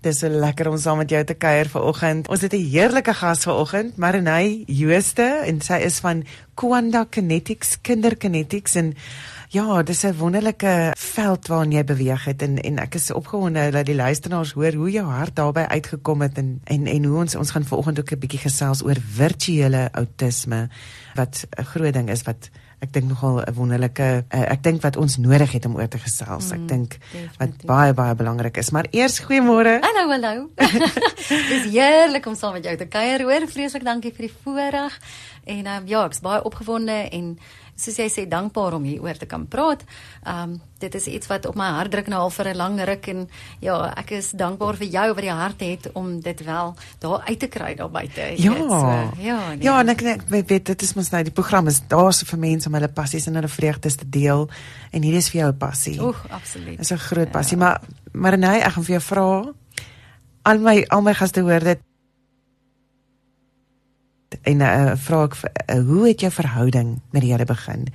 Dis 0.00 0.22
so 0.22 0.32
lekker 0.32 0.70
om 0.70 0.78
saam 0.80 1.02
met 1.02 1.10
jou 1.12 1.20
te 1.28 1.34
kuier 1.36 1.68
vanoggend. 1.68 2.28
Ons 2.32 2.40
het 2.40 2.54
'n 2.54 2.68
heerlike 2.72 3.12
gas 3.14 3.44
vanoggend, 3.44 3.96
Marinay 3.96 4.64
Jooste 4.66 5.42
en 5.44 5.60
sy 5.60 5.74
is 5.74 5.98
van 6.00 6.24
Kwanda 6.54 7.04
Kinetics, 7.04 7.76
Kinderkinetics 7.82 8.74
en 8.74 8.94
ja, 9.50 9.82
dis 9.82 10.02
'n 10.04 10.16
wonderlike 10.16 10.92
veld 10.96 11.46
waarin 11.48 11.72
jy 11.72 11.84
beweeg 11.84 12.24
het 12.24 12.42
en 12.42 12.58
en 12.58 12.78
ek 12.78 12.94
is 12.94 13.10
opgewonde 13.12 13.70
dat 13.70 13.86
die 13.86 13.94
luisteraars 13.94 14.52
hoor 14.52 14.72
hoe 14.72 14.90
jou 14.90 15.06
hart 15.06 15.36
daarbey 15.36 15.66
uitgekom 15.66 16.20
het 16.22 16.38
en 16.38 16.60
en 16.64 16.86
en 16.86 17.04
hoe 17.04 17.18
ons 17.18 17.34
ons 17.34 17.50
gaan 17.50 17.64
vanoggend 17.64 17.98
ook 17.98 18.12
'n 18.12 18.18
bietjie 18.18 18.40
gesels 18.40 18.82
oor 18.82 18.96
virtuele 19.12 19.88
outisme 19.92 20.68
wat 21.14 21.46
'n 21.58 21.64
groot 21.64 21.92
ding 21.92 22.10
is 22.10 22.22
wat 22.22 22.50
ek 22.80 22.92
dink 22.92 23.08
nogal 23.12 23.42
'n 23.44 23.54
wonderlike 23.54 24.24
uh, 24.24 24.52
ek 24.52 24.62
dink 24.62 24.82
wat 24.82 24.96
ons 24.96 25.16
nodig 25.20 25.52
het 25.52 25.64
om 25.68 25.76
oor 25.76 25.88
te 25.88 25.98
gesels. 26.00 26.48
Mm, 26.48 26.56
ek 26.56 26.68
dink 26.68 26.98
wat 27.38 27.64
baie 27.68 27.92
baie 27.92 28.14
belangrik 28.14 28.56
is. 28.56 28.70
Maar 28.70 28.88
eers 28.90 29.20
goeiemôre. 29.20 29.80
Hallo, 29.84 30.08
hallo. 30.08 30.48
Dis 31.52 31.68
heerlik 31.68 32.26
om 32.26 32.34
saam 32.34 32.56
met 32.56 32.64
jou 32.64 32.76
te 32.76 32.88
kuier. 32.88 33.20
Hoor, 33.22 33.48
vreeslik 33.48 33.84
dankie 33.84 34.12
vir 34.16 34.28
die 34.28 34.34
voorreg. 34.44 34.96
En 35.44 35.66
um, 35.66 35.86
ja, 35.86 36.04
ek's 36.08 36.24
baie 36.24 36.40
opgewonde 36.44 37.08
en 37.12 37.38
soos 37.80 37.98
jy 38.00 38.08
sê 38.12 38.26
dankbaar 38.28 38.76
om 38.76 38.84
hier 38.84 39.02
oor 39.02 39.18
te 39.18 39.28
kan 39.30 39.46
praat. 39.48 39.84
Um 40.26 40.60
dit 40.80 40.94
is 40.96 41.06
iets 41.12 41.28
wat 41.28 41.44
op 41.44 41.58
my 41.60 41.66
hart 41.76 41.92
druk 41.92 42.06
nou 42.08 42.20
al 42.24 42.30
vir 42.32 42.48
'n 42.48 42.56
lang 42.56 42.80
ruk 42.88 43.08
en 43.08 43.28
ja, 43.60 43.92
ek 43.96 44.10
is 44.16 44.30
dankbaar 44.32 44.76
vir 44.76 44.86
jou 44.86 45.08
wat 45.14 45.22
die 45.22 45.30
hart 45.30 45.60
het 45.60 45.92
om 45.92 46.20
dit 46.20 46.44
wel 46.44 46.74
daar 46.98 47.20
uit 47.28 47.38
te 47.38 47.48
kry 47.48 47.74
daar 47.74 47.90
buite. 47.90 48.32
Ja. 48.36 48.54
So, 48.56 49.12
ja, 49.20 49.48
nee. 49.48 49.62
ja, 49.62 49.80
en 49.80 49.88
ek 49.88 50.02
ek 50.02 50.22
weet 50.28 50.64
dit 50.64 50.82
is 50.82 50.94
mos 50.94 51.10
nou 51.10 51.22
die 51.22 51.32
program 51.32 51.66
is 51.66 51.82
daar 51.88 52.12
so 52.12 52.24
vir 52.26 52.38
mense 52.38 52.68
om 52.68 52.74
hulle 52.74 52.88
passies 52.88 53.26
en 53.26 53.34
hulle 53.34 53.48
vreugdes 53.48 53.96
te 53.96 54.08
deel 54.08 54.48
en 54.90 55.02
hier 55.02 55.14
is 55.14 55.28
vir 55.28 55.40
jou 55.40 55.52
passie. 55.52 56.00
Oeg, 56.00 56.26
absoluut. 56.30 56.78
Dis 56.78 56.92
'n 56.92 56.98
groot 56.98 57.30
passie, 57.30 57.58
ja. 57.58 57.64
maar 57.64 57.80
maar 58.12 58.38
nee, 58.38 58.60
ek 58.60 58.72
gaan 58.72 58.84
vir 58.84 58.98
jou 58.98 59.02
vra 59.02 59.52
al 60.42 60.58
my 60.58 60.84
al 60.88 61.02
my 61.02 61.14
gaste 61.14 61.40
hoor 61.40 61.60
dit 61.60 61.80
en 64.42 64.60
uh, 64.60 64.96
vra 64.96 65.24
ek 65.28 65.36
uh, 65.36 65.80
hoe 65.86 66.06
het 66.08 66.20
jou 66.20 66.30
verhouding 66.32 67.00
met 67.10 67.22
die 67.22 67.32
Here 67.32 67.44
begin? 67.44 67.88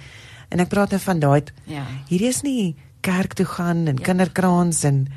En 0.50 0.60
ek 0.60 0.70
praat 0.70 0.92
nou 0.94 1.02
van 1.02 1.20
daai 1.20 1.44
ja. 1.66 1.86
Hierdie 2.10 2.30
is 2.30 2.42
nie 2.46 2.76
kerk 3.06 3.34
toe 3.34 3.46
gaan 3.46 3.88
en 3.88 3.98
ja. 3.98 4.04
kinderkraans 4.04 4.84
en 4.84 5.08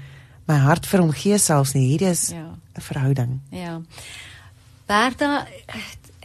my 0.48 0.56
hart 0.64 0.86
vir 0.86 1.00
hom 1.00 1.12
gee 1.12 1.38
selfs 1.38 1.74
nie. 1.76 1.88
Hierdie 1.92 2.10
is 2.10 2.30
'n 2.32 2.36
ja. 2.36 2.48
verhouding. 2.80 3.40
Ja. 3.50 3.80
Bertha 4.86 5.46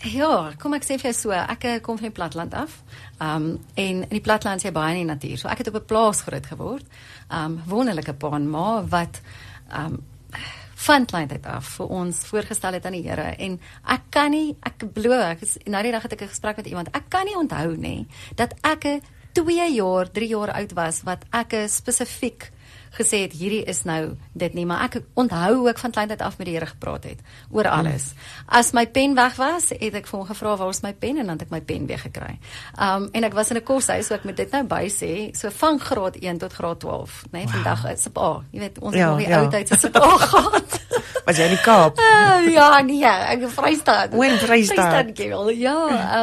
Ja, 0.03 0.51
kom 0.59 0.73
ek 0.75 0.83
sê 0.83 0.97
vir 0.99 1.13
jou 1.13 1.15
so, 1.15 1.31
ek 1.31 1.63
eh, 1.63 1.79
kom 1.79 1.95
van 1.95 2.09
die 2.09 2.15
platland 2.15 2.53
af. 2.53 2.81
Um 3.23 3.63
en 3.79 4.01
in 4.03 4.11
die 4.11 4.23
platland 4.23 4.59
is 4.59 4.67
jy 4.67 4.73
baie 4.75 4.97
in 4.97 5.05
die 5.05 5.13
natuur. 5.13 5.37
So 5.39 5.47
ek 5.47 5.63
het 5.63 5.69
op 5.71 5.79
'n 5.79 5.85
plaas 5.87 6.21
groot 6.21 6.45
geword. 6.45 6.85
Um 7.31 7.61
wonderlike 7.65 8.13
pa 8.13 8.35
en 8.35 8.49
ma 8.49 8.83
wat 8.83 9.21
um 9.71 10.03
van 10.83 11.05
kleintyd 11.07 11.45
af 11.47 11.75
vir 11.77 11.91
ons 11.95 12.23
voorgestel 12.27 12.77
het 12.77 12.85
aan 12.85 12.97
die 12.97 13.05
Here. 13.05 13.29
En 13.39 13.59
ek 13.95 14.09
kan 14.11 14.31
nie 14.31 14.55
ek 14.67 14.85
glo 14.95 15.19
ek 15.19 15.45
is 15.45 15.57
nou 15.65 15.83
die 15.83 15.93
dag 15.95 16.03
het 16.03 16.13
ek 16.13 16.23
'n 16.23 16.33
gesprek 16.33 16.57
met 16.57 16.67
iemand. 16.67 16.91
Ek 16.91 17.09
kan 17.09 17.25
nie 17.25 17.37
onthou 17.37 17.75
nê 17.77 18.05
dat 18.35 18.53
ek 18.63 19.01
2 19.33 19.73
jaar 19.73 20.11
3 20.11 20.27
jaar 20.27 20.51
oud 20.51 20.73
was 20.73 21.03
wat 21.03 21.25
ek 21.31 21.55
spesifiek 21.67 22.51
gesê 22.93 23.23
het 23.25 23.33
hierdie 23.33 23.63
is 23.69 23.83
nou 23.83 24.15
dit 24.37 24.53
nie, 24.53 24.65
maar 24.69 24.85
ek 24.87 25.01
onthou 25.19 25.67
ook 25.67 25.79
van 25.81 25.91
kleintyd 25.91 26.21
af 26.21 26.37
met 26.37 26.47
die 26.47 26.55
Here 26.55 26.69
gepraat 26.69 27.07
het 27.09 27.21
oor 27.49 27.67
alles. 27.67 28.11
As 28.45 28.71
my 28.73 28.85
pen 28.87 29.15
weg 29.17 29.35
was, 29.41 29.71
het 29.73 29.97
ek 29.97 30.07
vir 30.09 30.19
hom 30.19 30.27
gevra 30.29 30.55
waar 30.59 30.69
is 30.69 30.83
my 30.85 30.93
pen 30.93 31.17
en 31.17 31.31
dan 31.31 31.39
het 31.39 31.47
ek 31.47 31.53
my 31.53 31.61
pen 31.61 31.87
weer 31.89 32.01
gekry. 32.01 32.37
Um 32.77 33.09
en 33.11 33.23
ek 33.23 33.33
was 33.33 33.49
in 33.49 33.57
'n 33.57 33.63
koshuis, 33.63 34.07
so 34.07 34.13
ek 34.13 34.23
moet 34.23 34.37
dit 34.37 34.51
nou 34.51 34.63
by 34.63 34.85
sê, 34.89 35.35
so 35.35 35.49
van 35.49 35.79
graad 35.79 36.15
1 36.21 36.37
tot 36.37 36.53
graad 36.53 36.79
12, 36.79 37.23
nê, 37.31 37.31
nee, 37.31 37.45
wow. 37.45 37.53
vandag 37.53 37.91
is 37.91 38.05
op 38.07 38.17
A. 38.17 38.43
Jy 38.51 38.59
weet, 38.59 38.79
ons 38.79 38.95
ja, 38.95 38.99
het 38.99 39.09
nog 39.09 39.17
die 39.17 39.27
ja. 39.27 39.39
ou 39.41 39.49
tyd 39.49 39.71
is 39.71 39.83
op 39.85 39.95
A 39.95 40.17
gehad. 40.17 40.81
Was 41.23 41.37
jy 41.39 41.45
in 41.47 41.53
die 41.55 41.63
Kaap? 41.63 41.99
Uh, 42.03 42.43
ja, 42.57 42.81
nee, 42.83 43.07
ek 43.07 43.45
is 43.47 43.53
Vrystaat. 43.55 44.11
Wen 44.11 44.35
Vrystaat. 44.41 44.75
Vrystaat 44.75 45.11
girl. 45.15 45.51
Ja, 45.55 45.75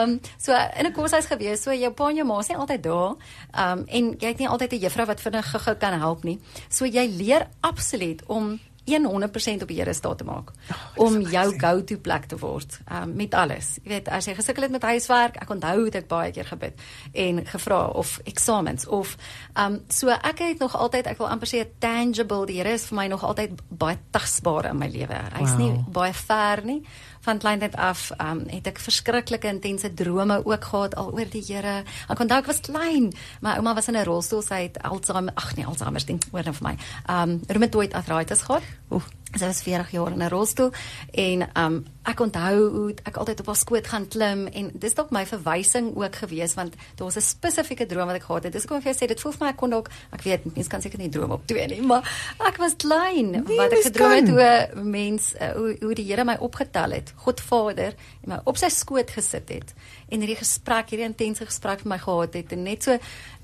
um 0.03 0.19
so 0.37 0.53
in 0.53 0.87
'n 0.87 0.93
koshuis 0.93 1.25
gewees, 1.25 1.63
so 1.63 1.73
jou 1.73 1.93
pa 1.93 2.11
en 2.11 2.17
jou 2.17 2.27
ma 2.29 2.43
sê 2.45 2.53
altyd 2.53 2.83
daar. 2.85 3.17
Um 3.57 3.85
en 3.89 4.11
jy 4.21 4.29
het 4.29 4.39
nie 4.39 4.49
altyd 4.49 4.73
'n 4.77 4.83
juffrou 4.85 5.07
wat 5.07 5.21
vinnig 5.21 5.47
gou 5.65 5.75
kan 5.75 5.99
help 5.99 6.25
nie. 6.25 6.39
So 6.69 6.85
jy 6.85 7.07
leer 7.09 7.49
absoluut 7.61 8.21
om 8.27 8.61
100% 8.99 9.63
op 9.63 9.69
die 9.69 9.79
Here 9.79 9.95
staat 9.95 10.19
te 10.19 10.25
maak 10.25 10.51
oh, 10.51 11.07
om 11.07 11.21
jou 11.21 11.59
go-to 11.59 11.97
plek 11.99 12.27
te 12.27 12.39
word 12.39 12.81
um, 12.91 13.15
met 13.15 13.35
alles. 13.35 13.77
Jy 13.83 13.93
weet, 13.95 14.09
as 14.09 14.27
jy 14.27 14.35
gesukkel 14.35 14.67
het 14.67 14.73
met 14.75 14.83
huiswerk, 14.83 15.37
ek 15.43 15.51
onthou 15.51 15.85
het 15.85 16.01
ek 16.03 16.09
baie 16.09 16.33
keer 16.33 16.49
gebid 16.51 16.81
en 17.13 17.47
gevra 17.47 17.87
of 17.87 18.19
eksamens 18.25 18.87
of 18.87 19.17
um 19.55 19.81
so 19.89 20.11
ek 20.11 20.39
het 20.39 20.59
nog 20.59 20.77
altyd 20.77 21.07
ek 21.07 21.19
wil 21.19 21.31
amper 21.31 21.49
sê 21.49 21.65
tangible, 21.79 22.47
die 22.47 22.59
Here 22.61 22.75
is 22.75 22.89
vir 22.91 22.97
my 22.97 23.07
nog 23.09 23.25
altyd 23.25 23.55
baie 23.69 23.99
tagsbaar 24.11 24.73
in 24.73 24.79
my 24.79 24.89
lewe. 24.91 25.23
Hy's 25.39 25.55
wow. 25.55 25.61
nie 25.61 25.73
baie 25.93 26.13
ver 26.17 26.65
nie 26.67 26.83
van 27.21 27.39
kleintyd 27.39 27.77
af 27.77 28.11
um, 28.19 28.45
het 28.49 28.67
ek 28.67 28.81
verskriklike 28.81 29.49
intense 29.49 29.93
drome 29.95 30.41
ook 30.45 30.65
gehad 30.65 30.97
al 31.01 31.13
oor 31.13 31.29
die 31.31 31.45
Here. 31.45 31.83
Ek 32.09 32.21
onthou 32.21 32.39
ek 32.41 32.49
was 32.49 32.61
klein, 32.65 33.11
my 33.45 33.57
ouma 33.61 33.75
was 33.75 33.89
in 33.89 33.97
'n 33.97 34.05
rolstoel, 34.05 34.43
sy 34.43 34.63
het 34.63 34.83
Alzheimer, 34.83 35.35
ag 35.35 35.57
nee, 35.57 35.67
Alzheimer 35.67 36.07
ding 36.07 36.23
oor 36.33 36.45
net 36.45 36.57
vir 36.57 36.69
my. 36.69 36.77
Um 37.09 37.41
rheumatoid 37.47 37.93
arthritis 37.93 38.43
gehad. 38.43 38.63
Oef, 38.91 39.09
sy 39.39 39.47
was 39.47 39.63
40 39.63 39.91
jaar 39.91 40.13
in 40.13 40.23
'n 40.23 40.29
rolstoel 40.29 40.73
en 41.13 41.49
um 41.55 41.85
ek 42.03 42.21
onthou 42.21 42.71
hoe 42.71 42.95
ek 43.05 43.17
altyd 43.17 43.41
op 43.41 43.47
haar 43.47 43.57
skoot 43.57 43.87
gaan 43.87 44.09
klim 44.09 44.47
en 44.47 44.71
dis 44.75 44.95
dalk 44.95 45.11
my 45.11 45.27
verwysing 45.27 45.93
ook 45.97 46.17
gewees 46.17 46.55
want 46.55 46.75
daar 46.97 47.07
was 47.07 47.17
'n 47.17 47.21
spesifieke 47.21 47.87
droom 47.87 48.07
wat 48.07 48.17
ek 48.17 48.23
gehad 48.23 48.45
het. 48.45 48.53
Dis 48.53 48.67
kom 48.67 48.83
vir 48.83 48.93
jou 48.93 49.05
sê 49.05 49.09
dit 49.09 49.21
voel 49.21 49.33
vir 49.33 49.45
my 49.45 49.51
ek 49.51 49.57
kon 49.57 49.71
dalk 49.71 49.91
ek 50.13 50.23
weet 50.23 50.55
mense 50.55 50.69
kan 50.69 50.83
seker 50.83 50.99
nie 50.99 51.09
droom 51.09 51.31
op 51.31 51.47
twee 51.47 51.67
nie, 51.67 51.83
maar 51.83 52.03
ek 52.39 52.57
was 52.57 52.75
klein 52.77 53.31
nee, 53.31 53.57
wat 53.57 53.73
ek 53.73 53.83
gedroom 53.83 54.11
het 54.11 54.29
hoe 54.29 54.83
mens 54.83 55.35
uh, 55.41 55.53
hoe, 55.53 55.77
hoe 55.81 55.95
die 55.95 56.05
Here 56.11 56.25
my 56.25 56.37
opgetel 56.41 56.91
het. 56.91 57.13
God 57.17 57.41
Vader 57.41 57.95
en 58.23 58.29
my 58.29 58.41
op 58.45 58.57
sy 58.57 58.69
skoot 58.69 59.11
gesit 59.11 59.49
het 59.49 59.75
en 60.11 60.23
hierdie 60.23 60.39
gesprek, 60.39 60.91
hierdie 60.93 61.07
intense 61.09 61.47
gesprek 61.47 61.85
met 61.85 61.95
my 61.95 61.99
gehad 62.03 62.37
het 62.39 62.53
en 62.53 62.63
net 62.67 62.87
so 62.87 62.97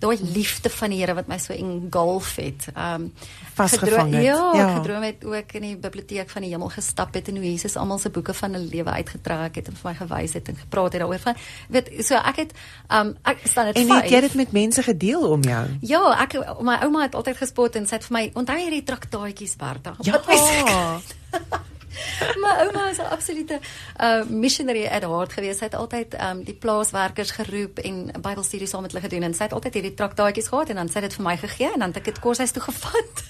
daai 0.03 0.16
liefde 0.34 0.71
van 0.71 0.93
die 0.93 0.99
Here 1.00 1.15
wat 1.16 1.28
my 1.31 1.38
so 1.41 1.54
engulf 1.54 2.34
het. 2.37 2.69
Um 2.77 3.12
vasgevang 3.56 4.12
het. 4.12 4.25
Ja, 4.27 4.41
ja, 4.54 4.66
gedroom 4.77 5.03
het 5.06 5.25
ook 5.25 5.53
in 5.56 5.65
die 5.65 5.77
biblioteek 5.81 6.31
van 6.31 6.44
die 6.44 6.50
hemel 6.53 6.69
gestap 6.75 7.15
het 7.16 7.31
en 7.31 7.38
hoe 7.41 7.47
Jesus 7.47 7.77
almal 7.81 7.99
se 7.99 8.10
boeke 8.10 8.34
van 8.34 8.56
'n 8.56 8.69
lewe 8.72 8.91
uitgetrek 8.91 9.54
het 9.54 9.69
en 9.69 9.77
vir 9.77 9.91
my 9.91 9.94
gewys 9.97 10.32
het 10.32 10.49
en 10.49 10.56
gepraat 10.56 10.93
het 10.93 11.00
daaroor 11.00 11.19
van 11.19 11.34
weet 11.69 11.91
so 12.04 12.15
ek 12.15 12.37
het 12.37 12.53
um 12.93 13.16
ek 13.25 13.38
staan 13.44 13.66
dit 13.66 13.77
En 13.77 13.87
jy 13.87 14.15
het 14.15 14.28
dit 14.28 14.34
met 14.34 14.53
mense 14.53 14.83
gedeel 14.83 15.31
om 15.31 15.43
jou. 15.43 15.66
Ja, 15.81 16.03
ek 16.22 16.60
my 16.60 16.77
ouma 16.83 17.03
het 17.03 17.15
altyd 17.15 17.37
gespot 17.37 17.77
en 17.77 17.87
sê 17.87 18.00
vir 18.00 18.12
my 18.12 18.31
onthou 18.34 18.59
hierdie 18.59 18.83
traktaatjies 18.83 19.56
Bertha. 19.56 19.97
Ja. 20.00 20.21
My 22.43 22.53
ouma 22.65 22.87
was 22.89 22.99
'n 22.99 23.11
absolute 23.11 23.61
uh 24.01 24.25
missionary 24.29 24.87
at 24.87 25.03
heart 25.03 25.33
geweest. 25.33 25.59
Sy 25.59 25.65
het 25.65 25.75
altyd 25.75 26.17
um 26.31 26.45
die 26.45 26.55
plaaswerkers 26.55 27.31
geroep 27.31 27.79
en 27.79 28.11
Bybelstudies 28.21 28.71
saam 28.71 28.83
met 28.83 28.93
hulle 28.93 29.05
gedoen 29.05 29.23
en 29.23 29.34
sy 29.34 29.43
het 29.43 29.53
altyd 29.53 29.75
hierdie 29.75 29.95
traktaatjies 29.95 30.49
gehad 30.49 30.69
en 30.69 30.77
dan 30.77 30.89
sy 30.89 31.01
het 31.01 31.09
dit 31.11 31.15
vir 31.15 31.25
my 31.25 31.37
gegee 31.37 31.73
en 31.73 31.79
dan 31.79 31.89
het 31.89 31.97
ek 31.97 32.05
dit 32.05 32.19
huis 32.25 32.51
toe 32.51 32.62
gevat. 32.62 33.23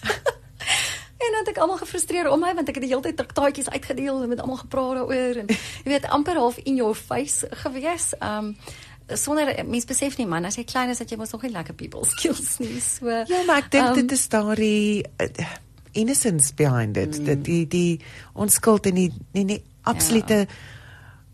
en 1.24 1.30
dan 1.32 1.40
het 1.44 1.48
ek 1.48 1.58
almal 1.58 1.78
gefrustreer 1.78 2.30
om 2.30 2.40
my 2.40 2.54
want 2.54 2.68
ek 2.68 2.74
het 2.74 2.84
die 2.84 2.92
hele 2.92 3.02
tyd 3.02 3.16
traktaatjies 3.16 3.70
uitgedeel 3.70 4.22
en 4.22 4.28
met 4.28 4.40
almal 4.40 4.56
gepraat 4.56 5.00
daaroor 5.00 5.40
en 5.42 5.46
jy 5.84 5.90
weet 5.90 6.08
amper 6.08 6.36
half 6.36 6.58
in 6.64 6.76
your 6.76 6.94
face 6.94 7.48
gewees. 7.62 8.12
Um 8.20 8.56
sonder 9.14 9.52
mens 9.66 9.86
besef 9.86 10.16
nie 10.18 10.26
man 10.26 10.44
as 10.48 10.56
jy 10.58 10.64
klein 10.66 10.90
is 10.90 10.98
dat 10.98 11.10
jy 11.10 11.18
mos 11.20 11.30
nog 11.30 11.44
nie 11.46 11.52
lekker 11.54 11.76
people 11.78 12.04
skills 12.04 12.58
nie. 12.58 12.80
So 12.82 13.10
Ja, 13.10 13.44
maar 13.46 13.62
ek 13.62 13.70
dink 13.70 13.92
um, 13.92 13.94
dit 13.94 14.12
is 14.12 14.26
daardie 14.32 15.06
uh, 15.22 15.46
innocence 15.96 16.54
behind 16.54 16.96
it 16.96 17.18
mm. 17.18 17.24
dat 17.24 17.44
die 17.44 17.64
die 17.66 18.00
onskuld 18.32 18.86
en 18.86 18.98
die 19.00 19.10
nie 19.32 19.44
nie 19.44 19.62
absolute 19.86 20.44
ja. 20.44 20.56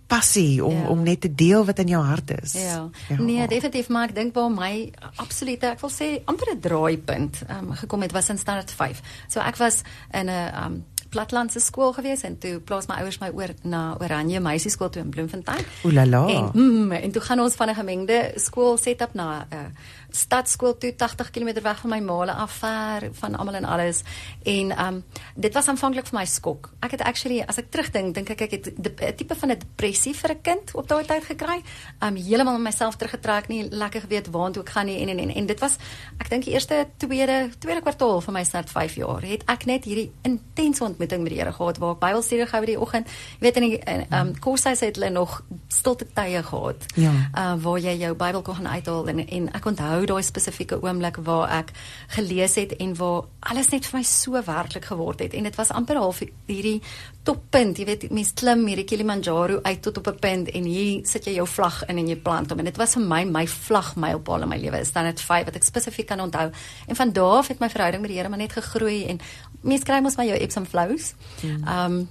passie 0.07 0.65
om 0.65 0.77
ja. 0.77 0.89
om 0.93 1.03
net 1.03 1.21
te 1.25 1.33
deel 1.35 1.65
wat 1.65 1.79
in 1.79 1.89
jou 1.95 2.03
hart 2.05 2.31
is. 2.43 2.53
Ja. 2.53 2.89
ja. 3.09 3.19
Nee, 3.19 3.49
definitief 3.49 3.89
maar 3.89 4.13
ek 4.13 4.15
dink 4.15 4.37
waar 4.37 4.53
my 4.53 4.93
absolute 5.17 5.73
ek 5.73 5.81
wil 5.81 5.93
sê 5.93 6.15
amper 6.31 6.55
'n 6.55 6.61
draaipunt 6.61 7.43
um, 7.49 7.73
gekom 7.85 8.07
het 8.07 8.13
was 8.13 8.29
in 8.29 8.39
standaard 8.39 8.71
5. 8.71 9.03
So 9.29 9.41
ek 9.41 9.57
was 9.57 9.83
in 10.13 10.29
'n 10.29 10.65
um, 10.65 10.83
platlandse 11.13 11.61
skool 11.61 11.93
gewees 11.93 12.25
en 12.27 12.39
toe 12.41 12.59
plaas 12.65 12.89
my 12.89 13.01
ouers 13.03 13.19
my 13.21 13.29
oor 13.37 13.53
na 13.69 13.83
Oranje 14.01 14.41
meisieskool 14.41 14.91
toe 14.93 15.03
in 15.05 15.11
Bloemfontein. 15.13 15.65
Oulala. 15.85 16.23
En 16.33 16.51
mm, 16.53 16.93
en 16.93 17.13
toe 17.13 17.23
gaan 17.23 17.41
ons 17.41 17.57
van 17.61 17.69
'n 17.69 17.75
gemengde 17.75 18.33
skool 18.37 18.77
setup 18.77 19.15
na 19.15 19.47
'n 19.51 19.55
uh, 19.55 19.67
stadskool 20.13 20.77
toe 20.79 20.93
80 20.97 21.31
km 21.31 21.63
weg 21.63 21.81
van 21.81 21.91
my 21.91 22.01
maale 22.01 22.33
af 22.33 22.53
ver 22.61 23.09
van 23.13 23.37
almal 23.37 23.55
en 23.55 23.65
alles 23.65 24.03
en 24.43 24.73
um 24.87 25.05
dit 25.35 25.55
was 25.55 25.69
aanvanklik 25.69 26.07
vir 26.07 26.19
my 26.19 26.25
skok. 26.27 26.71
Ek 26.81 26.97
het 26.97 27.03
actually 27.03 27.41
as 27.47 27.59
ek 27.59 27.71
terugdink 27.73 28.15
dink 28.15 28.31
ek 28.31 28.47
ek 28.47 28.51
het 28.51 28.67
'n 28.77 29.17
tipe 29.17 29.35
van 29.35 29.51
'n 29.51 29.59
depressie 29.59 30.15
vir 30.15 30.31
'n 30.31 30.41
kind 30.43 30.75
op 30.75 30.89
daai 30.89 31.05
tyd 31.05 31.25
gekry. 31.25 31.63
Um 32.01 32.17
heeltemal 32.17 32.59
met 32.59 32.73
myself 32.73 32.97
teruggetrek 32.97 33.49
nie 33.49 33.69
lekker 33.71 34.01
geweet 34.01 34.31
waartoe 34.31 34.63
ek 34.63 34.69
gaan 34.69 34.87
nie 34.87 35.01
en 35.01 35.09
en 35.09 35.19
en, 35.19 35.31
en 35.31 35.47
dit 35.47 35.61
was 35.61 35.79
ek 36.19 36.31
dink 36.31 36.45
die 36.45 36.53
eerste 36.53 36.87
tweede 36.97 37.51
tweede 37.59 37.81
kwartaal 37.81 38.21
van 38.21 38.35
my 38.35 38.45
start 38.45 38.71
5 38.71 38.95
jaar 38.95 39.23
het 39.23 39.43
ek 39.47 39.65
net 39.65 39.85
hierdie 39.85 40.13
intense 40.23 40.85
ontmoeting 40.85 41.23
met 41.23 41.33
die 41.33 41.41
Here 41.41 41.53
gehad 41.53 41.79
waar 41.79 41.95
ek 41.95 42.01
Bybelstudie 42.01 42.47
gehou 42.47 42.67
die 42.67 42.81
oggend. 42.81 43.09
Jy 43.41 43.41
weet 43.41 43.57
in 43.57 43.63
die 43.63 43.79
ehm 43.79 44.27
um, 44.27 44.39
kursus 44.39 44.81
het 44.81 44.97
hulle 44.97 45.11
nog 45.11 45.43
stilte 45.69 46.07
tye 46.15 46.43
gehad. 46.43 46.87
Ja. 46.95 47.13
Uh 47.35 47.55
waar 47.63 47.79
jy 47.79 47.97
jou 47.97 48.15
Bybel 48.15 48.43
kon 48.43 48.55
gaan 48.55 48.69
uithaal 48.69 49.09
en 49.09 49.27
en 49.27 49.53
ek 49.53 49.65
onthou 49.67 50.02
daai 50.07 50.23
spesifieke 50.23 50.79
oomblik 50.83 51.17
waar 51.27 51.51
ek 51.51 51.73
gelees 52.17 52.55
het 52.55 52.77
en 52.79 52.95
waar 52.99 53.25
alles 53.41 53.71
net 53.73 53.87
vir 53.87 53.99
my 53.99 54.05
so 54.05 54.43
werklik 54.47 54.85
geword 54.85 55.21
het 55.21 55.35
en 55.35 55.43
dit 55.49 55.57
was 55.57 55.71
amper 55.71 55.97
half 55.97 56.23
hierdie 56.47 56.81
toppunt, 57.27 57.79
jy 57.79 57.87
weet 57.87 58.09
mense 58.11 58.35
klim 58.39 58.65
hierdie 58.67 58.87
Kilimanjaro 58.89 59.61
uit 59.63 59.83
tot 59.83 59.99
op 59.99 60.09
'n 60.09 60.19
punt 60.19 60.49
en 60.51 60.65
hier 60.65 61.07
sit 61.07 61.25
jy 61.25 61.35
jou 61.35 61.47
vlag 61.47 61.85
in 61.89 61.99
en 61.99 62.09
jy 62.09 62.17
plant 62.17 62.51
hom 62.51 62.59
en 62.59 62.65
dit 62.65 62.77
was 62.77 62.95
vir 62.95 63.03
my 63.03 63.25
my 63.25 63.47
vlag 63.47 63.95
mylpaal 63.97 64.43
in 64.43 64.49
my 64.49 64.57
lewe. 64.57 64.81
Is 64.81 64.93
dan 64.93 65.05
net 65.05 65.21
5 65.21 65.45
wat 65.45 65.57
ek 65.57 65.65
spesifiek 65.65 66.07
kan 66.07 66.21
onthou. 66.21 66.51
En 66.87 66.97
van 66.97 67.13
daar 67.13 67.39
af 67.39 67.49
het 67.49 67.61
my 67.61 67.69
verhouding 67.69 68.03
met 68.03 68.11
die 68.11 68.19
Here 68.19 68.29
maar 68.29 68.39
net 68.39 68.53
gegroei 68.53 69.07
en 69.07 69.21
mense 69.63 69.85
kry 69.85 70.01
mos 70.01 70.17
my 70.17 70.27
jou 70.27 70.39
eps 70.39 70.57
and 70.57 70.69
flows. 70.69 71.15
Ehm 71.43 71.93
um, 71.93 72.09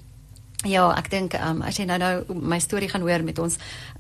Ja, 0.68 0.84
ek 0.94 1.08
dink 1.10 1.34
um, 1.40 1.64
as 1.66 1.80
jy 1.80 1.88
nou 1.90 1.98
nou 1.98 2.36
my 2.38 2.60
storie 2.62 2.86
gaan 2.92 3.02
hoor 3.02 3.24
met 3.26 3.40
ons 3.42 3.56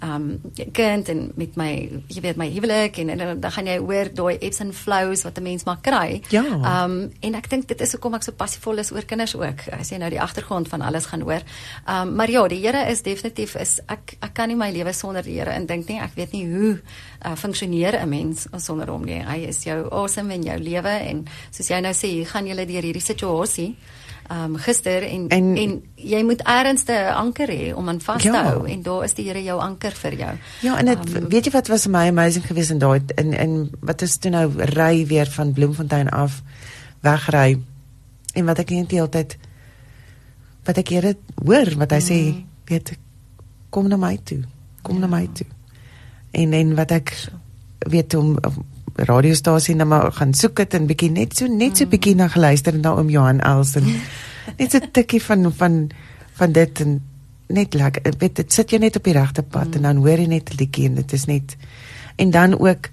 um, 0.06 0.36
kind 0.78 1.08
en 1.10 1.24
met 1.40 1.56
my 1.58 1.70
jy 2.06 2.22
weet 2.22 2.38
my 2.38 2.46
huwelik 2.54 3.00
en, 3.02 3.10
en 3.16 3.40
dan 3.42 3.54
gaan 3.56 3.70
jy 3.72 3.78
hoor 3.82 4.12
daai 4.14 4.36
ebbs 4.36 4.62
and 4.62 4.76
flows 4.78 5.24
wat 5.26 5.40
'n 5.40 5.44
mens 5.44 5.66
maar 5.66 5.80
kry. 5.82 6.22
Ja. 6.30 6.44
Um, 6.46 7.10
en 7.22 7.36
ek 7.36 7.50
dink 7.50 7.68
dit 7.68 7.82
is 7.82 7.96
hoekom 7.98 8.14
ek 8.14 8.28
so 8.28 8.32
passievol 8.38 8.78
is 8.78 8.92
oor 8.94 9.02
kinders 9.02 9.34
ook. 9.36 9.66
As 9.74 9.90
jy 9.90 9.98
nou 9.98 10.10
die 10.10 10.22
agtergrond 10.22 10.70
van 10.70 10.82
alles 10.82 11.06
gaan 11.10 11.22
hoor. 11.22 11.42
Um, 11.90 12.16
maar 12.16 12.30
ja, 12.30 12.48
die 12.48 12.62
Here 12.62 12.86
is 12.92 13.02
definitief 13.02 13.56
is 13.56 13.80
ek 13.88 14.18
ek 14.22 14.34
kan 14.34 14.48
nie 14.48 14.56
my 14.56 14.70
lewe 14.72 14.94
sonder 14.94 15.24
die 15.24 15.40
Here 15.40 15.56
indink 15.58 15.90
nie. 15.90 15.98
Ek 16.00 16.14
weet 16.16 16.32
nie 16.32 16.46
hoe 16.46 16.78
uh, 17.26 17.36
funksioneer 17.36 17.98
'n 18.04 18.10
mens 18.10 18.46
sonder 18.58 18.88
hom 18.88 19.06
nie. 19.06 19.24
Hy 19.26 19.48
is 19.50 19.64
jou 19.64 19.90
awesome 19.90 20.34
in 20.34 20.44
jou 20.44 20.60
lewe 20.60 20.94
en 21.10 21.26
soos 21.50 21.70
jy 21.70 21.82
nou 21.82 21.94
sê, 21.94 22.26
gaan 22.26 22.46
jy 22.46 22.54
deur 22.66 22.84
hierdie 22.84 23.02
situasie 23.02 23.76
um 24.32 24.56
gister 24.58 25.04
en, 25.04 25.28
en 25.28 25.56
en 25.58 25.74
jy 25.96 26.22
moet 26.24 26.42
eers 26.48 26.84
'n 26.88 27.14
anker 27.14 27.50
hê 27.50 27.74
om 27.76 27.90
aan 27.90 28.02
vas 28.02 28.22
te 28.22 28.28
ja. 28.28 28.44
hou 28.44 28.68
en 28.68 28.82
daar 28.82 29.04
is 29.04 29.14
die 29.14 29.26
Here 29.28 29.44
jou 29.44 29.60
anker 29.60 29.92
vir 29.92 30.14
jou. 30.14 30.34
Ja, 30.62 30.78
en 30.78 30.86
dit 30.86 31.16
um, 31.16 31.30
weet 31.30 31.46
jy 31.46 31.52
wat 31.52 31.68
was 31.68 31.88
my 31.88 32.08
amazing 32.08 32.46
geweest 32.46 32.72
in 32.72 32.80
daai 32.80 33.02
in 33.16 33.34
in 33.34 33.72
wat 33.80 34.02
is 34.02 34.18
toe 34.18 34.32
nou 34.32 34.52
ry 34.56 35.06
weer 35.08 35.28
van 35.28 35.54
Bloemfontein 35.54 36.10
af 36.10 36.42
wegry 37.02 37.60
en 38.34 38.46
wat 38.46 38.60
ek 38.60 38.70
net 38.70 38.90
die 38.90 38.98
hele 38.98 39.10
tyd 39.10 39.38
wat 40.66 40.78
ek 40.78 40.88
hier 40.88 41.16
hoor 41.46 41.76
wat 41.78 41.92
hy 41.92 42.00
mm. 42.00 42.08
sê 42.08 42.46
weet 42.66 42.98
kom 43.70 43.88
na 43.88 43.98
my 43.98 44.18
toe. 44.24 44.44
Kom 44.82 44.96
ja. 44.96 45.08
na 45.08 45.08
my 45.08 45.28
toe. 45.34 45.48
En 46.32 46.54
en 46.54 46.76
wat 46.76 46.92
ek 46.92 47.16
weet 47.90 48.14
om 48.14 48.38
radiostasie 48.96 49.76
nou 49.76 49.88
maar 49.88 50.12
gaan 50.12 50.34
soek 50.34 50.56
dit 50.56 50.74
en 50.74 50.88
bietjie 50.88 51.12
net 51.12 51.38
so 51.38 51.48
net 51.48 51.78
so 51.78 51.86
bietjie 51.86 52.16
na 52.16 52.28
geluister 52.28 52.78
na 52.78 52.96
oom 52.98 53.10
Johan 53.10 53.40
Els 53.40 53.76
en 53.76 53.88
net 54.60 54.72
so 54.72 54.78
'n 54.78 54.92
tikkie 54.92 55.22
van 55.22 55.54
van 55.54 55.90
van 56.34 56.52
dit 56.52 56.82
en 56.82 57.02
net 57.48 57.74
lekker 57.74 58.14
weet 58.20 58.36
dit 58.36 58.54
sit 58.54 58.72
jy 58.72 58.80
net 58.80 58.96
op 58.96 59.04
die 59.04 59.14
regte 59.14 59.44
pad 59.44 59.68
mm. 59.68 59.74
en 59.74 59.82
dan 59.82 59.98
hoor 59.98 60.20
jy 60.20 60.28
net 60.28 60.50
'n 60.50 60.58
liedjie 60.58 60.86
en 60.86 60.96
dit 60.96 61.14
is 61.14 61.26
net 61.26 61.58
en 62.16 62.32
dan 62.32 62.60
ook 62.60 62.90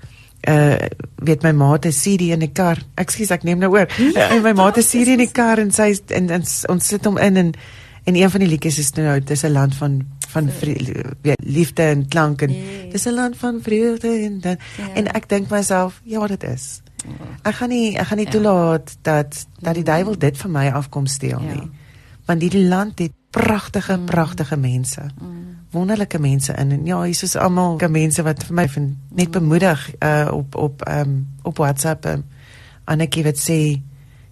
uh 0.48 0.76
weet 1.16 1.42
my 1.42 1.50
ma 1.52 1.72
het 1.72 1.86
'n 1.86 1.90
CD 1.90 2.20
in 2.20 2.38
die 2.38 2.52
kar. 2.52 2.78
Ekskuus 2.94 3.30
ek 3.30 3.42
neem 3.42 3.58
nou 3.58 3.72
oor. 3.72 3.88
Ja, 4.14 4.40
my 4.40 4.52
ma 4.52 4.66
het 4.66 4.76
'n 4.76 4.82
CD 4.82 5.08
in 5.08 5.18
die 5.18 5.32
kar 5.32 5.58
en 5.58 5.70
sy 5.70 5.98
en, 6.06 6.30
en 6.30 6.42
ons 6.68 6.86
sit 6.86 7.04
hom 7.04 7.18
in 7.18 7.36
en 7.36 7.54
en 8.08 8.16
een 8.16 8.31
van 8.31 8.40
die 8.40 8.49
liedjies 8.49 8.78
is 8.78 8.93
nou 8.96 9.20
dis 9.20 9.43
'n 9.44 9.52
land 9.52 9.75
van 9.75 10.06
van 10.28 10.50
liefde 11.37 11.82
en 11.82 12.08
klank 12.08 12.43
en 12.43 12.52
yes. 12.52 12.93
dis 12.93 13.05
'n 13.05 13.14
land 13.14 13.37
van 13.37 13.60
vreugde 13.62 14.08
en 14.08 14.40
dan 14.40 14.56
yeah. 14.76 14.96
en 14.96 15.12
ek 15.12 15.28
dink 15.28 15.50
myself 15.50 16.00
ja 16.05 16.26
dit 16.26 16.43
is. 16.43 16.81
Ek 17.43 17.55
gaan 17.55 17.69
nie 17.69 17.96
ek 17.96 18.06
gaan 18.06 18.16
nie. 18.16 18.26
Ja. 18.26 18.32
toelaat 18.32 18.96
dat 19.02 19.46
dat 19.60 19.75
die 19.75 19.84
duiwel 19.84 20.19
dit 20.19 20.38
van 20.38 20.50
my 20.50 20.69
afkom 20.69 21.06
steel 21.06 21.40
nie. 21.40 21.62
Yeah. 21.62 21.69
Want 22.25 22.40
hierdie 22.40 22.69
land 22.69 22.99
het 22.99 23.12
pragtige 23.31 23.96
mm. 23.96 24.05
pragtige 24.05 24.56
mense. 24.56 25.00
Mm. 25.20 25.56
Wonderlike 25.70 26.19
mense 26.19 26.52
in 26.52 26.70
en 26.70 26.87
ja, 26.87 27.02
hier 27.02 27.22
is 27.22 27.37
almal 27.37 27.76
mense 27.88 28.22
wat 28.22 28.44
vir 28.44 28.54
my 28.54 28.69
vind, 28.69 28.96
net 29.11 29.26
mm. 29.26 29.32
bemoedig 29.32 29.90
uh, 29.99 30.28
op 30.32 30.54
op 30.54 30.88
um, 30.88 31.26
op 31.43 31.56
WhatsApp. 31.56 32.04
Um, 32.04 32.25
Annetjie 32.84 33.25
wat 33.25 33.38
sê 33.38 33.82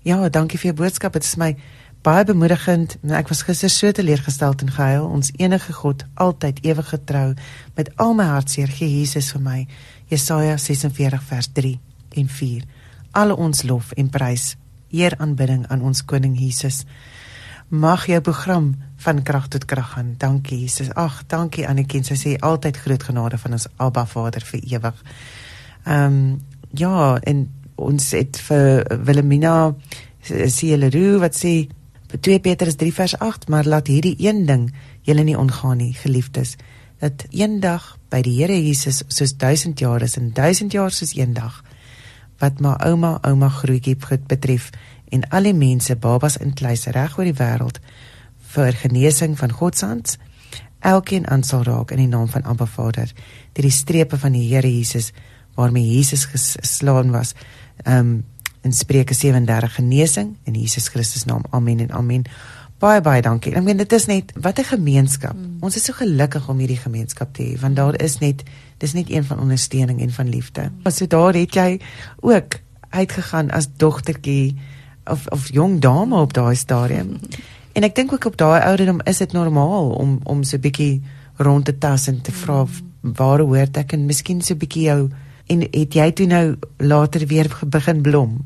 ja, 0.03 0.29
dankie 0.29 0.59
vir 0.59 0.73
jou 0.73 0.77
boodskap. 0.77 1.13
Dit 1.13 1.25
is 1.25 1.37
my 1.37 1.57
baie 2.07 2.25
bemoedigend 2.25 2.93
en 3.03 3.17
ek 3.19 3.31
was 3.33 3.43
gister 3.43 3.71
so 3.73 3.91
teleurgestel 3.91 4.55
en 4.63 4.71
gehuil. 4.71 5.09
Ons 5.11 5.33
enige 5.43 5.73
God, 5.75 6.05
altyd 6.15 6.61
ewig 6.63 6.89
getrou, 6.93 7.33
met 7.75 7.91
al 8.03 8.15
my 8.15 8.29
hartseer 8.31 8.71
gee 8.71 9.01
Jesus 9.01 9.33
vir 9.35 9.43
my. 9.43 9.57
Jesaja 10.13 10.55
46 10.63 11.25
vers 11.27 11.49
3 11.57 11.73
en 12.23 12.29
4. 12.31 12.63
Alle 13.19 13.35
ons 13.35 13.63
lof 13.67 13.91
en 13.99 14.11
prys, 14.15 14.53
eer 14.95 15.17
aanbidding 15.19 15.65
aan 15.67 15.83
ons 15.83 16.05
koning 16.07 16.37
Jesus. 16.39 16.85
Mag 17.75 18.07
jou 18.07 18.21
program 18.23 18.69
van 19.03 19.23
krag 19.27 19.49
tot 19.51 19.67
krag 19.67 19.97
gaan. 19.97 20.15
Dankie 20.23 20.61
Jesus. 20.61 20.93
Ag, 20.95 21.25
dankie 21.27 21.67
Annetjie. 21.67 22.05
Sy 22.07 22.15
sê 22.21 22.35
altyd 22.39 22.79
groot 22.85 23.03
genade 23.09 23.41
van 23.43 23.59
ons 23.59 23.67
Abba 23.83 24.07
Vader 24.07 24.47
vir 24.47 24.63
ewig. 24.77 25.03
Ehm 25.87 26.21
um, 26.21 26.37
ja, 26.77 27.17
en 27.23 27.49
ons 27.81 28.07
het 28.13 28.39
vir 28.47 28.85
Wilhelmina 29.07 29.73
sê 30.27 30.71
hulle 30.75 30.91
roe 30.93 31.19
wat 31.23 31.35
sê 31.39 31.53
2 32.21 32.41
Petrus 32.41 32.77
3 32.77 32.93
vers 32.93 33.19
8, 33.19 33.49
maar 33.49 33.67
laat 33.67 33.87
hierdie 33.87 34.17
een 34.19 34.47
ding 34.47 34.73
julle 35.03 35.23
nie 35.23 35.39
ongaan 35.39 35.77
nie, 35.77 35.93
geliefdes, 35.95 36.57
dat 37.01 37.27
eendag 37.31 37.97
by 38.11 38.23
die 38.25 38.37
Here 38.39 38.57
Jesus 38.57 39.03
soos 39.09 39.35
1000 39.37 39.81
jaar 39.81 40.03
is 40.03 40.17
en 40.17 40.33
1000 40.33 40.73
jaar 40.73 40.93
soos 40.95 41.15
eendag 41.17 41.63
wat 42.41 42.61
my 42.61 42.75
ouma 42.85 43.17
ouma 43.25 43.49
grootjie 43.53 43.97
betref 44.29 44.71
en 45.13 45.25
al 45.31 45.49
die 45.49 45.57
mense 45.57 45.97
babas 45.97 46.37
in 46.41 46.55
kluise 46.55 46.93
reg 46.93 47.19
oor 47.19 47.29
die 47.29 47.37
wêreld 47.37 47.81
vir 48.55 48.73
genesing 48.81 49.37
van 49.39 49.53
God 49.53 49.77
se 49.77 49.87
hand 49.87 50.17
elkeen 50.81 51.27
aan 51.29 51.45
sal 51.45 51.65
raak 51.65 51.93
in 51.93 52.05
die 52.05 52.13
naam 52.13 52.29
van 52.29 52.45
Abba 52.45 52.67
Vader 52.67 53.13
deur 53.53 53.69
die 53.69 53.75
strepe 53.75 54.19
van 54.19 54.33
die 54.33 54.47
Here 54.49 54.71
Jesus 54.71 55.13
waarmee 55.57 55.97
Jesus 55.97 56.25
geslaan 56.33 57.13
was 57.13 57.35
um 57.85 58.25
in 58.63 58.73
Spreuke 58.73 59.15
37 59.15 59.75
genesing 59.75 60.37
in 60.45 60.55
Jesus 60.55 60.89
Christus 60.89 61.25
naam. 61.25 61.43
Amen 61.51 61.81
en 61.81 61.93
amen. 61.93 62.25
Baie 62.79 63.01
baie 63.01 63.23
dankie. 63.25 63.55
Ek 63.57 63.65
meen 63.65 63.79
dit 63.81 63.93
is 63.97 64.07
net 64.07 64.33
wat 64.37 64.59
'n 64.59 64.65
gemeenskap. 64.65 65.35
Mm. 65.35 65.57
Ons 65.61 65.77
is 65.77 65.85
so 65.85 65.93
gelukkig 65.93 66.49
om 66.49 66.59
hierdie 66.59 66.77
gemeenskap 66.77 67.33
te 67.33 67.43
hê 67.43 67.61
want 67.61 67.77
daar 67.77 67.97
is 68.03 68.19
net 68.19 68.43
dis 68.79 68.93
net 68.93 69.11
een 69.11 69.25
van 69.25 69.41
ondersteuning 69.41 70.01
en 70.01 70.11
van 70.11 70.29
liefde. 70.29 70.71
Mm. 70.71 70.91
So 70.91 71.07
daar 71.07 71.33
het 71.33 71.55
jy 71.55 71.81
ook 72.21 72.61
uitgegaan 72.91 73.51
as 73.51 73.69
dogtertjie 73.77 74.57
of 75.05 75.27
of 75.27 75.53
jong 75.53 75.81
dame 75.81 76.17
op 76.21 76.33
daai 76.33 76.55
stadium. 76.55 77.07
Mm. 77.07 77.21
En 77.77 77.83
ek 77.83 77.95
dink 77.95 78.13
ook 78.13 78.25
op 78.25 78.37
daai 78.37 78.63
ouderdom 78.63 79.01
is 79.05 79.19
dit 79.19 79.33
normaal 79.33 79.91
om 79.91 80.21
om 80.25 80.43
so 80.43 80.57
'n 80.57 80.61
bietjie 80.61 81.03
rond 81.37 81.65
te 81.65 81.79
tas 81.79 82.07
en 82.07 82.21
te 82.21 82.33
vra 82.33 82.65
mm. 82.65 83.13
waar 83.15 83.41
hoort 83.41 83.77
ek 83.77 83.93
en 83.93 84.07
miskien 84.07 84.43
so 84.43 84.55
'n 84.55 84.59
bietjie 84.59 84.83
jou 84.83 85.11
En 85.47 85.61
het 85.71 85.95
jy 85.95 86.13
toe 86.13 86.27
nou 86.27 86.57
later 86.77 87.27
weer 87.27 87.51
begin 87.67 88.03
blom? 88.03 88.39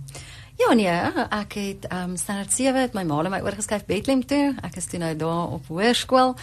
Ja 0.60 0.74
nee, 0.76 0.92
ek 1.32 1.54
het 1.56 1.86
um, 1.88 2.16
standaard 2.20 2.52
7 2.52 2.80
het 2.82 2.92
my 2.92 3.02
ma 3.08 3.22
en 3.24 3.32
my 3.32 3.38
oorgeskryf 3.40 3.86
Bethlehem 3.88 4.20
toe. 4.28 4.52
Ek 4.66 4.76
is 4.76 4.90
toe 4.90 4.98
nou 5.00 5.14
daar 5.16 5.54
op 5.56 5.70
hoërskool, 5.72 6.34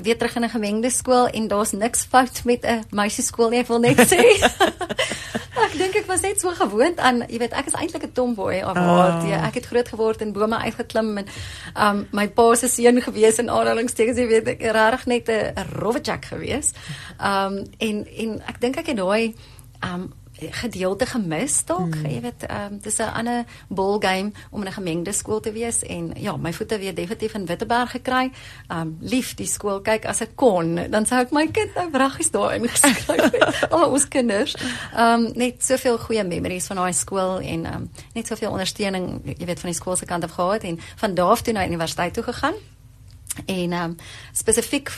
weer 0.00 0.16
terug 0.16 0.36
in 0.36 0.44
'n 0.44 0.54
gemengde 0.54 0.90
skool 0.90 1.28
en 1.28 1.48
daar's 1.48 1.72
niks 1.72 2.06
fout 2.08 2.44
met 2.44 2.64
'n 2.64 2.84
meisieskool 2.90 3.50
nie, 3.50 3.58
ek 3.58 3.68
wil 3.68 3.78
net 3.78 4.00
sê. 4.00 4.22
ek 5.66 5.76
dink 5.76 5.94
ek 5.94 6.06
was 6.06 6.20
net 6.20 6.40
so 6.40 6.50
gewoond 6.50 6.98
aan, 6.98 7.24
jy 7.28 7.38
weet, 7.38 7.52
ek 7.52 7.66
is 7.66 7.76
eintlik 7.76 8.06
'n 8.08 8.12
tomboy 8.12 8.62
of 8.64 8.72
wat. 8.74 9.22
Oh. 9.22 9.28
Ja, 9.28 9.44
ek 9.44 9.54
het 9.54 9.66
groot 9.66 9.88
geword 9.88 10.20
en 10.20 10.32
bome 10.32 10.56
uitgeklim 10.56 11.18
en 11.18 11.26
um, 11.76 12.06
my 12.12 12.28
pa 12.28 12.54
se 12.54 12.68
seun 12.68 13.02
gewees 13.02 13.38
in 13.38 13.50
aanhalingstekens, 13.50 14.18
jy 14.18 14.26
weet, 14.26 14.48
ek 14.48 14.62
regtig 14.62 15.06
net 15.06 15.28
'n 15.28 15.68
rowwe 15.76 16.00
jack 16.00 16.24
gewees. 16.24 16.72
Um, 17.20 17.68
en 17.78 18.06
en 18.08 18.40
ek 18.48 18.60
dink 18.60 18.76
ek 18.76 18.86
het 18.86 18.96
daai 18.96 19.34
um 19.84 20.12
gedeelte 20.36 21.06
gemis 21.06 21.62
dalk 21.64 21.94
hmm. 21.94 22.08
jy 22.12 22.20
weet 22.20 22.44
um 22.52 22.78
dis 22.84 22.98
'n 23.00 23.08
ander 23.08 23.44
ball 23.68 23.96
game 24.00 24.32
om 24.50 24.60
in 24.60 24.68
'n 24.68 24.72
gemengde 24.72 25.12
skool 25.12 25.40
te 25.40 25.52
wees 25.52 25.82
en 25.82 26.12
ja 26.16 26.36
my 26.36 26.52
voete 26.52 26.78
weer 26.78 26.94
definitief 26.94 27.34
in 27.34 27.46
Witteberg 27.46 27.90
gekry. 27.90 28.30
Um 28.68 28.96
lief 29.00 29.34
die 29.34 29.46
skool 29.46 29.80
kyk 29.80 30.04
as 30.04 30.20
ek 30.20 30.36
kon 30.36 30.74
dan 30.90 31.06
sou 31.06 31.20
ek 31.20 31.32
my 31.32 31.46
kind 31.46 31.74
nou 31.74 31.90
vraggies 31.90 32.30
daar 32.30 32.54
ingeskryf 32.54 33.06
het. 33.06 33.70
Al 33.72 33.90
ons 33.90 34.08
kinders. 34.08 34.56
Um 34.96 35.32
net 35.34 35.64
soveel 35.64 35.98
goeie 35.98 36.24
memories 36.24 36.66
van 36.66 36.76
daai 36.76 36.92
skool 36.92 37.40
en 37.40 37.66
um 37.74 37.90
net 38.14 38.26
soveel 38.26 38.50
ondersteuning 38.50 39.20
jy 39.24 39.46
weet 39.46 39.60
van 39.60 39.70
die 39.70 39.80
skool 39.80 39.96
se 39.96 40.04
kant 40.04 40.24
af 40.24 40.30
gehad 40.30 40.62
en 40.62 40.80
van 40.96 41.14
daar 41.14 41.30
af 41.30 41.42
toe 41.42 41.52
na 41.52 41.66
universiteit 41.66 42.14
toe 42.14 42.24
gegaan 42.24 42.54
En 43.44 43.72
ehm 43.72 43.90
um, 43.90 43.96
spesifiek 44.32 44.90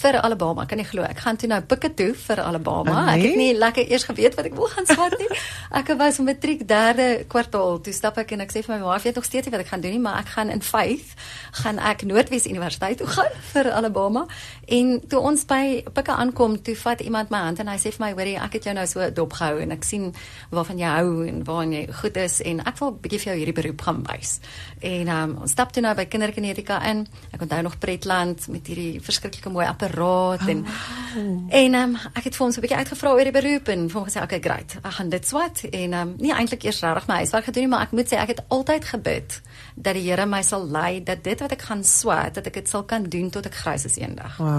vir 0.00 0.20
Alabama, 0.20 0.66
kan 0.68 0.78
jy 0.78 0.84
glo, 0.90 1.04
ek 1.06 1.22
gaan 1.24 1.36
toe 1.40 1.48
nou 1.48 1.60
pikke 1.64 1.90
toe 1.94 2.10
vir 2.14 2.42
Alabama. 2.42 2.92
Oh, 2.92 3.04
nee? 3.06 3.14
Ek 3.16 3.24
het 3.24 3.36
nie 3.40 3.54
lekker 3.56 3.90
eers 3.90 4.04
geweet 4.08 4.36
wat 4.36 4.48
ek 4.50 4.56
wil 4.58 4.68
gaan 4.72 4.88
swat 4.88 5.16
nie. 5.20 5.28
ek 5.80 5.94
was 5.98 6.20
in 6.20 6.28
matriek 6.28 6.66
derde 6.68 7.24
kwartaal. 7.32 7.80
Toe 7.80 7.94
stap 7.96 8.20
ek 8.22 8.34
en 8.36 8.44
ek 8.44 8.52
sê 8.52 8.62
vir 8.66 8.76
my 8.76 8.80
ma, 8.84 8.96
"Ek 8.96 9.08
weet 9.08 9.20
nog 9.20 9.24
steeds 9.24 9.46
nie 9.46 9.54
wat 9.56 9.64
ek 9.64 9.72
gaan 9.72 9.80
doen 9.80 9.96
nie, 9.96 10.02
maar 10.02 10.20
ek 10.20 10.32
gaan 10.36 10.50
in 10.50 10.62
Faith 10.62 11.14
gaan 11.62 11.78
ek 11.78 12.04
Noordwes 12.04 12.46
Universiteit 12.46 12.98
toe 12.98 13.06
gaan 13.06 13.32
vir 13.52 13.72
Alabama." 13.72 14.26
En 14.66 15.00
toe 15.08 15.20
ons 15.20 15.44
by 15.46 15.82
pikke 15.94 16.12
aankom, 16.12 16.62
toe 16.62 16.76
vat 16.76 17.00
iemand 17.00 17.30
my 17.30 17.38
hand 17.38 17.60
en 17.62 17.68
hy 17.68 17.76
sê 17.78 17.92
vir 17.92 18.06
my, 18.06 18.12
"Hoorie, 18.12 18.36
ek 18.36 18.52
het 18.52 18.64
jou 18.64 18.74
nou 18.74 18.86
so 18.86 19.10
dopgehou 19.10 19.60
en 19.60 19.70
ek 19.70 19.84
sien 19.84 20.14
waarvan 20.50 20.78
jy 20.78 20.90
hou 20.96 21.26
en 21.26 21.44
waar 21.44 21.64
jy 21.64 21.86
goed 21.92 22.16
is 22.16 22.40
en 22.40 22.60
ek 22.60 22.78
wil 22.78 22.90
'n 22.90 22.98
bietjie 23.00 23.20
vir 23.20 23.32
jou 23.32 23.36
hierdie 23.36 23.62
beroep 23.62 23.80
gaan 23.80 24.02
wys." 24.02 24.40
En 24.80 25.08
um, 25.08 25.36
ons 25.40 25.50
stap 25.50 25.72
toe 25.72 25.82
nou 25.82 25.94
by 25.94 26.04
kindergenetika 26.04 26.82
in. 26.84 27.06
Ek 27.32 27.40
onthou 27.40 27.62
nog 27.62 27.78
Pretland 27.78 28.48
met 28.48 28.66
hierdie 28.66 29.00
verskriklike 29.00 29.50
mooi 29.50 29.66
apparaat 29.66 30.48
en 30.48 30.64
oh. 30.66 31.54
en 31.54 31.74
um, 31.74 31.96
ek 32.14 32.24
het 32.24 32.36
vir 32.36 32.52
so 32.52 32.60
'n 32.60 32.62
bietjie 32.62 32.78
uitgevra 32.78 33.12
oor 33.12 33.24
die 33.24 33.40
beroep 33.40 33.68
en 33.68 33.88
vir 33.88 34.00
hom 34.00 34.08
gesê 34.08 34.22
okay 34.22 34.40
great 34.40 34.76
ek 34.82 34.92
gaan 34.92 35.08
dit 35.08 35.26
swat 35.26 35.64
en 35.70 35.92
um, 35.92 36.14
nie 36.18 36.32
eintlik 36.32 36.64
eers 36.64 36.80
regtig 36.80 37.08
my 37.08 37.14
huiswerk 37.14 37.44
gedoen 37.44 37.66
nie 37.66 37.72
maar 37.74 37.86
ek 37.88 37.94
moet 37.98 38.10
sê 38.10 38.18
ek 38.22 38.34
het 38.34 38.42
altyd 38.54 38.84
gebid 38.94 39.40
dat 39.74 39.96
die 39.98 40.04
Here 40.06 40.26
my 40.30 40.42
sal 40.46 40.66
lei 40.70 41.00
dat 41.04 41.24
dit 41.26 41.40
wat 41.42 41.52
ek 41.56 41.64
gaan 41.68 41.82
swat 41.84 42.38
dat 42.38 42.46
ek 42.46 42.60
dit 42.60 42.70
sal 42.70 42.86
kan 42.88 43.08
doen 43.10 43.30
tot 43.34 43.48
ek 43.48 43.58
grys 43.64 43.84
is 43.88 43.98
eendag. 44.00 44.38
Wow. 44.38 44.55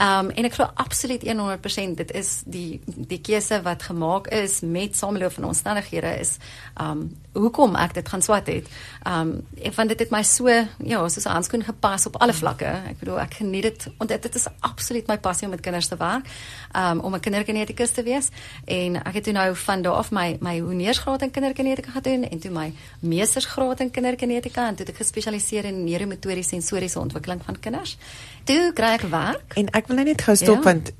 Um 0.00 0.30
en 0.30 0.46
ek 0.48 0.54
glo 0.56 0.70
absoluut 0.80 1.20
100% 1.20 1.98
dit 2.00 2.12
is 2.16 2.30
die 2.48 2.80
die 2.86 3.20
keuse 3.20 3.58
wat 3.62 3.82
gemaak 3.82 4.30
is 4.32 4.60
met 4.64 4.96
sameloop 4.96 5.34
van 5.36 5.44
omstandighede 5.50 6.14
is 6.20 6.38
um 6.80 7.10
hoekom 7.32 7.76
ek 7.76 7.94
dit 7.94 8.08
gaan 8.08 8.22
swat 8.24 8.48
het. 8.48 8.70
Um 9.08 9.34
ek 9.60 9.76
vind 9.76 9.92
dit 9.92 10.00
het 10.00 10.10
my 10.10 10.22
so 10.22 10.48
ja, 10.48 11.08
soos 11.08 11.26
'n 11.26 11.36
handskoen 11.36 11.64
gepas 11.64 12.06
op 12.06 12.16
alle 12.16 12.32
vlakke. 12.32 12.72
Ek 12.88 12.98
bedoel 12.98 13.20
ek 13.20 13.34
geniet 13.34 13.62
dit 13.62 13.86
want 13.98 14.10
dit, 14.10 14.22
dit 14.22 14.34
is 14.34 14.46
absoluut 14.60 15.06
my 15.06 15.18
passie 15.18 15.46
om 15.46 15.50
met 15.50 15.60
kinders 15.60 15.88
te 15.88 15.96
werk. 15.96 16.26
Um 16.72 17.00
om 17.00 17.14
'n 17.14 17.20
kindergenetikus 17.20 17.90
te 17.90 18.02
wees 18.02 18.28
en 18.64 18.96
ek 18.96 19.14
het 19.14 19.24
toe 19.24 19.32
nou 19.32 19.56
van 19.56 19.82
daar 19.82 19.94
af 19.94 20.10
my 20.10 20.36
my 20.40 20.60
honeursgraad 20.60 21.22
in 21.22 21.30
kindergenetika 21.30 21.90
gedoen 21.90 22.28
en 22.28 22.38
toe 22.38 22.50
my 22.50 22.72
meestersgraad 23.00 23.80
in 23.80 23.90
kindergenetika 23.90 24.68
en 24.68 24.74
toe 24.74 24.86
het 24.86 24.94
ek 24.94 25.04
gespesialiseer 25.04 25.64
in 25.64 25.84
neuromotoriese 25.84 26.48
sensoriese 26.48 26.98
ontwikkeling 26.98 27.40
van 27.44 27.60
kinders. 27.60 27.96
Toe 28.44 28.72
kry 28.74 28.92
ek 28.98 29.02
werk 29.10 29.54
En 29.56 29.68
ek 29.72 29.86
wil 29.86 29.96
nou 29.96 30.06
net 30.06 30.22
gou 30.22 30.36
stop 30.36 30.56
Ja. 30.56 30.62
want 30.62 30.92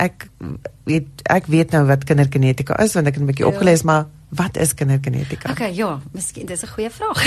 ek 0.00 0.28
weet 0.88 1.06
ek 1.28 1.46
weet 1.46 1.70
nou 1.76 1.84
wat 1.86 2.04
kindergenetika 2.04 2.78
is 2.82 2.94
want 2.94 3.06
ek 3.06 3.14
het 3.14 3.22
'n 3.22 3.26
bietjie 3.26 3.44
Ja. 3.46 3.52
opgelees 3.52 3.82
maar 3.82 4.06
wat 4.30 4.56
is 4.56 4.74
kindergenetika? 4.74 5.50
Okay, 5.50 5.72
ja, 5.74 6.00
miskien 6.12 6.46
dis 6.46 6.62
'n 6.62 6.68
goeie 6.68 6.90
vraag. 6.90 7.20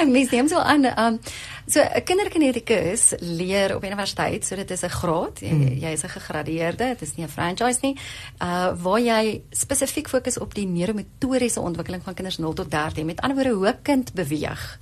ek 0.00 0.08
mis 0.08 0.30
neem 0.30 0.48
so 0.48 0.58
aan. 0.58 0.84
Um, 0.98 1.18
so 1.66 1.80
'n 1.80 2.02
kindergenetikus 2.04 3.12
leer 3.20 3.76
op 3.76 3.84
universiteit, 3.84 4.44
so 4.44 4.56
dit 4.56 4.70
is 4.70 4.82
'n 4.82 4.88
graad. 4.88 5.40
Jy, 5.40 5.48
Hmm. 5.48 5.78
jy 5.78 5.92
is 5.92 6.02
'n 6.04 6.08
gegradueerde, 6.08 6.86
dit 6.88 7.02
is 7.02 7.14
nie 7.16 7.24
'n 7.26 7.28
franchise 7.30 7.78
nie. 7.82 7.96
Uh 8.42 8.72
waar 8.82 9.00
jy 9.00 9.42
spesifiek 9.50 10.08
fokus 10.08 10.38
op 10.38 10.54
die 10.54 10.66
neuromotoriese 10.66 11.60
ontwikkeling 11.60 12.02
van 12.02 12.14
kinders 12.14 12.38
0 12.38 12.52
tot 12.52 12.70
13. 12.70 13.06
Met 13.06 13.20
ander 13.20 13.36
woorde, 13.36 13.54
hoe 13.58 13.68
'n 13.68 13.82
kind 13.82 14.12
beweeg. 14.14 14.78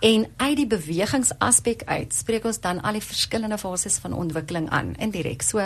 En 0.00 0.26
uit 0.36 0.56
die 0.56 0.66
bewegingsaspek 0.66 1.82
uit 1.84 2.14
spreek 2.14 2.44
ons 2.44 2.60
dan 2.60 2.80
al 2.82 2.92
die 2.92 3.02
verskillende 3.02 3.58
fases 3.58 3.96
van 4.00 4.12
ontwikkeling 4.12 4.70
aan 4.70 4.94
indirek. 4.98 5.42
So, 5.42 5.58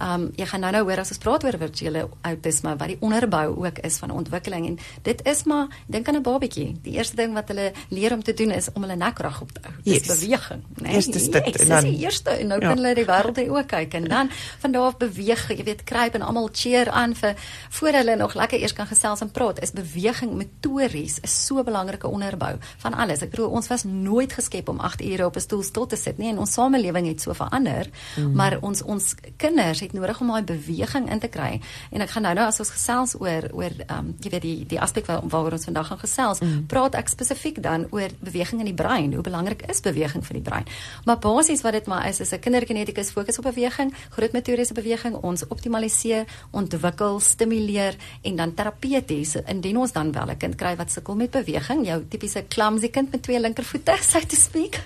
um 0.00 0.30
jy 0.36 0.46
gaan 0.46 0.60
nou 0.60 0.72
nou 0.72 0.84
hoor 0.84 0.98
as 0.98 1.08
ons 1.08 1.18
praat 1.18 1.44
oor 1.44 1.58
virtuele 1.58 2.08
outisme 2.22 2.76
wat 2.76 2.88
die 2.88 2.96
onderbou 3.00 3.56
ook 3.66 3.78
is 3.78 3.96
van 3.98 4.10
ontwikkeling 4.10 4.66
en 4.66 4.78
dit 5.02 5.26
is 5.26 5.44
maar 5.44 5.66
dink 5.86 6.08
aan 6.08 6.16
'n 6.16 6.22
babatjie. 6.22 6.76
Die 6.82 6.92
eerste 6.92 7.16
ding 7.16 7.34
wat 7.34 7.48
hulle 7.48 7.72
leer 7.88 8.12
om 8.12 8.22
te 8.22 8.34
doen 8.34 8.50
is 8.50 8.68
om 8.72 8.82
hulle 8.82 8.96
nek 8.96 9.18
reg 9.18 9.40
op 9.40 9.52
te 9.52 9.60
hou. 9.62 9.72
Dis 9.82 9.92
Yes. 9.94 10.06
Beweging, 10.14 10.62
né? 10.82 10.92
Eers 10.94 11.06
is 11.06 11.30
dit, 11.30 11.34
yes, 11.34 11.44
en 11.44 11.52
dis 11.52 11.68
dan- 11.68 11.84
die 11.84 11.98
eerste 12.04 12.30
en 12.30 12.46
nou 12.46 12.60
Ja. 12.60 12.68
kan 12.68 12.76
hulle 12.76 12.94
die 12.94 13.04
wêreld 13.04 13.38
in 13.38 13.50
oë 13.50 13.66
kyk 13.66 13.94
en 13.94 14.04
dan 14.04 14.30
van 14.58 14.72
daar 14.72 14.82
af 14.82 14.96
beweeg, 14.96 15.48
jy 15.48 15.64
weet, 15.64 15.84
kruip 15.84 16.14
en 16.14 16.22
almal 16.22 16.48
cheer 16.52 16.90
aan 16.90 17.14
vir 17.14 17.34
voor 17.70 17.92
hulle 17.92 18.16
nog 18.16 18.34
lekker 18.34 18.60
eers 18.60 18.72
kan 18.72 18.86
gesels 18.86 19.20
en 19.20 19.30
praat. 19.30 19.62
Is 19.62 19.72
beweging 19.72 20.32
motories 20.34 21.18
is 21.22 21.46
so 21.46 21.58
'n 21.58 21.64
belangrike 21.64 22.08
onderbou 22.08 22.56
van 22.78 22.94
alles. 22.94 23.22
Ek 23.22 23.30
bedoel 23.30 23.48
ons 23.48 23.68
was 23.68 23.84
nooit 23.84 24.32
geskep 24.32 24.68
om 24.68 24.80
8 24.80 25.02
ure 25.02 25.24
op 25.26 25.36
'n 25.36 25.40
stoel 25.40 25.62
stil 25.62 25.86
te 25.86 25.96
sit 25.96 26.18
nie 26.18 26.28
en 26.30 26.38
ons 26.38 26.52
samelewing 26.52 27.06
het 27.06 27.20
so 27.20 27.32
verander, 27.32 27.86
mm. 28.16 28.32
maar 28.34 28.58
ons 28.60 28.82
ons 28.82 29.14
kinders 29.36 29.80
het 29.80 29.92
nodig 29.92 30.20
om 30.20 30.26
daai 30.26 30.42
beweging 30.42 31.10
in 31.10 31.18
te 31.18 31.28
kry. 31.28 31.60
En 31.90 32.00
ek 32.00 32.10
gaan 32.10 32.22
nou 32.22 32.34
nou 32.34 32.46
as 32.46 32.58
ons 32.58 32.70
gesels 32.70 33.14
oor 33.20 33.42
oor 33.52 33.70
ehm 33.86 33.98
um, 33.98 34.14
jy 34.20 34.30
weet 34.30 34.42
die 34.42 34.66
die 34.66 34.80
aspek 34.80 35.06
waar 35.06 35.20
waaroor 35.22 35.52
ons 35.52 35.64
vandag 35.64 35.86
gaan 35.86 35.98
gesels, 35.98 36.40
mm. 36.40 36.66
praat 36.66 36.94
ek 36.94 37.08
spesifiek 37.08 37.62
dan 37.62 37.86
oor 37.90 38.08
beweging 38.20 38.60
in 38.60 38.66
die 38.66 38.74
brein. 38.74 39.12
Hoe 39.12 39.22
belangrik 39.22 39.62
is 39.68 39.80
beweging 39.80 40.01
vir 40.08 40.34
die 40.34 40.42
brein? 40.42 40.66
Maar 41.04 41.18
basies 41.18 41.62
wat 41.62 41.72
dit 41.72 41.86
maar 41.86 42.08
is 42.08 42.20
is 42.20 42.32
'n 42.32 42.38
kindergeneticus 42.38 43.10
fokus 43.10 43.38
op 43.38 43.44
beweging, 43.44 43.94
grootmotoriese 44.10 44.74
beweging, 44.74 45.14
ons 45.14 45.46
optimaliseer, 45.48 46.24
ontwikkel, 46.50 47.20
stimuleer 47.20 47.96
en 48.22 48.36
dan 48.36 48.54
terapeuties 48.54 49.36
indien 49.46 49.76
ons 49.76 49.92
dan 49.92 50.12
wel 50.12 50.30
'n 50.30 50.36
kind 50.36 50.54
kry 50.54 50.76
wat 50.76 50.90
sukkel 50.90 51.14
met 51.14 51.30
beweging, 51.30 51.86
jou 51.86 52.04
tipiese 52.08 52.44
clumsy 52.48 52.88
kind 52.88 53.10
met 53.10 53.22
twee 53.22 53.40
linkervoete, 53.40 53.96
so 54.10 54.18
to 54.20 54.36
speak. 54.36 54.80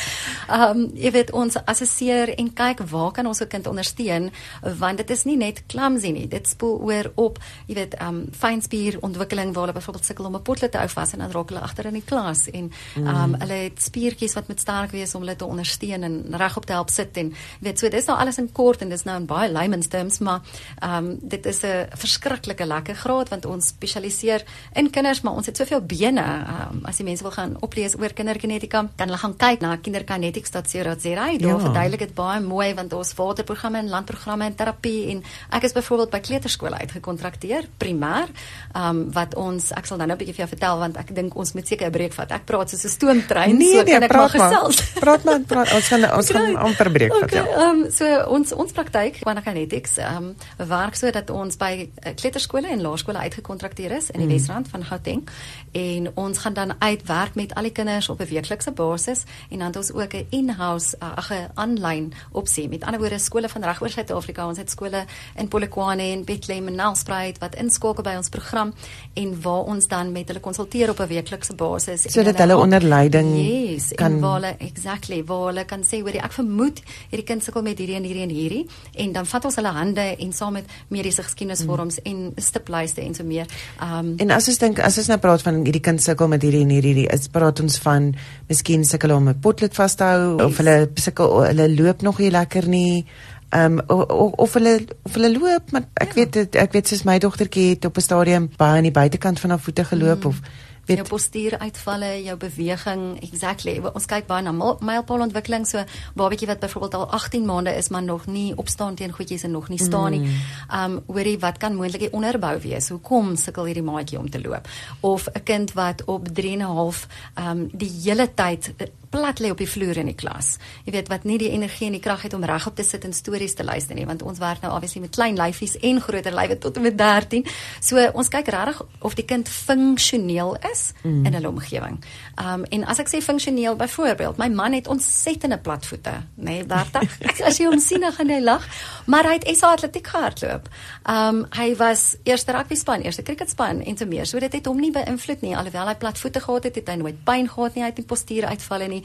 um 0.58 0.90
jy 0.94 1.10
weet 1.10 1.30
ons 1.30 1.56
assesseer 1.64 2.34
en 2.38 2.52
kyk 2.52 2.80
waar 2.90 3.12
kan 3.12 3.26
ons 3.26 3.40
'n 3.40 3.48
kind 3.48 3.66
ondersteun 3.66 4.30
want 4.78 4.96
dit 4.96 5.10
is 5.10 5.24
nie 5.24 5.36
net 5.36 5.62
clumsy 5.66 6.10
nie, 6.10 6.28
dit 6.28 6.48
spoel 6.48 6.80
oor 6.80 7.12
op 7.14 7.38
jy 7.66 7.74
weet 7.74 8.00
um 8.00 8.28
fynspierontwikkeling 8.32 9.54
waar 9.54 9.66
hulle 9.66 9.78
byvoorbeeld 9.78 10.04
sukkel 10.04 10.24
om 10.24 10.36
'n 10.36 10.42
potlood 10.42 10.72
te 10.72 10.78
hou 10.78 10.88
vas 10.88 11.12
en 11.12 11.18
dan 11.18 11.30
raak 11.30 11.48
hulle 11.48 11.60
agter 11.60 11.86
in 11.86 11.94
die 11.94 12.04
klas 12.06 12.48
en 12.50 12.72
um 12.96 13.34
hulle 13.34 13.58
het 13.68 13.82
spiertjies 13.82 14.34
wat 14.34 14.48
moet 14.58 14.66
sterk 14.66 14.90
wees 14.92 15.14
om 15.14 15.22
hulle 15.22 15.36
te 15.38 15.46
ondersteun 15.46 16.02
en 16.06 16.16
regop 16.40 16.66
te 16.66 16.74
help 16.74 16.90
sit 16.90 17.16
en 17.20 17.30
weet 17.62 17.78
so 17.78 17.88
dis 17.88 18.06
nou 18.08 18.16
alles 18.18 18.38
in 18.38 18.48
kort 18.52 18.82
en 18.82 18.90
dis 18.90 19.04
nou 19.06 19.16
in 19.20 19.26
baie 19.26 19.50
layman's 19.50 19.88
terms 19.88 20.18
maar 20.20 20.40
um 20.82 21.18
dit 21.22 21.46
is 21.46 21.62
'n 21.64 21.86
verskriklike 21.96 22.66
lekker 22.66 22.94
graad 22.94 23.28
want 23.30 23.46
ons 23.46 23.66
spesialiseer 23.68 24.44
in 24.74 24.90
kinders 24.90 25.22
maar 25.22 25.34
ons 25.34 25.46
het 25.46 25.56
soveel 25.56 25.80
bene 25.80 26.22
um, 26.24 26.80
as 26.84 26.96
die 26.96 27.04
mense 27.04 27.22
wil 27.22 27.32
gaan 27.32 27.56
oplees 27.60 27.96
oor 27.98 28.12
kindergenetika 28.12 28.88
kan 28.96 29.08
hulle 29.08 29.18
gaan 29.18 29.36
kyk 29.36 29.60
na 29.60 29.76
kinderkinetics.co.za 29.76 31.14
daar 31.14 31.38
Ja. 31.38 31.58
verduidelik 31.58 31.98
dit 32.00 32.14
baie 32.14 32.40
mooi 32.40 32.74
want 32.74 32.92
ons 32.92 33.14
waterprogramme 33.14 33.78
en 33.78 33.88
landprogramme 33.88 34.44
en 34.44 34.54
terapie 34.54 35.10
en 35.10 35.22
ek 35.52 35.62
is 35.64 35.72
byvoorbeeld 35.72 36.10
by 36.10 36.20
kleuterskole 36.20 36.76
uitgekontrakteer 36.78 37.68
primêr 37.78 38.28
um, 38.74 39.12
wat 39.12 39.34
ons 39.34 39.72
ek 39.72 39.86
sal 39.86 39.96
nou 39.96 40.06
nou 40.06 40.16
'n 40.16 40.18
bietjie 40.18 40.34
vir 40.34 40.46
jou 40.46 40.48
vertel 40.58 40.78
want 40.78 40.96
ek 40.96 41.14
dink 41.14 41.36
ons 41.36 41.52
moet 41.54 41.66
seker 41.68 41.86
'n 41.86 41.92
breek 41.92 42.12
vat 42.12 42.30
ek 42.32 42.44
praat 42.44 42.70
soos 42.70 42.84
'n 42.84 42.88
stoomtrein 42.88 43.56
Nee, 43.58 43.72
so 43.78 43.82
nee, 43.82 43.92
kan 43.94 44.02
ek 44.02 44.12
maar 44.12 44.30
maar. 44.38 44.47
Gesels 44.48 44.82
Praat 44.98 45.24
maar, 45.24 45.40
praat. 45.40 45.72
Ons 45.74 45.88
gaan 45.88 46.04
ons 46.16 46.30
gaan 46.30 46.56
amper 46.56 46.90
breek 46.90 47.12
vat, 47.12 47.22
Okay, 47.22 47.44
ja. 47.44 47.56
ehm 47.56 47.84
um, 47.84 47.90
so 47.90 48.04
ons 48.34 48.52
ons 48.52 48.72
praktyk 48.72 49.20
Quantum 49.20 49.44
Kinetics 49.44 49.96
ehm 49.98 50.30
um, 50.30 50.68
werk 50.68 50.96
so 50.96 51.10
dat 51.10 51.30
ons 51.30 51.56
by 51.56 51.72
uh, 51.88 52.14
kleuterskole 52.14 52.68
en 52.68 52.80
laerskole 52.80 53.18
uitgekontrakteer 53.18 53.96
is 53.98 54.10
in 54.10 54.20
die 54.20 54.28
mm. 54.28 54.34
Wesrand 54.34 54.68
van 54.68 54.84
Gauteng 54.84 55.28
en 55.72 56.10
ons 56.14 56.38
gaan 56.38 56.54
dan 56.54 56.74
uitwerk 56.78 57.34
met 57.34 57.54
al 57.54 57.62
die 57.62 57.72
kinders 57.72 58.08
op 58.08 58.20
'n 58.20 58.28
weeklikse 58.30 58.72
basis 58.72 59.24
en 59.50 59.58
dan 59.58 59.66
het 59.66 59.76
ons 59.76 59.92
ook 59.92 60.14
'n 60.14 60.26
in-house 60.30 60.96
uh, 61.02 61.16
ag 61.16 61.30
'n 61.32 61.50
aanlyn 61.54 62.12
opsie. 62.32 62.68
Met 62.68 62.84
ander 62.84 63.00
woorde 63.00 63.18
skole 63.18 63.48
van 63.48 63.64
reg 63.64 63.82
oor 63.82 63.90
Suid-Afrika. 63.90 64.46
Ons 64.46 64.58
het 64.58 64.70
skole 64.70 65.04
in 65.36 65.48
Polokwane 65.48 66.02
en 66.02 66.24
Bethlehem 66.24 66.66
en 66.66 66.74
Nelspruit 66.74 67.38
wat 67.38 67.54
inskakel 67.54 68.02
by 68.02 68.14
ons 68.16 68.28
program 68.28 68.74
en 69.14 69.40
waar 69.42 69.64
ons 69.64 69.88
dan 69.88 70.12
met 70.12 70.28
hulle 70.28 70.40
konsulteer 70.40 70.90
op 70.90 71.00
'n 71.00 71.06
weeklikse 71.06 71.54
basis 71.54 72.04
en 72.04 72.10
Sodat 72.10 72.38
hulle 72.38 72.56
onder 72.56 72.82
leiding 72.82 73.28
yes, 73.36 73.92
kan- 73.94 74.12
en 74.12 74.20
waar 74.20 74.37
hulle 74.38 74.54
exactly 74.64 75.20
waar 75.28 75.46
hulle 75.50 75.64
kan 75.68 75.84
sê 75.86 76.00
hoor 76.02 76.18
ek 76.18 76.34
vermoed 76.38 76.82
hierdie 77.10 77.26
kind 77.28 77.44
sukkel 77.44 77.62
met 77.66 77.78
hierdie 77.78 77.98
en 77.98 78.08
hierdie 78.08 78.26
en 78.26 78.34
hierdie 78.34 78.64
en 79.04 79.14
dan 79.18 79.28
vat 79.28 79.48
ons 79.50 79.58
hulle 79.60 79.74
hande 79.76 80.06
en 80.18 80.32
saam 80.32 80.58
met 80.58 80.76
mediese 80.94 81.22
geskiedenisvorms 81.26 82.00
mm. 82.02 82.10
en 82.10 82.44
stiplyste 82.48 83.04
en 83.04 83.14
so 83.14 83.24
meer. 83.24 83.46
Um 83.84 84.14
En 84.18 84.34
as 84.34 84.48
ons 84.50 84.60
dink 84.60 84.82
as 84.84 84.98
ons 84.98 85.10
nou 85.12 85.18
praat 85.22 85.44
van 85.46 85.62
hierdie 85.64 85.84
kind 85.84 86.02
sukkel 86.02 86.30
met 86.32 86.42
hierdie 86.42 86.64
en 86.66 86.74
hierdie, 86.74 86.94
hierdie 86.94 87.08
is 87.14 87.28
praat 87.32 87.60
ons 87.64 87.78
van 87.84 88.12
miskien 88.48 88.84
sukkel 88.84 89.14
om 89.16 89.28
'n 89.28 89.40
potlood 89.40 89.74
vas 89.74 89.94
te 89.94 90.04
hou 90.04 90.36
yes. 90.36 90.44
of 90.46 90.56
hulle 90.62 90.76
sukkel 90.94 91.42
hulle 91.46 91.68
loop 91.74 92.02
nog 92.02 92.18
nie 92.18 92.30
lekker 92.30 92.68
nie. 92.68 93.04
Ehm 93.50 93.78
um, 93.78 93.82
of, 93.86 94.32
of 94.36 94.54
hulle 94.54 94.74
of 95.04 95.14
hulle 95.14 95.32
loop 95.38 95.72
maar 95.72 95.84
ek 95.94 96.14
ja. 96.14 96.14
weet 96.14 96.56
ek 96.56 96.72
weet 96.72 96.88
soos 96.88 97.04
my 97.08 97.18
dogtertjie 97.18 97.70
het 97.70 97.84
op 97.84 97.96
'n 97.96 98.00
stadium 98.00 98.50
baie 98.56 98.76
aan 98.76 98.88
die 98.88 98.98
buitekant 99.00 99.40
van 99.40 99.50
haar 99.50 99.60
voete 99.60 99.84
geloop 99.84 100.24
mm. 100.24 100.28
of 100.28 100.40
jou 100.88 100.96
weet 100.96 101.08
postuuruitvalle, 101.08 102.22
jou 102.24 102.36
beweging, 102.36 103.20
exactly. 103.22 103.78
Ons 103.94 104.06
kyk 104.06 104.26
baie 104.26 104.42
na 104.42 104.52
mil- 104.52 104.78
mylpaalontwikkeling, 104.80 105.66
so 105.66 105.84
babatjie 106.14 106.46
wat 106.48 106.60
byvoorbeeld 106.60 106.94
al 106.94 107.06
18 107.10 107.44
maande 107.46 107.70
is 107.76 107.88
maar 107.88 108.02
nog 108.02 108.26
nie 108.26 108.52
opstaan 108.56 108.94
teen 108.94 109.12
goedjies 109.12 109.42
en 109.44 109.50
nog 109.50 109.68
nie 109.68 109.78
staan 109.78 110.10
nie. 110.10 110.30
Um 110.74 111.02
hoorie, 111.06 111.38
wat 111.38 111.58
kan 111.58 111.74
moontlik 111.74 112.00
die 112.00 112.12
onderbou 112.12 112.58
wees? 112.60 112.88
Hoekom 112.88 113.36
sukkel 113.36 113.64
hierdie 113.64 113.82
maatjie 113.82 114.18
om 114.18 114.30
te 114.30 114.40
loop? 114.40 114.68
Of 115.00 115.28
'n 115.34 115.42
kind 115.44 115.72
wat 115.72 116.04
op 116.04 116.28
3 116.28 116.52
en 116.52 116.58
'n 116.58 116.74
half 116.74 117.06
um 117.38 117.68
die 117.72 117.90
hele 118.04 118.28
tyd 118.34 118.72
eh, 118.76 118.86
plat 119.10 119.40
lê 119.40 119.50
op 119.50 119.58
die 119.58 119.68
vloer 119.68 120.00
in 120.02 120.10
die 120.10 120.16
klas. 120.18 120.56
Jy 120.86 120.92
weet 120.92 121.10
wat 121.12 121.24
nie 121.28 121.38
die 121.40 121.50
energie 121.54 121.86
en 121.88 121.96
die 121.96 122.02
krag 122.02 122.22
het 122.26 122.34
om 122.36 122.44
regop 122.44 122.76
te 122.76 122.84
sit 122.86 123.04
en 123.04 123.14
stories 123.16 123.54
te 123.54 123.64
luister 123.64 123.96
nie, 123.96 124.06
want 124.08 124.22
ons 124.22 124.40
werk 124.42 124.62
nou 124.64 124.72
obviously 124.74 125.02
met 125.04 125.14
klein 125.16 125.38
lyfies 125.38 125.76
en 125.84 126.00
groter 126.04 126.34
lywe 126.34 126.58
tot 126.58 126.76
en 126.76 126.86
met 126.86 126.98
13. 126.98 127.46
So 127.80 128.04
ons 128.14 128.30
kyk 128.32 128.50
regtig 128.54 128.82
of 129.04 129.16
die 129.18 129.24
kind 129.28 129.48
funksioneel 129.48 130.56
is 130.70 130.92
mm. 131.02 131.26
in 131.26 131.36
'n 131.36 131.46
omgewing. 131.46 131.98
Um 132.36 132.64
en 132.64 132.84
as 132.84 132.98
ek 132.98 133.08
sê 133.08 133.22
funksioneel 133.22 133.76
byvoorbeeld, 133.76 134.36
my 134.36 134.48
man 134.48 134.72
het 134.72 134.88
ontsettende 134.88 135.58
platvoete, 135.58 136.22
nê, 136.36 136.62
nee, 136.62 136.66
30. 136.72 137.40
as 137.46 137.58
jy 137.58 137.66
hom 137.66 137.80
sien 137.80 138.00
dan 138.00 138.12
gaan 138.12 138.30
hy 138.30 138.40
lag, 138.40 138.66
maar 139.06 139.24
hy 139.24 139.38
het 139.38 139.48
SA 139.58 139.72
atletiek 139.72 140.06
gehardloop. 140.06 140.68
Um 141.08 141.46
hy 141.56 141.74
was 141.76 142.16
eerste 142.24 142.52
rugby 142.52 142.74
span, 142.74 143.00
eerste 143.00 143.22
cricketspan 143.22 143.82
en 143.82 143.96
so 143.96 144.06
meer. 144.06 144.26
So 144.26 144.38
dit 144.38 144.52
het 144.52 144.66
hom 144.66 144.80
nie 144.80 144.92
beïnvloed 144.92 145.42
nie 145.42 145.56
alhoewel 145.56 145.88
hy 145.88 145.94
platvoete 145.94 146.40
gehad 146.40 146.64
het, 146.64 146.74
het 146.74 146.88
hy 146.88 146.96
nooit 147.00 147.24
pyn 147.24 147.48
gehad 147.48 147.74
nie, 147.74 147.82
hy 147.82 147.90
het 147.92 148.00
nie 148.00 148.06
postuur 148.06 148.46
uitvalle 148.46 148.88
nie. 148.98 149.04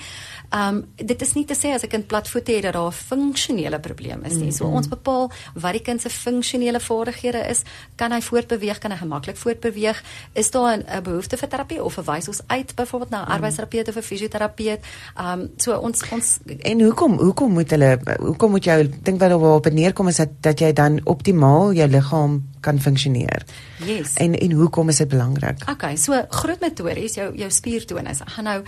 Um 0.51 0.83
dit 0.95 1.21
is 1.21 1.33
nie 1.33 1.45
te 1.45 1.55
sê 1.55 1.73
as 1.73 1.83
'n 1.83 1.89
kind 1.89 2.07
platvoete 2.07 2.51
het 2.51 2.63
dat 2.63 2.73
daar 2.73 2.91
'n 2.91 2.91
funksionele 2.91 3.79
probleem 3.79 4.23
is 4.23 4.35
nie. 4.35 4.51
So 4.51 4.65
ons 4.65 4.87
bepaal 4.87 5.31
wat 5.53 5.71
die 5.71 5.81
kind 5.81 6.01
se 6.01 6.09
funksionele 6.09 6.79
vaardighede 6.79 7.47
is. 7.49 7.61
Kan 7.95 8.11
hy 8.11 8.21
voortbeweeg? 8.21 8.79
Kan 8.79 8.91
hy 8.91 8.97
gemaklik 8.97 9.37
voortbeweeg? 9.37 10.03
Is 10.33 10.51
daar 10.51 10.77
'n 10.77 11.03
behoefte 11.03 11.37
vir 11.37 11.49
terapie 11.49 11.83
of 11.83 11.93
verwys 11.93 12.27
ons 12.27 12.41
uit 12.47 12.75
byvoorbeeld 12.75 13.09
na 13.09 13.21
'n 13.23 13.31
arbeidsterapeut 13.31 13.87
of 13.87 13.95
'n 13.95 14.01
fisioterapeut? 14.01 14.79
Um 15.19 15.51
so 15.57 15.77
ons 15.77 16.03
ons 16.11 16.39
En 16.59 16.81
hoekom 16.81 17.19
hoekom 17.19 17.51
moet 17.51 17.69
hulle 17.69 17.99
hoekom 18.19 18.51
moet 18.51 18.65
jy 18.65 18.89
dink 19.03 19.19
wat 19.19 19.29
daarop 19.29 19.69
neerkom 19.69 20.07
is 20.07 20.17
dat 20.17 20.29
dat 20.41 20.59
jy 20.59 20.73
dan 20.73 20.99
optimaal 21.03 21.73
jou 21.73 21.87
liggaam 21.87 22.52
kan 22.63 22.79
funksioneer. 22.81 23.43
Yes. 23.83 24.15
En 24.21 24.35
en 24.39 24.51
hoekom 24.51 24.89
is 24.89 25.01
dit 25.03 25.11
belangrik? 25.11 25.63
Okay, 25.69 25.95
so 25.99 26.17
groot 26.29 26.61
metories 26.63 27.17
jou 27.19 27.29
jou 27.37 27.49
spiertonus. 27.51 28.23
Ek 28.23 28.35
gaan 28.37 28.49
nou 28.49 28.59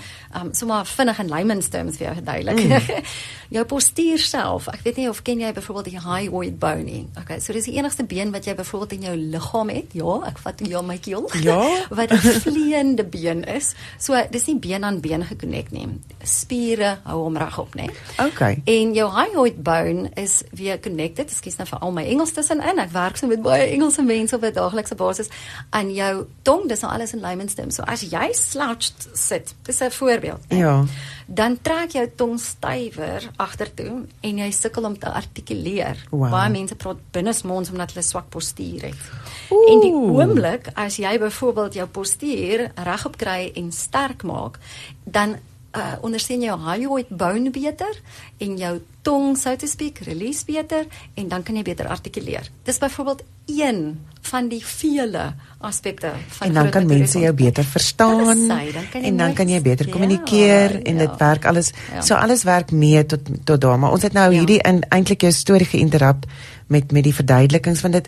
um 0.42 0.52
sommer 0.54 0.86
vinnig 0.90 1.20
in 1.24 1.32
layman's 1.32 1.72
terms 1.74 2.00
vir 2.00 2.10
jou 2.10 2.16
verduidelik. 2.20 2.62
Mm. 2.66 3.10
jou 3.56 3.66
postuur 3.70 4.22
self. 4.22 4.68
Ek 4.74 4.84
weet 4.86 5.00
nie 5.00 5.08
of 5.10 5.22
ken 5.26 5.42
jy 5.44 5.52
byvoorbeeld 5.56 5.92
die 5.94 6.04
hyoid 6.04 6.60
bone 6.60 6.86
nie. 6.88 7.04
Okay, 7.22 7.40
so 7.44 7.56
dis 7.56 7.70
die 7.70 7.78
enigste 7.80 8.06
been 8.10 8.34
wat 8.36 8.48
jy 8.50 8.56
byvoorbeeld 8.58 8.98
in 8.98 9.08
jou 9.10 9.16
liggaam 9.36 9.72
het. 9.74 9.96
Ja, 9.98 10.18
ek 10.30 10.42
vat 10.44 10.64
ja 10.66 10.82
my 10.86 10.98
keel. 11.02 11.30
Ja. 11.46 11.60
wat 12.00 12.12
'n 12.12 12.42
vleiende 12.44 13.06
been 13.08 13.44
is. 13.44 13.74
So 13.98 14.20
dis 14.32 14.48
nie 14.48 14.60
been 14.60 14.84
aan 14.84 15.00
been 15.00 15.24
gekonnek 15.26 15.72
nie. 15.72 15.88
Spiere 16.24 16.98
hou 17.06 17.22
hom 17.24 17.38
regop, 17.38 17.76
né? 17.76 17.90
Okay. 18.20 18.62
En 18.66 18.94
jou 18.94 19.10
hyoid 19.12 19.64
bone 19.64 20.10
is 20.16 20.42
weer 20.52 20.80
connected. 20.80 21.32
Ekskuus 21.32 21.58
nou 21.58 21.68
vir 21.70 21.80
al 21.80 21.92
my 21.92 22.06
Engels 22.06 22.34
tussenin. 22.36 22.80
Ek 22.80 22.92
werk 22.92 23.18
so 23.18 23.28
met 23.28 23.42
baie 23.46 23.70
Engelse 23.86 24.02
mense 24.04 24.36
op 24.36 24.42
'n 24.42 24.54
daaglikse 24.54 24.96
basis 24.96 25.28
aan 25.70 25.94
jou 25.94 26.26
tong. 26.42 26.68
Dis 26.68 26.80
nou 26.80 26.94
alles 26.94 27.14
in 27.14 27.20
layman's 27.20 27.54
terms. 27.54 27.76
So 27.76 27.84
as 27.84 28.02
jy 28.02 28.34
slouched 28.34 29.08
sit, 29.14 29.56
dis 29.62 29.80
'n 29.80 29.92
voorbeeld. 29.92 30.50
Ne? 30.50 30.58
Ja. 30.58 30.84
Dan 31.28 31.62
trek 31.62 31.92
jou 31.92 32.12
tong 32.16 32.40
stywer 32.40 33.30
agtertoe 33.36 34.06
en 34.22 34.38
jy 34.38 34.52
sukkel 34.52 34.84
om 34.84 35.00
te 35.00 35.12
artikuleer. 35.12 36.06
Wow. 36.10 36.30
Baie 36.30 36.50
mense 36.50 36.76
praat 36.76 36.98
binnesmonds 37.12 37.70
omdat 37.70 37.92
hulle 37.92 38.06
swak 38.06 38.30
postuur 38.30 38.82
het. 38.82 39.02
Oeh. 39.50 39.72
En 39.72 39.80
die 39.80 39.94
oomblik 39.94 40.68
as 40.74 40.96
jy 40.96 41.20
byvoorbeeld 41.20 41.74
jou 41.74 41.88
postuur 41.88 42.72
regop 42.76 43.18
kry 43.18 43.52
en 43.56 43.72
sterk 43.72 44.24
maak, 44.24 44.60
dan 45.04 45.38
uh 45.78 45.94
ondersteun 46.02 46.42
jou 46.42 46.60
hyoid 46.60 47.10
bone 47.10 47.50
beter 47.52 47.94
en 48.38 48.58
jou 48.58 48.80
tong 49.02 49.38
so 49.38 49.56
to 49.56 49.68
speak 49.68 50.00
release 50.08 50.46
beter 50.46 50.86
en 51.16 51.28
dan 51.28 51.44
kan 51.44 51.56
jy 51.56 51.62
beter 51.64 51.88
artikuleer. 51.88 52.50
Dis 52.64 52.78
byvoorbeeld 52.78 53.24
een 53.46 54.00
van 54.22 54.48
die 54.50 54.66
vele 54.66 55.34
aspekte 55.60 56.12
van 56.28 56.48
En 56.48 56.54
dan 56.54 56.70
kan 56.70 56.86
mense 56.88 57.20
jou 57.20 57.34
beter 57.34 57.64
verstaan 57.64 58.36
sy, 58.38 58.72
dan 58.74 59.04
en 59.04 59.18
dan 59.18 59.28
net- 59.28 59.36
kan 59.36 59.48
jy 59.50 59.62
beter 59.62 59.86
Ja, 59.86 59.92
kommunikeer 59.92 60.76
en 60.84 60.98
dit 60.98 61.10
ja. 61.10 61.16
werk 61.18 61.46
alles 61.46 61.72
Ja. 61.94 62.02
so 62.02 62.14
alles 62.16 62.44
werk 62.44 62.72
mee 62.72 63.06
tot 63.06 63.20
tot 63.44 63.62
daar 63.62 63.80
maar 63.80 63.92
ons 63.92 64.02
het 64.02 64.14
nou 64.14 64.32
Ja. 64.32 64.38
hierdie 64.40 64.62
in 64.62 64.84
eintlik 64.90 65.22
jou 65.22 65.32
storie 65.32 65.66
geïnterrup 65.68 66.26
met 66.68 66.92
met 66.92 67.04
die 67.04 67.14
verduidelikings 67.16 67.82
want 67.82 67.94
dit 67.94 68.08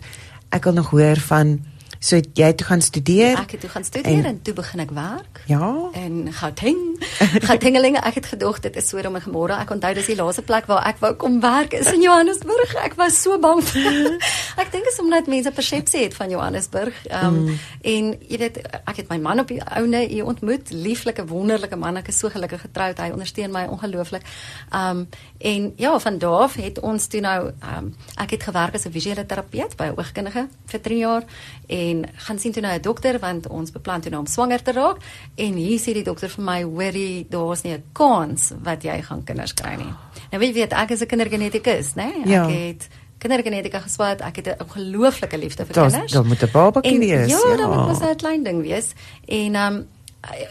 ek 0.50 0.64
wil 0.64 0.72
nog 0.72 0.90
hoor 0.90 1.16
van 1.16 1.60
so 2.00 2.16
het 2.16 2.28
jy 2.38 2.52
toe 2.54 2.66
gaan 2.66 2.80
studeer 2.80 3.38
Ek 3.38 3.50
het 3.56 3.60
toe 3.60 3.70
gaan 3.70 3.84
studeer 3.84 4.18
En- 4.18 4.24
en, 4.24 4.42
toe 4.42 4.54
begin 4.54 4.80
ek 4.80 4.90
werk. 4.90 5.40
ja 5.46 5.88
En 5.92 6.32
Gauteng. 6.32 6.78
Gautengelinge, 7.48 7.98
ek 8.00 8.14
het 8.14 8.26
gedog 8.26 8.60
dit 8.60 8.76
is 8.76 8.88
so 8.88 8.98
om 8.98 9.16
môre. 9.30 9.52
Ek 9.58 9.70
onthou 9.70 9.94
dis 9.94 10.06
die 10.06 10.16
laaste 10.16 10.42
plek 10.42 10.66
waar 10.66 10.86
ek 10.86 10.98
wou 11.02 11.12
kom 11.14 11.40
werk 11.40 11.72
is 11.72 11.90
in 11.92 12.02
Johannesburg. 12.02 12.74
Ek 12.84 12.94
was 12.94 13.22
so 13.22 13.38
bang. 13.38 13.62
vir- 13.62 14.18
ek 14.62 14.70
dink 14.72 14.86
is 14.86 14.98
omdat 15.00 15.26
mense 15.26 15.50
persepsie 15.50 16.02
het 16.06 16.14
van 16.14 16.30
Johannesburg. 16.30 16.94
Ehm 17.06 17.26
um, 17.26 17.42
mm. 17.44 17.58
en 17.82 18.10
jy 18.28 18.38
weet 18.38 18.60
ek 18.84 18.96
het 19.02 19.08
my 19.08 19.18
man 19.18 19.40
op 19.40 19.48
die 19.48 19.60
ouene 19.62 20.04
hier 20.08 20.24
ontmoet, 20.26 20.70
lieflike 20.70 21.26
wonderlike 21.26 21.76
man. 21.76 21.96
Ek 21.96 22.08
is 22.08 22.18
so 22.18 22.28
gelukkig 22.30 22.60
getroud. 22.60 22.98
Hy 22.98 23.10
ondersteun 23.14 23.50
my 23.54 23.66
ongelooflik. 23.66 24.22
Ehm 24.70 25.02
um, 25.02 25.08
en 25.38 25.72
ja, 25.76 25.98
van 25.98 26.18
daar 26.18 26.30
af 26.30 26.54
het 26.54 26.80
ons 26.80 27.06
toe 27.06 27.20
nou 27.20 27.52
um, 27.76 27.94
ek 28.16 28.30
het 28.30 28.42
gewerk 28.42 28.74
as 28.74 28.86
'n 28.86 28.90
visuele 28.92 29.26
terapeut 29.26 29.76
by 29.76 29.84
'n 29.84 29.94
oogkundige 29.96 30.48
vir 30.66 30.80
3 30.80 30.98
jaar 30.98 31.22
en 31.66 32.04
gaan 32.14 32.38
sien 32.38 32.52
toe 32.52 32.62
nou 32.62 32.74
'n 32.74 32.80
dokter 32.82 33.18
want 33.18 33.46
ons 33.46 33.70
beplan 33.70 34.00
toe 34.00 34.10
nou 34.10 34.20
om 34.22 34.26
swanger 34.26 34.62
te 34.62 34.72
raak 34.72 34.96
en 35.34 35.52
hier 35.54 35.78
sê 35.80 35.92
die 35.92 36.02
dokter 36.04 36.28
vir 36.28 36.44
my 36.44 36.62
hoorie 36.62 37.26
daar's 37.30 37.62
nie 37.62 37.72
'n 37.74 37.82
kans 37.92 38.52
wat 38.62 38.82
jy 38.82 39.02
gaan 39.02 39.24
kinders 39.24 39.54
kry 39.54 39.74
nie. 39.76 39.92
Nou 40.30 40.40
weet 40.42 40.54
jy 40.54 40.60
weet 40.60 40.72
ek 40.72 40.90
is 40.90 41.00
'n 41.00 41.06
kindergenetikus, 41.06 41.94
né? 41.94 42.12
Nee? 42.24 42.26
Ja. 42.34 42.48
Ek 42.48 42.54
het 42.54 42.88
kindergenetika 43.18 43.78
geswat. 43.80 44.20
Ek 44.20 44.36
het 44.36 44.46
'n 44.46 44.62
ongelooflike 44.62 45.38
liefde 45.38 45.64
vir 45.66 45.74
Daar's- 45.74 45.92
kinders. 45.92 46.12
daar 46.12 46.24
moet 46.24 46.42
'n 46.42 46.50
babatjie 46.52 46.98
wees, 46.98 47.28
Ja, 47.30 47.38
ja. 47.50 47.56
dan 47.56 47.70
moet 47.70 47.86
mos 47.86 48.00
'n 48.00 48.16
klein 48.16 48.42
ding 48.42 48.62
wees. 48.62 48.92
En 49.26 49.54
ehm 49.54 49.74
um, 49.74 49.86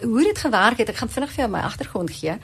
hoe 0.02 0.24
dit 0.24 0.38
gewerk 0.38 0.78
het, 0.78 0.90
ek 0.90 0.96
gaan 0.96 1.10
vinnig 1.10 1.30
vir 1.32 1.40
jou 1.40 1.50
my 1.50 1.60
agtergrond 1.60 2.12
gee. 2.12 2.38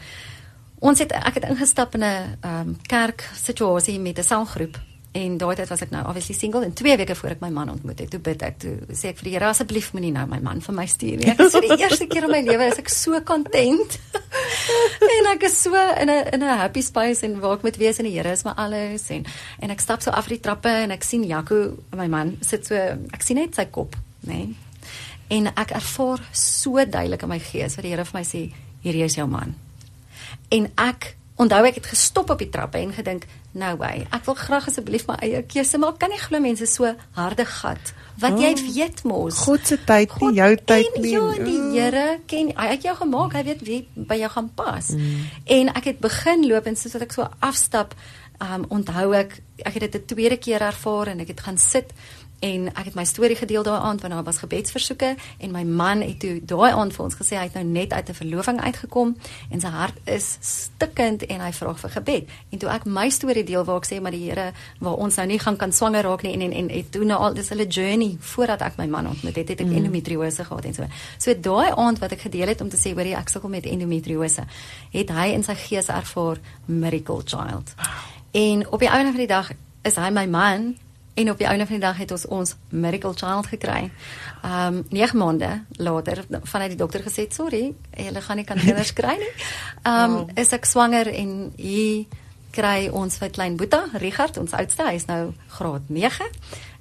Ons 0.84 1.00
het 1.00 1.14
ek 1.16 1.38
het 1.40 1.46
ingestap 1.48 1.94
in 1.96 2.04
'n 2.04 2.38
ehm 2.42 2.68
um, 2.68 2.78
kerk 2.88 3.30
situasie 3.36 4.00
met 4.00 4.18
'n 4.18 4.24
selgroep 4.24 4.76
en 5.12 5.38
daai 5.38 5.56
tyd 5.56 5.70
was 5.70 5.82
ek 5.82 5.92
nou 5.94 6.02
obviously 6.08 6.36
single 6.36 6.64
en 6.66 6.74
2 6.74 6.98
weke 6.98 7.16
voor 7.16 7.30
ek 7.30 7.40
my 7.40 7.50
man 7.50 7.70
ontmoet 7.70 8.00
het, 8.00 8.10
toe 8.10 8.20
bid 8.20 8.42
ek, 8.42 8.58
toe 8.60 8.76
sê 8.90 9.14
ek 9.14 9.18
vir 9.18 9.24
die 9.24 9.34
Here 9.34 9.46
asseblief 9.46 9.94
moenie 9.94 10.12
nou 10.12 10.26
my 10.28 10.40
man 10.40 10.62
vir 10.62 10.76
my 10.76 10.86
stuur 10.86 11.18
nie. 11.18 11.30
Ek 11.30 11.40
is 11.40 11.54
vir 11.54 11.62
die 11.62 11.78
eerste 11.78 12.08
keer 12.08 12.24
in 12.24 12.32
my 12.32 12.42
lewe 12.42 12.68
is 12.68 12.80
ek 12.82 12.90
so 12.90 13.22
content. 13.22 14.00
en 15.18 15.32
ek 15.34 15.44
is 15.44 15.62
so 15.62 15.76
in 15.76 16.10
'n 16.10 16.28
in 16.34 16.44
'n 16.44 16.58
happy 16.58 16.82
space 16.82 17.24
en 17.24 17.40
waar 17.40 17.54
ek 17.54 17.64
moet 17.64 17.78
wees 17.78 18.00
en 18.00 18.06
die 18.06 18.18
Here 18.18 18.32
is 18.32 18.44
my 18.44 18.52
alles 18.52 19.10
en 19.10 19.26
en 19.60 19.70
ek 19.70 19.80
stap 19.80 20.02
so 20.02 20.12
af 20.12 20.28
die 20.28 20.40
trappe 20.40 20.70
en 20.70 20.92
ek 20.92 21.04
sien 21.04 21.24
Jaco, 21.24 21.78
my 21.96 22.08
man, 22.08 22.38
sit 22.42 22.66
so 22.66 22.76
ek 22.76 23.22
sien 23.22 23.38
net 23.38 23.56
sy 23.56 23.66
kop, 23.66 23.96
nê? 24.28 24.34
Nee? 24.34 24.56
En 25.30 25.48
ek 25.48 25.72
ervaar 25.72 26.20
so 26.32 26.76
duidelik 26.76 27.24
in 27.24 27.30
my 27.30 27.40
gees 27.40 27.76
wat 27.76 27.84
die 27.84 27.92
Here 27.92 28.06
vir 28.06 28.20
my 28.20 28.26
sê, 28.26 28.52
hierdie 28.84 29.04
is 29.04 29.16
jou 29.16 29.28
man. 29.28 29.56
En 30.50 30.70
ek 30.76 31.16
onthou 31.42 31.64
ek 31.66 31.82
het 31.82 31.90
gestop 31.94 32.30
op 32.30 32.40
die 32.40 32.50
trappe 32.50 32.78
en 32.78 32.94
gedink, 32.94 33.26
nou 33.58 33.74
way, 33.82 34.06
ek 34.14 34.26
wil 34.26 34.38
graag 34.38 34.68
asseblief 34.70 35.08
my 35.10 35.18
eie 35.26 35.42
keuse 35.50 35.78
maak. 35.82 36.00
Kan 36.02 36.14
nie 36.14 36.22
glo 36.22 36.42
mense 36.44 36.68
so 36.70 36.90
harde 37.18 37.46
gat 37.46 37.94
wat 38.22 38.36
oh, 38.38 38.42
jy 38.44 38.52
weet 38.76 39.04
mos. 39.10 39.40
God 39.42 39.66
se 39.66 39.78
tyd 39.88 40.12
nie 40.22 40.36
jou 40.38 40.50
tyd 40.70 41.00
nie 41.02 41.14
Ja, 41.16 41.24
die 41.42 41.62
Here 41.74 42.20
ken 42.30 42.52
hy 42.54 42.68
het 42.70 42.86
jou 42.86 42.94
gemaak, 43.00 43.34
hy 43.38 43.44
weet 43.48 43.64
wie 43.66 43.80
by 43.96 44.20
jou 44.22 44.30
gaan 44.36 44.52
pas. 44.54 44.92
Mm. 44.94 45.24
En 45.58 45.72
ek 45.74 45.90
het 45.94 46.04
begin 46.04 46.46
loop 46.50 46.70
en 46.70 46.78
soos 46.78 46.94
wat 46.94 47.08
ek 47.08 47.16
so 47.18 47.26
afstap, 47.42 47.96
um, 48.44 48.68
onthou 48.78 49.10
ek 49.18 49.40
ek 49.64 49.78
het 49.78 49.92
dit 49.92 49.96
'n 50.02 50.06
tweede 50.14 50.38
keer 50.38 50.62
ervaar 50.62 51.08
en 51.08 51.20
ek 51.20 51.34
het 51.34 51.42
gaan 51.42 51.58
sit 51.58 51.94
en 52.44 52.68
ek 52.74 52.90
het 52.90 52.96
my 52.98 53.06
storie 53.08 53.38
gedeel 53.40 53.64
daai 53.64 53.80
aand 53.80 54.02
want 54.04 54.14
daar 54.14 54.26
was 54.28 54.42
gebedsversoeke 54.44 55.14
en 55.16 55.52
my 55.52 55.64
man 55.64 56.02
het 56.04 56.20
toe 56.20 56.40
daai 56.44 56.74
aand 56.76 56.96
vir 56.96 57.06
ons 57.06 57.16
gesê 57.16 57.38
hy 57.40 57.46
het 57.48 57.56
nou 57.56 57.64
net 57.64 57.94
uit 57.94 58.10
'n 58.10 58.20
verloving 58.20 58.60
uitgekom 58.62 59.16
en 59.50 59.62
sy 59.62 59.72
hart 59.72 59.98
is 60.06 60.38
stikkend 60.42 61.26
en 61.26 61.40
hy 61.40 61.52
vra 61.52 61.74
vir 61.74 61.90
gebed. 61.90 62.30
En 62.52 62.58
toe 62.60 62.70
ek 62.70 62.86
my 62.86 63.10
storie 63.10 63.44
deel 63.44 63.64
waar 63.64 63.78
ek 63.78 63.88
sê 63.88 64.02
maar 64.02 64.12
die 64.12 64.24
Here 64.24 64.52
waar 64.80 64.96
ons 64.96 65.16
nou 65.16 65.28
nie 65.28 65.40
gaan 65.40 65.58
kan 65.58 65.72
swanger 65.72 66.04
raak 66.04 66.24
nie 66.24 66.34
en 66.34 66.42
en 66.42 66.52
en 66.52 66.70
het 66.70 66.92
toe 66.92 67.06
nou 67.06 67.20
al 67.20 67.34
dis 67.34 67.50
hulle 67.50 67.68
journey 67.68 68.18
voordat 68.20 68.62
ek 68.62 68.78
my 68.78 68.88
man 68.88 69.08
ontmoet 69.08 69.36
het, 69.36 69.50
het 69.50 69.60
ek 69.60 69.68
mm. 69.68 69.76
endometriose 69.76 70.44
gehad 70.44 70.66
en 70.66 70.74
so. 70.74 70.88
So 71.18 71.34
daai 71.34 71.72
aand 71.76 72.00
wat 72.00 72.12
ek 72.12 72.22
gedeel 72.22 72.48
het 72.48 72.62
om 72.62 72.70
te 72.70 72.78
sê 72.78 72.94
hoorie 72.94 73.16
ek 73.16 73.30
sukkel 73.30 73.50
met 73.50 73.66
endometriose, 73.66 74.46
het 74.92 75.10
hy 75.10 75.28
in 75.34 75.44
sy 75.44 75.56
gees 75.56 75.88
ervaar 75.88 76.40
miracle 76.66 77.22
child. 77.26 77.76
En 78.32 78.68
op 78.68 78.80
die 78.80 78.90
einde 78.90 79.12
van 79.12 79.20
die 79.20 79.28
dag 79.28 79.52
is 79.84 79.96
hy 79.96 80.10
my 80.10 80.26
man 80.26 80.76
en 81.14 81.30
op 81.30 81.38
die 81.38 81.48
einde 81.48 81.66
van 81.66 81.78
die 81.78 81.86
dag 81.86 81.98
het 81.98 82.12
ons 82.12 82.26
ons 82.26 82.56
miracle 82.70 83.14
child 83.14 83.48
gekry. 83.48 83.92
Um 84.44 84.84
9 84.90 85.18
maande 85.18 85.52
later 85.78 86.26
vanuit 86.44 86.74
die 86.74 86.80
dokter 86.80 87.04
gesê 87.06 87.28
sorry, 87.30 87.74
julle 87.98 88.22
gaan 88.22 88.38
nie 88.38 88.46
kan 88.46 88.60
kinders 88.66 88.94
kry 88.94 89.16
nie. 89.22 89.32
Um 89.84 90.12
wow. 90.12 90.30
is 90.36 90.54
ek 90.54 90.66
swanger 90.66 91.12
en 91.14 91.54
hier 91.58 92.06
kry 92.54 92.90
ons 92.94 93.18
vir 93.18 93.32
klein 93.34 93.58
Boeta, 93.58 93.86
Richard, 93.98 94.38
ons 94.38 94.54
oudste, 94.54 94.86
hy 94.86 94.98
is 95.00 95.10
nou 95.10 95.34
graad 95.56 95.90
9 95.90 96.30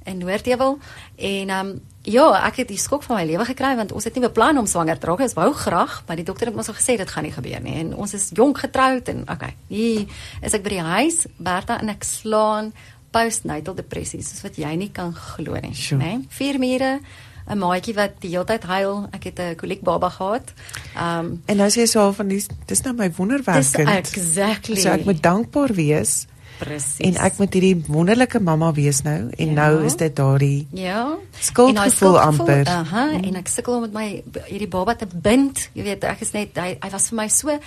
in 0.04 0.18
Noordheuwel 0.18 0.78
en 1.16 1.56
um 1.60 1.72
ja, 2.02 2.24
ek 2.48 2.62
het 2.62 2.70
die 2.72 2.80
skok 2.80 3.04
van 3.06 3.20
my 3.20 3.26
lewe 3.28 3.44
gekry 3.46 3.76
want 3.78 3.92
ons 3.94 4.08
het 4.08 4.16
nie 4.16 4.24
beplan 4.24 4.58
om 4.58 4.66
swanger 4.66 4.98
te 4.98 5.06
raak. 5.06 5.20
Ons 5.22 5.36
wou 5.38 5.52
graag, 5.54 6.00
maar 6.08 6.18
die 6.18 6.26
dokter 6.26 6.50
het 6.50 6.56
ons 6.58 6.72
al 6.72 6.74
gesê 6.74 6.96
dit 6.98 7.10
gaan 7.10 7.22
nie 7.22 7.34
gebeur 7.34 7.62
nie. 7.62 7.76
En 7.84 7.92
ons 7.94 8.14
is 8.18 8.30
jonk 8.34 8.58
getroud 8.64 9.12
en 9.12 9.22
okay, 9.30 9.52
hier 9.68 10.08
is 10.42 10.56
ek 10.56 10.64
by 10.64 10.74
die 10.74 10.86
huis, 10.88 11.20
Bertha 11.38 11.78
en 11.78 11.92
ek 11.94 12.02
slaan 12.08 12.72
postnatal 13.12 13.74
depressie 13.78 14.22
soos 14.22 14.42
wat 14.42 14.56
jy 14.56 14.74
nie 14.76 14.90
kan 14.92 15.12
glo 15.14 15.54
nie, 15.60 15.74
Sure. 15.74 16.00
né? 16.02 16.24
Vier 16.28 16.58
mure 16.58 17.00
'n 17.50 17.58
maatjie 17.58 17.94
wat 17.94 18.20
die 18.20 18.30
hele 18.30 18.44
tyd 18.44 18.62
huil. 18.62 19.08
Ek 19.12 19.24
het 19.24 19.38
'n 19.40 19.56
koliek 19.56 19.80
baba 19.82 20.08
gehad. 20.08 20.52
Um 20.96 21.42
En 21.46 21.56
nou 21.56 21.68
sê 21.70 21.80
jy 21.82 21.86
so 21.86 22.12
van 22.12 22.28
dis 22.28 22.48
dis 22.66 22.82
nou 22.82 22.94
my 22.94 23.10
wonderwerk. 23.16 23.56
Exactly. 23.58 24.76
So 24.80 24.88
ek 24.90 25.04
moet 25.04 25.22
dankbaar 25.22 25.74
wees. 25.74 26.26
Presies. 26.58 27.00
En 27.00 27.16
ek 27.16 27.38
moet 27.38 27.52
hierdie 27.52 27.84
wonderlike 27.88 28.38
mamma 28.40 28.72
wees 28.72 29.02
nou 29.02 29.30
en 29.36 29.46
ja. 29.48 29.52
nou 29.52 29.84
is 29.84 29.96
dit 29.96 30.16
daardie 30.16 30.68
Ja. 30.72 31.16
skuldgevoel 31.40 32.20
amper. 32.20 32.66
Aha, 32.66 33.04
mm. 33.06 33.24
en 33.24 33.34
ek 33.40 33.48
sukkel 33.48 33.74
om 33.74 33.80
met 33.80 33.92
my 33.92 34.22
hierdie 34.46 34.68
baba 34.68 34.94
te 34.94 35.06
bind. 35.12 35.68
Jy 35.74 35.82
weet, 35.82 36.04
ek 36.04 36.20
is 36.20 36.32
net 36.32 36.56
hy, 36.56 36.76
hy 36.80 36.90
was 36.90 37.08
vir 37.08 37.16
my 37.16 37.28
so 37.28 37.58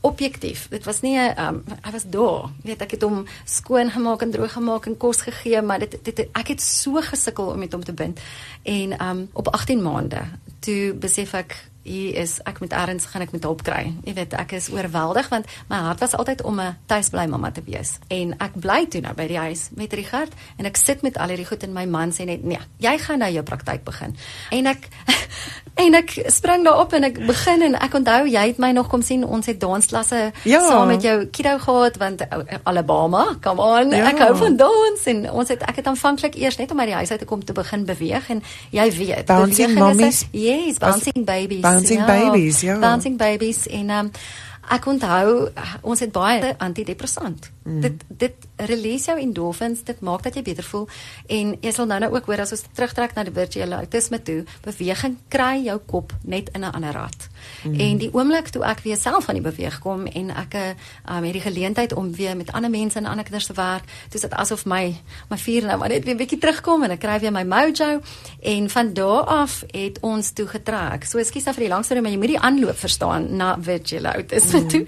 objektief. 0.00 0.68
Dit 0.68 0.84
was 0.84 1.00
nie 1.00 1.18
'n 1.18 1.38
um, 1.38 1.64
hy 1.82 1.90
was 1.90 2.04
daar. 2.08 2.50
Jy 2.62 2.68
weet 2.70 2.82
ek 2.82 2.90
het 2.90 3.02
hom 3.02 3.26
skoon 3.44 3.90
gemaak 3.90 4.22
en 4.22 4.30
droog 4.30 4.52
gemaak 4.52 4.86
en 4.86 4.96
kos 4.96 5.20
gegee, 5.20 5.62
maar 5.62 5.78
dit 5.78 5.98
dit 6.02 6.18
ek 6.32 6.48
het 6.48 6.62
so 6.62 7.00
gesukkel 7.00 7.46
om 7.46 7.58
met 7.58 7.72
hom 7.72 7.84
te 7.84 7.92
bind. 7.92 8.20
En 8.62 9.06
um 9.06 9.28
op 9.32 9.48
18 9.48 9.82
maande 9.82 10.22
toe 10.58 10.94
besef 10.94 11.32
ek 11.32 11.68
hier 11.86 12.14
is 12.22 12.38
ek 12.44 12.60
met 12.60 12.74
erns 12.76 13.06
gaan 13.10 13.22
ek 13.22 13.32
met 13.32 13.46
hulp 13.46 13.62
kry. 13.66 13.94
Jy 14.04 14.14
weet 14.18 14.34
ek 14.38 14.56
is 14.58 14.68
oorweldig 14.74 15.28
want 15.32 15.46
my 15.70 15.80
hart 15.86 16.02
was 16.02 16.16
altyd 16.18 16.42
om 16.42 16.60
'n 16.60 16.76
tuisbly 16.86 17.26
mamma 17.26 17.50
te 17.50 17.62
wees. 17.64 17.98
En 18.08 18.34
ek 18.38 18.58
bly 18.60 18.86
toe 18.90 19.00
nou 19.00 19.14
by 19.14 19.26
die 19.26 19.38
huis 19.38 19.68
met 19.74 19.92
Richard 19.92 20.32
en 20.58 20.66
ek 20.66 20.76
sit 20.76 21.02
met 21.02 21.16
al 21.18 21.28
hierdie 21.28 21.46
goed 21.46 21.62
in 21.62 21.72
my 21.72 21.86
man 21.86 22.10
sê 22.12 22.24
net 22.24 22.44
nee, 22.44 22.58
jy 22.78 22.98
gaan 22.98 23.18
nou 23.18 23.30
jou 23.32 23.42
praktyk 23.42 23.84
begin. 23.84 24.16
En 24.50 24.66
ek 24.66 24.88
en 25.84 25.94
ek 25.94 26.10
spring 26.26 26.64
daar 26.64 26.80
op 26.80 26.92
en 26.92 27.04
ek 27.04 27.26
begin 27.26 27.62
en 27.62 27.74
ek 27.74 27.94
onthou 27.94 28.26
jy 28.26 28.46
het 28.46 28.58
my 28.58 28.72
nog 28.72 28.88
kom 28.88 29.02
sien 29.02 29.24
ons 29.24 29.46
het 29.46 29.60
dansklasse 29.60 30.32
ja. 30.42 30.60
saam 30.60 30.88
met 30.88 31.02
jou 31.02 31.26
kiddo 31.26 31.58
gehad 31.58 31.96
want 31.96 32.22
Alabama, 32.62 33.36
come 33.42 33.62
on, 33.62 33.90
ja. 33.90 34.10
ek 34.10 34.18
hou 34.18 34.36
van 34.36 34.56
dans 34.56 35.06
en 35.06 35.30
ons 35.30 35.48
het 35.48 35.62
ek 35.62 35.76
het 35.76 35.86
aanvanklik 35.86 36.34
eers 36.40 36.56
net 36.56 36.70
om 36.70 36.80
uit 36.80 36.88
die 36.88 36.96
huis 36.96 37.10
uit 37.10 37.18
te 37.18 37.28
kom 37.28 37.44
te 37.44 37.52
begin 37.52 37.84
beweeg 37.84 38.30
en 38.32 38.42
jy 38.70 38.90
weet, 38.96 39.26
bouncing 39.26 39.74
mommies. 39.78 40.24
Yes, 40.32 40.80
bouncing 40.82 41.24
babies. 41.28 41.62
Bouncing 41.76 42.02
ja, 42.02 42.06
babies, 42.06 42.60
ja. 42.64 42.78
Bouncing 42.82 43.18
babies 43.20 43.66
en 43.68 43.90
um, 43.90 44.10
ek 44.72 44.86
onthou 44.90 45.48
ons 45.86 46.02
het 46.02 46.12
baie 46.14 46.54
antidepressant. 46.62 47.50
Mm. 47.64 47.80
Dit 47.84 48.04
dit 48.08 48.46
release 48.70 49.10
jou 49.10 49.18
endorphins, 49.20 49.84
dit 49.86 50.00
maak 50.00 50.24
dat 50.26 50.38
jy 50.38 50.42
beter 50.46 50.66
voel 50.66 50.88
en 51.38 51.54
jy 51.62 51.72
sal 51.74 51.88
nou 51.90 52.00
nou 52.02 52.12
ook 52.16 52.30
hoor 52.30 52.42
as 52.46 52.54
ons 52.56 52.64
terugtrek 52.74 53.14
na 53.16 53.26
die 53.26 53.34
virtuele 53.34 53.78
autisme 53.78 54.22
toe, 54.22 54.42
beweging 54.64 55.18
kry 55.32 55.66
jou 55.68 55.78
kop 55.86 56.14
net 56.24 56.50
in 56.54 56.64
'n 56.64 56.72
ander 56.72 56.92
rad. 56.92 57.28
Mm. 57.64 57.80
En 57.80 57.98
die 57.98 58.10
oomblik 58.12 58.48
toe 58.48 58.62
ek 58.64 58.80
weer 58.84 58.96
self 58.96 59.28
aan 59.28 59.40
die 59.40 59.44
beweeg 59.44 59.78
kom 59.78 60.06
en 60.06 60.30
ek 60.30 60.54
um, 60.56 61.24
het 61.24 61.32
die 61.32 61.44
geleentheid 61.44 61.92
om 61.94 62.12
weer 62.14 62.36
met 62.36 62.52
ander 62.52 62.70
mense 62.70 62.98
en 62.98 63.06
ander 63.06 63.24
kinders 63.24 63.46
te 63.46 63.56
werk, 63.56 63.84
dis 64.10 64.20
dit 64.20 64.32
asof 64.32 64.64
my 64.64 64.94
my 65.30 65.38
vuur 65.38 65.66
nou 65.66 65.78
maar 65.78 65.88
net 65.88 66.04
weer 66.04 66.14
'n 66.14 66.18
bietjie 66.18 66.38
terugkom 66.38 66.82
en 66.82 66.90
ek 66.90 67.00
kry 67.00 67.18
weer 67.20 67.32
my 67.32 67.44
mojo 67.44 68.00
en 68.42 68.70
van 68.70 68.92
daar 68.92 69.24
af 69.24 69.64
het 69.70 69.98
ons 70.00 70.30
toe 70.30 70.46
getrek. 70.46 71.04
So 71.04 71.18
ekskuus 71.18 71.44
nou 71.44 71.54
vir 71.54 71.64
die 71.64 71.72
lang 71.72 71.84
storie, 71.84 72.02
maar 72.02 72.10
jy 72.10 72.18
moet 72.18 72.34
die 72.34 72.40
aanloop 72.40 72.78
verstaan 72.78 73.36
na 73.36 73.56
virtuele 73.60 74.12
autisme 74.12 74.60
mm. 74.60 74.68
toe. 74.72 74.84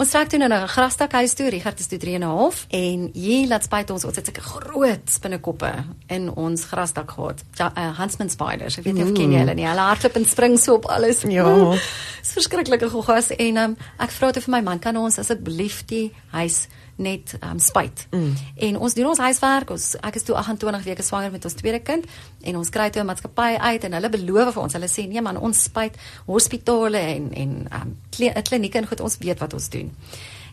Ons 0.00 0.14
trek 0.14 0.30
toe 0.32 0.38
na 0.40 0.48
'n 0.48 0.66
grastakhuis 0.66 1.34
toe, 1.36 1.50
Richard 1.50 1.78
is 1.78 1.86
toe 1.86 1.98
3 1.98 2.14
en 2.14 2.22
'n 2.22 2.26
half 2.26 2.66
en 2.70 3.10
hier 3.12 3.46
laat 3.48 3.64
spyt 3.64 3.90
ons 3.90 4.04
ons 4.04 4.16
het 4.16 4.24
sulke 4.24 4.40
groot 4.40 5.04
spinnekoppe 5.04 5.84
in 6.08 6.34
ons 6.34 6.64
grasdak 6.64 7.10
gehad. 7.10 7.42
Ja, 7.58 7.72
uh, 7.76 7.98
Huntsman 7.98 8.30
spiders. 8.30 8.78
Ek 8.78 8.84
weet 8.84 8.94
nie 8.94 9.02
of 9.02 9.12
ken 9.12 9.32
jy 9.32 9.38
hulle 9.38 9.54
nie. 9.54 9.66
Hulle 9.66 9.80
hardloop 9.80 10.16
en 10.16 10.24
spring 10.24 10.58
so 10.58 10.74
op 10.74 10.86
alles. 10.86 11.20
Ja. 11.22 11.44
Dis 12.22 12.32
verskriklike 12.32 12.88
gogas 12.88 13.30
en 13.30 13.56
um, 13.56 13.76
ek 13.98 14.10
vra 14.10 14.30
toe 14.30 14.42
vir 14.42 14.50
my 14.50 14.60
man, 14.60 14.78
kan 14.78 14.96
ons 14.96 15.18
asseblief 15.18 15.84
die 15.84 16.12
huis 16.30 16.68
net 17.00 17.34
um, 17.40 17.58
spuit. 17.58 18.06
Mm. 18.10 18.34
En 18.68 18.78
ons 18.86 18.94
doen 18.94 19.06
ons 19.10 19.22
huiswerk. 19.26 19.70
Ons 19.74 19.94
ek 20.06 20.18
is 20.20 20.26
toe 20.28 20.36
28 20.36 20.84
weke 20.86 21.06
swanger 21.06 21.32
met 21.34 21.44
ons 21.48 21.56
tweede 21.58 21.80
kind 21.84 22.04
en 22.46 22.60
ons 22.60 22.72
kry 22.72 22.90
toe 22.90 23.02
'n 23.02 23.08
maatskappy 23.10 23.56
uit 23.56 23.84
en 23.84 23.96
hulle 23.98 24.10
beloof 24.16 24.52
vir 24.54 24.62
ons. 24.62 24.76
Hulle 24.78 24.90
sê 24.90 25.06
nee 25.08 25.22
man, 25.24 25.40
ons 25.40 25.62
spuit 25.62 25.96
hospitale 26.26 26.98
en 26.98 27.32
en 27.32 27.56
um, 27.80 27.96
klinieke 28.42 28.78
en 28.78 28.86
goed 28.86 29.00
ons 29.00 29.18
weet 29.18 29.38
wat 29.38 29.54
ons 29.54 29.68
doen. 29.68 29.90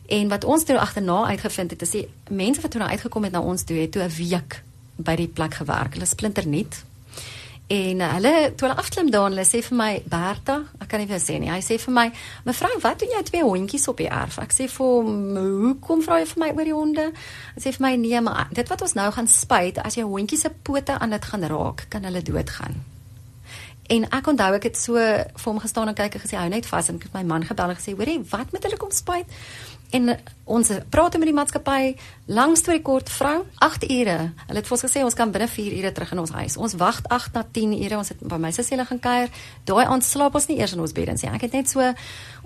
En 0.07 0.27
wat 0.27 0.43
ons 0.43 0.63
toe 0.63 0.79
agterna 0.79 1.25
uitgevind 1.25 1.71
het 1.71 1.81
is 1.81 1.89
die 1.91 2.07
mense 2.29 2.61
wat 2.61 2.71
toe 2.71 2.79
nou 2.79 2.91
uitgekom 2.91 3.23
het 3.23 3.33
na 3.35 3.41
ons 3.41 3.63
toe 3.63 3.77
het 3.77 3.91
toe 3.91 4.03
'n 4.03 4.15
week 4.15 4.63
by 4.95 5.15
die 5.15 5.27
plek 5.27 5.53
gewerk. 5.53 5.93
Hulle 5.93 6.05
splinter 6.05 6.47
nuut. 6.47 6.83
En 7.67 7.99
uh, 7.99 8.13
hulle 8.13 8.53
toe 8.55 8.67
hulle 8.67 8.79
afklim 8.79 9.09
daar, 9.11 9.25
hulle 9.27 9.43
sê 9.43 9.59
vir 9.65 9.75
my 9.75 9.89
Berta, 10.07 10.61
ek 10.79 10.87
kan 10.87 11.01
nie 11.03 11.09
vir 11.09 11.19
sê 11.19 11.35
nie. 11.35 11.49
Hy 11.51 11.59
sê 11.65 11.75
vir 11.83 11.93
my, 11.93 12.05
"Mevrou, 12.47 12.71
wat 12.79 12.99
doen 12.99 13.11
jy 13.11 13.23
twee 13.27 13.43
hondjies 13.43 13.87
op 13.91 13.97
die 13.99 14.07
erf?" 14.07 14.37
Ek 14.39 14.53
sê 14.55 14.69
vir 14.71 14.85
hom, 14.85 15.35
"Hoekom 15.35 16.03
vra 16.03 16.19
jy 16.19 16.27
vir 16.31 16.43
my 16.45 16.49
oor 16.55 16.63
die 16.63 16.73
honde?" 16.73 17.11
Hy 17.55 17.61
sê 17.61 17.73
vir 17.75 17.83
my, 17.87 17.95
"Nee, 17.95 18.21
maar 18.21 18.47
dit 18.53 18.69
wat 18.69 18.81
ons 18.81 18.93
nou 18.93 19.11
gaan 19.11 19.27
spuit, 19.27 19.77
as 19.77 19.95
jy 19.95 20.03
hondjies 20.03 20.41
se 20.41 20.49
pote 20.63 20.99
aan 20.99 21.09
dit 21.09 21.25
gaan 21.25 21.43
raak, 21.43 21.85
kan 21.89 22.03
hulle 22.03 22.21
doodgaan." 22.21 22.75
En 23.89 24.03
ek 24.11 24.27
onthou 24.27 24.53
ek 24.55 24.63
het 24.63 24.77
so 24.77 24.93
vir 24.93 25.51
hom 25.51 25.59
gestaan 25.59 25.87
en 25.87 25.95
kyk 25.95 26.15
en 26.15 26.21
gesê, 26.21 26.37
"Hou 26.37 26.49
net 26.49 26.65
vas." 26.65 26.87
En 26.87 26.95
ek 26.95 27.03
het 27.03 27.13
my 27.13 27.23
man 27.23 27.43
gebel 27.43 27.69
en 27.69 27.75
gesê, 27.75 27.95
"Hoorie, 27.95 28.23
wat 28.29 28.51
moet 28.51 28.63
hulle 28.63 28.77
kom 28.77 28.91
spuit?" 28.91 29.25
En 29.91 30.17
ons 30.47 30.71
praat 30.89 31.17
met 31.19 31.27
die 31.29 31.35
maatskappy 31.35 31.95
langs 32.27 32.63
toe 32.63 32.73
die 32.77 32.83
kort 32.83 33.09
vrou 33.11 33.43
8 33.63 33.85
ure. 33.91 34.17
Hulle 34.47 34.61
het 34.61 34.67
vir 34.67 34.75
ons 34.77 34.85
gesê 34.85 35.03
ons 35.03 35.15
kan 35.15 35.31
binne 35.31 35.47
4 35.51 35.75
ure 35.79 35.91
terug 35.95 36.13
in 36.15 36.21
ons 36.23 36.33
huis. 36.39 36.57
Ons 36.59 36.75
wag 36.79 37.01
8 37.11 37.35
na 37.35 37.43
10 37.43 37.75
ure. 37.77 37.99
Ons 37.99 38.11
het 38.13 38.23
by 38.23 38.39
my 38.41 38.51
sussie 38.55 38.75
hulle 38.75 38.87
gaan 38.87 39.01
kuier. 39.03 39.31
Daai 39.67 39.85
aand 39.85 40.07
slaap 40.07 40.35
ons 40.39 40.47
nie 40.47 40.57
eers 40.59 40.75
in 40.75 40.83
ons 40.83 40.95
beddens 40.95 41.23
nie. 41.23 41.31
Ek 41.35 41.47
het 41.47 41.55
net 41.55 41.71
so 41.71 41.83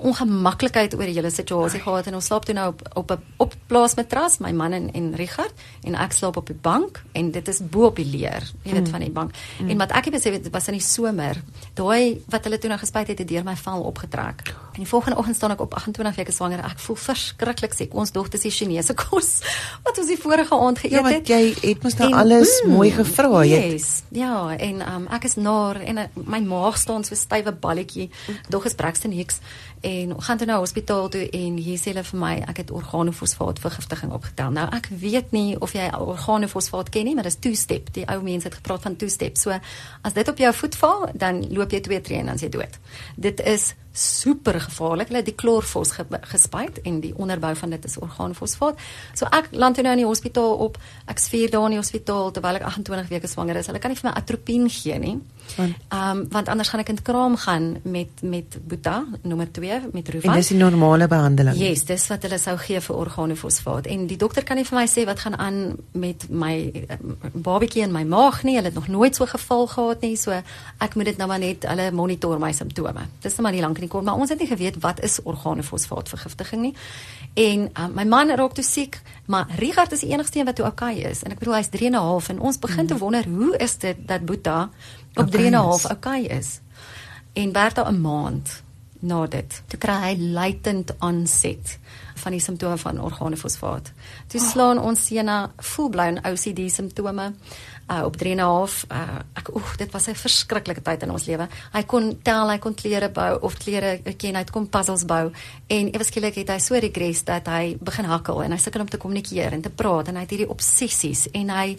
ongemaklikheid 0.02 0.96
oor 0.98 1.06
die 1.06 1.16
hele 1.18 1.30
situasie 1.34 1.82
gehad 1.82 2.10
en 2.10 2.18
ons 2.18 2.30
slaap 2.30 2.46
toe 2.46 2.56
nou 2.58 2.68
op 2.74 2.82
op 2.98 3.12
'n 3.12 3.22
op 3.38 3.56
plaasmatras, 3.68 4.40
my 4.40 4.52
man 4.52 4.74
en, 4.74 4.90
en 4.94 5.16
Richard 5.16 5.54
en 5.84 5.96
ek 5.96 6.12
slaap 6.12 6.38
op 6.38 6.48
die 6.48 6.58
bank 6.62 7.04
en 7.14 7.32
dit 7.32 7.48
is 7.48 7.60
bo 7.70 7.86
op 7.86 7.96
die 7.96 8.06
leer, 8.06 8.44
jy 8.64 8.74
weet 8.74 8.88
mm. 8.88 8.92
van 8.92 9.00
die 9.00 9.12
bank. 9.12 9.32
Mm. 9.60 9.70
En 9.70 9.78
wat 9.78 9.92
ek 9.92 10.06
het 10.06 10.14
besef 10.14 10.42
dit 10.42 10.52
was 10.52 10.68
in 10.68 10.74
die 10.74 10.82
somer. 10.86 11.42
Daai 11.74 12.22
wat 12.30 12.44
hulle 12.44 12.58
toe 12.58 12.70
nou 12.70 12.80
gespuit 12.80 13.08
het, 13.08 13.20
het 13.20 13.28
deur 13.28 13.44
my 13.44 13.56
vel 13.56 13.82
opgetrek. 13.82 14.56
En 14.74 14.80
die 14.80 14.88
volgende 14.88 15.18
oggend 15.18 15.36
staan 15.36 15.52
ek 15.52 15.62
op 15.62 15.74
28 15.74 16.16
weke 16.16 16.32
swanger. 16.32 16.60
Ek 16.60 16.80
voel 16.80 16.96
verskriklik 16.96 17.74
siek. 17.74 17.91
Ons 17.94 18.12
dogter 18.12 18.40
se 18.40 18.52
Chinese 18.52 18.94
kos 19.04 19.32
wat 19.84 19.98
ons 19.98 20.08
die 20.08 20.20
vorige 20.20 20.56
aand 20.56 20.80
geëet 20.80 20.98
ja, 20.98 21.04
het. 21.08 21.28
Ja, 21.28 21.40
jy 21.40 21.56
het 21.74 21.84
mos 21.84 21.98
nou 22.00 22.12
alles 22.14 22.54
mm, 22.62 22.76
mooi 22.76 22.92
gevra, 22.96 23.44
jy. 23.48 23.62
Yes. 23.74 23.90
Ja, 24.16 24.56
en 24.56 24.82
um, 24.86 25.08
ek 25.14 25.28
is 25.30 25.38
naar 25.40 25.82
en 25.82 26.04
uh, 26.04 26.08
my 26.16 26.42
maag 26.46 26.80
staan 26.80 27.06
so 27.08 27.18
stywe 27.18 27.54
balletjie. 27.54 28.10
Dog 28.50 28.66
is 28.70 28.78
Braxton 28.78 29.12
Hicks 29.16 29.42
en 29.82 30.14
gaan 30.22 30.38
toe 30.38 30.46
na 30.46 30.60
hospitaal 30.62 31.10
toe 31.10 31.24
en 31.30 31.58
hier 31.58 31.80
sê 31.82 31.90
hulle 31.90 32.04
vir 32.06 32.20
my 32.22 32.34
ek 32.52 32.62
het 32.62 32.72
organofosfaat 32.76 33.62
vergiftiging 33.64 34.14
opgetel. 34.14 34.54
Nou 34.54 34.68
ek 34.78 34.92
weet 35.02 35.34
nie 35.36 35.58
of 35.60 35.74
jy 35.74 35.90
organofosfaat 35.98 36.92
ken 36.94 37.10
nie, 37.10 37.16
maar 37.18 37.26
dit 37.28 37.34
is 37.34 37.42
two 37.42 37.58
step. 37.58 37.90
Die 37.96 38.06
ou 38.06 38.20
mense 38.26 38.50
het 38.50 38.60
gepraat 38.62 38.86
van 38.86 38.96
two 38.96 39.10
step. 39.10 39.40
So 39.42 39.58
as 40.02 40.18
dit 40.18 40.30
op 40.30 40.38
jou 40.38 40.54
voet 40.54 40.78
val, 40.84 41.08
dan 41.14 41.42
loop 41.50 41.74
jy 41.74 41.82
twee 41.82 42.02
tree 42.02 42.22
en 42.22 42.32
dan 42.32 42.38
is 42.38 42.46
jy 42.46 42.52
dood. 42.54 42.78
Dit 43.16 43.42
is 43.42 43.72
super 43.92 44.60
gevaarlik. 44.62 45.08
Hulle 45.08 45.20
het 45.20 45.30
die 45.30 45.36
klorfos 45.36 45.92
ge 45.92 46.06
gespuit 46.32 46.82
en 46.82 47.00
die 47.04 47.14
onderbou 47.18 47.56
van 47.56 47.70
dit 47.70 47.86
is 47.86 47.98
organofosfaat. 48.00 48.80
So 49.14 49.28
ek 49.32 49.52
land 49.52 49.76
toe 49.76 49.84
nou 49.84 49.96
in 49.98 50.04
die 50.04 50.10
hospitaal 50.10 50.56
op. 50.66 50.78
Ek's 51.12 51.28
4 51.32 51.52
dae 51.52 51.66
in 51.66 51.76
die 51.76 51.82
hospitaal 51.82 52.32
terwyl 52.32 52.62
ek 52.62 52.68
28 52.70 53.12
weke 53.12 53.28
swanger 53.28 53.60
is. 53.60 53.68
Hulle 53.68 53.80
kan 53.84 53.92
nie 53.92 54.00
vir 54.00 54.10
my 54.10 54.16
atropine 54.18 54.70
gee 54.70 55.00
nie. 55.00 55.18
Ehm 55.58 56.18
um, 56.18 56.26
want 56.30 56.48
anders 56.48 56.70
gaan 56.70 56.80
ek 56.80 56.90
in 56.90 57.02
kraam 57.02 57.36
gaan 57.38 57.78
met 57.84 58.22
met 58.22 58.58
Boeta 58.68 59.04
nommer 59.22 59.52
2 59.52 59.80
met 59.92 60.10
Ruvan. 60.10 60.32
En 60.32 60.38
dis 60.38 60.48
die 60.48 60.58
normale 60.58 61.08
behandeling. 61.08 61.58
Yes, 61.58 61.86
dis 61.86 62.08
wat 62.08 62.24
hulle 62.24 62.38
sou 62.38 62.58
gee 62.58 62.82
vir 62.82 62.96
organofosfaat. 62.96 63.86
En 63.86 64.08
die 64.08 64.18
dokter 64.18 64.44
kan 64.44 64.56
nie 64.56 64.66
vir 64.66 64.78
my 64.78 64.88
sê 64.88 65.06
wat 65.06 65.20
gaan 65.20 65.38
aan 65.38 65.76
met 65.92 66.28
my 66.30 66.54
um, 66.98 67.18
babatjie 67.34 67.84
in 67.84 67.92
my 67.92 68.04
maag 68.04 68.44
nie. 68.44 68.56
Hulle 68.56 68.72
het 68.72 68.80
nog 68.80 68.88
nooit 68.88 69.16
so 69.16 69.26
geval 69.26 69.68
gehad 69.68 70.02
nie. 70.02 70.16
So 70.18 70.32
ek 70.78 70.96
moet 70.96 71.06
dit 71.06 71.18
nou 71.18 71.28
maar 71.28 71.40
net 71.40 71.68
hulle 71.68 71.92
monitor 71.92 72.40
my 72.40 72.52
simptome. 72.52 73.08
Dis 73.22 73.36
net 73.36 73.42
maar 73.42 73.56
nie 73.56 73.62
lank 73.62 73.78
in 73.78 73.88
die 73.88 73.92
kort, 73.92 74.06
maar 74.06 74.20
ons 74.20 74.30
het 74.30 74.40
nie 74.40 74.50
geweet 74.50 74.80
wat 74.82 75.04
is 75.04 75.20
organofosfaat 75.24 76.10
vergiftiging 76.10 76.62
nie. 76.62 76.76
En 77.34 77.70
um, 77.80 77.94
my 77.96 78.06
man 78.06 78.36
raak 78.36 78.54
toe 78.54 78.64
siek, 78.64 79.02
maar 79.26 79.48
Richard 79.60 79.92
is 79.92 80.04
die 80.04 80.12
enigste 80.12 80.40
een 80.40 80.46
wat 80.46 80.56
toe 80.56 80.66
okay 80.66 80.96
is. 81.08 81.24
En 81.24 81.32
ek 81.32 81.40
bedoel 81.40 81.60
hy's 81.62 81.70
3 81.72 81.88
en 81.92 81.96
'n 81.96 82.04
half 82.04 82.30
en 82.30 82.40
ons 82.40 82.60
begin 82.60 82.84
mm. 82.84 82.88
te 82.88 82.98
wonder 82.98 83.24
hoe 83.28 83.58
is 83.58 83.78
dit 83.78 83.98
dat 84.08 84.26
Boeta 84.26 84.70
op 85.16 85.32
3 85.32 85.46
en 85.46 85.52
'n 85.52 85.56
half 85.56 85.86
okay 85.92 86.22
is. 86.22 86.60
En 87.34 87.52
Bertha 87.52 87.90
'n 87.90 88.02
maand 88.02 88.64
na 89.00 89.26
dit, 89.26 89.62
toe 89.68 89.80
kry 89.80 89.98
hy 90.04 90.16
latent 90.34 90.94
onset 91.00 91.80
van 92.22 92.36
die 92.36 92.42
simptome 92.44 92.78
van 92.78 93.02
organofosfaat. 93.02 93.92
Toe 94.28 94.42
slaan 94.42 94.80
ons 94.80 95.06
sena 95.06 95.52
full-blown 95.58 96.20
OCD 96.28 96.68
simptome 96.70 97.32
uh, 97.92 98.04
op 98.06 98.18
3 98.18 98.32
en 98.32 98.38
'n 98.38 98.44
half. 98.46 98.86
Uh, 98.92 99.20
ek 99.34 99.56
oek, 99.56 99.78
dit 99.78 99.92
was 99.92 100.08
'n 100.08 100.16
verskriklike 100.16 100.82
tyd 100.82 101.04
in 101.04 101.12
ons 101.12 101.26
lewe. 101.26 101.48
Hy 101.72 101.84
kon 101.84 102.20
tel, 102.22 102.50
hy 102.50 102.58
kon 102.58 102.74
klere 102.74 103.10
bou 103.10 103.40
of 103.42 103.58
klere 103.58 104.02
ken, 104.18 104.36
hy 104.36 104.44
kon 104.44 104.70
puzzles 104.70 105.06
bou 105.06 105.32
en 105.68 105.94
ewe 105.94 106.04
skielik 106.04 106.36
het 106.36 106.50
hy 106.50 106.60
so 106.60 106.76
regress 106.76 107.24
dat 107.24 107.48
hy 107.48 107.78
begin 107.82 108.06
hakkel 108.06 108.44
en 108.44 108.52
hy 108.52 108.58
sukkel 108.58 108.82
om 108.82 108.90
te 108.90 108.98
kommunikeer 108.98 109.54
en 109.54 109.62
te 109.62 109.70
praat 109.70 110.08
en 110.08 110.16
hy 110.16 110.22
het 110.22 110.30
hierdie 110.30 110.50
obsessies 110.50 111.28
en 111.32 111.50
hy 111.50 111.78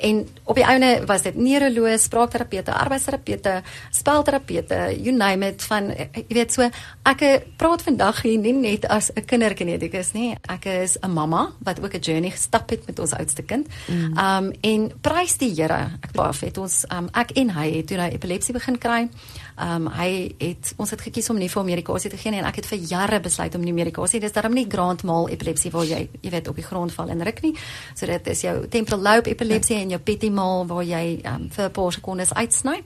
En 0.00 0.28
op 0.44 0.56
die 0.56 0.66
ouene 0.66 1.04
was 1.06 1.22
dit 1.22 1.36
neuroloog, 1.36 2.00
spraakterapeute, 2.00 2.72
arbeidsterapeute, 2.72 3.62
spelterapeute, 3.90 4.78
you 5.02 5.12
name 5.16 5.46
it 5.46 5.62
van 5.62 5.90
jy 5.92 6.24
weet 6.28 6.52
so 6.52 6.68
ek 7.08 7.24
praat 7.60 7.84
vandag 7.84 8.22
hier 8.24 8.38
nie 8.38 8.54
net 8.56 8.86
as 8.88 9.10
'n 9.14 9.24
kinderkinetikus 9.24 10.12
nie. 10.12 10.36
Ek 10.48 10.64
is 10.64 10.96
'n 11.02 11.10
mamma 11.10 11.52
wat 11.58 11.80
ook 11.82 11.94
'n 11.94 12.00
journey 12.00 12.30
gestap 12.30 12.70
het 12.70 12.86
met 12.86 12.98
ons 12.98 13.12
oudste 13.12 13.42
kind. 13.42 13.66
Mm. 13.88 14.18
Um 14.18 14.52
en 14.60 14.92
prys 15.00 15.36
die 15.36 15.54
Here. 15.54 15.90
Ek 16.00 16.12
baaf 16.12 16.40
het 16.40 16.58
ons 16.58 16.84
um, 16.88 17.08
ek 17.12 17.30
en 17.30 17.50
hy 17.50 17.70
het 17.76 17.86
toe 17.86 17.98
hy 17.98 18.10
epilepsie 18.14 18.54
begin 18.54 18.78
kry. 18.78 19.08
Um 19.60 19.88
hy 19.92 20.34
het 20.40 20.72
ons 20.80 20.90
het 20.90 21.00
gekies 21.04 21.30
om 21.30 21.38
nie 21.38 21.50
vir 21.52 21.64
medikasie 21.64 22.10
te 22.10 22.16
gee 22.16 22.32
nie 22.32 22.40
en 22.40 22.48
ek 22.48 22.62
het 22.62 22.68
vir 22.70 22.78
jare 22.78 23.20
besluit 23.20 23.54
om 23.54 23.64
nie 23.64 23.74
medikasie. 23.76 24.20
Dis 24.20 24.32
darm 24.32 24.54
nie 24.56 24.66
grand 24.70 25.02
mal 25.04 25.28
epilepsie 25.28 25.72
waar 25.74 25.84
jy 25.84 26.08
jy 26.22 26.30
weet 26.30 26.48
op 26.48 26.56
die 26.56 26.64
grond 26.64 26.92
val 26.92 27.10
en 27.12 27.24
ruk 27.24 27.42
nie. 27.42 27.54
So 27.94 28.06
dit 28.06 28.30
is 28.32 28.44
jou 28.46 28.54
temporal 28.72 29.02
lobe 29.02 29.30
epilepsie 29.30 29.76
en 29.76 29.90
jou 29.90 30.00
petit 30.00 30.32
mal 30.32 30.66
waar 30.66 30.84
jy 30.84 31.20
um, 31.24 31.50
vir 31.50 31.64
'n 31.68 31.72
paar 31.72 31.92
sekondes 31.92 32.32
uitsny. 32.32 32.82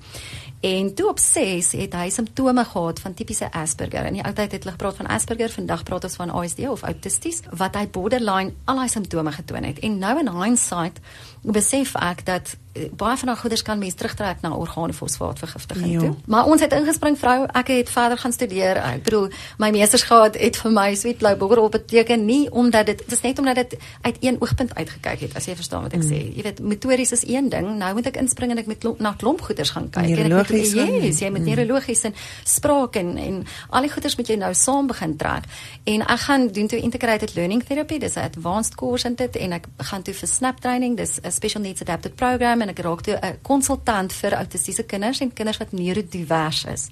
En 0.64 0.94
toe 0.94 1.08
op 1.08 1.18
6 1.18 1.72
het 1.72 1.92
hy 1.92 2.08
simptome 2.10 2.64
gehad 2.64 3.00
van 3.00 3.14
tipiese 3.14 3.52
Asperger. 3.52 4.06
In 4.06 4.12
die 4.16 4.24
ou 4.24 4.32
tyd 4.32 4.52
het 4.52 4.62
hulle 4.64 4.72
gepraat 4.72 4.96
van 4.96 5.06
Asperger, 5.06 5.50
vandag 5.50 5.82
praat 5.82 6.04
ons 6.04 6.16
van 6.16 6.30
ASD 6.30 6.58
of 6.68 6.82
autisties 6.82 7.42
wat 7.50 7.76
hy 7.76 7.84
borderline 7.88 8.54
al 8.64 8.80
hy 8.80 8.86
simptome 8.88 9.32
getoon 9.32 9.68
het. 9.68 9.78
En 9.78 9.98
nou 9.98 10.18
in 10.18 10.30
hindsight 10.32 11.00
besef 11.42 11.92
ek 12.00 12.24
dat 12.24 12.56
baie 12.96 13.16
van 13.16 13.26
daai 13.26 13.38
goeders 13.38 13.62
kan 13.62 13.78
mens 13.78 13.94
terugtrek 13.94 14.40
na 14.42 14.50
orgaanefosfaatvergiftiging 14.54 15.92
Ja. 15.92 15.98
toe. 15.98 16.14
Maar 16.26 16.44
ons 16.46 16.60
het 16.60 16.72
ingespring 16.72 17.18
vrou, 17.18 17.46
ek 17.52 17.68
het 17.68 17.88
verder 17.90 18.18
gaan 18.18 18.32
studeer. 18.32 18.76
Ek 18.76 19.02
bedoel, 19.02 19.28
my 19.58 19.70
meestersgraad 19.70 20.34
het 20.40 20.56
vir 20.56 20.70
my 20.72 20.94
sweet 20.94 21.18
blou 21.18 21.36
boggerol 21.36 21.68
beteken 21.68 22.24
nie 22.24 22.50
omdat 22.50 22.86
dit 22.86 23.02
dis 23.08 23.20
net 23.20 23.38
omdat 23.38 23.54
dit 23.54 23.76
uit 24.02 24.16
een 24.20 24.36
oogpunt 24.40 24.74
uitgekyk 24.74 25.20
het, 25.20 25.36
as 25.36 25.44
jy 25.44 25.54
verstaan 25.54 25.82
wat 25.82 25.92
ek 25.92 26.02
Mm. 26.02 26.10
sê. 26.10 26.34
Jy 26.36 26.42
weet, 26.42 26.60
metodies 26.60 27.12
is 27.12 27.22
een 27.26 27.48
ding. 27.48 27.76
Nou 27.78 27.94
moet 27.94 28.06
ek 28.06 28.16
inspring 28.16 28.50
en 28.50 28.58
ek 28.58 28.66
moet 28.66 28.78
klomp, 28.78 29.00
na 29.00 29.12
klomp 29.12 29.40
goeders 29.40 29.70
gaan 29.70 29.90
kyk. 29.90 30.02
En 30.04 30.10
ek 30.10 30.16
moet- 30.18 30.28
Neurologies 30.28 30.72
Yes, 30.72 31.18
jy 31.18 31.30
moet 31.30 31.44
neurologies 31.44 32.04
en 32.04 32.14
spraak 32.44 32.96
en 32.96 33.16
en 33.16 33.46
al 33.70 33.80
die 33.82 33.90
goeders 33.90 34.16
moet 34.16 34.26
jy 34.28 34.36
nou 34.36 34.54
saam 34.54 34.86
begin 34.86 35.16
trek. 35.16 35.44
En 35.84 36.00
ek 36.06 36.18
gaan 36.20 36.48
doen 36.48 36.66
toe 36.66 36.78
integrated 36.80 37.34
learning 37.34 37.62
therapy, 37.64 37.98
dis 37.98 38.14
'n 38.16 38.18
advanced 38.20 38.74
course 38.74 39.06
in 39.06 39.14
dit 39.14 39.36
en 39.36 39.52
ek 39.52 39.66
gaan 39.78 40.02
toe 40.02 40.14
vir 40.14 40.28
snap 40.28 40.60
training, 40.60 40.96
dis 40.96 41.18
'n 41.22 41.30
special 41.30 41.60
needs 41.62 41.80
adapted 41.80 42.14
program 42.16 42.60
en 42.64 42.72
ek 42.72 42.82
raak 42.84 43.04
toe 43.06 43.18
'n 43.20 43.38
konsultant 43.42 44.12
vir 44.12 44.34
autistiese 44.40 44.84
kinders 44.84 45.20
en 45.20 45.32
kinders 45.32 45.60
wat 45.62 45.72
neurodivers 45.72 46.64
is. 46.64 46.88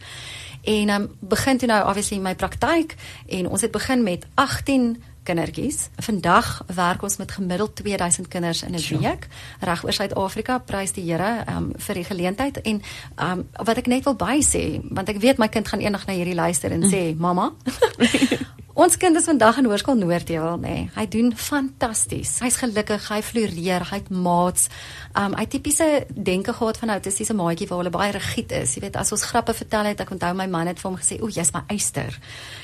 En 0.62 0.90
um, 0.90 1.08
begin 1.20 1.58
toe 1.58 1.68
nou 1.68 1.80
obviously 1.88 2.18
my 2.18 2.34
praktyk 2.34 2.94
en 3.26 3.48
ons 3.48 3.60
het 3.60 3.70
begin 3.70 4.02
met 4.02 4.26
18 4.34 5.02
kindertjies. 5.22 5.88
Vandag 5.96 6.62
werk 6.74 7.02
ons 7.02 7.16
met 7.16 7.30
gemiddeld 7.30 7.76
2000 7.76 8.28
kinders 8.28 8.62
in 8.62 8.74
'n 8.74 8.98
week 8.98 9.28
reg 9.60 9.84
oor 9.84 9.92
Suid-Afrika. 9.92 10.58
Prys 10.58 10.92
die 10.92 11.04
Here 11.04 11.44
um, 11.48 11.72
vir 11.76 11.94
die 11.94 12.04
geleentheid 12.04 12.60
en 12.60 12.82
um, 13.16 13.48
wat 13.52 13.76
ek 13.76 13.86
net 13.86 14.04
wil 14.04 14.14
by 14.14 14.40
sê, 14.40 14.80
want 14.90 15.08
ek 15.08 15.20
weet 15.20 15.38
my 15.38 15.48
kind 15.48 15.68
gaan 15.68 15.80
eendag 15.80 16.06
na 16.06 16.12
hierdie 16.12 16.34
luister 16.34 16.72
en 16.72 16.82
sê, 16.82 17.16
"Mamma, 17.16 17.52
Ons 18.72 18.96
kind 18.96 19.16
is 19.20 19.26
vandag 19.28 19.58
in 19.60 19.66
Hoërskool 19.68 19.98
Noordheuwel, 20.00 20.56
nê. 20.62 20.68
Nee. 20.72 20.84
Hy 20.94 21.04
doen 21.12 21.28
fantasties. 21.36 22.38
Hy's 22.40 22.56
gelukkig, 22.56 23.04
hy 23.12 23.18
floreer, 23.24 23.84
hy't 23.90 24.08
maats. 24.08 24.70
Um 25.18 25.36
hy 25.36 25.44
tipiese 25.52 25.88
denke 26.08 26.54
gehad 26.56 26.80
van 26.80 26.94
autistiese 26.94 27.36
maatjie 27.36 27.68
waar 27.68 27.82
hulle 27.82 27.92
baie 27.92 28.14
rigied 28.16 28.54
is. 28.62 28.72
Jy 28.76 28.86
weet, 28.86 28.96
as 28.96 29.12
ons 29.12 29.26
grappe 29.28 29.52
vertel 29.58 29.90
het, 29.90 30.00
ek 30.00 30.14
onthou 30.16 30.32
my 30.38 30.48
man 30.48 30.72
het 30.72 30.80
vir 30.80 30.88
hom 30.88 30.96
gesê, 30.96 31.20
"O, 31.20 31.28
jy's 31.28 31.52
my 31.52 31.66
eyster." 31.68 32.16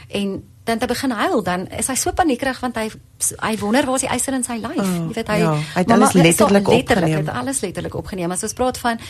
En 0.09 0.43
dan 0.69 0.79
te 0.79 0.89
begin 0.91 1.15
huil, 1.17 1.43
dan 1.43 1.67
is 1.81 1.89
hy 1.89 1.97
so 1.99 2.13
paniekerig 2.17 2.61
want 2.65 2.77
hy 2.77 2.89
hy 3.41 3.53
wonder 3.63 3.87
waar 3.89 4.01
is 4.01 4.05
die 4.05 4.11
eyster 4.13 4.37
in 4.37 4.45
sy 4.47 4.59
lyf. 4.61 4.83
Oh, 4.85 4.91
jy 5.09 5.17
weet 5.17 5.33
hy 5.33 5.39
ja, 5.43 5.55
hy 5.57 5.85
het 5.85 5.95
alles 5.97 6.17
nee, 6.17 6.27
letterlik 6.29 6.69
letterlik, 6.69 7.09
opgeneem. 7.09 7.25
het 7.27 7.41
alles 7.43 7.63
letterlik 7.65 7.97
opgeneem. 7.99 8.37
As 8.37 8.45
ons 8.47 8.57
praat 8.59 8.81
van 8.85 9.01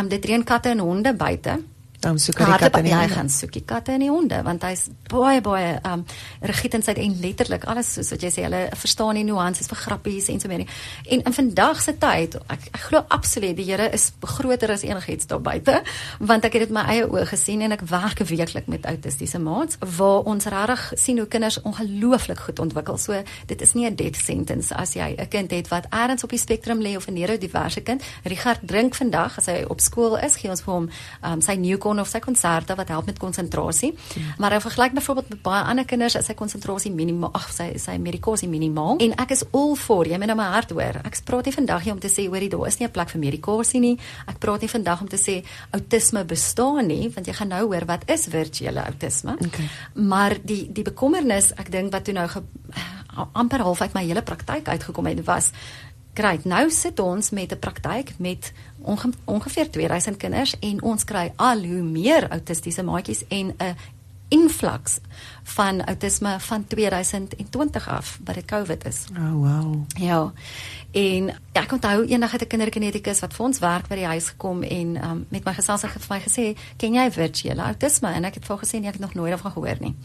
um 0.00 0.10
dit 0.10 0.30
reën 0.30 0.44
katte 0.44 0.74
en 0.74 0.82
honde 0.84 1.14
buite. 1.14 1.58
Dan 2.04 2.18
soek 2.20 2.38
hy 2.38 2.44
die 2.44 2.52
Hardloop- 2.52 2.74
kat 2.74 2.82
in 2.82 2.88
die 2.88 2.92
ja, 2.92 3.00
hy 3.00 3.08
gaan 3.14 3.30
soek 3.32 3.52
die 3.56 3.64
katte 3.64 3.94
en 3.94 4.04
die 4.04 4.10
honde 4.12 4.40
want 4.44 4.64
hy's 4.66 4.88
baie 5.10 5.40
baie 5.44 5.80
um 5.88 6.04
rigied 6.50 6.76
in 6.78 6.84
sy 6.84 6.94
en 7.00 7.16
letterlik 7.22 7.64
alles 7.70 7.94
soos 7.96 8.12
wat 8.12 8.24
jy 8.26 8.30
sê 8.34 8.44
hulle 8.46 8.62
verstaan 8.76 9.18
die 9.18 9.24
nuances 9.24 9.70
vir 9.70 9.80
grappies 9.84 10.28
en 10.28 10.40
so 10.40 10.48
meer. 10.48 10.64
nie. 10.64 10.68
En 11.16 11.24
in 11.24 11.36
vandag 11.38 11.80
se 11.80 11.96
tyd, 11.98 12.36
ek, 12.52 12.68
ek 12.72 12.82
glo 12.88 13.04
absoluut 13.08 13.56
die 13.56 13.64
Here 13.64 13.88
is 13.96 14.12
groter 14.20 14.70
as 14.70 14.84
enigiets 14.84 15.26
daar 15.30 15.40
buite 15.40 15.82
want 16.20 16.44
ek 16.44 16.58
het 16.58 16.66
dit 16.66 16.74
my 16.74 16.84
eie 16.92 17.06
oë 17.08 17.26
gesien 17.32 17.62
en 17.64 17.72
ek 17.72 17.86
werk 17.88 18.20
weeklik 18.28 18.68
met 18.68 18.84
autistiese 18.84 19.38
maats 19.38 19.78
waar 19.96 20.28
ons 20.28 20.44
regtig 20.44 20.92
sien 21.00 21.18
hoe 21.18 21.28
kinders 21.28 21.60
ongelooflik 21.62 22.38
goed 22.38 22.58
ontwikkel. 22.58 22.98
So 22.98 23.22
dit 23.46 23.60
is 23.60 23.74
nie 23.74 23.86
'n 23.86 23.96
death 23.96 24.16
sentence 24.16 24.74
as 24.74 24.94
jy 24.94 25.16
'n 25.18 25.28
kind 25.28 25.50
het 25.50 25.68
wat 25.68 25.86
ergens 25.90 26.24
op 26.24 26.30
die 26.30 26.38
spektrum 26.38 26.80
lê 26.80 26.96
of 26.96 27.08
'n 27.08 27.14
neurodiverse 27.14 27.80
kind. 27.80 28.02
Richard 28.24 28.60
drink 28.62 28.94
vandag 28.94 29.38
as 29.38 29.46
hy 29.46 29.64
op 29.68 29.80
skool 29.80 30.18
is, 30.18 30.36
gee 30.36 30.50
ons 30.50 30.62
vir 30.62 30.74
hom 30.74 30.88
um, 31.22 31.40
sy 31.40 31.54
Newcon 31.54 31.93
of 32.00 32.08
sy 32.08 32.20
konserte 32.24 32.74
wat 32.74 32.88
help 32.88 33.06
met 33.06 33.18
konsentrasie. 33.18 33.92
Maar 34.38 34.56
hy 34.56 34.60
vergelyk 34.60 34.94
byvoorbeeld 34.98 35.28
met 35.28 35.42
baie 35.42 35.62
ander 35.62 35.84
kinders 35.84 36.16
as 36.16 36.26
sy 36.26 36.34
konsentrasie 36.34 36.92
minimaal, 36.92 37.32
ag 37.34 37.52
sy 37.52 37.78
sy 37.78 37.96
medikasie 37.98 38.48
minimaal. 38.48 38.98
En 39.04 39.16
ek 39.24 39.30
is 39.30 39.44
all 39.52 39.74
for, 39.76 40.06
jy 40.06 40.18
moet 40.18 40.32
nou 40.32 40.36
my 40.36 40.50
hart 40.54 40.70
hoor. 40.70 41.00
Ek 41.04 41.20
praat 41.24 41.44
nie 41.46 41.54
vandag 41.54 41.82
hier 41.82 41.94
om 41.94 42.00
te 42.00 42.12
sê 42.12 42.26
hoorie 42.28 42.50
daar 42.52 42.66
is 42.66 42.78
nie 42.78 42.86
'n 42.86 42.92
plek 42.92 43.10
vir 43.10 43.20
medikasie 43.20 43.80
nie. 43.80 43.98
Ek 44.26 44.38
praat 44.38 44.60
nie 44.60 44.68
vandag 44.68 45.00
om 45.00 45.08
te 45.08 45.16
sê 45.16 45.44
outisme 45.72 46.24
bestaan 46.24 46.86
nie, 46.86 47.08
want 47.08 47.26
jy 47.26 47.32
gaan 47.32 47.48
nou 47.48 47.66
hoor 47.66 47.84
wat 47.86 48.02
is 48.10 48.26
virtuele 48.26 48.84
outisme. 48.84 49.36
Okay. 49.46 49.68
Maar 49.94 50.36
die 50.42 50.72
die 50.72 50.84
bekommernis, 50.84 51.52
ek 51.56 51.70
dink 51.70 51.92
wat 51.92 52.04
toe 52.04 52.14
nou 52.14 52.28
ge, 52.28 52.42
amper 53.32 53.60
half 53.60 53.80
uit 53.80 53.94
my 53.94 54.04
hele 54.04 54.22
praktyk 54.22 54.68
uitgekom 54.68 55.06
het 55.06 55.24
was 55.24 55.52
Great, 56.14 56.44
nou 56.46 56.68
sit 56.70 57.00
ons 57.02 57.30
met 57.30 57.50
'n 57.52 57.58
praktyk 57.58 58.12
met 58.18 58.52
onge, 58.84 59.10
ongeveer 59.24 59.70
2000 59.70 60.16
kinders 60.16 60.54
en 60.60 60.82
ons 60.82 61.04
kry 61.04 61.32
al 61.36 61.64
hoe 61.64 61.82
meer 61.82 62.28
autistiese 62.30 62.82
maatjies 62.82 63.24
en 63.28 63.54
'n 63.58 63.76
influx 64.28 64.98
van 65.42 65.84
outisme 65.84 66.36
van 66.40 66.66
2020 66.66 67.88
af 67.88 68.18
wat 68.24 68.34
dit 68.34 68.44
COVID 68.44 68.86
is. 68.86 69.04
Oh 69.18 69.32
wow. 69.32 69.84
Ja. 69.86 70.32
En 70.90 71.24
ja, 71.52 71.62
ek 71.62 71.72
onthou 71.72 72.06
eendag 72.06 72.32
het 72.32 72.42
'n 72.42 72.46
kinderkinetikus 72.46 73.20
wat 73.20 73.34
vir 73.34 73.44
ons 73.44 73.58
werk 73.58 73.88
by 73.88 73.94
die 73.94 74.06
huis 74.06 74.28
gekom 74.28 74.62
en 74.62 75.04
um, 75.04 75.26
met 75.28 75.44
my 75.44 75.54
gesels 75.54 75.82
het 75.82 76.04
vir 76.04 76.16
my 76.16 76.22
gesê, 76.22 76.58
"Ken 76.76 76.94
jy 76.94 77.10
virtuele 77.10 77.62
autisme?" 77.62 78.08
En 78.08 78.24
ek 78.24 78.34
het 78.34 78.44
vir 78.44 78.58
gesê, 78.58 78.70
"Nee, 78.80 78.86
ek 78.86 78.92
het 78.92 79.00
nog 79.00 79.14
nooit 79.14 79.30
daarvan 79.30 79.52
gehoor 79.52 79.76
nie." 79.80 79.96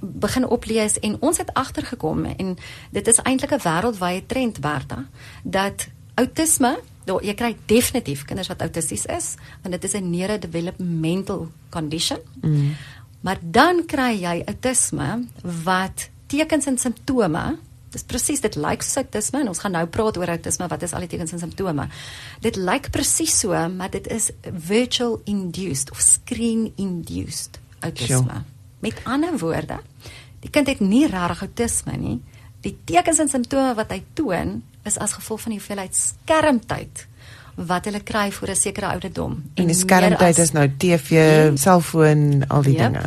Begin 0.00 0.46
oplees 0.46 0.98
en 0.98 1.16
ons 1.20 1.38
het 1.38 1.54
agtergekom 1.54 2.24
en 2.24 2.56
dit 2.90 3.06
is 3.08 3.22
eintlik 3.22 3.52
'n 3.52 3.60
wêreldwye 3.62 4.26
trend, 4.26 4.60
Berta, 4.60 5.04
dat 5.42 5.88
autisme 6.14 6.78
Daar 7.08 7.24
jy 7.24 7.34
kry 7.34 7.54
definitief 7.70 8.26
kinders 8.28 8.50
wat 8.52 8.62
autisties 8.64 9.06
is, 9.08 9.34
want 9.62 9.74
dit 9.74 9.84
is 9.84 9.94
'n 9.96 10.10
neurodevelopmental 10.10 11.48
condition. 11.70 12.18
Mm. 12.40 12.76
Maar 13.20 13.38
dan 13.42 13.84
kry 13.86 14.12
jy 14.20 14.42
autisme 14.46 15.26
wat 15.64 16.10
tekens 16.26 16.66
en 16.66 16.78
simptome 16.78 17.58
Dis 17.88 18.04
presies 18.04 18.42
dit 18.44 18.56
lyk 18.60 18.84
soos 18.84 19.00
autisme 19.00 19.40
en 19.42 19.50
ons 19.52 19.60
gaan 19.62 19.72
nou 19.72 19.84
praat 19.88 20.18
oor 20.20 20.28
autisme 20.34 20.68
wat 20.68 20.84
is 20.84 20.92
al 20.92 21.06
die 21.06 21.10
tekens 21.14 21.32
en 21.32 21.40
simptome. 21.40 21.86
Dit 22.44 22.58
lyk 22.60 22.90
presies 22.92 23.38
so, 23.40 23.56
maar 23.72 23.92
dit 23.94 24.06
is 24.12 24.28
virtual 24.44 25.18
induced 25.24 25.92
of 25.94 26.02
screen 26.04 26.68
induced 26.76 27.56
autisme. 27.80 28.42
Sure. 28.42 28.42
Met 28.84 29.00
ander 29.08 29.38
woorde, 29.40 29.80
die 30.44 30.52
kind 30.52 30.68
het 30.68 30.82
nie 30.84 31.06
regtig 31.08 31.46
autisme 31.48 31.96
nie. 31.98 32.18
Die 32.66 32.76
tekens 32.90 33.22
en 33.24 33.32
simptome 33.32 33.72
wat 33.78 33.94
hy 33.94 34.02
toon 34.18 34.58
is 34.88 34.98
as 34.98 35.16
gevolg 35.18 35.44
van 35.46 35.54
die 35.54 35.60
hoeveelheid 35.60 35.96
skermtyd 35.96 37.06
wat 37.58 37.88
hulle 37.88 38.00
kry 38.06 38.28
vir 38.30 38.50
'n 38.50 38.56
sekere 38.56 38.86
ouderdom. 38.86 39.32
En 39.54 39.66
die 39.66 39.66
meer 39.66 39.74
skermtyd 39.74 40.38
is 40.38 40.52
nou 40.52 40.68
TV, 40.78 41.10
Ja. 41.10 41.56
selfoon, 41.56 42.44
al 42.48 42.62
die 42.62 42.76
Yep. 42.76 42.92
dinge. 42.92 43.02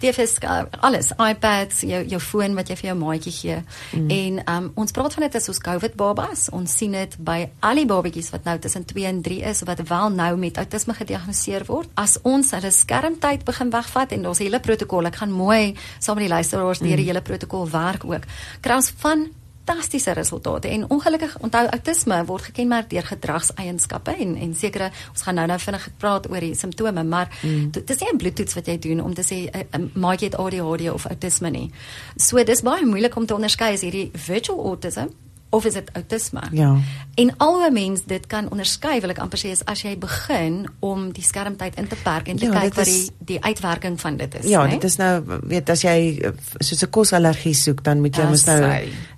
DFS 0.00 0.36
uh, 0.44 0.62
alles, 0.80 1.12
iPads, 1.16 1.80
jou 1.80 2.04
jou 2.04 2.20
foon 2.20 2.54
wat 2.54 2.68
jy 2.68 2.76
vir 2.76 2.90
jou 2.90 2.98
maatjie 2.98 3.32
gee. 3.32 3.56
Mm. 3.96 4.10
En 4.10 4.54
um, 4.54 4.70
ons 4.74 4.90
praat 4.90 5.14
van 5.14 5.22
dit 5.22 5.34
as 5.34 5.48
ons 5.48 5.58
COVID 5.58 5.94
babas. 5.96 6.50
Ons 6.52 6.76
sien 6.76 6.92
dit 6.92 7.16
by 7.18 7.48
al 7.60 7.74
die 7.74 7.86
babatjies 7.86 8.30
wat 8.30 8.44
nou 8.44 8.58
tussen 8.58 8.84
2 8.84 9.06
en 9.06 9.22
3 9.22 9.42
is 9.42 9.62
wat 9.64 9.80
wel 9.88 10.10
nou 10.10 10.36
met 10.36 10.58
outisme 10.58 10.94
gediagnoseer 10.94 11.64
word. 11.64 11.88
As 11.94 12.18
ons 12.22 12.50
hulle 12.50 12.70
skermtyd 12.70 13.44
begin 13.44 13.70
wegvat 13.70 14.12
en 14.12 14.26
ons 14.26 14.38
hele 14.38 14.60
protokol, 14.60 15.06
ek 15.06 15.16
gaan 15.16 15.32
mooi 15.32 15.74
saam 15.98 16.16
met 16.16 16.28
die 16.28 16.34
luisteraars 16.34 16.78
deur 16.78 16.96
die 16.96 17.06
hele 17.06 17.22
protokol 17.22 17.70
werk 17.70 18.04
ook. 18.04 18.22
Kry 18.60 18.74
ons 18.74 18.92
van 18.98 19.28
fantastiese 19.64 20.12
resultate 20.12 20.68
en 20.68 20.90
ongelukkig 20.90 21.36
onthou 21.40 21.66
outisme 21.66 22.24
word 22.24 22.42
gekenmerk 22.50 22.90
deur 22.90 23.06
gedragseienskappe 23.08 24.16
en 24.16 24.36
en 24.36 24.54
sekere 24.54 24.90
ons 25.10 25.22
gaan 25.22 25.34
nou 25.34 25.46
nou 25.46 25.58
vinnig 25.58 25.88
praat 25.98 26.30
oor 26.30 26.40
die 26.40 26.54
simptome 26.54 27.04
maar 27.04 27.28
mm. 27.42 27.70
dit 27.70 27.90
is 27.90 28.00
nie 28.00 28.12
'n 28.12 28.16
bloedtoets 28.16 28.54
wat 28.54 28.66
jy 28.66 28.78
doen 28.78 29.00
om 29.00 29.14
te 29.14 29.22
sê 29.22 29.48
uh, 29.48 29.80
maak 29.94 30.20
jy 30.20 30.26
het 30.26 30.38
ADHD 30.38 30.90
of 30.90 31.06
outisme 31.06 31.50
nie. 31.50 31.70
So 32.16 32.44
dis 32.44 32.62
baie 32.62 32.86
moeilik 32.86 33.16
om 33.16 33.26
te 33.26 33.34
onderskei 33.34 33.72
is 33.72 33.80
hierdie 33.80 34.10
virtual 34.12 34.64
autism 34.64 35.08
of 35.54 35.64
is 35.68 35.76
dit 35.78 35.90
outisme? 35.94 36.42
Ja. 36.52 36.74
En 37.14 37.30
alhoewel 37.36 37.70
mens 37.70 38.02
dit 38.10 38.26
kan 38.26 38.50
onderskei, 38.50 39.00
wil 39.00 39.10
ek 39.14 39.18
amper 39.22 39.38
sê 39.38 39.52
is 39.54 39.62
as 39.70 39.82
jy 39.84 39.94
begin 39.98 40.64
om 40.84 41.12
die 41.14 41.22
skermtyd 41.24 41.76
in 41.80 41.86
te 41.90 41.96
perk 42.02 42.28
en 42.32 42.36
te 42.40 42.48
Ja, 42.48 42.60
kyk 42.60 42.74
wat 42.74 42.90
die 42.90 43.10
die 43.24 43.38
uitwerking 43.44 44.00
van 44.00 44.16
dit 44.16 44.34
is, 44.40 44.48
Ja, 44.50 44.64
né? 44.66 44.70
dit 44.76 44.84
is 44.84 44.96
nou 44.96 45.22
weet 45.46 45.70
as 45.70 45.82
jy 45.82 46.32
soos 46.60 46.82
'n 46.82 46.90
kosallergie 46.90 47.54
soek, 47.54 47.82
dan 47.84 48.00
moet 48.00 48.16
jy 48.16 48.24
mos 48.28 48.44
nou. 48.46 48.62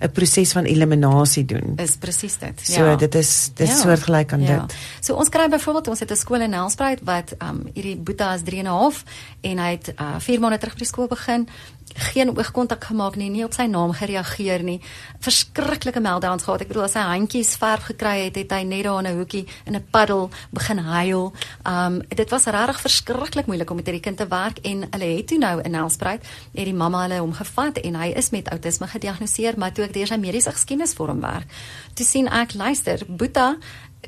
'n 0.01 0.11
proses 0.13 0.53
van 0.53 0.65
eliminasie 0.65 1.45
doen. 1.45 1.75
is 1.79 1.97
presies 1.97 2.39
dit. 2.39 2.61
So 2.63 2.97
dit 2.97 3.15
is 3.15 3.51
dit 3.55 3.69
is 3.69 3.81
soortgelyk 3.81 4.33
aan 4.33 4.45
dit. 4.45 4.75
So 5.01 5.15
ons 5.15 5.29
kry 5.29 5.49
byvoorbeeld 5.49 5.89
ons 5.89 6.01
het 6.01 6.11
'n 6.11 6.17
skool 6.17 6.41
in 6.41 6.51
Nelspruit 6.51 7.01
wat 7.05 7.35
um 7.43 7.65
hierdie 7.75 7.97
Boeta 7.97 8.35
is 8.35 8.43
3 8.43 8.59
en 8.59 8.65
'n 8.67 8.69
half 8.69 9.05
en 9.41 9.59
hy 9.59 9.71
het 9.71 9.93
uh 9.99 10.17
4 10.19 10.41
maande 10.41 10.59
terug 10.59 10.75
by 10.75 10.79
die 10.79 10.87
skool 10.87 11.07
begin 11.09 11.49
geen 11.95 12.37
oogkontak 12.37 12.85
gemaak 12.85 13.17
nie, 13.17 13.31
nie 13.31 13.45
op 13.45 13.55
sy 13.55 13.67
naam 13.71 13.93
gereageer 13.97 14.63
nie. 14.63 14.81
Verskriklike 15.25 16.01
meltdowns 16.01 16.45
gehad. 16.45 16.65
Ek 16.65 16.71
bedoel 16.71 16.87
as 16.89 16.97
hy 16.99 17.05
handjies 17.07 17.55
verf 17.61 17.89
gekry 17.91 18.27
het, 18.27 18.37
het 18.37 18.53
hy 18.53 18.63
net 18.67 18.85
daar 18.85 19.05
in 19.05 19.11
'n 19.13 19.19
hoekie 19.19 19.47
in 19.67 19.77
'n 19.77 19.87
paddel 19.91 20.31
begin 20.51 20.79
huil. 20.79 21.33
Um 21.65 22.03
dit 22.09 22.31
was 22.31 22.45
regtig 22.45 22.81
verskriklik 22.81 23.47
moeilik 23.47 23.71
om 23.71 23.77
met 23.77 23.87
hierdie 23.87 24.03
kind 24.03 24.17
te 24.17 24.27
werk 24.27 24.59
en 24.59 24.89
hulle 24.91 25.17
het 25.17 25.27
toe 25.27 25.39
nou 25.39 25.61
in 25.63 25.71
Nelspruit 25.71 26.23
het 26.55 26.65
die 26.65 26.75
mamma 26.75 27.03
hulle 27.03 27.21
hom 27.21 27.33
gevat 27.33 27.79
en 27.79 27.95
hy 27.95 28.13
is 28.17 28.31
met 28.31 28.51
outisme 28.51 28.87
gediagnoseer, 28.87 29.59
maar 29.59 29.73
toe 29.73 29.85
ek 29.85 29.95
deur 29.95 30.07
sy 30.07 30.17
mediese 30.17 30.53
geskiedenis 30.53 30.95
vir 30.95 31.07
hom 31.07 31.21
werk, 31.21 31.47
toe 31.95 32.07
sien 32.07 32.29
ek 32.29 32.55
luister, 32.55 33.03
Boeta 33.09 33.57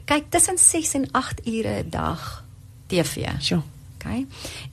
kyk 0.04 0.30
tussen 0.30 0.58
6 0.58 0.94
en 0.94 1.08
8 1.12 1.46
ure 1.46 1.82
'n 1.82 1.90
dag 1.90 2.44
TV. 2.86 3.28
Sjoe. 3.40 3.77
Okay. 3.98 4.26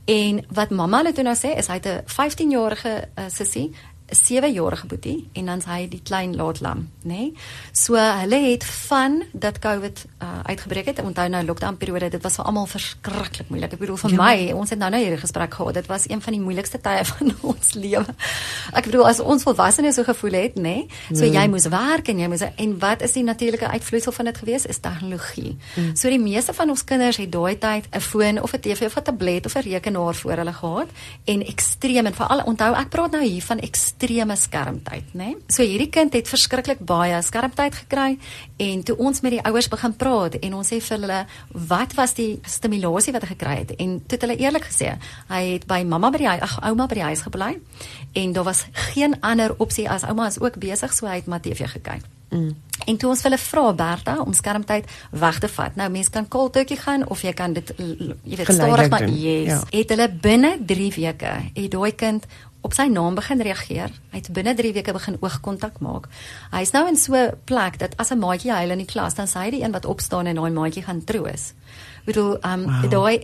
En 0.05 0.45
wat 0.53 0.69
mamma 0.69 0.97
hulle 1.01 1.11
toe 1.11 1.23
nou 1.25 1.35
sê 1.35 1.55
is 1.57 1.67
hy 1.67 1.79
het 1.81 1.87
'n 1.89 2.03
15-jarige 2.05 2.93
uh, 3.17 3.25
sussie 3.27 3.71
7-jarige 4.13 4.85
boetie 4.85 5.29
en 5.33 5.45
dan 5.49 5.61
hy 5.65 5.87
die 5.89 6.01
klein 6.05 6.35
laatlam, 6.37 6.85
nê? 7.01 7.13
Nee? 7.15 7.31
So 7.73 7.97
hulle 7.97 8.37
het 8.43 8.65
van 8.65 9.23
dat 9.33 9.57
COVID 9.59 10.03
uh, 10.21 10.29
uitgebreek 10.51 10.91
het, 10.91 11.01
onthou 11.01 11.25
nou 11.29 11.41
lockdown 11.45 11.77
periode, 11.81 12.11
dit 12.13 12.21
was 12.21 12.37
vir 12.37 12.45
almal 12.45 12.67
verskriklik 12.69 13.49
moeilik. 13.49 13.73
Ek 13.73 13.81
bedoel 13.81 13.97
vir 14.03 14.13
ja. 14.13 14.19
my, 14.19 14.35
ons 14.53 14.69
het 14.69 14.79
nou 14.81 14.91
nou 14.93 15.01
hierdie 15.01 15.21
gesprek 15.21 15.57
gehad. 15.57 15.79
Dit 15.79 15.89
was 15.89 16.05
een 16.09 16.21
van 16.21 16.37
die 16.37 16.41
moeilikste 16.43 16.81
tye 16.85 17.01
van 17.11 17.33
ons 17.41 17.73
lewe. 17.73 18.15
Ek 18.77 18.91
bedoel 18.91 19.07
as 19.09 19.23
ons 19.23 19.45
volwassenes 19.47 19.97
so 19.97 20.05
gevoel 20.05 20.37
het, 20.37 20.59
nê? 20.59 20.85
Nee? 20.85 21.01
So 21.09 21.25
mm. 21.25 21.39
jy 21.39 21.47
moes 21.55 21.67
werk 21.73 22.13
en 22.13 22.21
jy 22.21 22.29
moes 22.29 22.45
en 22.45 22.77
wat 22.83 23.01
is 23.05 23.17
die 23.17 23.25
natuurlike 23.25 23.73
uitvloeisel 23.73 24.13
van 24.19 24.29
dit 24.29 24.41
gewees? 24.43 24.69
Is 24.69 24.81
tegnologie. 24.85 25.55
Mm. 25.75 25.95
So 25.97 26.13
die 26.13 26.21
meeste 26.21 26.53
van 26.53 26.69
ons 26.69 26.85
kinders 26.85 27.17
het 27.21 27.33
daai 27.33 27.57
tyd 27.57 27.89
'n 27.89 28.01
foon 28.01 28.41
of 28.41 28.53
'n 28.53 28.61
TV 28.61 28.85
of 28.85 28.97
'n 28.97 29.07
tablet 29.09 29.45
of 29.45 29.55
'n 29.55 29.65
rekenaar 29.65 30.13
voor 30.13 30.37
hulle 30.37 30.53
gehad 30.53 30.89
en 31.25 31.45
ekstreem 31.45 32.05
en 32.05 32.13
veral 32.13 32.45
onthou 32.45 32.73
ek 32.75 32.89
praat 32.89 33.11
nou 33.11 33.23
hier 33.23 33.41
van 33.41 33.59
ekstreem 33.59 33.94
ekstreme 33.95 34.35
skermtyd, 34.35 35.13
né? 35.13 35.25
Nee? 35.25 35.35
So 35.47 35.63
hierdie 35.63 35.89
kind 35.89 36.13
het 36.13 36.27
verskriklik 36.27 36.79
baie 36.79 37.21
skermtyd 37.23 37.75
gekry 37.75 38.17
en 38.57 38.83
toe 38.83 38.97
ons 38.97 39.21
met 39.21 39.31
die 39.31 39.43
ouers 39.43 39.69
begin 39.71 39.95
praat 39.95 40.35
en 40.41 40.53
ons 40.53 40.67
sê 40.67 40.81
vir 40.81 40.97
hulle 40.97 41.19
wat 41.69 41.95
was 41.95 42.13
die 42.13 42.39
stimulasie 42.43 43.13
wat 43.13 43.23
hy 43.23 43.31
gekry 43.33 43.55
het 43.63 43.71
en 43.79 44.01
toe 44.05 44.17
het 44.17 44.27
hulle 44.27 44.37
eerlik 44.37 44.67
gesê 44.67 44.97
hy 45.29 45.41
het 45.53 45.67
by 45.67 45.83
mamma 45.83 46.11
by 46.11 46.17
die 46.17 46.27
ag 46.27 46.59
ouma 46.63 46.87
by 46.87 46.99
die 46.99 47.07
huis 47.07 47.23
gebly 47.23 47.55
en 48.13 48.33
daar 48.33 48.47
was 48.47 48.65
geen 48.91 49.15
ander 49.21 49.55
opsie 49.57 49.89
as 49.89 50.03
ouma 50.03 50.27
is 50.27 50.39
ook 50.39 50.59
besig 50.59 50.93
so 50.93 51.07
hy 51.07 51.21
het 51.21 51.27
maar 51.31 51.41
TV 51.41 51.69
gekyk. 51.69 52.03
Mm. 52.29 52.55
En 52.85 52.97
toe 52.97 53.09
ons 53.09 53.21
hulle 53.23 53.37
vra 53.39 53.73
Bertha 53.73 54.15
om 54.19 54.33
skermtyd 54.33 54.89
weg 55.15 55.37
te 55.39 55.47
vat. 55.47 55.75
Nou 55.79 55.87
mense 55.93 56.11
kan 56.11 56.27
turkey 56.27 56.77
gaan 56.77 57.07
of 57.07 57.21
jy 57.21 57.33
kan 57.33 57.53
dit 57.53 57.71
jy 57.77 58.35
weet 58.35 58.51
stadig 58.51 58.89
maar 58.89 59.07
yes. 59.09 59.47
Ja. 59.47 59.61
Het 59.69 59.93
hulle 59.95 60.09
binne 60.09 60.57
3 60.59 60.91
weke 60.97 61.31
het 61.53 61.71
daai 61.71 61.95
kind 61.95 62.25
op 62.65 62.73
sy 62.73 62.87
naam 62.89 63.15
begin 63.17 63.41
reageer. 63.45 63.93
Hy 64.11 64.21
het 64.21 64.31
binne 64.33 64.55
3 64.57 64.73
weke 64.73 64.93
begin 64.95 65.17
oogkontak 65.21 65.79
maak. 65.85 66.09
Hy's 66.53 66.73
nou 66.73 66.87
in 66.89 66.97
so 66.97 67.13
'n 67.13 67.37
plek 67.45 67.77
dat 67.79 67.97
as 67.97 68.11
'n 68.11 68.19
maatjie 68.19 68.51
huil 68.51 68.71
in 68.71 68.81
die 68.83 68.91
klas, 68.93 69.13
dan 69.13 69.27
sê 69.27 69.45
hy 69.45 69.49
die 69.51 69.63
een 69.63 69.71
wat 69.71 69.85
opstaan 69.85 70.25
en 70.25 70.35
daai 70.35 70.51
maatjie 70.51 70.83
gaan 70.83 71.03
troos. 71.03 71.53
Ek 72.01 72.05
bedoel, 72.05 72.37
ehm 72.41 72.59
um, 72.59 72.81
wow. 72.81 72.91
daai 72.91 73.21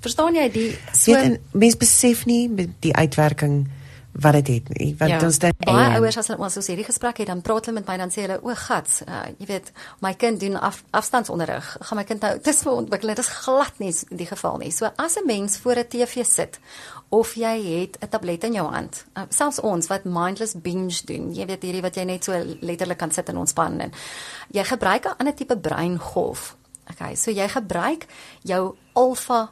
verstaan 0.00 0.34
jy 0.34 0.48
die 0.50 0.78
so 0.92 1.12
mense 1.52 1.76
besef 1.76 2.26
nie 2.26 2.48
die 2.80 2.94
uitwerking 2.94 3.68
wat 4.12 4.32
dit 4.32 4.46
het 4.46 4.78
nie. 4.78 4.94
Want 4.98 5.10
ja. 5.10 5.20
ons 5.22 5.38
dan 5.38 5.54
baie 5.62 5.98
ouers 5.98 6.16
as 6.18 6.26
hulle 6.26 6.42
ons 6.42 6.56
so 6.58 6.64
hierdie 6.66 6.86
gesprek 6.86 7.20
het, 7.22 7.28
dan 7.30 7.42
praat 7.44 7.68
hulle 7.68 7.78
met 7.78 7.86
my 7.90 7.96
dan 8.00 8.10
sê 8.10 8.24
hulle 8.24 8.38
o, 8.42 8.54
gats, 8.66 9.02
uh, 9.06 9.28
jy 9.38 9.46
weet, 9.46 9.70
my 10.02 10.14
kind 10.18 10.40
doen 10.42 10.58
af, 10.58 10.80
afstandsonderrig. 10.90 11.68
Gaan 11.86 12.00
my 12.00 12.04
kind 12.08 12.24
nou 12.26 12.32
dis 12.42 12.62
vir 12.64 12.72
ontwikkel. 12.72 13.12
Dit 13.14 13.22
is 13.22 13.30
glad 13.44 13.78
nie 13.82 13.92
die 14.22 14.26
geval 14.26 14.58
nie. 14.64 14.72
So 14.74 14.90
as 14.96 15.18
'n 15.20 15.26
mens 15.26 15.58
voor 15.62 15.78
'n 15.78 15.88
TV 15.88 16.24
sit 16.26 16.58
of 17.08 17.34
jy 17.34 17.80
het 17.80 17.98
'n 18.00 18.08
tablet 18.08 18.44
in 18.44 18.52
jou 18.52 18.72
hand. 18.72 19.04
Uh, 19.14 19.22
selfs 19.28 19.60
ons 19.60 19.86
wat 19.86 20.04
mindless 20.04 20.54
binge 20.54 21.04
doen, 21.04 21.34
jy 21.34 21.46
weet 21.46 21.62
hierdie 21.62 21.82
wat 21.82 21.94
jy 21.94 22.04
net 22.04 22.24
so 22.24 22.32
letterlik 22.60 22.98
kan 22.98 23.10
sit 23.10 23.28
en 23.28 23.36
ontspan 23.36 23.80
en 23.80 23.92
jy 24.50 24.64
gebruik 24.64 25.04
'n 25.04 25.16
ander 25.18 25.34
tipe 25.34 25.58
breingolf. 25.58 26.56
Okay, 26.90 27.14
so 27.14 27.30
jy 27.30 27.48
gebruik 27.48 28.06
jou 28.42 28.76
alfa 28.92 29.50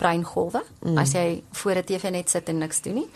breingolwe 0.00 0.62
mm. 0.82 0.98
as 0.98 1.12
jy 1.12 1.42
voor 1.50 1.74
'n 1.74 1.84
TV 1.84 2.10
net 2.10 2.30
sit 2.30 2.48
en 2.48 2.58
niks 2.58 2.82
doen 2.82 2.94
nie 2.94 3.10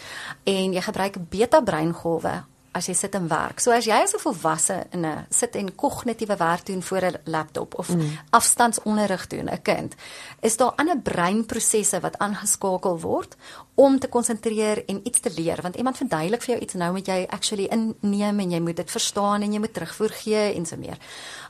en 0.44 0.72
jy 0.72 0.80
gebruik 0.80 1.16
beta 1.28 1.60
breingolwe 1.62 2.44
as 2.74 2.88
jy 2.90 2.94
sit 2.98 3.14
en 3.14 3.28
werk. 3.30 3.62
So 3.62 3.72
as 3.74 3.86
jy 3.86 3.96
as 4.02 4.14
'n 4.14 4.20
volwasse 4.20 4.86
in 4.92 5.06
'n 5.06 5.26
sit 5.30 5.56
en 5.56 5.74
kognitiewe 5.74 6.36
werk 6.36 6.66
doen 6.66 6.82
voor 6.82 7.04
'n 7.04 7.20
laptop 7.24 7.78
of 7.78 7.88
mm. 7.88 8.18
afstandsonderrig 8.30 9.26
doen 9.26 9.48
'n 9.50 9.62
kind, 9.62 9.94
is 10.40 10.56
daar 10.56 10.72
ander 10.76 10.98
breinprosesse 10.98 12.00
wat 12.00 12.18
aangeskakel 12.18 13.00
word 13.00 13.36
om 13.74 13.98
te 13.98 14.08
konsentreer 14.08 14.84
en 14.86 15.00
iets 15.04 15.20
te 15.20 15.30
leer 15.36 15.62
want 15.62 15.76
iemand 15.76 15.96
verduidelik 15.96 16.42
vir 16.42 16.54
jou 16.54 16.62
iets 16.62 16.74
nou 16.74 16.92
moet 16.92 17.06
jy 17.06 17.26
actually 17.28 17.66
inneem 17.70 18.40
en 18.40 18.50
jy 18.50 18.60
moet 18.60 18.76
dit 18.76 18.90
verstaan 18.90 19.42
en 19.42 19.52
jy 19.52 19.58
moet 19.58 19.74
terugvoer 19.74 20.10
gee 20.10 20.54
en 20.54 20.66
so 20.66 20.76
meer. 20.76 20.98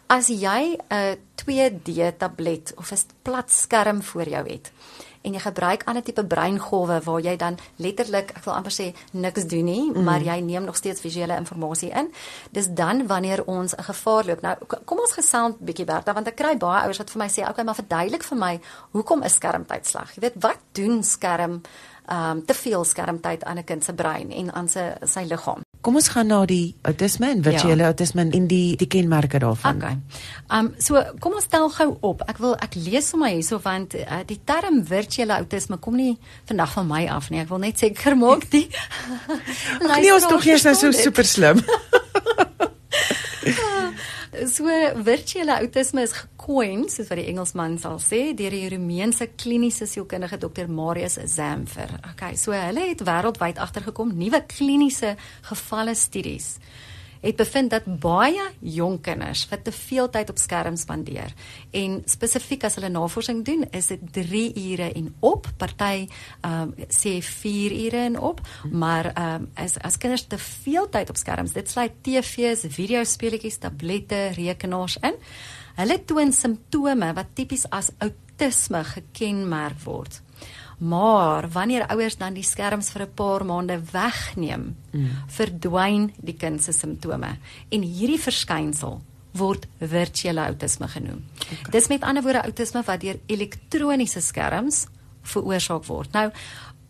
As 0.07 0.29
jy 0.29 0.79
'n 0.91 1.17
2D 1.35 2.17
tablet 2.19 2.73
of 2.77 2.93
'n 2.93 2.99
plat 3.23 3.51
skerm 3.51 4.03
voor 4.03 4.29
jou 4.29 4.49
het 4.49 4.73
en 5.25 5.33
jy 5.33 5.41
gebruik 5.41 5.85
ander 5.89 6.05
tipe 6.05 6.25
breingolwe 6.25 7.01
waar 7.05 7.21
jy 7.25 7.37
dan 7.41 7.57
letterlik, 7.83 8.35
ek 8.37 8.45
wil 8.45 8.55
amper 8.55 8.75
sê 8.75 8.91
niks 9.13 9.49
doen 9.49 9.65
nie, 9.65 9.85
mm. 9.91 10.05
maar 10.05 10.25
jy 10.25 10.37
neem 10.45 10.69
nog 10.69 10.77
steeds 10.77 11.01
visuele 11.05 11.37
inligting 11.41 11.95
in. 11.97 12.11
Dis 12.53 12.69
dan 12.69 13.07
wanneer 13.09 13.45
ons 13.47 13.75
'n 13.77 13.83
gevaar 13.83 14.25
loop. 14.25 14.41
Nou 14.43 14.55
kom 14.85 14.99
ons 14.99 15.17
gesels 15.17 15.57
bietjie 15.59 15.87
Bertha 15.87 16.13
want 16.13 16.29
ek 16.29 16.37
kry 16.37 16.57
baie 16.57 16.85
ouers 16.85 16.99
wat 16.99 17.11
vir 17.11 17.19
my 17.19 17.29
sê, 17.29 17.41
"Oké, 17.43 17.51
okay, 17.51 17.65
maar 17.65 17.75
verduidelik 17.75 18.23
vir 18.23 18.39
my, 18.39 18.61
hoekom 18.93 19.23
is 19.23 19.35
skermtyd 19.35 19.87
sleg?" 19.87 20.15
Jy 20.15 20.21
weet, 20.21 20.43
wat 20.43 20.61
doen 20.73 21.03
skerm 21.03 21.63
ehm 22.07 22.31
um, 22.31 22.45
te 22.45 22.55
veel 22.55 22.85
skermtyd 22.85 23.45
aan 23.45 23.59
'n 23.59 23.65
kind 23.65 23.85
se 23.85 23.93
brein 23.93 24.31
en 24.31 24.53
aan 24.53 24.69
sy 24.69 24.93
sy 25.05 25.25
liggaam? 25.25 25.64
Kom 25.85 25.99
ons 26.01 26.09
gaan 26.09 26.31
na 26.33 26.39
die 26.49 26.75
autisme 26.89 27.29
en 27.29 27.43
virtuele 27.45 27.85
ja. 27.85 27.91
autisme 27.93 28.25
in 28.33 28.47
die 28.49 28.77
die 28.81 28.89
kenmerke 28.89 29.39
daarvan. 29.43 29.77
Okay. 29.77 29.99
Um 30.49 30.73
so 30.81 31.03
kom 31.21 31.37
ons 31.37 31.49
tel 31.53 31.69
gou 31.77 31.91
op. 32.01 32.25
Ek 32.31 32.41
wil 32.41 32.57
ek 32.65 32.79
lees 32.79 33.11
sommer 33.13 33.35
hierso 33.35 33.61
want 33.65 33.97
uh, 34.01 34.23
die 34.25 34.41
term 34.49 34.81
virtuele 34.89 35.37
autisme 35.37 35.77
kom 35.77 35.99
nie 36.01 36.15
vandag 36.49 36.73
van 36.79 36.89
my 36.89 37.05
af 37.13 37.29
nie. 37.31 37.43
Ek 37.45 37.53
wil 37.53 37.61
net 37.67 37.85
seker 37.85 38.17
maak 38.17 38.49
die 38.55 38.67
Ag 39.85 40.01
nee, 40.01 40.15
ons 40.15 40.29
tog 40.31 40.47
eers 40.49 40.65
nou 40.65 40.75
so 40.79 40.93
super 40.97 41.29
slim. 41.29 41.61
so 44.51 44.69
virtuele 45.05 45.57
autisme 45.59 46.03
is 46.05 46.15
gekoin, 46.17 46.89
soos 46.93 47.11
wat 47.11 47.21
die 47.21 47.29
Engelsman 47.31 47.77
sal 47.83 48.01
sê, 48.03 48.23
deur 48.37 48.55
die 48.55 48.69
Roemeense 48.73 49.31
kliniese 49.39 49.87
sielkundige 49.91 50.39
Dr. 50.43 50.69
Marius 50.69 51.19
Zamfer. 51.31 51.93
Okay, 52.13 52.37
so 52.41 52.55
hulle 52.57 52.89
het 52.91 53.05
wêreldwyd 53.07 53.61
agtergekom 53.63 54.15
nuwe 54.19 54.43
kliniese 54.51 55.15
gevalle 55.51 55.95
studies 55.99 56.55
het 57.25 57.37
bevind 57.41 57.73
dat 57.73 57.87
baie 58.01 58.43
jong 58.61 58.99
kinders 59.05 59.47
wat 59.49 59.65
te 59.65 59.73
veel 59.73 60.11
tyd 60.13 60.31
op 60.31 60.39
skerms 60.41 60.85
spandeer 60.85 61.33
en 61.73 62.03
spesifiek 62.11 62.67
as 62.69 62.77
hulle 62.79 62.91
navorsing 62.93 63.43
doen 63.47 63.65
is 63.73 63.89
dit 63.93 64.03
3 64.13 64.45
ure 64.61 64.91
en 64.93 65.09
op. 65.21 65.49
Party 65.57 66.07
ehm 66.45 66.75
um, 66.75 66.75
sê 66.89 67.17
4 67.23 67.73
ure 67.87 68.05
en 68.11 68.19
op 68.21 68.43
maar 68.71 69.11
ehm 69.15 69.43
um, 69.43 69.51
as 69.55 69.79
as 69.79 69.99
kinders 69.99 70.27
te 70.27 70.39
veel 70.39 70.89
tyd 70.89 71.11
op 71.11 71.17
skerms 71.17 71.53
dit 71.53 71.71
sluit 71.71 71.93
TV's, 72.03 72.67
videospeletjies, 72.69 73.59
tablette, 73.59 74.31
rekenaars 74.37 74.99
in. 75.01 75.17
Hulle 75.75 76.05
toon 76.05 76.33
simptome 76.33 77.13
wat 77.15 77.35
tipies 77.35 77.65
as 77.71 77.91
outisme 77.99 78.85
gekenmerk 78.85 79.81
word 79.85 80.21
Maar 80.79 81.49
wanneer 81.49 81.87
ouers 81.87 82.17
dan 82.17 82.35
die 82.35 82.43
skerms 82.43 82.91
vir 82.91 83.03
'n 83.03 83.15
paar 83.15 83.45
maande 83.45 83.81
wegneem, 83.93 84.77
mm. 84.93 85.11
verdwyn 85.27 86.13
die 86.17 86.37
kind 86.37 86.63
se 86.63 86.73
simptome 86.73 87.37
en 87.69 87.83
hierdie 87.83 88.21
verskynsel 88.21 89.01
word 89.33 89.67
virtuele 89.79 90.41
outisme 90.41 90.89
genoem. 90.89 91.25
Okay. 91.39 91.71
Dis 91.71 91.89
met 91.89 92.03
ander 92.03 92.23
woorde 92.23 92.45
outisme 92.45 92.83
wat 92.87 93.01
deur 93.01 93.19
elektroniese 93.27 94.21
skerms 94.21 94.87
veroorsaak 95.23 95.87
word. 95.89 96.13
Nou 96.13 96.31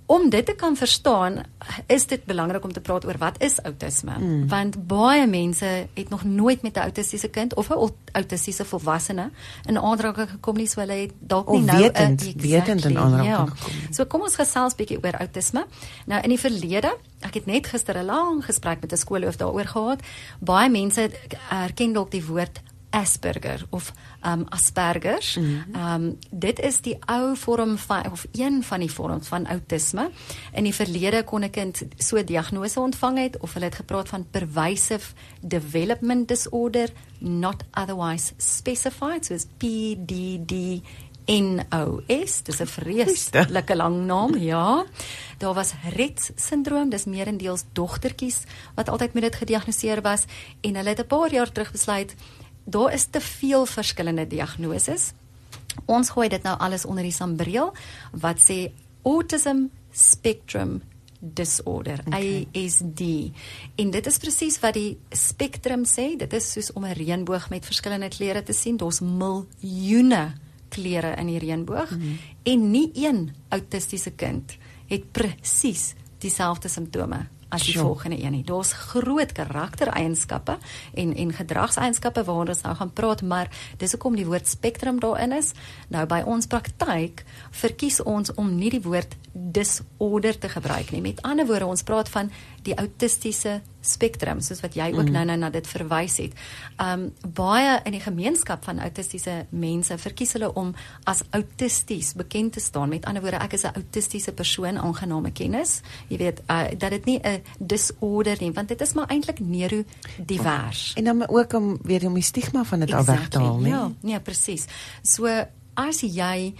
om 0.07 0.31
dit 0.31 0.47
te 0.47 0.55
kan 0.55 0.77
verstaan, 0.77 1.39
is 1.87 2.07
dit 2.07 2.25
belangrik 2.25 2.65
om 2.65 2.73
te 2.73 2.81
praat 2.81 3.07
oor 3.07 3.17
wat 3.19 3.41
is 3.43 3.57
outisme? 3.63 4.19
Mm. 4.19 4.49
Want 4.49 4.77
baie 4.87 5.27
mense 5.27 5.67
het 5.95 6.09
nog 6.09 6.25
nooit 6.25 6.63
met 6.63 6.77
'n 6.77 6.81
autistiese 6.81 7.29
kind 7.29 7.55
of 7.55 7.71
'n 7.71 7.91
autistiese 8.13 8.65
volwassene 8.65 9.31
in 9.67 9.79
aanraking 9.79 10.31
gekom 10.31 10.57
nie, 10.57 10.67
so 10.67 10.81
hulle 10.81 10.93
het 10.93 11.13
dalk 11.19 11.49
nie 11.51 11.61
nou 11.61 11.83
'n 11.83 11.85
exactly, 11.85 12.35
wetend 12.37 12.85
in 12.85 12.99
aanraking 12.99 13.29
ja. 13.29 13.47
gekom. 13.47 13.73
So 13.91 14.05
kom 14.05 14.21
ons 14.21 14.35
gesels 14.35 14.75
bietjie 14.75 14.99
oor 15.05 15.19
outisme. 15.19 15.67
Nou 16.07 16.23
in 16.23 16.29
die 16.29 16.41
verlede, 16.41 16.97
ek 17.21 17.35
het 17.35 17.47
net 17.47 17.67
gister 17.67 17.99
'n 17.99 18.05
lang 18.05 18.45
gesprek 18.45 18.81
met 18.81 18.93
'n 18.93 18.97
skoolhoof 18.97 19.37
daaroor 19.37 19.67
gehad. 19.67 20.01
Baie 20.41 20.71
mense 20.71 21.11
erken 21.51 21.93
dalk 21.93 22.11
die 22.11 22.27
woord 22.27 22.61
Asperger 22.95 23.67
of 23.71 23.93
um 24.23 24.45
Aspergers. 24.49 25.37
Mm 25.37 25.65
-hmm. 25.73 25.95
Um 25.95 26.19
dit 26.31 26.61
is 26.61 26.81
die 26.81 26.99
ou 27.07 27.37
vorm 27.37 27.79
van 27.79 28.11
of 28.11 28.27
een 28.33 28.63
van 28.63 28.81
die 28.81 28.91
vorms 28.91 29.29
van 29.29 29.47
outisme. 29.47 30.11
In 30.53 30.63
die 30.63 30.75
verlede 30.75 31.25
kon 31.25 31.45
'n 31.45 31.51
kind 31.51 31.83
so 31.97 32.25
diagnose 32.25 32.81
ontvang 32.81 33.19
het 33.19 33.39
of 33.41 33.53
hulle 33.53 33.65
het 33.65 33.75
gepraat 33.75 34.09
van 34.09 34.27
pervasive 34.31 35.13
development 35.41 36.29
disorder 36.29 36.93
not 37.19 37.65
otherwise 37.73 38.33
specified, 38.37 39.27
so 39.27 39.35
is 39.35 39.47
PDD 39.57 40.83
NOS, 41.27 42.43
dis 42.43 42.61
'n 42.61 42.67
vreeslike 42.67 43.77
lang 43.77 44.05
naam, 44.05 44.37
ja. 44.53 44.85
Daar 45.39 45.55
was 45.55 45.73
Rett 45.95 46.33
sindroom, 46.37 46.89
dis 46.89 47.05
meerendeels 47.05 47.65
dogtertjies 47.73 48.43
wat 48.75 48.89
altyd 48.89 49.13
met 49.13 49.23
dit 49.23 49.35
gediagnoseer 49.35 50.03
was 50.03 50.25
en 50.61 50.75
hulle 50.75 50.89
het 50.89 51.01
'n 51.01 51.07
paar 51.07 51.33
jaar 51.33 51.53
terug 51.53 51.73
besluit 51.73 52.15
daar 52.65 52.93
is 52.93 53.05
te 53.05 53.21
veel 53.21 53.67
verskillende 53.67 54.27
diagnoses. 54.27 55.13
Ons 55.85 56.11
gooi 56.11 56.29
dit 56.29 56.43
nou 56.43 56.59
alles 56.59 56.85
onder 56.85 57.03
die 57.03 57.13
sambreel 57.13 57.73
wat 58.13 58.41
sê 58.41 58.73
autism 59.03 59.69
spectrum 59.93 60.81
disorder 61.25 62.03
okay. 62.07 62.47
ASD 62.53 63.03
en 63.81 63.91
dit 63.91 64.07
is 64.07 64.19
presies 64.21 64.59
wat 64.61 64.77
die 64.77 64.99
spectrum 65.17 65.87
sê 65.89 66.11
dit 66.21 66.37
is 66.37 66.51
soos 66.53 66.73
om 66.77 66.85
'n 66.85 66.97
reënboog 66.99 67.49
met 67.51 67.65
verskillende 67.65 68.09
kleure 68.09 68.43
te 68.43 68.53
sien 68.53 68.77
daar's 68.77 69.01
miljoene 69.01 70.35
kleure 70.69 71.15
in 71.17 71.27
die 71.27 71.39
reënboog 71.39 71.91
mm 71.91 72.01
-hmm. 72.01 72.19
en 72.43 72.71
nie 72.71 72.91
een 72.95 73.35
autistiese 73.49 74.11
kind 74.11 74.57
het 74.87 75.13
presies 75.13 75.95
dieselfde 76.19 76.69
simptome 76.69 77.27
as 77.55 77.65
die 77.67 77.77
sure. 77.77 77.85
volgende 77.85 78.19
een 78.21 78.33
nie. 78.39 78.45
Daar's 78.45 78.73
groot 78.73 79.33
karaktereienskappe 79.33 80.59
en 80.95 81.15
en 81.15 81.33
gedragseienskappe 81.33 82.25
waaroor 82.25 82.55
ons 82.55 82.65
nou 82.67 82.75
gaan 82.77 82.93
praat, 82.93 83.23
maar 83.23 83.51
dis 83.79 83.95
hoekom 83.95 84.17
die 84.19 84.27
woord 84.27 84.49
spektrum 84.49 85.01
daarin 85.01 85.33
is. 85.33 85.53
Nou 85.89 86.07
by 86.11 86.23
ons 86.27 86.47
praktyk 86.51 87.25
verkies 87.51 88.01
ons 88.03 88.35
om 88.35 88.55
nie 88.57 88.73
die 88.75 88.83
woord 88.83 89.17
disorder 89.35 90.39
te 90.39 90.49
gebruik 90.49 90.91
nie. 90.91 91.03
Met 91.03 91.23
ander 91.23 91.47
woorde, 91.47 91.67
ons 91.67 91.83
praat 91.83 92.09
van 92.09 92.31
die 92.65 92.75
autistiese 92.81 93.61
spektrum 93.85 94.41
soos 94.41 94.63
wat 94.65 94.77
jy 94.79 94.87
ook 94.95 95.09
mm. 95.09 95.13
nou 95.13 95.25
nou 95.29 95.37
na 95.43 95.51
dit 95.53 95.67
verwys 95.69 96.17
het. 96.23 96.37
Um 96.81 97.11
baie 97.37 97.77
in 97.85 97.97
die 97.97 98.03
gemeenskap 98.03 98.65
van 98.65 98.81
autistiese 98.81 99.45
mense 99.51 99.99
verkies 100.01 100.35
hulle 100.39 100.51
om 100.57 100.73
as 101.11 101.23
autisties 101.37 102.15
bekend 102.17 102.57
te 102.57 102.63
staan. 102.65 102.93
Met 102.95 103.05
ander 103.09 103.23
woorde, 103.25 103.43
ek 103.45 103.57
is 103.59 103.65
'n 103.65 103.75
autistiese 103.75 104.33
persoon 104.33 104.79
aangename 104.79 105.33
kennis. 105.33 105.81
Jy 106.09 106.19
weet, 106.19 106.41
uh, 106.51 106.65
dat 106.79 106.91
dit 106.91 107.05
nie 107.05 107.21
'n 107.21 107.43
disorder 107.59 108.37
nie, 108.41 108.53
want 108.53 108.69
dit 108.69 108.81
is 108.81 108.93
maar 108.93 109.09
eintlik 109.09 109.41
neurodivers. 109.41 110.93
En 110.95 111.05
dan 111.05 111.29
ook 111.29 111.53
om 111.53 111.79
weer 111.83 112.07
om 112.07 112.15
die 112.15 112.23
stigma 112.23 112.65
van 112.65 112.81
dit 112.81 112.89
exactly, 112.89 113.15
af 113.15 113.21
weg 113.21 113.29
te 113.29 113.39
haal, 113.39 113.59
nie? 113.59 113.71
Ja, 113.71 113.93
nee, 114.01 114.21
presies. 114.21 114.65
So 115.03 115.27
as 115.75 116.01
jy 116.01 116.55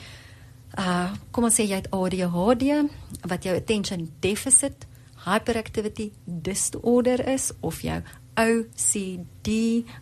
uh 0.79 1.13
kom 1.31 1.45
ons 1.45 1.55
sê 1.55 1.67
jy 1.69 1.79
het 1.79 1.91
ADHD 1.91 2.91
wat 3.31 3.45
jou 3.45 3.57
attention 3.57 4.11
deficit 4.21 4.87
hyperactivity 5.25 6.13
disorder 6.25 7.29
is 7.29 7.53
of 7.61 7.81
jou 7.81 8.03
OCD 8.35 9.51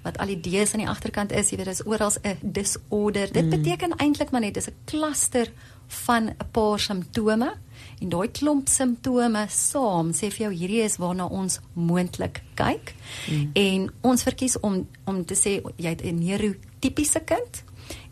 wat 0.03 0.18
al 0.18 0.33
die 0.33 0.41
D's 0.41 0.73
aan 0.73 0.85
die 0.85 0.89
agterkant 0.89 1.33
is, 1.37 1.51
jy 1.53 1.59
weet 1.61 1.68
dit 1.73 1.81
is 1.81 1.87
oral 1.87 2.12
'n 2.23 2.39
disorder. 2.41 3.33
Dit 3.33 3.45
mm. 3.45 3.51
beteken 3.51 3.97
eintlik 3.97 4.31
maar 4.31 4.41
net 4.41 4.55
dis 4.55 4.68
'n 4.68 4.77
kluster 4.85 5.53
van 5.87 6.29
'n 6.29 6.37
paar 6.51 6.81
simptome 6.81 7.55
en 8.01 8.09
daai 8.09 8.31
klomp 8.31 8.68
simptome 8.68 9.47
saam 9.49 10.12
sê 10.12 10.31
vir 10.31 10.43
jou 10.47 10.53
hierdie 10.53 10.83
is 10.83 10.97
waarna 10.97 11.27
ons 11.27 11.61
moontlik 11.73 12.43
kyk. 12.55 12.95
Mm. 13.31 13.51
En 13.53 13.91
ons 14.01 14.23
verkies 14.23 14.61
om 14.61 14.89
om 15.05 15.25
te 15.25 15.35
sê 15.35 15.61
jy 15.77 15.89
het 15.89 16.03
'n 16.03 16.18
neurotipiese 16.18 17.20
kind 17.20 17.64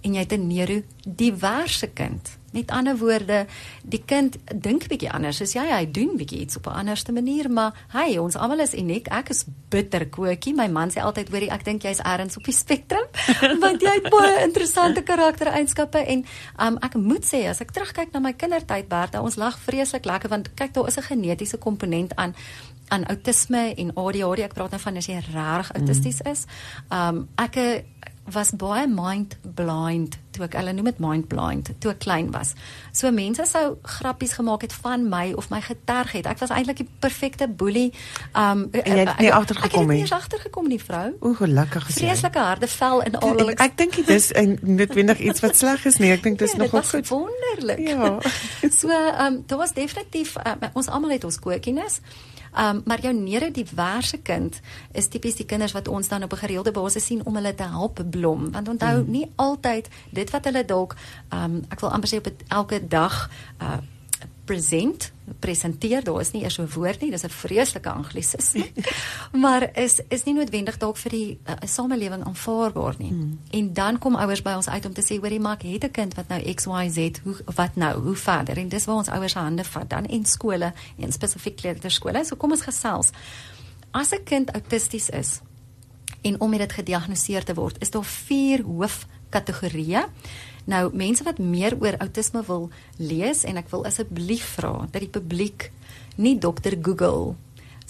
en 0.02 0.14
jy 0.14 0.20
het 0.20 0.32
'n 0.32 0.46
neurodiverse 0.46 1.86
kind. 1.86 2.38
Met 2.51 2.70
ander 2.70 2.96
woorde, 2.98 3.46
die 3.82 4.03
kind 4.07 4.36
dink 4.55 4.88
bietjie 4.90 5.11
anders. 5.12 5.40
As 5.40 5.55
jy 5.55 5.64
hy 5.70 5.84
doen 5.90 6.16
bietjie 6.18 6.40
iets 6.40 6.57
op 6.57 6.66
'n 6.66 6.82
anderste 6.82 7.12
manier, 7.12 7.51
maar 7.51 7.72
hy, 7.92 8.18
ons 8.18 8.36
almal 8.36 8.61
is 8.61 8.74
uniek. 8.74 9.07
Ek 9.09 9.30
is 9.30 9.44
bitter 9.68 10.09
koekie. 10.09 10.55
My 10.55 10.66
man 10.68 10.90
sê 10.90 11.01
altyd, 11.01 11.30
hoorie, 11.30 11.51
ek 11.51 11.64
dink 11.64 11.82
jy's 11.82 12.01
ergens 12.01 12.36
op 12.36 12.44
die 12.44 12.55
spektrum, 12.55 13.07
want 13.64 13.82
jy 13.82 13.94
het 13.94 14.11
baie 14.11 14.42
interessante 14.44 15.03
karaktereienskappe 15.03 15.98
en 15.98 16.24
um, 16.59 16.78
ek 16.82 16.94
moet 16.94 17.24
sê 17.24 17.46
as 17.48 17.61
ek 17.61 17.70
terugkyk 17.70 18.12
na 18.12 18.20
my 18.20 18.32
kindertyd, 18.32 18.88
Bertha, 18.88 19.22
ons 19.22 19.36
lag 19.36 19.59
vreeslik 19.59 20.05
lekker 20.05 20.28
want 20.30 20.55
kyk, 20.55 20.74
daar 20.74 20.88
is 20.88 20.98
'n 20.98 21.03
genetiese 21.03 21.59
komponent 21.59 22.16
aan 22.16 22.34
aan 22.90 23.07
outisme 23.07 23.74
en 23.74 23.94
ADHD. 23.94 24.42
Ek 24.44 24.55
praat 24.55 24.74
nou 24.74 24.80
van 24.82 24.96
as 24.96 25.07
jy 25.07 25.18
regtig 25.22 25.72
autisties 25.78 26.20
is. 26.26 26.44
Um 26.90 27.28
ek 27.38 27.59
was 28.32 28.50
baie 28.56 28.86
mind 28.88 29.36
blind 29.54 30.18
toe 30.30 30.44
ek 30.46 30.54
hulle 30.58 30.72
noem 30.74 30.88
dit 30.90 31.00
mind 31.02 31.26
blind 31.30 31.70
toe 31.82 31.92
ek 31.92 32.02
klein 32.04 32.30
was. 32.34 32.52
So 32.96 33.10
mense 33.14 33.44
sou 33.50 33.76
grappies 33.98 34.34
gemaak 34.38 34.64
het 34.66 34.74
van 34.82 35.08
my 35.10 35.32
of 35.38 35.50
my 35.50 35.60
geterg 35.64 36.12
het. 36.18 36.28
Ek 36.30 36.40
was 36.42 36.52
eintlik 36.54 36.82
die 36.82 36.88
perfekte 37.02 37.48
boelie. 37.48 37.90
Um 38.32 38.68
en 38.70 38.86
jy 38.86 39.04
het 39.04 39.22
nie 39.22 39.32
agtergekom 39.34 39.90
nie. 39.90 40.00
Ek 40.00 40.06
het 40.06 40.12
nie 40.12 40.18
agtergekom 40.20 40.70
nie, 40.70 40.80
vrou. 40.82 41.06
O, 41.20 41.34
gelukkig 41.38 41.86
gesê. 41.90 42.04
Vreeslike 42.04 42.46
harde 42.50 42.70
vel 42.70 43.04
in 43.08 43.20
al. 43.20 43.44
Ek, 43.46 43.64
ek 43.66 43.78
dink 43.82 44.00
dit 44.00 44.14
is 44.16 44.30
noodwendig 44.62 45.22
iets 45.30 45.44
wat 45.44 45.58
sleg 45.58 45.86
is 45.90 46.00
nie. 46.02 46.12
Ek 46.14 46.24
dink 46.26 46.40
dis 46.42 46.54
nee, 46.54 46.66
nogal 46.66 46.86
goed. 46.86 47.10
Wonderlik. 47.10 47.86
Ja. 47.90 48.16
so 48.80 48.90
um 49.26 49.42
daar 49.46 49.64
was 49.64 49.74
definitief 49.76 50.36
um, 50.44 50.68
ons 50.74 50.88
almal 50.88 51.16
het 51.18 51.24
ons 51.24 51.38
kookiness. 51.42 52.00
Um 52.59 52.82
maar 52.84 53.01
jou 53.01 53.14
neurodiverse 53.14 54.18
kind 54.22 54.61
is 54.92 55.09
tipies 55.09 55.36
die 55.36 55.46
kinders 55.46 55.72
wat 55.72 55.88
ons 55.88 56.09
dan 56.09 56.22
op 56.22 56.32
'n 56.32 56.36
gereelde 56.36 56.72
basis 56.72 57.05
sien 57.05 57.24
om 57.24 57.34
hulle 57.34 57.55
te 57.55 57.62
help 57.62 58.03
blom. 58.11 58.51
Want 58.53 58.68
onthou 58.68 59.03
mm. 59.03 59.11
nie 59.11 59.30
altyd 59.36 59.88
dit 60.11 60.30
wat 60.30 60.44
hulle 60.44 60.64
dalk 60.64 60.96
um 61.32 61.62
ek 61.68 61.80
wil 61.80 61.90
amper 61.90 62.09
sê 62.09 62.16
op 62.16 62.30
elke 62.48 62.88
dag 62.88 63.30
uh 63.62 63.78
present 64.45 65.12
presenteer 65.38 66.05
daar 66.05 66.20
is 66.20 66.32
nie 66.32 66.43
eers 66.43 66.55
so 66.55 66.62
'n 66.62 66.72
woord 66.74 67.01
nie 67.01 67.11
dis 67.11 67.24
'n 67.24 67.28
vreeslike 67.28 67.91
anglisisme 67.91 68.66
maar 69.45 69.70
is 69.78 70.01
is 70.09 70.24
nie 70.24 70.34
noodwendig 70.34 70.76
dalk 70.76 70.97
vir 70.97 71.11
die 71.11 71.38
uh, 71.47 71.55
samelewing 71.64 72.24
aanvaarbaar 72.24 72.95
nie. 72.99 73.09
Hmm. 73.09 73.38
en 73.51 73.72
dan 73.72 73.99
kom 73.99 74.16
ouers 74.16 74.43
by 74.43 74.55
ons 74.57 74.68
uit 74.68 74.86
om 74.86 74.93
te 74.93 75.03
sê 75.03 75.18
hoorie 75.20 75.41
maak 75.41 75.62
het 75.62 75.84
'n 75.84 75.91
kind 75.91 76.14
wat 76.14 76.28
nou 76.28 76.41
XYZ 76.55 77.22
hoe 77.24 77.36
wat 77.55 77.76
nou 77.76 78.01
hoe 78.01 78.16
verder? 78.16 78.59
En 78.59 78.68
dis 78.68 78.84
waar 78.84 78.97
ons 78.97 79.09
ouers 79.09 79.34
hande 79.34 79.64
vat 79.64 79.91
dan 79.91 80.07
en 80.07 80.24
skole 80.24 80.72
en 80.99 81.12
spesifiek 81.12 81.57
kleuterskole. 81.57 82.24
So 82.24 82.36
kom 82.36 82.51
ons 82.51 82.62
gesels. 82.62 83.11
As 83.91 84.12
'n 84.12 84.24
kind 84.24 84.51
autisties 84.51 85.11
is 85.11 85.41
en 86.22 86.41
om 86.41 86.51
dit 86.51 86.72
gediagnoseer 86.72 87.45
te 87.45 87.55
word 87.55 87.76
is 87.80 87.91
daar 87.91 88.05
vier 88.05 88.62
hoofkategorieë 88.62 90.09
Nou 90.70 90.84
mense 90.94 91.24
wat 91.26 91.40
meer 91.42 91.74
oor 91.80 91.98
outisme 91.98 92.42
wil 92.46 92.68
lees 92.96 93.44
en 93.48 93.58
ek 93.60 93.70
wil 93.72 93.86
asseblief 93.88 94.54
vra 94.56 94.86
dat 94.90 95.02
die 95.02 95.12
publiek 95.12 95.70
nie 96.20 96.36
dokter 96.38 96.76
Google 96.78 97.34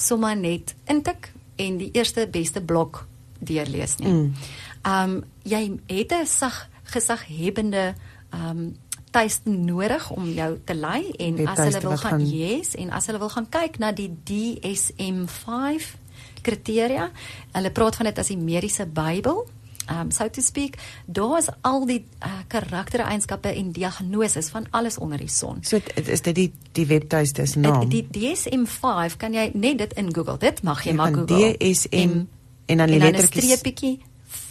sommer 0.01 0.37
net 0.37 0.75
intik 0.89 1.33
en 1.61 1.81
die 1.81 1.91
eerste 1.93 2.25
beste 2.31 2.63
blok 2.65 3.05
deurlees 3.41 3.99
nie. 4.01 4.13
Mm. 4.13 4.33
Um 4.85 5.17
jy 5.45 5.81
het 5.87 6.13
'n 6.13 6.27
sag 6.27 6.69
gesaghebende 6.85 7.95
um 8.33 8.77
tuiste 9.11 9.51
nodig 9.51 10.11
om 10.11 10.29
jou 10.31 10.59
te 10.65 10.75
lei 10.75 11.11
en 11.19 11.35
die 11.35 11.49
as 11.49 11.59
hulle 11.59 11.81
wil 11.81 11.97
gaan, 11.97 12.11
gaan 12.11 12.27
yes 12.31 12.75
en 12.75 12.91
as 12.91 13.07
hulle 13.07 13.19
wil 13.19 13.33
gaan 13.33 13.49
kyk 13.49 13.79
na 13.79 13.91
die 13.93 14.11
DSM-5 14.25 15.97
kriteria, 16.43 17.11
hulle 17.53 17.71
praat 17.71 17.97
van 17.97 18.07
dit 18.07 18.19
as 18.19 18.31
die 18.33 18.39
mediese 18.39 18.87
Bybel 18.87 19.47
um 19.91 20.11
so 20.11 20.29
to 20.29 20.43
speak, 20.43 20.79
daar's 21.07 21.49
al 21.61 21.87
die 21.87 22.05
uh, 22.25 22.33
karaktereienskappe 22.49 23.49
en 23.49 23.73
diagnoses 23.73 24.49
van 24.49 24.67
alles 24.71 24.99
onder 24.99 25.19
die 25.19 25.29
son. 25.29 25.59
So 25.63 25.81
is 25.95 26.23
dit 26.23 26.35
die 26.35 26.53
die 26.73 26.87
webtuiste 26.87 27.47
se 27.47 27.59
naam. 27.59 27.89
Die, 27.89 28.07
die 28.11 28.35
DSM-5 28.35 29.17
kan 29.17 29.35
jy 29.35 29.51
net 29.55 29.79
dit 29.79 29.93
in 29.93 30.15
Google. 30.15 30.39
Dit 30.39 30.63
mag 30.63 30.85
jy, 30.85 30.91
jy 30.91 30.97
maar 30.97 31.15
Google. 31.15 31.57
DSM 31.59 32.09
M, 32.09 32.29
en 32.67 32.77
dan 32.77 32.87
die 32.87 32.99
lettertjie 32.99 33.99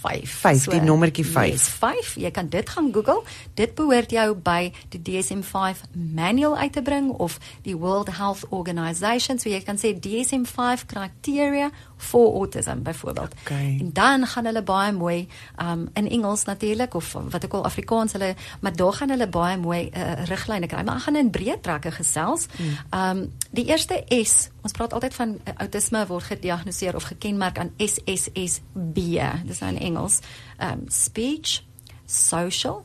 5. 0.02 0.30
5, 0.30 0.64
so, 0.64 0.72
die 0.72 0.82
nommertjie 0.82 1.26
5. 1.26 1.52
Yes, 1.52 1.68
5. 1.68 2.16
Jy 2.24 2.32
kan 2.32 2.50
dit 2.50 2.70
gaan 2.70 2.89
Google. 2.93 3.24
Dit 3.60 3.76
behoort 3.76 4.12
jou 4.12 4.28
by 4.36 4.72
die 4.93 5.02
DSM-5 5.04 5.86
manual 5.93 6.58
uit 6.58 6.74
te 6.74 6.82
bring 6.82 7.12
of 7.12 7.39
die 7.68 7.76
World 7.78 8.12
Health 8.18 8.45
Organization. 8.50 9.39
So 9.39 9.50
jy 9.50 9.62
kan 9.66 9.80
sê 9.82 9.93
DSM-5 10.00 10.86
criteria 10.89 11.70
for 12.00 12.34
autism 12.39 12.82
byvoorbeeld. 12.84 13.34
Okay. 13.41 13.78
En 13.80 13.89
dan 13.93 14.26
gaan 14.28 14.45
hulle 14.45 14.64
baie 14.64 14.91
mooi 14.95 15.28
um 15.62 15.89
in 15.93 16.10
Engels 16.10 16.43
natuurlik 16.43 16.93
of 16.93 17.12
wat 17.30 17.43
ek 17.43 17.54
al 17.54 17.66
Afrikaans 17.68 18.16
hulle 18.16 18.36
maar 18.60 18.76
daar 18.76 18.93
gaan 18.93 19.10
hulle 19.10 19.28
baie 19.28 19.58
mooi 19.58 19.89
uh, 19.89 20.24
riglyne 20.30 20.68
kry. 20.68 20.84
Maar 20.84 21.02
ek 21.02 21.08
gaan 21.10 21.20
in 21.20 21.32
breë 21.36 21.60
trekke 21.62 21.91
gesels. 21.91 22.47
Hmm. 22.56 22.78
Um 23.00 23.26
die 23.52 23.66
eerste 23.66 24.04
S, 24.14 24.50
ons 24.62 24.74
praat 24.78 24.93
altyd 24.93 25.14
van 25.18 25.36
uh, 25.36 25.54
autisme 25.66 26.06
word 26.08 26.30
gediagnoseer 26.32 26.95
of 26.95 27.10
gekenmerk 27.12 27.60
aan 27.60 27.74
SSSB. 27.78 29.20
Dis 29.50 29.60
nou 29.60 29.74
in 29.74 29.82
Engels. 29.89 30.19
Um 30.61 30.85
speech, 30.93 31.63
social, 32.05 32.83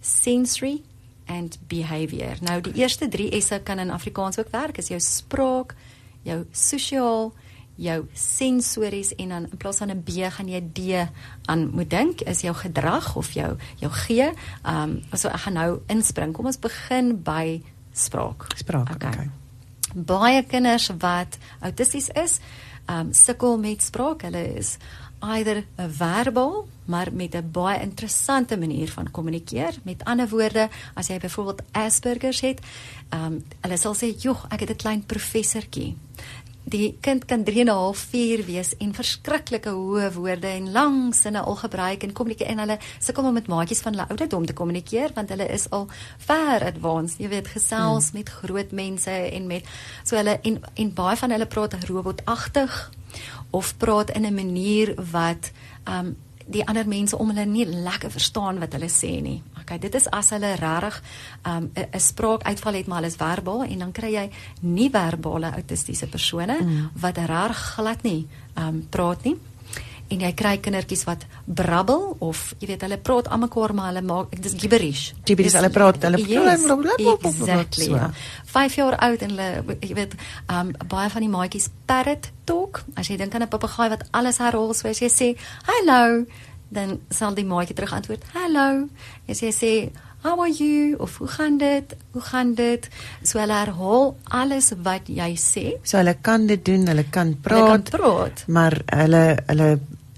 sensory 0.00 0.82
and 1.26 1.58
behavior. 1.68 2.38
Nou 2.46 2.60
die 2.62 2.76
eerste 2.82 3.08
3 3.10 3.34
S'e 3.42 3.60
kan 3.62 3.82
in 3.82 3.90
Afrikaans 3.90 4.38
ook 4.38 4.54
werk. 4.54 4.78
Is 4.78 4.92
jou 4.94 5.00
spraak, 5.02 5.74
jou 6.26 6.44
sosiaal 6.52 7.32
jou 7.76 8.06
sensories 8.16 9.12
en 9.20 9.28
dan 9.28 9.48
in 9.50 9.56
plaas 9.56 9.76
van 9.76 9.90
'n 9.90 10.02
B 10.02 10.10
gaan 10.30 10.48
jy 10.48 10.62
D 10.72 11.08
aan 11.44 11.70
moet 11.70 11.90
dink 11.90 12.20
is 12.20 12.40
jou 12.40 12.54
gedrag 12.54 13.16
of 13.16 13.32
jou 13.32 13.56
jou 13.76 13.92
G. 13.92 14.08
Ehm 14.08 14.34
um, 14.64 15.02
so 15.12 15.28
ek 15.28 15.40
gaan 15.40 15.52
nou 15.52 15.80
inspring. 15.86 16.32
Kom 16.32 16.46
ons 16.46 16.58
begin 16.58 17.22
by 17.22 17.62
spraak. 17.92 18.46
Spraak. 18.56 18.94
Okay. 18.94 19.08
okay. 19.08 19.30
Baie 19.94 20.42
kinders 20.42 20.90
wat 20.98 21.38
autisties 21.60 22.08
is, 22.08 22.40
ehm 22.86 22.98
um, 22.98 23.12
sukkel 23.12 23.58
met 23.58 23.82
spraak. 23.82 24.22
Hulle 24.22 24.54
is 24.56 24.76
either 25.20 25.64
'n 25.78 25.90
verbal 25.90 26.66
maar 26.86 27.08
met 27.12 27.34
'n 27.34 27.50
baie 27.50 27.80
interessante 27.80 28.58
manier 28.58 28.88
van 28.90 29.10
kommunikeer. 29.10 29.74
Met 29.82 30.04
ander 30.04 30.28
woorde, 30.28 30.68
as 30.94 31.06
jy 31.06 31.18
byvoorbeeld 31.18 31.62
Asperger 31.72 32.38
het, 32.40 32.60
ehm 33.08 33.24
um, 33.24 33.44
hulle 33.60 33.76
sal 33.76 33.94
sê, 33.94 34.16
"Joh, 34.18 34.44
ek 34.48 34.60
het 34.60 34.70
'n 34.70 34.76
klein 34.76 35.06
professortjie." 35.06 35.96
Die 36.66 36.96
kind 37.00 37.24
kan 37.24 37.44
3 37.44 37.60
en 37.60 37.66
'n 37.66 37.68
half 37.68 37.98
4 37.98 38.44
wees 38.44 38.76
en 38.76 38.94
verskriklike 38.94 39.70
hoë 39.70 40.12
woorde 40.12 40.46
en 40.46 40.72
lang 40.72 41.14
sinne 41.14 41.40
al 41.40 41.56
gebruik 41.56 42.02
en 42.02 42.12
kommunikeer 42.12 42.46
en 42.46 42.58
hulle 42.58 42.78
sukkel 42.98 43.24
om 43.24 43.32
met 43.32 43.46
maatjies 43.46 43.80
van 43.80 43.92
hulle 43.92 44.08
ouderdom 44.08 44.46
te 44.46 44.52
kommunikeer 44.52 45.10
want 45.14 45.28
hulle 45.28 45.46
is 45.48 45.70
al 45.70 45.86
ver 46.16 46.64
advanced. 46.64 47.18
Jy 47.18 47.28
weet, 47.28 47.48
gesels 47.48 48.10
hmm. 48.10 48.18
met 48.18 48.28
groot 48.28 48.70
mense 48.70 49.10
en 49.10 49.46
met 49.46 49.64
so 50.02 50.16
hulle 50.16 50.38
en 50.42 50.62
en 50.74 50.94
baie 50.94 51.16
van 51.16 51.30
hulle 51.30 51.46
praat 51.46 51.84
robotagtig 51.84 52.90
of 53.50 53.76
praat 53.76 54.10
in 54.10 54.26
'n 54.26 54.34
manier 54.34 54.94
wat 55.10 55.50
um 55.84 56.16
die 56.46 56.66
ander 56.66 56.86
mense 56.88 57.18
om 57.18 57.28
hulle 57.32 57.44
nie 57.44 57.66
lekker 57.66 58.10
verstaan 58.10 58.58
wat 58.58 58.72
hulle 58.72 58.88
sê 58.88 59.20
nie. 59.22 59.42
Okay, 59.60 59.78
dit 59.82 59.94
is 59.94 60.06
as 60.14 60.30
hulle 60.30 60.54
regtig 60.54 61.02
um 61.42 61.70
'n 61.74 62.00
spraakuitval 62.00 62.74
het 62.74 62.86
maar 62.86 62.98
alles 62.98 63.16
verbaal 63.16 63.64
en 63.64 63.78
dan 63.78 63.92
kry 63.92 64.12
jy 64.14 64.30
nie 64.60 64.90
verbale 64.90 65.50
autistiese 65.52 66.06
persone 66.06 66.58
mm. 66.62 66.90
wat 66.94 67.18
reg 67.18 67.74
glad 67.74 68.02
nie 68.02 68.26
um 68.54 68.86
praat 68.90 69.24
nie 69.24 69.36
en 70.08 70.22
jy 70.22 70.32
kry 70.38 70.54
kindertjies 70.62 71.04
wat 71.08 71.26
brabbel 71.44 72.16
of 72.24 72.54
jy 72.60 72.70
weet 72.70 72.84
hulle 72.86 72.98
praat 73.08 73.28
almekaar 73.34 73.74
maar 73.74 73.90
hulle 73.90 74.02
maak 74.06 74.34
dis 74.42 74.54
gibberish. 74.58 75.12
Gibberish 75.26 75.56
hulle 75.58 75.70
praat 75.74 76.02
hulle 76.06 76.20
yes, 76.22 76.66
exactly. 77.30 77.90
5 78.54 78.78
jaar 78.80 78.98
oud 79.08 79.26
en 79.26 79.34
hulle 79.34 79.76
jy 79.80 79.94
weet 79.98 80.16
um 80.52 80.72
baie 80.94 81.10
van 81.10 81.26
die 81.26 81.32
maatjies 81.32 81.70
parrot 81.90 82.30
talk. 82.44 82.84
As 82.94 83.10
jy 83.10 83.18
dink 83.20 83.34
aan 83.34 83.42
'n 83.42 83.48
papegaai 83.48 83.88
wat 83.90 84.06
alles 84.12 84.38
herhaal 84.38 84.74
soos 84.74 85.00
jy 85.00 85.10
sê, 85.10 85.28
"Hallo," 85.66 86.26
dan 86.68 87.00
sal 87.10 87.34
die 87.34 87.44
maatjie 87.44 87.74
terug 87.74 87.92
antwoord, 87.92 88.22
"Hallo." 88.34 88.88
As 89.28 89.40
jy 89.40 89.52
sê 89.52 89.72
How 90.26 90.40
are 90.40 90.50
you? 90.50 90.96
Of 90.98 91.18
hoe 91.18 91.28
gaan 91.28 91.58
dit? 91.58 91.96
Hoe 92.10 92.22
gaan 92.22 92.54
dit? 92.54 92.88
So 93.22 93.38
hulle 93.38 93.52
herhaal 93.52 94.16
alles 94.24 94.72
wat 94.82 95.06
jy 95.06 95.28
sê. 95.38 95.64
So 95.86 96.00
hulle 96.00 96.16
kan 96.20 96.48
dit 96.50 96.64
doen, 96.64 96.86
hulle 96.90 97.04
kan 97.14 97.36
praat. 97.40 97.60
Hulle 97.60 97.70
kan 97.70 97.84
praat. 97.94 98.42
Maar 98.46 98.80
hulle 98.86 99.22
hulle 99.46 99.68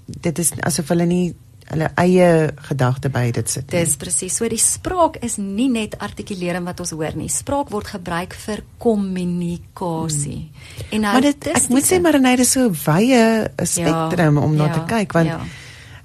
dit 0.09 0.39
is 0.39 0.53
asof 0.65 0.89
hulle 0.93 1.05
nie 1.09 1.27
hulle 1.69 1.89
eie 2.01 2.29
gedagte 2.69 3.11
by 3.13 3.27
dit 3.35 3.49
sit. 3.49 3.67
Dis 3.69 3.93
presies. 4.01 4.33
So 4.39 4.47
die 4.49 4.61
spraak 4.61 5.19
is 5.25 5.37
nie 5.37 5.67
net 5.69 5.97
artikulering 6.01 6.65
wat 6.65 6.81
ons 6.81 6.93
hoor 6.97 7.13
nie. 7.17 7.29
Spraak 7.29 7.69
word 7.73 7.91
gebruik 7.93 8.33
vir 8.45 8.63
kommunikasie. 8.81 10.39
Hmm. 10.49 10.87
En 10.89 11.05
nou 11.05 11.13
Maar 11.13 11.27
dit 11.29 11.51
ek 11.53 11.69
moet 11.69 11.85
sê 11.85 12.01
maar 12.01 12.19
net 12.21 12.41
is 12.45 12.55
so 12.57 12.71
wye 12.87 13.21
spektrum 13.61 14.41
ja, 14.41 14.47
om 14.47 14.57
na 14.57 14.71
ja, 14.71 14.79
te 14.79 14.83
kyk 14.89 15.13
want 15.19 15.33
ja. 15.35 15.39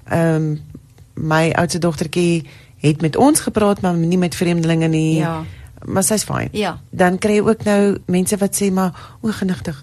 ehm 0.05 0.21
ja. 0.21 0.35
um, 0.35 0.53
my 1.15 1.45
oudste 1.55 1.79
dogtertjie 1.79 2.43
het 2.83 3.01
met 3.01 3.15
ons 3.15 3.39
gepraat 3.39 3.79
maar 3.81 3.95
nie 3.95 4.19
met 4.19 4.35
vreemdelinge 4.35 4.87
nie. 4.91 5.17
Ja. 5.23 5.43
Maar 5.85 6.03
sy's 6.03 6.25
fyn. 6.27 6.49
Ja. 6.51 6.75
Dan 6.91 7.17
kry 7.17 7.39
jy 7.39 7.45
ook 7.45 7.63
nou 7.63 7.97
mense 8.11 8.37
wat 8.37 8.57
sê 8.57 8.71
maar 8.73 8.91
o 9.21 9.31
genigtig 9.31 9.79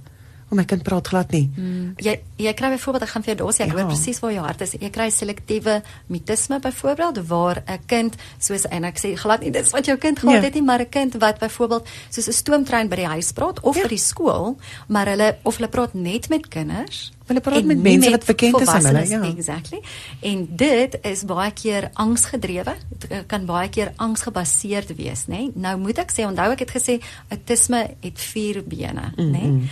Oh 0.52 0.56
my 0.58 0.66
kind 0.68 0.82
praat 0.84 1.08
glad 1.08 1.30
nie. 1.32 1.46
Mm. 1.56 1.94
Jy 1.96 2.12
jy 2.36 2.52
kry 2.52 2.68
byvoorbeeld 2.74 3.06
ek 3.06 3.12
gaan 3.14 3.22
vir 3.24 3.30
jou 3.32 3.36
daar 3.40 3.54
sê 3.56 3.62
ek 3.64 3.70
ja. 3.70 3.76
weet 3.78 3.88
presies 3.88 4.18
waar 4.20 4.32
jou 4.34 4.42
hart 4.44 4.64
is. 4.66 4.74
Jy 4.76 4.90
kry 4.92 5.06
selektiewe 5.08 5.78
mutisme 6.12 6.58
byvoorbeeld 6.60 7.20
waar 7.30 7.62
'n 7.64 7.78
kind 7.88 8.18
soos 8.36 8.66
en 8.68 8.84
ek 8.84 9.00
sê 9.00 9.14
glad 9.16 9.40
nie 9.40 9.50
dit 9.50 9.64
is 9.64 9.72
wat 9.72 9.88
jou 9.88 9.96
kind 9.96 10.18
gehad 10.18 10.42
ja. 10.42 10.42
het 10.44 10.54
nie, 10.54 10.62
maar 10.62 10.84
'n 10.84 10.90
kind 10.90 11.16
wat 11.16 11.38
byvoorbeeld 11.40 11.88
soos 12.10 12.28
'n 12.28 12.32
stoomtrein 12.32 12.88
by 12.88 12.96
die 12.96 13.06
huis 13.06 13.32
praat 13.32 13.60
of 13.60 13.76
ja. 13.76 13.82
by 13.82 13.88
die 13.88 13.98
skool, 13.98 14.58
maar 14.88 15.06
hulle 15.06 15.38
of 15.42 15.56
hulle 15.56 15.68
praat 15.68 15.94
net 15.94 16.28
met 16.28 16.48
kinders. 16.48 17.12
Hulle 17.26 17.40
praat 17.40 17.64
met 17.64 17.78
mense 17.82 18.10
wat 18.10 18.24
bekend 18.24 18.60
is 18.60 18.68
aan 18.68 18.84
hulle, 18.84 19.08
ja. 19.08 19.22
Exactly. 19.22 19.80
En 20.20 20.48
dit 20.50 20.98
is 21.02 21.24
baie 21.24 21.52
keer 21.52 21.90
angsgedrewe. 21.94 22.74
Dit 22.98 23.26
kan 23.26 23.46
baie 23.46 23.68
keer 23.68 23.92
angsgebaseerd 23.96 24.96
wees, 24.96 25.24
nê? 25.26 25.48
Nou 25.54 25.78
moet 25.78 25.98
ek 25.98 26.12
sê, 26.12 26.26
onthou 26.28 26.50
ek 26.52 26.66
het 26.66 26.76
gesê 26.76 27.00
autisme 27.28 27.96
het 28.00 28.20
vier 28.20 28.62
bene, 28.66 29.12
nê? 29.16 29.24
Mm 29.24 29.58
-hmm. 29.58 29.68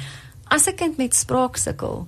As 0.50 0.66
'n 0.66 0.74
kind 0.74 0.96
met 0.96 1.14
spraak 1.14 1.56
sukkel, 1.56 2.06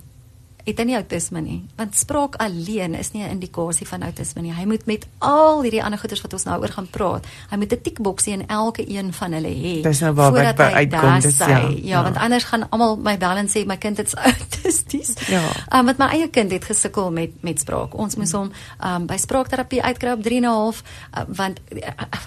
het 0.63 0.79
hy 0.79 0.83
nie 0.87 0.95
outisme 0.95 1.41
nie, 1.43 1.57
want 1.75 1.95
spraak 1.95 2.35
alleen 2.43 2.95
is 2.95 3.11
nie 3.11 3.23
'n 3.23 3.29
indikasie 3.35 3.87
van 3.87 4.01
outisme 4.03 4.41
nie. 4.41 4.53
Hy 4.53 4.65
moet 4.65 4.85
met 4.85 5.07
al 5.19 5.61
hierdie 5.61 5.83
ander 5.83 5.99
goeters 5.99 6.21
wat 6.21 6.33
ons 6.33 6.43
nou 6.43 6.61
oor 6.61 6.71
gaan 6.71 6.87
praat, 6.87 7.25
hy 7.49 7.57
moet 7.57 7.73
'n 7.73 7.81
tikboksie 7.81 8.33
in 8.33 8.47
elke 8.47 8.83
een 8.89 9.13
van 9.13 9.31
hulle 9.31 9.47
hê. 9.47 9.81
Dis 9.81 9.99
nou 9.99 10.13
waar 10.13 10.35
ek 10.35 10.55
by 10.55 10.63
uitkom, 10.63 11.19
dis 11.19 11.37
ja, 11.37 11.47
ja. 11.47 11.69
Ja, 11.83 12.03
want 12.03 12.17
anders 12.17 12.43
gaan 12.43 12.69
almal 12.69 12.97
my 12.97 13.17
bel 13.17 13.37
en 13.37 13.47
sê 13.47 13.65
my 13.65 13.77
kind 13.77 13.99
is 13.99 14.13
autisties. 14.31 15.13
Ja. 15.27 15.43
Um, 15.73 15.85
want 15.85 15.97
my 15.97 16.07
eie 16.07 16.29
kind 16.29 16.51
het 16.51 16.65
gesukkel 16.65 17.11
met 17.11 17.43
met 17.43 17.59
spraak. 17.59 17.97
Ons 17.97 18.15
moes 18.15 18.31
hom 18.31 18.51
um, 18.83 19.05
by 19.05 19.17
spraakterapie 19.17 19.83
uitkry 19.83 20.11
op 20.11 20.23
3 20.23 20.37
en 20.37 20.43
'n 20.43 20.47
half, 20.47 20.83
uh, 21.17 21.23
want 21.27 21.59
uh, 21.71 21.79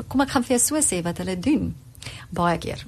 kom 0.09 0.21
ek 0.21 0.31
gaan 0.31 0.45
vir 0.45 0.57
jou 0.57 0.61
so 0.61 0.95
sê 0.95 1.03
wat 1.03 1.19
hulle 1.19 1.39
doen. 1.39 1.75
Baie 2.31 2.59
keer 2.59 2.87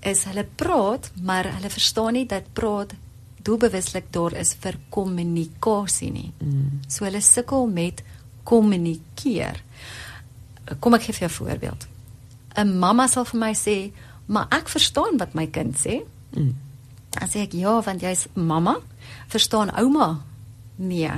is 0.00 0.24
hulle 0.24 0.46
praat, 0.56 1.10
maar 1.22 1.48
hulle 1.54 1.70
verstaan 1.70 2.16
nie 2.16 2.26
dat 2.26 2.52
praat 2.56 2.94
doelbewuslik 3.44 4.10
daar 4.12 4.34
is 4.36 4.54
vir 4.60 4.76
kommunikasie 4.92 6.10
nie. 6.12 6.30
Mm. 6.38 6.80
So 6.88 7.04
hulle 7.04 7.20
sukkel 7.24 7.68
met 7.72 8.02
kommunikeer. 8.44 9.62
Kom 10.80 10.94
ek 10.94 11.08
gee 11.08 11.14
vir 11.14 11.28
'n 11.28 11.36
voorbeeld. 11.38 11.86
'n 12.56 12.78
Mamma 12.78 13.06
sal 13.06 13.24
vir 13.24 13.40
my 13.40 13.54
sê, 13.54 13.92
"Maar 14.26 14.46
ek 14.50 14.68
verstaan 14.68 15.18
wat 15.18 15.34
my 15.34 15.46
kind 15.46 15.76
sê." 15.76 16.02
Mm. 16.36 16.56
Dan 17.10 17.28
sê 17.28 17.42
ek, 17.42 17.52
"Ja, 17.52 17.82
want 17.82 18.00
jy's 18.00 18.26
mamma, 18.34 18.76
verstaan 19.28 19.70
ouma?" 19.78 20.20
Nee. 20.76 21.10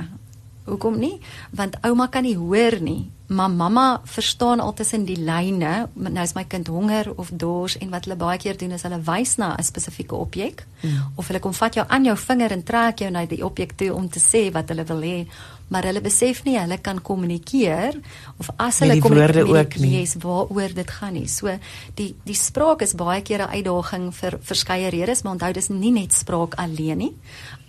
Hoekom 0.65 0.99
nie? 0.99 1.19
Want 1.51 1.77
ouma 1.81 2.07
kan 2.07 2.23
nie 2.23 2.37
hoor 2.37 2.81
nie 2.81 3.11
maar 3.33 3.49
mamma 3.51 4.01
verstaan 4.03 4.59
altussen 4.59 5.05
die 5.05 5.17
lyne 5.17 5.73
nou 5.93 6.23
is 6.23 6.35
my 6.37 6.43
kind 6.47 6.67
honger 6.67 7.11
of 7.15 7.31
dors 7.33 7.77
en 7.77 7.89
wat 7.89 8.05
hulle 8.05 8.17
baie 8.19 8.37
keer 8.37 8.57
doen 8.57 8.75
is 8.77 8.85
hulle 8.85 9.01
wys 9.07 9.35
na 9.41 9.55
'n 9.57 9.63
spesifieke 9.63 10.15
objek 10.15 10.65
mm. 10.81 10.97
of 11.15 11.27
hulle 11.27 11.39
kom 11.39 11.53
vat 11.53 11.75
jou 11.75 11.85
aan 11.87 12.05
jou 12.05 12.17
vinger 12.17 12.51
en 12.51 12.63
trek 12.63 12.99
jou 12.99 13.11
na 13.11 13.25
die 13.25 13.43
objek 13.45 13.75
toe 13.75 13.93
om 13.93 14.09
te 14.09 14.19
sê 14.19 14.51
wat 14.51 14.69
hulle 14.69 14.85
wil 14.85 15.01
hê 15.01 15.27
maar 15.67 15.83
hulle 15.83 16.01
besef 16.01 16.43
nie 16.45 16.57
hulle 16.59 16.77
kan 16.77 17.01
kommunikeer 17.01 17.99
of 18.37 18.49
as 18.57 18.79
hulle 18.83 18.99
kommunikeer 18.99 19.79
yes, 19.79 20.15
waaroor 20.21 20.73
dit 20.75 20.91
gaan 20.99 21.13
nie 21.13 21.27
so 21.27 21.57
die 21.95 22.15
die 22.25 22.37
spraak 22.37 22.81
is 22.81 22.95
baie 22.95 23.21
keer 23.21 23.47
'n 23.47 23.53
uitdaging 23.57 24.11
vir 24.13 24.39
verskeie 24.41 24.89
redes 24.89 25.23
maar 25.23 25.33
onthou 25.33 25.53
dis 25.53 25.69
nie 25.69 25.91
net 25.91 26.13
spraak 26.13 26.55
alleen 26.55 26.97
nie 26.97 27.13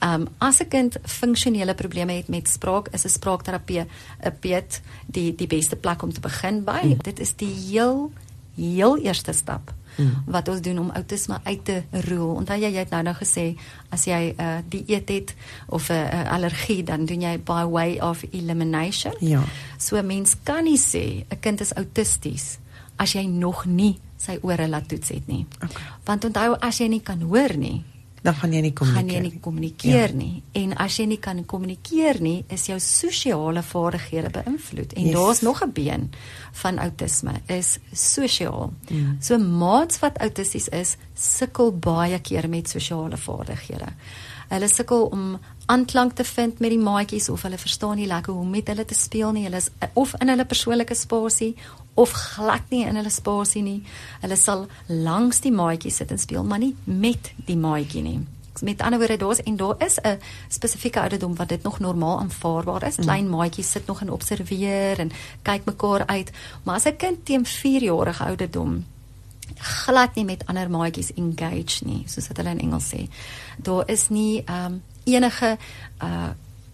Um 0.05 0.29
as 0.39 0.61
'n 0.61 0.69
kind 0.69 0.97
funksionele 1.03 1.75
probleme 1.75 2.13
het 2.13 2.29
met 2.29 2.49
spraak, 2.49 2.89
is 2.93 3.05
'n 3.05 3.09
spraakterapie 3.09 3.81
'n 3.81 4.37
peet 4.41 4.83
die 5.07 5.35
die 5.35 5.47
beste 5.47 5.77
plek 5.77 6.03
om 6.03 6.13
te 6.13 6.21
begin 6.21 6.65
by. 6.65 6.81
Mm. 6.83 6.99
Dit 7.03 7.21
is 7.21 7.33
die 7.37 7.55
heel 7.71 8.13
heel 8.57 8.99
eerste 8.99 9.33
stap 9.33 9.73
mm. 9.97 10.25
wat 10.27 10.49
ons 10.49 10.61
doen 10.61 10.79
om 10.79 10.91
outisme 10.91 11.39
uit 11.43 11.65
te 11.65 11.83
roel. 11.91 12.35
Onthou 12.35 12.59
jy 12.59 12.71
jy 12.73 12.83
het 12.83 12.91
nou 12.91 13.03
nou 13.03 13.15
gesê 13.15 13.57
as 13.91 14.05
jy 14.05 14.35
'n 14.35 14.41
uh, 14.41 14.59
dieet 14.69 15.09
het 15.09 15.35
of 15.69 15.89
'n 15.89 15.93
uh, 15.93 16.33
allergie, 16.33 16.83
dan 16.83 17.05
doen 17.05 17.21
jy 17.21 17.39
by 17.39 17.65
way 17.65 17.99
of 18.01 18.25
elimination. 18.31 19.15
Ja. 19.21 19.43
So 19.79 19.97
'n 19.97 20.07
mens 20.07 20.37
kan 20.43 20.65
nie 20.65 20.79
sê 20.79 21.25
'n 21.29 21.41
kind 21.41 21.61
is 21.61 21.73
autisties 21.73 22.59
as 22.97 23.13
jy 23.13 23.27
nog 23.27 23.65
nie 23.67 23.99
sy 24.17 24.39
ore 24.43 24.69
laat 24.69 24.89
toets 24.89 25.09
het 25.09 25.27
nie. 25.27 25.47
Okay. 25.63 25.83
Want 26.05 26.25
onthou 26.25 26.57
as 26.61 26.79
jy 26.79 26.89
nie 26.89 27.03
kan 27.03 27.21
hoor 27.21 27.57
nie, 27.57 27.85
dan 28.25 28.35
gaan 28.35 28.53
jy 28.57 28.61
nie 28.65 28.73
kommunikeer 28.73 29.03
gaan 29.03 29.11
jy 29.13 29.21
nie 29.21 29.41
kommunikeer 29.45 30.13
ja. 30.13 30.17
nie 30.17 30.43
en 30.63 30.73
as 30.81 30.97
jy 30.97 31.05
nie 31.11 31.21
kan 31.21 31.43
kommunikeer 31.45 32.21
nie 32.25 32.39
is 32.57 32.67
jou 32.71 32.79
sosiale 32.81 33.63
vaardighede 33.63 34.31
beïnvloed 34.39 34.95
en 34.97 35.09
yes. 35.11 35.17
daar's 35.17 35.43
nog 35.45 35.63
'n 35.65 35.73
been 35.77 36.11
van 36.63 36.79
outisme 36.79 37.35
is 37.47 37.79
sosiaal 37.93 38.73
mm. 38.91 39.17
so 39.21 39.39
maats 39.39 40.01
wat 40.01 40.19
autisties 40.19 40.69
is 40.69 40.97
sukkel 41.15 41.73
baie 41.73 42.19
keer 42.21 42.49
met 42.49 42.69
sosiale 42.69 43.17
vaardighede 43.17 43.93
hulle 44.49 44.69
sukkel 44.69 45.07
om 45.07 45.39
aanklank 45.67 46.13
te 46.13 46.25
vind 46.25 46.59
met 46.61 46.71
die 46.71 46.81
maatjies 46.81 47.29
of 47.29 47.43
hulle 47.43 47.59
verstaan 47.59 47.97
nie 47.97 48.07
lekker 48.07 48.33
hoe 48.33 48.43
om 48.43 48.51
met 48.51 48.69
hulle 48.69 48.85
te 48.85 48.95
speel 48.95 49.33
nie 49.33 49.45
hulle 49.45 49.57
is 49.57 49.71
of 49.93 50.15
in 50.21 50.29
hulle 50.29 50.45
persoonlike 50.45 50.95
spasie 50.95 51.55
of 51.95 52.13
glad 52.13 52.71
nie 52.71 52.85
in 52.87 52.97
hulle 52.97 53.11
spasie 53.11 53.63
nie. 53.63 53.83
Hulle 54.21 54.37
sal 54.37 54.67
langs 54.87 55.41
die 55.41 55.53
maatjie 55.53 55.93
sit 55.93 56.11
en 56.11 56.19
speel, 56.19 56.45
maar 56.45 56.59
nie 56.59 56.75
met 56.85 57.33
die 57.47 57.57
maatjie 57.57 58.03
nie. 58.03 58.21
Met 58.63 58.83
ander 58.83 58.99
woorde, 58.99 59.17
daar's 59.19 59.43
en 59.43 59.57
daar 59.57 59.75
is 59.79 59.99
'n 60.01 60.19
spesifieke 60.49 61.01
ouderdom 61.01 61.37
wat 61.37 61.49
dit 61.49 61.63
nog 61.63 61.79
normaal 61.79 62.19
aanvaarbaar 62.19 62.87
is. 62.87 62.97
Mm. 62.97 63.05
Klein 63.05 63.29
maatjies 63.29 63.71
sit 63.71 63.87
nog 63.87 64.01
en 64.01 64.11
observeer 64.11 64.99
en 64.99 65.13
kyk 65.43 65.65
mekaar 65.65 66.07
uit, 66.07 66.31
maar 66.63 66.75
as 66.75 66.85
'n 66.85 66.97
kind 66.97 67.25
teen 67.25 67.47
4 67.47 67.83
jarige 67.83 68.25
ouderdom 68.25 68.85
glad 69.59 70.15
nie 70.15 70.25
met 70.25 70.47
ander 70.47 70.71
maatjies 70.71 71.13
engage 71.15 71.85
nie, 71.85 72.03
soos 72.07 72.29
wat 72.31 72.41
hulle 72.41 72.55
in 72.57 72.63
Engels 72.67 72.89
sê. 72.93 73.07
Daar 73.59 73.89
is 73.91 74.09
nie 74.09 74.43
ehm 74.45 74.65
um, 74.73 74.83
enige 75.05 75.57
uh 76.03 76.33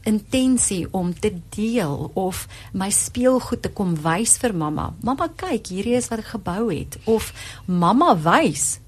intensie 0.08 0.86
om 0.90 1.12
te 1.12 1.32
deel 1.48 2.10
of 2.14 2.46
my 2.72 2.90
speelgoed 2.90 3.62
te 3.62 3.68
kom 3.68 3.94
wys 4.02 4.38
vir 4.40 4.54
mamma. 4.56 4.94
Mamma 5.02 5.28
kyk, 5.36 5.68
hierdie 5.68 5.96
is 5.98 6.08
wat 6.08 6.24
ek 6.24 6.32
gebou 6.36 6.70
het 6.72 6.98
of 7.04 7.32
mamma 7.66 8.14
wys. 8.16 8.78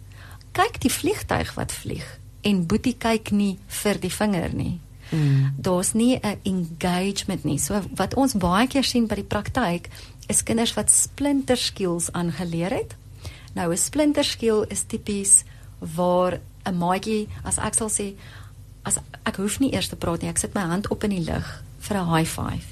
Kyk 0.56 0.80
die 0.80 0.92
vliegtyg 0.92 1.54
wat 1.56 1.72
vlieg 1.72 2.06
en 2.42 2.64
Boetie 2.66 2.96
kyk 2.98 3.30
nie 3.30 3.58
vir 3.82 4.00
die 4.02 4.12
vinger 4.12 4.54
nie. 4.54 4.80
Mm. 5.12 5.52
Daar's 5.56 5.92
nie 5.92 6.18
'n 6.18 6.40
engagement 6.42 7.44
nie. 7.44 7.58
So 7.58 7.82
wat 7.94 8.14
ons 8.14 8.34
baie 8.34 8.66
keer 8.66 8.84
sien 8.84 9.06
by 9.06 9.14
die 9.14 9.24
praktyk 9.24 9.88
is 10.26 10.42
kinders 10.42 10.74
wat 10.74 10.90
splinter 10.90 11.56
skills 11.56 12.12
aangeleer 12.12 12.70
het. 12.70 12.96
Nou 13.54 13.72
'n 13.72 13.76
splinter 13.76 14.24
skill 14.24 14.64
is 14.68 14.82
tipies 14.82 15.44
waar 15.78 16.40
'n 16.64 16.76
maatjie 16.76 17.28
as 17.44 17.58
ek 17.58 17.74
sal 17.74 17.90
sê 17.90 18.14
as 18.82 18.98
ek 19.22 19.36
hoef 19.36 19.58
nie 19.60 19.72
eers 19.72 19.88
te 19.88 19.96
praat 19.96 20.22
nie, 20.22 20.30
ek 20.30 20.38
sit 20.38 20.54
my 20.54 20.66
hand 20.66 20.88
op 20.90 21.04
in 21.04 21.10
die 21.10 21.24
lug 21.24 21.62
vir 21.80 21.96
'n 21.96 22.08
high 22.14 22.28
five. 22.28 22.66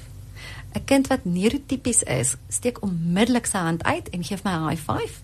'n 0.75 0.85
Kind 0.85 1.07
wat 1.07 1.25
neurotipies 1.25 2.03
is, 2.03 2.35
steek 2.49 2.81
onmiddellik 2.81 3.45
sy 3.45 3.57
hand 3.57 3.83
uit 3.83 4.09
en 4.09 4.23
gee 4.23 4.37
my 4.43 4.51
'n 4.51 4.67
high 4.69 4.81
five 4.81 5.21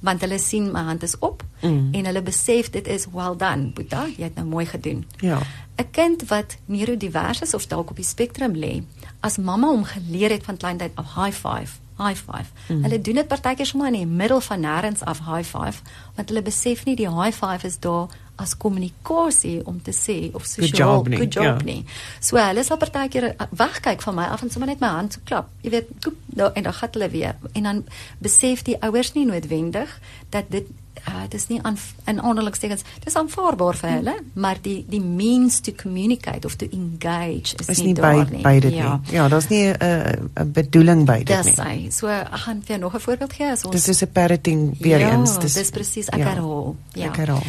want 0.00 0.22
hulle 0.22 0.38
sien 0.38 0.70
my 0.72 0.82
hand 0.86 1.02
is 1.02 1.18
op 1.18 1.42
mm. 1.60 1.88
en 1.92 2.04
hulle 2.04 2.22
besef 2.22 2.70
dit 2.70 2.86
is 2.86 3.06
well 3.12 3.36
done 3.36 3.72
Boeta 3.74 4.06
jy 4.14 4.28
het 4.28 4.38
nou 4.38 4.46
mooi 4.46 4.66
gedoen 4.66 5.04
ja 5.18 5.40
'n 5.76 5.90
kind 5.90 6.28
wat 6.28 6.56
neurodivers 6.66 7.40
is 7.42 7.54
of 7.54 7.66
dalk 7.66 7.90
op 7.90 7.96
die 7.96 8.04
spektrum 8.04 8.54
lê 8.54 8.82
as 9.20 9.36
mamma 9.38 9.66
hom 9.66 9.84
geleer 9.84 10.30
het 10.30 10.44
van 10.44 10.56
kleintyd 10.56 10.90
af 10.94 11.14
high 11.14 11.36
five 11.36 11.70
high 11.98 12.20
five 12.20 12.50
mm. 12.68 12.82
hulle 12.82 13.00
doen 13.00 13.14
dit 13.14 13.28
partykeer 13.28 13.66
sommer 13.66 13.88
in 13.88 13.92
die 13.92 14.06
middel 14.06 14.40
van 14.40 14.60
nêrens 14.60 15.02
af 15.02 15.18
high 15.18 15.48
five 15.48 15.82
want 16.14 16.28
hulle 16.28 16.42
besef 16.42 16.84
nie 16.84 16.96
die 16.96 17.10
high 17.10 17.34
five 17.34 17.66
is 17.66 17.78
daar 17.78 18.06
as 18.38 18.54
kommunikasie 18.56 19.60
om 19.66 19.80
te 19.82 19.92
sê 19.96 20.18
of 20.32 20.46
sosiaal 20.46 21.02
good 21.02 21.08
job, 21.08 21.08
nie. 21.08 21.18
Good 21.18 21.38
job 21.38 21.44
ja. 21.44 21.66
nie. 21.66 21.84
So 22.20 22.40
hulle 22.40 22.64
sal 22.66 22.80
partykeer 22.80 23.30
uh, 23.32 23.48
wegkyk 23.58 24.02
van 24.06 24.18
my 24.18 24.26
af 24.32 24.42
en 24.42 24.52
sommer 24.54 24.70
net 24.70 24.82
my 24.84 24.92
hand 24.94 25.18
so 25.18 25.24
klap. 25.28 25.50
Jy 25.62 25.74
weet, 25.74 25.94
koop, 26.04 26.18
nou, 26.38 26.50
en 26.54 26.68
dan 26.68 26.76
gaan 26.80 26.92
hulle 26.96 27.10
weer 27.14 27.48
en 27.52 27.70
dan 27.70 27.84
besef 28.24 28.62
die 28.66 28.76
ouers 28.82 29.14
nie 29.16 29.26
noodwendig 29.26 29.98
dat 30.34 30.50
dit 30.54 30.68
uh, 31.06 31.24
dit 31.28 31.40
is 31.40 31.46
nie 31.46 31.58
aan 31.62 31.78
in 32.10 32.20
onderlingstekens 32.22 32.84
dis 33.04 33.16
aanvaarbaar 33.18 33.78
vir 33.80 33.90
hulle 33.96 34.14
maar 34.44 34.60
die 34.62 34.78
die 34.88 35.00
means 35.00 35.60
to 35.64 35.74
communicate 35.82 36.46
of 36.46 36.56
to 36.60 36.68
engage 36.72 37.56
is, 37.58 37.68
is 37.68 37.82
nie, 37.82 37.92
nie 37.92 37.94
daar 37.98 38.20
by, 38.24 38.36
nie 38.36 38.42
by 38.44 38.54
dit 38.64 38.76
ja. 38.78 38.98
nie 38.98 39.16
ja 39.16 39.28
daar's 39.28 39.48
nie 39.52 39.64
'n 39.70 39.76
uh, 39.82 40.44
bedoeling 40.44 41.06
by 41.06 41.18
dit 41.24 41.34
nie 41.36 41.54
dis 41.54 41.64
hy 41.64 41.90
so 41.94 42.12
ek 42.12 42.44
gaan 42.44 42.62
vir 42.62 42.78
nog 42.78 42.94
'n 42.94 43.00
voorbeeld 43.00 43.32
gee 43.32 43.50
as 43.50 43.64
ons 43.64 43.74
dis 43.74 43.88
is 43.88 44.02
'n 44.02 44.12
parenting 44.12 44.78
weer 44.80 45.00
ja, 45.00 45.12
eens 45.12 45.38
dis 45.38 45.54
dis 45.54 45.70
presies 45.70 46.08
ek 46.08 46.18
ja, 46.18 46.28
herhaal 46.34 46.76
ja 46.94 47.08
ek 47.08 47.16
herhaal 47.16 47.46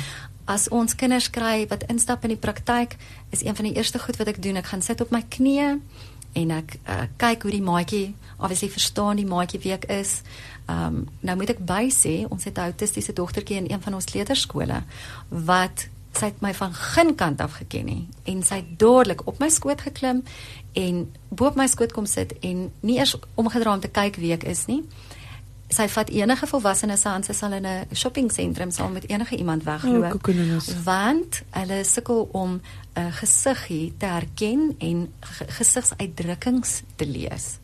as 0.50 0.68
ons 0.74 0.95
kinders 0.97 1.30
kry 1.30 1.68
wat 1.70 1.86
instap 1.93 2.26
in 2.26 2.34
die 2.34 2.41
praktyk, 2.41 2.95
is 3.30 3.43
een 3.45 3.56
van 3.56 3.70
die 3.70 3.76
eerste 3.78 4.02
goed 4.02 4.18
wat 4.18 4.32
ek 4.32 4.41
doen, 4.41 4.58
ek 4.58 4.72
gaan 4.72 4.82
sit 4.82 5.02
op 5.02 5.14
my 5.14 5.22
knieë 5.30 5.76
en 6.39 6.52
ek 6.54 6.76
uh, 6.86 7.06
kyk 7.22 7.45
hoe 7.45 7.54
die 7.54 7.66
maatjie 7.66 8.08
obviously 8.38 8.70
verstaan 8.74 9.22
die 9.22 9.30
maatjie 9.30 9.62
wie 9.64 9.76
ek 9.78 9.89
is. 9.93 10.20
Ehm 10.70 11.00
um, 11.02 11.06
nou 11.26 11.36
moet 11.38 11.54
ek 11.56 11.62
by 11.66 11.88
sê 11.93 12.26
ons 12.30 12.43
het 12.45 12.58
'n 12.58 12.70
autistiese 12.70 13.14
dogtertjie 13.14 13.58
in 13.58 13.72
een 13.72 13.82
van 13.82 13.93
ons 13.93 14.06
kleuterskole 14.06 14.84
wat 15.30 15.89
sy 16.14 16.30
het 16.30 16.41
my 16.41 16.54
van 16.54 16.74
geen 16.74 17.16
kant 17.16 17.41
af 17.41 17.58
geken 17.62 17.86
nie 17.86 18.08
en 18.24 18.43
sy 18.43 18.62
het 18.62 18.72
dadelik 18.82 19.28
op 19.28 19.39
my 19.39 19.50
skoot 19.50 19.82
geklim 19.82 20.24
en 20.74 21.06
bo 21.30 21.50
op 21.50 21.56
my 21.56 21.68
skoot 21.68 21.93
kom 21.95 22.06
sit 22.06 22.34
en 22.41 22.72
nie 22.82 22.97
eers 22.97 23.16
omgedraai 23.36 23.76
om 23.76 23.82
te 23.82 23.91
kyk 23.93 24.20
wie 24.22 24.34
ek 24.34 24.43
is 24.43 24.66
nie 24.68 24.84
sy 25.70 25.86
vat 25.93 26.09
enige 26.09 26.47
volwassene 26.49 26.97
se 26.97 27.09
aan 27.09 27.24
sy 27.24 27.34
sal 27.34 27.53
in 27.53 27.65
'n 27.67 27.95
shopping 27.95 28.32
sentrum 28.32 28.72
saam 28.72 28.93
met 28.93 29.09
enige 29.09 29.38
iemand 29.38 29.63
wegloop 29.63 30.28
oh, 30.28 30.84
want 30.84 31.41
hulle 31.51 31.84
sukkel 31.84 32.30
om 32.32 32.51
'n 32.53 32.61
uh, 33.01 33.13
gesiggie 33.22 33.93
te 33.97 34.05
herken 34.05 34.76
en 34.78 35.13
gesigsuitdrukkings 35.57 36.82
te 36.95 37.05
lees. 37.05 37.59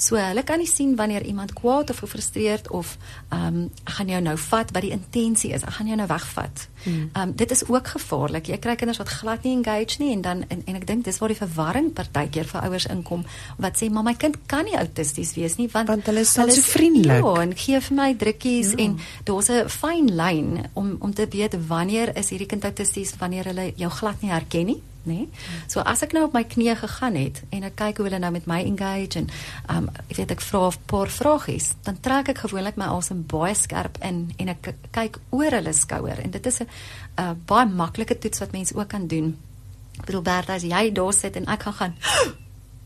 So 0.00 0.16
hulle 0.16 0.42
kan 0.48 0.58
nie 0.62 0.68
sien 0.68 0.94
wanneer 0.96 1.26
iemand 1.28 1.52
kwaad 1.52 1.90
of 1.90 1.98
gefrustreerd 2.00 2.70
of 2.70 2.96
ehm 3.28 3.46
um, 3.46 3.70
gaan 3.84 4.08
jou 4.08 4.20
nou 4.22 4.36
vat 4.38 4.70
wat 4.72 4.82
die 4.82 4.94
intensie 4.96 5.50
is. 5.52 5.62
Ek 5.62 5.76
gaan 5.76 5.90
jou 5.90 5.96
nou 5.96 6.06
wegvat. 6.08 6.68
Hmm. 6.82 6.92
Ehm 6.92 7.10
hmm. 7.12 7.28
um, 7.28 7.34
dit 7.36 7.50
is 7.50 7.62
ook 7.68 7.88
gevaarlik. 7.88 8.48
Jy 8.48 8.58
kry 8.58 8.74
kinders 8.80 8.98
wat 9.02 9.12
glad 9.12 9.44
nie 9.44 9.52
engage 9.58 10.00
nie 10.00 10.12
en 10.14 10.24
dan 10.24 10.44
en, 10.48 10.62
en 10.64 10.80
ek 10.80 10.86
dink 10.88 11.04
dis 11.04 11.20
waar 11.20 11.34
die 11.34 11.38
verwarring 11.42 11.92
partykeer 11.92 12.48
vir 12.48 12.64
ouers 12.64 12.86
inkom 12.86 13.26
wat 13.60 13.76
sê 13.76 13.90
maar 13.92 14.08
my 14.08 14.14
kind 14.14 14.40
kan 14.46 14.64
nie 14.64 14.78
autisties 14.78 15.34
wees 15.36 15.58
nie 15.60 15.68
want 15.72 15.92
want 15.92 16.08
hulle 16.08 16.24
is 16.24 16.32
so 16.32 16.48
vriendelik. 16.48 17.20
Ja, 17.20 17.36
en 17.42 17.56
gee 17.56 17.80
vir 17.80 17.96
my 17.96 18.10
drukkies 18.24 18.72
ja. 18.72 18.84
en 18.84 18.98
daar's 19.28 19.50
'n 19.50 19.68
fyn 19.68 20.14
lyn 20.16 20.64
om 20.72 20.96
om 21.00 21.14
te 21.14 21.28
weet 21.28 21.58
wanneer 21.68 22.16
is 22.16 22.30
hierdie 22.30 22.48
kind 22.48 22.64
autisties 22.64 23.14
wanneer 23.18 23.44
hulle 23.52 23.72
jou 23.76 23.90
glad 23.90 24.22
nie 24.22 24.32
herken 24.32 24.66
nie 24.66 24.82
nê. 25.04 25.12
Nee? 25.14 25.28
So 25.68 25.80
as 25.80 26.02
ek 26.02 26.12
nou 26.12 26.24
op 26.28 26.34
my 26.36 26.44
knieë 26.44 26.76
gegaan 26.82 27.16
het 27.16 27.42
en 27.50 27.66
ek 27.68 27.76
kyk 27.76 28.00
hoe 28.00 28.06
hulle 28.08 28.20
nou 28.22 28.32
met 28.32 28.46
my 28.50 28.60
engage 28.64 29.20
en 29.20 29.30
um 29.72 29.88
ek 30.08 30.16
weet 30.16 30.34
ek 30.36 30.44
vra 30.44 30.68
'n 30.68 30.82
paar 30.86 31.08
vragies, 31.08 31.74
dan 31.84 32.00
trek 32.00 32.28
ek 32.28 32.38
gewoonlik 32.38 32.76
my 32.76 32.88
asem 32.96 33.24
baie 33.26 33.54
skerp 33.54 33.98
in 34.02 34.32
en 34.38 34.48
ek 34.48 34.74
kyk 34.92 35.20
oor 35.30 35.50
hulle 35.50 35.72
skouer 35.72 36.18
en 36.24 36.30
dit 36.30 36.46
is 36.46 36.60
'n 36.60 36.68
uh, 37.18 37.34
baie 37.46 37.66
maklike 37.66 38.18
toets 38.18 38.40
wat 38.40 38.52
mense 38.52 38.74
ook 38.74 38.88
kan 38.88 39.06
doen. 39.06 39.36
Ek 39.98 40.06
bedoel 40.06 40.22
Bertha, 40.22 40.54
as 40.54 40.62
jy 40.62 40.92
daar 40.92 41.12
sit 41.12 41.36
en 41.36 41.46
ek 41.46 41.62
gaan 41.62 41.74
gaan 41.74 41.94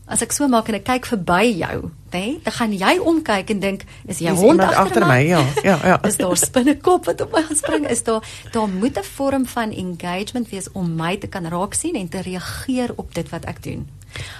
As 0.05 0.21
ek 0.21 0.35
so 0.37 0.45
maak 0.45 0.67
en 0.69 0.75
ek 0.77 0.83
kyk 0.85 1.07
verby 1.09 1.55
jou, 1.57 1.77
hè, 2.13 2.37
dan 2.45 2.53
gaan 2.53 2.73
jy 2.77 2.91
omkyk 3.01 3.49
en 3.55 3.61
dink, 3.63 3.85
is 4.05 4.19
jy 4.21 4.35
hond 4.37 4.61
agter 4.61 5.01
my? 5.01 5.17
my? 5.17 5.21
Ja, 5.25 5.41
ja, 5.65 5.75
ja. 5.81 5.95
is 6.09 6.19
daar 6.21 6.37
spinnekop 6.37 7.09
wat 7.09 7.23
op 7.25 7.33
my 7.33 7.41
spring? 7.57 7.87
Is 7.89 8.03
daar 8.05 8.21
daar 8.53 8.69
moet 8.69 8.99
'n 9.01 9.03
vorm 9.03 9.45
van 9.45 9.73
engagement 9.73 10.49
wees 10.49 10.69
om 10.71 10.95
my 10.95 11.17
te 11.17 11.27
kan 11.27 11.47
raak 11.49 11.73
sien 11.73 11.95
en 11.95 12.09
te 12.09 12.21
reageer 12.21 12.93
op 12.95 13.15
dit 13.15 13.29
wat 13.29 13.45
ek 13.45 13.63
doen. 13.63 13.87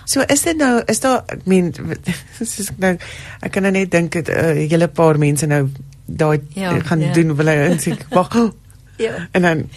So 0.06 0.22
is 0.22 0.42
dit 0.42 0.58
nou 0.58 0.82
is 0.86 1.00
daar 1.00 1.24
ek 1.28 1.46
meen 1.46 1.74
soos 2.38 2.70
ek 2.70 2.78
nou 2.78 2.98
ek 3.42 3.52
kan 3.52 3.64
nou 3.64 3.72
net 3.72 3.92
dink 3.92 4.12
dit 4.12 4.30
'n 4.30 4.32
uh, 4.32 4.70
hele 4.70 4.88
paar 4.88 5.18
mense 5.18 5.46
nou 5.46 5.70
daai 6.06 6.40
ja, 6.54 6.80
gaan 6.80 7.00
ja. 7.00 7.14
doen 7.14 7.36
wil 7.36 7.48
hy 7.48 7.78
sê 7.78 7.98
wag 8.18 8.54
Ja. 8.98 9.28
En 9.32 9.42
dan 9.42 9.70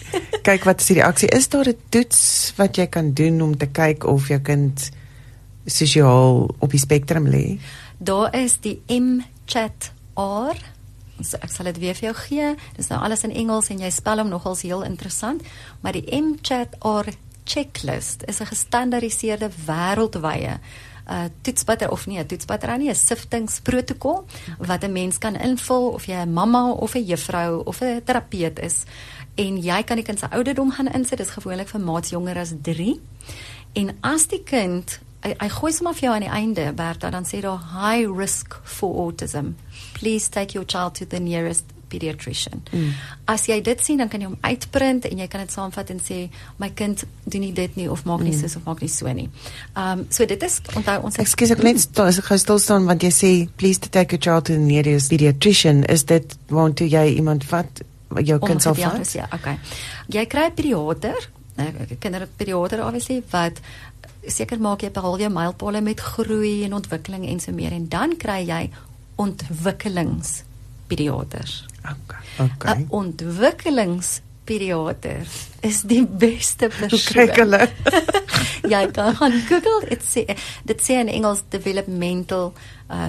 kyk 0.43 0.63
wat 0.63 0.79
is 0.79 0.85
die 0.87 0.95
reaksie? 0.95 1.27
Is 1.27 1.49
daar 1.49 1.67
'n 1.67 1.75
toets 1.89 2.53
wat 2.55 2.75
jy 2.75 2.87
kan 2.87 3.13
doen 3.13 3.41
om 3.41 3.57
te 3.57 3.67
kyk 3.67 4.05
of 4.05 4.27
jou 4.27 4.39
kind 4.39 4.91
sosiaal 5.69 6.49
op 6.59 6.71
die 6.71 6.81
spektrum 6.81 7.27
lê? 7.27 7.59
Daar 7.97 8.35
is 8.35 8.59
die 8.59 8.81
M-chat 8.87 9.91
R. 10.15 10.57
So 11.21 11.37
ek 11.41 11.51
sal 11.51 11.65
dit 11.65 11.79
weer 11.79 11.95
vir 11.95 12.09
jou 12.09 12.17
gee. 12.25 12.51
Dis 12.77 12.87
nou 12.87 12.99
alles 13.01 13.23
in 13.23 13.31
Engels 13.35 13.69
en 13.69 13.79
jy 13.79 13.89
spel 13.91 14.23
hom 14.23 14.29
nogals 14.29 14.61
heel 14.61 14.83
interessant, 14.87 15.43
maar 15.81 15.93
die 15.93 16.07
M-chat 16.15 16.77
R 16.79 17.11
checklist 17.49 18.23
is 18.27 18.39
'n 18.39 18.45
gestandaardiseerde 18.45 19.49
wêreldwye 19.65 20.59
uh 21.09 21.25
toetsbatter 21.41 21.91
of 21.91 22.05
nie 22.07 22.19
'n 22.19 22.25
toetsbatter 22.25 22.77
nie 22.77 22.89
'n 22.89 22.95
siftingsprotokol 22.95 24.25
wat 24.57 24.83
'n 24.83 24.91
mens 24.91 25.17
kan 25.17 25.35
invul 25.35 25.89
of 25.89 26.05
jy 26.05 26.21
'n 26.21 26.33
mamma 26.33 26.71
of 26.71 26.95
'n 26.95 27.05
juffrou 27.05 27.63
of 27.65 27.81
'n 27.81 28.01
terapeut 28.03 28.59
is 28.59 28.83
en 29.35 29.57
jy 29.57 29.83
kan 29.83 29.95
die 29.95 30.05
kind 30.05 30.19
se 30.19 30.29
ouderdom 30.29 30.71
gaan 30.71 30.93
insit 30.93 31.17
dis 31.17 31.29
gewoonlik 31.29 31.67
vir 31.67 31.81
maats 31.81 32.09
jonger 32.09 32.37
as 32.37 32.53
3 32.61 32.99
en 33.73 33.97
as 34.01 34.27
die 34.27 34.43
kind 34.43 34.99
hy, 35.23 35.33
hy 35.39 35.49
gooi 35.49 35.73
sommer 35.73 35.93
vir 35.93 36.07
jou 36.07 36.13
aan 36.13 36.27
die 36.27 36.35
einde 36.41 36.73
Bertha 36.73 37.09
dan 37.09 37.25
sê 37.25 37.41
daar 37.41 37.59
high 37.73 38.07
risk 38.07 38.55
for 38.63 38.95
autism 39.05 39.55
please 39.93 40.29
take 40.29 40.53
your 40.53 40.65
child 40.65 40.95
to 40.95 41.05
the 41.05 41.19
nearest 41.19 41.65
pediatrician. 41.89 42.61
Mm. 42.71 42.93
As 43.25 43.47
jy 43.49 43.59
dit 43.65 43.81
sien 43.83 43.99
dan 44.01 44.09
kan 44.11 44.21
jy 44.21 44.29
hom 44.29 44.37
uitprint 44.45 45.07
en 45.09 45.21
jy 45.23 45.27
kan 45.31 45.43
dit 45.43 45.53
saamvat 45.53 45.89
en 45.93 46.01
sê 46.03 46.19
my 46.61 46.69
kind 46.77 47.03
doen 47.25 47.43
nie 47.43 47.51
dit 47.57 47.79
nie 47.79 47.89
of 47.91 48.05
maak 48.09 48.21
nie 48.21 48.35
mm. 48.35 48.43
so 48.45 48.61
of 48.61 48.67
maak 48.69 48.83
nie 48.85 48.91
so 48.93 49.13
nie. 49.15 49.27
Um 49.73 50.05
so 50.13 50.27
dit 50.29 50.45
is 50.45 50.59
onthou 50.77 50.99
ons 51.09 51.19
Ekskuus 51.21 51.55
ek 51.55 51.65
net 51.65 52.01
as 52.05 52.21
ek 52.21 52.29
gou 52.31 52.39
stil 52.41 52.61
staan 52.61 52.87
want 52.89 53.05
jy 53.05 53.13
sê 53.15 53.31
please 53.57 53.81
to 53.81 53.91
take 53.93 54.15
your 54.15 54.21
child 54.21 54.47
to 54.49 54.57
the 54.57 54.63
nearest 54.63 55.11
pediatrician 55.13 55.83
is 55.89 56.05
dit 56.09 56.37
want 56.53 56.79
toe 56.79 56.89
jy 56.89 57.05
iemand 57.17 57.47
vat 57.49 57.83
jou 58.25 58.39
kind 58.41 58.63
sal 58.63 58.77
vat? 58.77 59.11
Ja, 59.13 59.27
okay. 59.33 59.59
Jy 60.09 60.25
kry 60.25 60.49
'n 60.49 60.55
pediater, 60.57 61.29
'n 61.57 61.97
kinderpediater 61.99 62.85
obviously 62.85 63.21
wat 63.31 63.61
seker 64.27 64.59
maak 64.61 64.81
jy 64.83 64.91
behaal 64.93 65.19
jou 65.19 65.29
mylpale 65.33 65.81
met 65.81 65.99
groei 65.99 66.63
en 66.67 66.73
ontwikkeling 66.79 67.27
en 67.29 67.39
so 67.39 67.51
meer 67.55 67.71
en 67.75 67.87
dan 67.91 68.17
kry 68.19 68.47
jy 68.47 68.69
ontwikkelingspediaters. 69.19 71.65
Okay. 71.83 72.23
Okay. 72.39 72.85
Ontwikkelingspediater 72.89 75.27
is 75.61 75.81
die 75.87 76.07
beste 76.07 76.67
persoon. 76.71 77.27
Kyk 77.27 77.35
hulle. 77.43 77.69
jy 78.73 78.83
kan 78.95 79.15
gaan 79.15 79.35
Google 79.47 79.79
dit 79.89 80.03
sê 80.05 80.23
dit 80.67 80.79
sê 80.83 80.93
in 81.01 81.09
Engels 81.11 81.41
developmental 81.53 82.53
uh, 82.53 82.55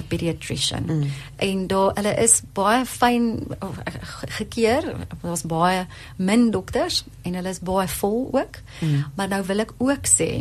pediatrician. 0.07 0.83
Mm. 0.87 1.11
En 1.47 1.67
daar 1.71 1.89
hulle 1.99 2.13
is 2.23 2.33
baie 2.55 2.85
fyn 2.87 3.23
oh, 3.59 3.77
gekeer. 4.39 4.83
Daar's 5.21 5.45
baie 5.47 5.85
min 6.15 6.51
dokters 6.51 7.03
en 7.23 7.33
hulle 7.39 7.51
is 7.51 7.59
baie 7.59 7.87
vol 7.99 8.29
ook. 8.31 8.53
Mm. 8.79 9.03
Maar 9.15 9.27
nou 9.35 9.43
wil 9.51 9.59
ek 9.67 9.73
ook 9.77 10.03
sê 10.09 10.31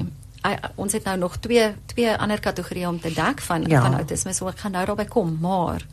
ons 0.74 0.92
het 0.92 1.04
nou 1.04 1.16
nog 1.18 1.36
twee 1.36 1.74
twee 1.86 2.16
ander 2.16 2.40
kategorieë 2.40 2.88
om 2.88 3.00
te 3.00 3.12
dek 3.12 3.40
van 3.40 3.66
ja. 3.68 3.82
van 3.82 3.94
autisme 3.94 4.32
so 4.32 4.48
ek 4.48 4.58
gaan 4.64 4.72
nou 4.72 4.86
daarby 4.86 5.04
kom 5.04 5.36
maar 5.40 5.86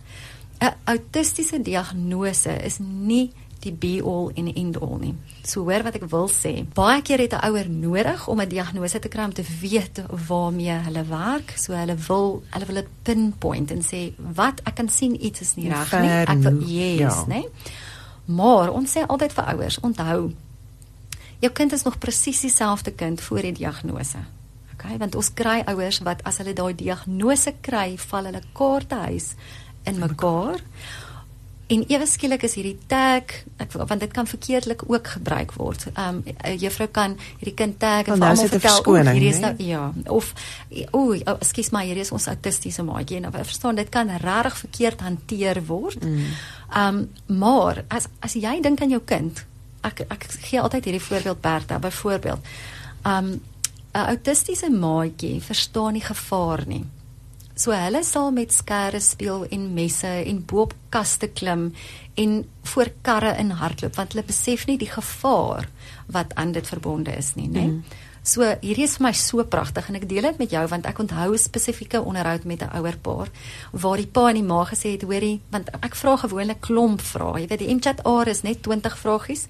'n 0.60 0.74
autistiese 0.86 1.62
diagnose 1.62 2.64
is 2.64 2.80
nie 2.80 3.32
die 3.60 3.74
be 3.74 4.02
all 4.04 4.32
en 4.36 4.50
end 4.54 4.80
all 4.82 4.98
nie. 5.02 5.14
So 5.48 5.66
hoor 5.68 5.84
wat 5.88 5.98
ek 6.00 6.06
wil 6.12 6.30
sê. 6.32 6.54
Baie 6.78 7.02
keer 7.02 7.20
het 7.20 7.34
'n 7.34 7.46
ouer 7.50 7.70
nodig 7.70 8.28
om 8.28 8.42
'n 8.42 8.50
diagnose 8.50 9.00
te 9.00 9.08
kry 9.08 9.24
om 9.24 9.34
te 9.34 9.46
weet 9.62 10.04
waarmee 10.28 10.78
hulle 10.88 11.04
werk. 11.04 11.54
So 11.58 11.74
hulle 11.74 11.96
wil 11.96 12.44
hulle 12.50 12.66
wil 12.66 12.76
dit 12.76 12.88
pinpoint 13.04 13.72
en 13.72 13.82
sê 13.82 14.14
wat 14.18 14.62
ek 14.64 14.76
kan 14.76 14.90
sien 14.90 15.26
iets 15.26 15.42
is 15.42 15.56
nie 15.56 15.70
reg 15.70 15.92
nie. 15.92 16.10
Ek 16.10 16.38
wil 16.38 16.60
yes, 16.60 16.98
ja. 16.98 17.26
nê. 17.28 17.46
Maar 18.26 18.72
ons 18.72 18.92
sê 18.92 19.06
altyd 19.08 19.34
vir 19.34 19.44
ouers, 19.44 19.80
onthou 19.80 20.34
jou 21.40 21.52
kind 21.54 21.74
is 21.74 21.84
nog 21.84 21.98
presies 21.98 22.40
dieselfde 22.40 22.92
kind 22.92 23.22
voor 23.22 23.42
die 23.42 23.52
diagnose. 23.52 24.18
Okay, 24.78 24.98
want 25.02 25.16
ons 25.18 25.34
kry 25.34 25.64
ouers 25.66 26.04
wat 26.06 26.22
as 26.30 26.38
hulle 26.38 26.54
daai 26.54 26.76
diagnose 26.78 27.56
kry, 27.66 27.98
val 27.98 28.30
hulle 28.30 28.44
kaartehuis 28.54 29.32
in 29.90 29.98
mekaar. 29.98 30.62
En 31.68 31.82
ewe 31.92 32.06
skielik 32.08 32.46
is 32.48 32.54
hierdie 32.56 32.78
tag, 32.88 33.34
ek 33.60 33.74
want 33.76 34.00
dit 34.00 34.14
kan 34.16 34.30
verkeerdelik 34.30 34.86
ook 34.88 35.10
gebruik 35.18 35.52
word. 35.58 35.88
Um 36.00 36.22
'n 36.24 36.56
juffrou 36.62 36.88
kan 36.88 37.18
hierdie 37.40 37.56
kind 37.58 37.80
tag 37.80 38.08
en 38.08 38.20
nou 38.20 38.30
almal 38.30 38.48
vertel 38.48 39.10
hierdie 39.10 39.34
is 39.34 39.40
nou 39.40 39.54
ja, 39.58 39.92
of 40.06 40.34
o, 40.92 41.12
oh, 41.12 41.16
ekskuus 41.16 41.70
maar 41.70 41.84
hierdie 41.84 42.06
is 42.06 42.12
ons 42.12 42.28
autistiese 42.28 42.84
maatjie. 42.84 43.20
Nou 43.20 43.34
verstaan 43.34 43.76
dit 43.76 43.90
kan 43.90 44.08
regtig 44.08 44.58
verkeerd 44.58 45.02
hanteer 45.02 45.66
word. 45.66 46.04
Mm. 46.04 46.24
Um 46.76 47.10
maar 47.26 47.84
as 47.88 48.08
as 48.20 48.34
jy 48.34 48.62
dink 48.62 48.82
aan 48.82 48.90
jou 48.90 49.02
kind, 49.06 49.46
ek 49.82 50.06
ek 50.08 50.26
gee 50.40 50.62
altyd 50.62 50.84
hierdie 50.86 51.08
voorbeeld 51.10 51.42
Bertha 51.42 51.80
byvoorbeeld. 51.80 52.40
Um 53.04 53.42
'n 53.98 54.10
autistiese 54.14 54.70
maatjie 54.70 55.42
verstaan 55.42 55.94
nie 55.94 56.06
gevaar 56.06 56.64
nie. 56.68 56.86
So 57.58 57.74
hulle 57.74 58.04
sal 58.04 58.32
met 58.32 58.54
skare 58.54 59.00
speel 59.00 59.48
en 59.50 59.74
messe 59.74 60.08
en 60.08 60.44
bo 60.46 60.62
op 60.62 60.74
kaste 60.94 61.28
klim 61.28 61.72
en 62.14 62.46
voor 62.64 62.92
karre 63.02 63.34
in 63.42 63.50
hardloop 63.50 63.96
want 63.96 64.14
hulle 64.14 64.26
besef 64.26 64.68
nie 64.68 64.78
die 64.78 64.92
gevaar 64.92 65.66
wat 66.14 66.36
aan 66.36 66.52
dit 66.52 66.68
verbonde 66.68 67.16
is 67.18 67.34
nie, 67.36 67.50
né? 67.50 67.66
Mm. 67.66 67.84
So 68.28 68.44
hierdie 68.44 68.84
is 68.84 68.98
vir 68.98 69.06
my 69.06 69.12
so 69.16 69.44
pragtig 69.48 69.86
en 69.88 69.96
ek 69.96 70.06
deel 70.10 70.26
dit 70.28 70.40
met 70.42 70.52
jou 70.52 70.62
want 70.68 70.86
ek 70.90 71.00
onthou 71.00 71.32
'n 71.32 71.40
spesifieke 71.40 72.02
onderhoud 72.02 72.44
met 72.44 72.62
'n 72.62 72.76
ouer 72.78 72.98
paar 73.02 73.30
waar 73.72 73.98
die 73.98 74.12
pa 74.12 74.30
en 74.30 74.36
die 74.36 74.44
ma 74.44 74.66
gesê 74.66 74.92
het 74.92 75.08
hoorie 75.08 75.40
want 75.50 75.70
ek 75.82 75.96
vra 75.96 76.18
gewoonlik 76.18 76.62
klomp 76.62 77.02
vrae. 77.02 77.42
Jy 77.42 77.48
weet 77.48 77.60
die 77.60 77.74
MChat 77.74 78.06
R 78.06 78.28
is 78.28 78.44
net 78.44 78.62
20 78.62 78.98
vragies 78.98 79.48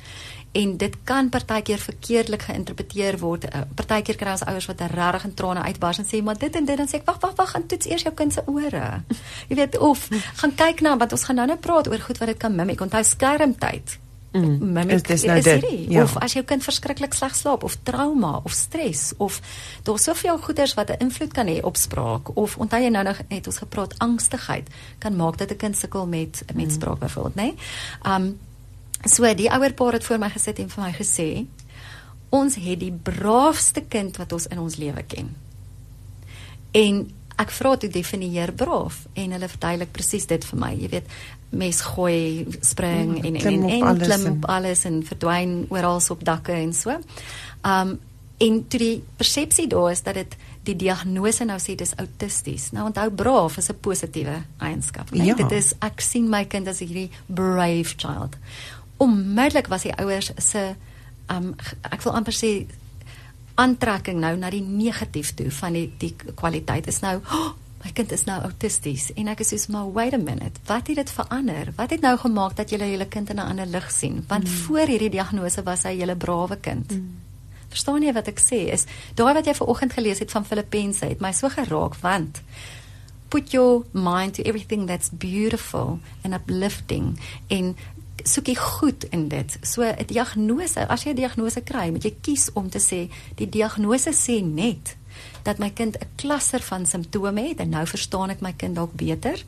en 0.57 0.77
dit 0.77 0.95
kan 1.07 1.29
partykeer 1.29 1.81
verkeerdelik 1.81 2.47
geïnterpreteer 2.49 3.19
word. 3.21 3.45
Uh, 3.49 3.65
partykeer 3.77 4.17
kry 4.19 4.33
ons 4.33 4.45
ouers 4.49 4.69
wat 4.71 4.81
regtig 4.93 5.27
in 5.29 5.35
trane 5.37 5.67
uitbars 5.69 6.01
en 6.01 6.09
sê 6.09 6.23
maar 6.23 6.39
dit 6.39 6.55
en 6.55 6.65
dit 6.65 6.81
dan 6.81 6.89
sê 6.89 7.01
ek 7.01 7.07
wag 7.09 7.21
wag 7.21 7.37
wag 7.37 7.53
gaan 7.53 7.67
toets 7.69 7.89
eers 7.91 8.07
jou 8.07 8.13
kind 8.17 8.33
se 8.33 8.43
ore. 8.45 8.87
Jy 9.49 9.59
weet 9.61 9.77
of 9.77 10.07
gaan 10.41 10.55
kyk 10.57 10.81
na 10.85 10.97
wat 10.97 11.13
ons 11.13 11.29
gaan 11.29 11.41
nou 11.41 11.47
net 11.53 11.61
praat 11.61 11.89
oor 11.91 12.03
goed 12.09 12.21
wat 12.23 12.33
dit 12.33 12.41
kan 12.41 12.55
mimik. 12.55 12.81
Onthou 12.81 13.03
skermtyd. 13.05 13.99
Mm, 14.31 14.71
mimik 14.73 15.07
is, 15.07 15.23
is 15.23 15.27
nou 15.29 15.37
dit. 15.41 15.67
Ja. 15.89 16.03
Of 16.03 16.17
as 16.21 16.35
jou 16.35 16.43
kind 16.45 16.63
verskriklik 16.63 17.15
sleg 17.15 17.35
slaap 17.35 17.63
of 17.63 17.77
trauma 17.87 18.39
of 18.43 18.53
stres 18.53 19.11
of 19.17 19.39
daar's 19.87 20.03
soveel 20.09 20.37
goeters 20.43 20.73
wat 20.77 20.91
'n 20.91 20.99
invloed 21.07 21.33
kan 21.33 21.47
hê 21.47 21.61
op 21.61 21.77
spraak 21.77 22.35
of 22.37 22.57
onthou 22.57 22.81
jy 22.81 22.89
nou 22.89 23.03
nog 23.03 23.21
net 23.29 23.47
ons 23.47 23.57
gepraat 23.57 23.95
angstigheid 23.97 24.67
kan 24.99 25.15
maak 25.15 25.37
dat 25.37 25.51
'n 25.51 25.57
kind 25.57 25.77
sukkel 25.77 26.07
met 26.07 26.43
met 26.53 26.65
mm. 26.65 26.71
spraak 26.71 26.99
byvoorbeeld, 26.99 27.35
né? 27.35 27.41
Nee? 27.41 27.55
Um 28.03 28.39
So 29.05 29.33
die 29.33 29.49
ouer 29.51 29.73
paar 29.73 29.93
het 29.93 30.03
voor 30.03 30.19
my 30.19 30.29
gesit 30.29 30.59
en 30.59 30.69
vir 30.69 30.83
my 30.83 30.93
gesê 30.95 31.45
ons 32.29 32.57
het 32.59 32.79
die 32.79 32.91
braafste 32.91 33.81
kind 33.87 34.17
wat 34.17 34.33
ons 34.35 34.47
in 34.51 34.59
ons 34.59 34.75
lewe 34.75 35.03
ken. 35.07 35.29
En 36.75 37.05
ek 37.37 37.53
vra 37.53 37.75
toe 37.77 37.89
definieer 37.93 38.51
braaf 38.57 39.03
en 39.13 39.35
hulle 39.35 39.49
verduidelik 39.51 39.93
presies 39.93 40.25
dit 40.29 40.45
vir 40.49 40.59
my. 40.59 40.73
Jy 40.75 40.89
weet, 40.95 41.15
mes 41.49 41.79
gooi, 41.93 42.47
spring 42.65 43.13
mm, 43.13 43.23
en 43.23 43.39
en 43.39 43.63
en, 43.69 43.87
en 43.93 44.01
klim 44.01 44.27
op 44.33 44.49
alles 44.51 44.83
en 44.89 44.99
verdwyn 45.05 45.55
oral 45.69 46.01
op 46.09 46.25
dakke 46.25 46.57
en 46.57 46.73
so. 46.73 46.97
Um 47.63 47.97
en 48.37 48.59
toe 48.69 48.77
die 48.77 48.97
persepsie 49.17 49.65
daar 49.65 49.89
is 49.89 50.03
dat 50.05 50.13
dit 50.13 50.35
die 50.67 50.75
diagnose 50.77 51.45
nou 51.47 51.55
sê 51.57 51.73
dis 51.73 51.95
autisties. 51.97 52.67
Nou 52.75 52.83
onthou 52.85 53.07
braaf 53.09 53.57
is 53.57 53.69
'n 53.69 53.79
positiewe 53.81 54.43
eienskap. 54.57 55.09
Nee, 55.11 55.25
ja. 55.25 55.33
dit 55.33 55.51
is 55.51 55.73
ek 55.81 56.01
sien 56.01 56.29
my 56.29 56.45
kind 56.45 56.67
as 56.67 56.79
hierdie 56.79 57.09
brave 57.25 57.95
child 57.97 58.37
onmiddellik 58.97 59.67
was 59.67 59.87
die 59.87 59.95
ouers 59.95 60.31
se 60.37 60.75
um 61.33 61.53
ek 61.91 62.03
wil 62.05 62.15
amper 62.15 62.35
sê 62.35 62.51
aantrekking 63.57 64.19
nou 64.21 64.35
na 64.37 64.49
die 64.53 64.61
negatief 64.61 65.33
toe 65.37 65.49
van 65.51 65.73
die 65.73 65.87
die 65.99 66.13
kwaliteit. 66.35 66.87
Is 66.87 67.01
nou 67.01 67.17
oh, 67.21 67.51
my 67.83 67.91
kind 67.93 68.11
is 68.11 68.25
nou 68.29 68.37
autisties. 68.41 69.09
En 69.15 69.29
ek 69.33 69.41
is 69.45 69.53
soos 69.53 69.67
maar 69.73 69.91
wait 69.93 70.13
a 70.13 70.21
minute 70.21 70.61
wat 70.69 70.87
het 70.87 71.01
dit 71.01 71.13
verander? 71.19 71.73
Wat 71.77 71.93
het 71.93 72.01
nou 72.05 72.15
gemaak 72.17 72.57
dat 72.57 72.71
jy 72.71 72.81
julle 72.91 73.07
kind 73.07 73.29
in 73.29 73.41
'n 73.41 73.49
ander 73.49 73.65
lig 73.65 73.91
sien? 73.91 74.23
Want 74.27 74.43
mm. 74.43 74.57
voor 74.65 74.87
hierdie 74.87 75.09
diagnose 75.09 75.63
was 75.63 75.83
hy 75.83 75.97
julle 75.97 76.15
brawe 76.15 76.57
kind. 76.57 76.91
Mm. 76.91 77.25
verstaan 77.69 78.03
jy 78.03 78.13
wat 78.13 78.27
ek 78.27 78.39
sê? 78.39 78.71
Is 78.73 78.85
daai 79.15 79.33
wat 79.33 79.45
jy 79.45 79.53
vanoggend 79.53 79.93
gelees 79.93 80.19
het 80.19 80.31
van 80.31 80.45
Filippense 80.45 81.05
het 81.05 81.19
my 81.19 81.31
so 81.31 81.49
geraak 81.49 81.95
want 82.01 82.41
put 83.29 83.51
your 83.51 83.83
mind 83.91 84.33
to 84.35 84.41
everything 84.43 84.87
that's 84.87 85.09
beautiful 85.09 85.99
and 86.23 86.33
uplifting. 86.33 87.19
En 87.47 87.75
soek 88.23 88.47
jy 88.47 88.55
goed 88.55 89.03
in 89.11 89.27
dit. 89.27 89.57
So 89.61 89.83
'n 89.83 90.05
diagnose, 90.05 90.87
as 90.87 91.03
jy 91.03 91.11
'n 91.11 91.15
diagnose 91.15 91.61
kry, 91.61 91.89
moet 91.91 92.03
jy 92.03 92.15
kies 92.21 92.49
om 92.53 92.69
te 92.69 92.79
sê 92.79 93.09
die 93.35 93.49
diagnose 93.49 94.11
sê 94.11 94.43
net 94.43 94.95
dat 95.43 95.59
my 95.59 95.69
kind 95.69 95.97
'n 95.97 96.07
klaser 96.15 96.61
van 96.61 96.85
simptome 96.85 97.41
het 97.41 97.59
en 97.59 97.69
nou 97.69 97.85
verstaan 97.85 98.29
ek 98.29 98.41
my 98.41 98.53
kind 98.53 98.75
dalk 98.75 98.93
beter. 98.93 99.43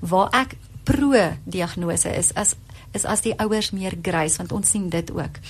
Waar 0.00 0.28
ek 0.32 0.56
pro 0.86 1.26
diagnose 1.44 2.12
is 2.14 2.32
as 2.34 2.54
is 2.94 3.04
as 3.04 3.20
die 3.24 3.34
ouers 3.42 3.72
meer 3.76 3.96
grys 4.02 4.38
want 4.40 4.52
ons 4.56 4.70
sien 4.70 4.88
dit 4.92 5.10
ook. 5.12 5.40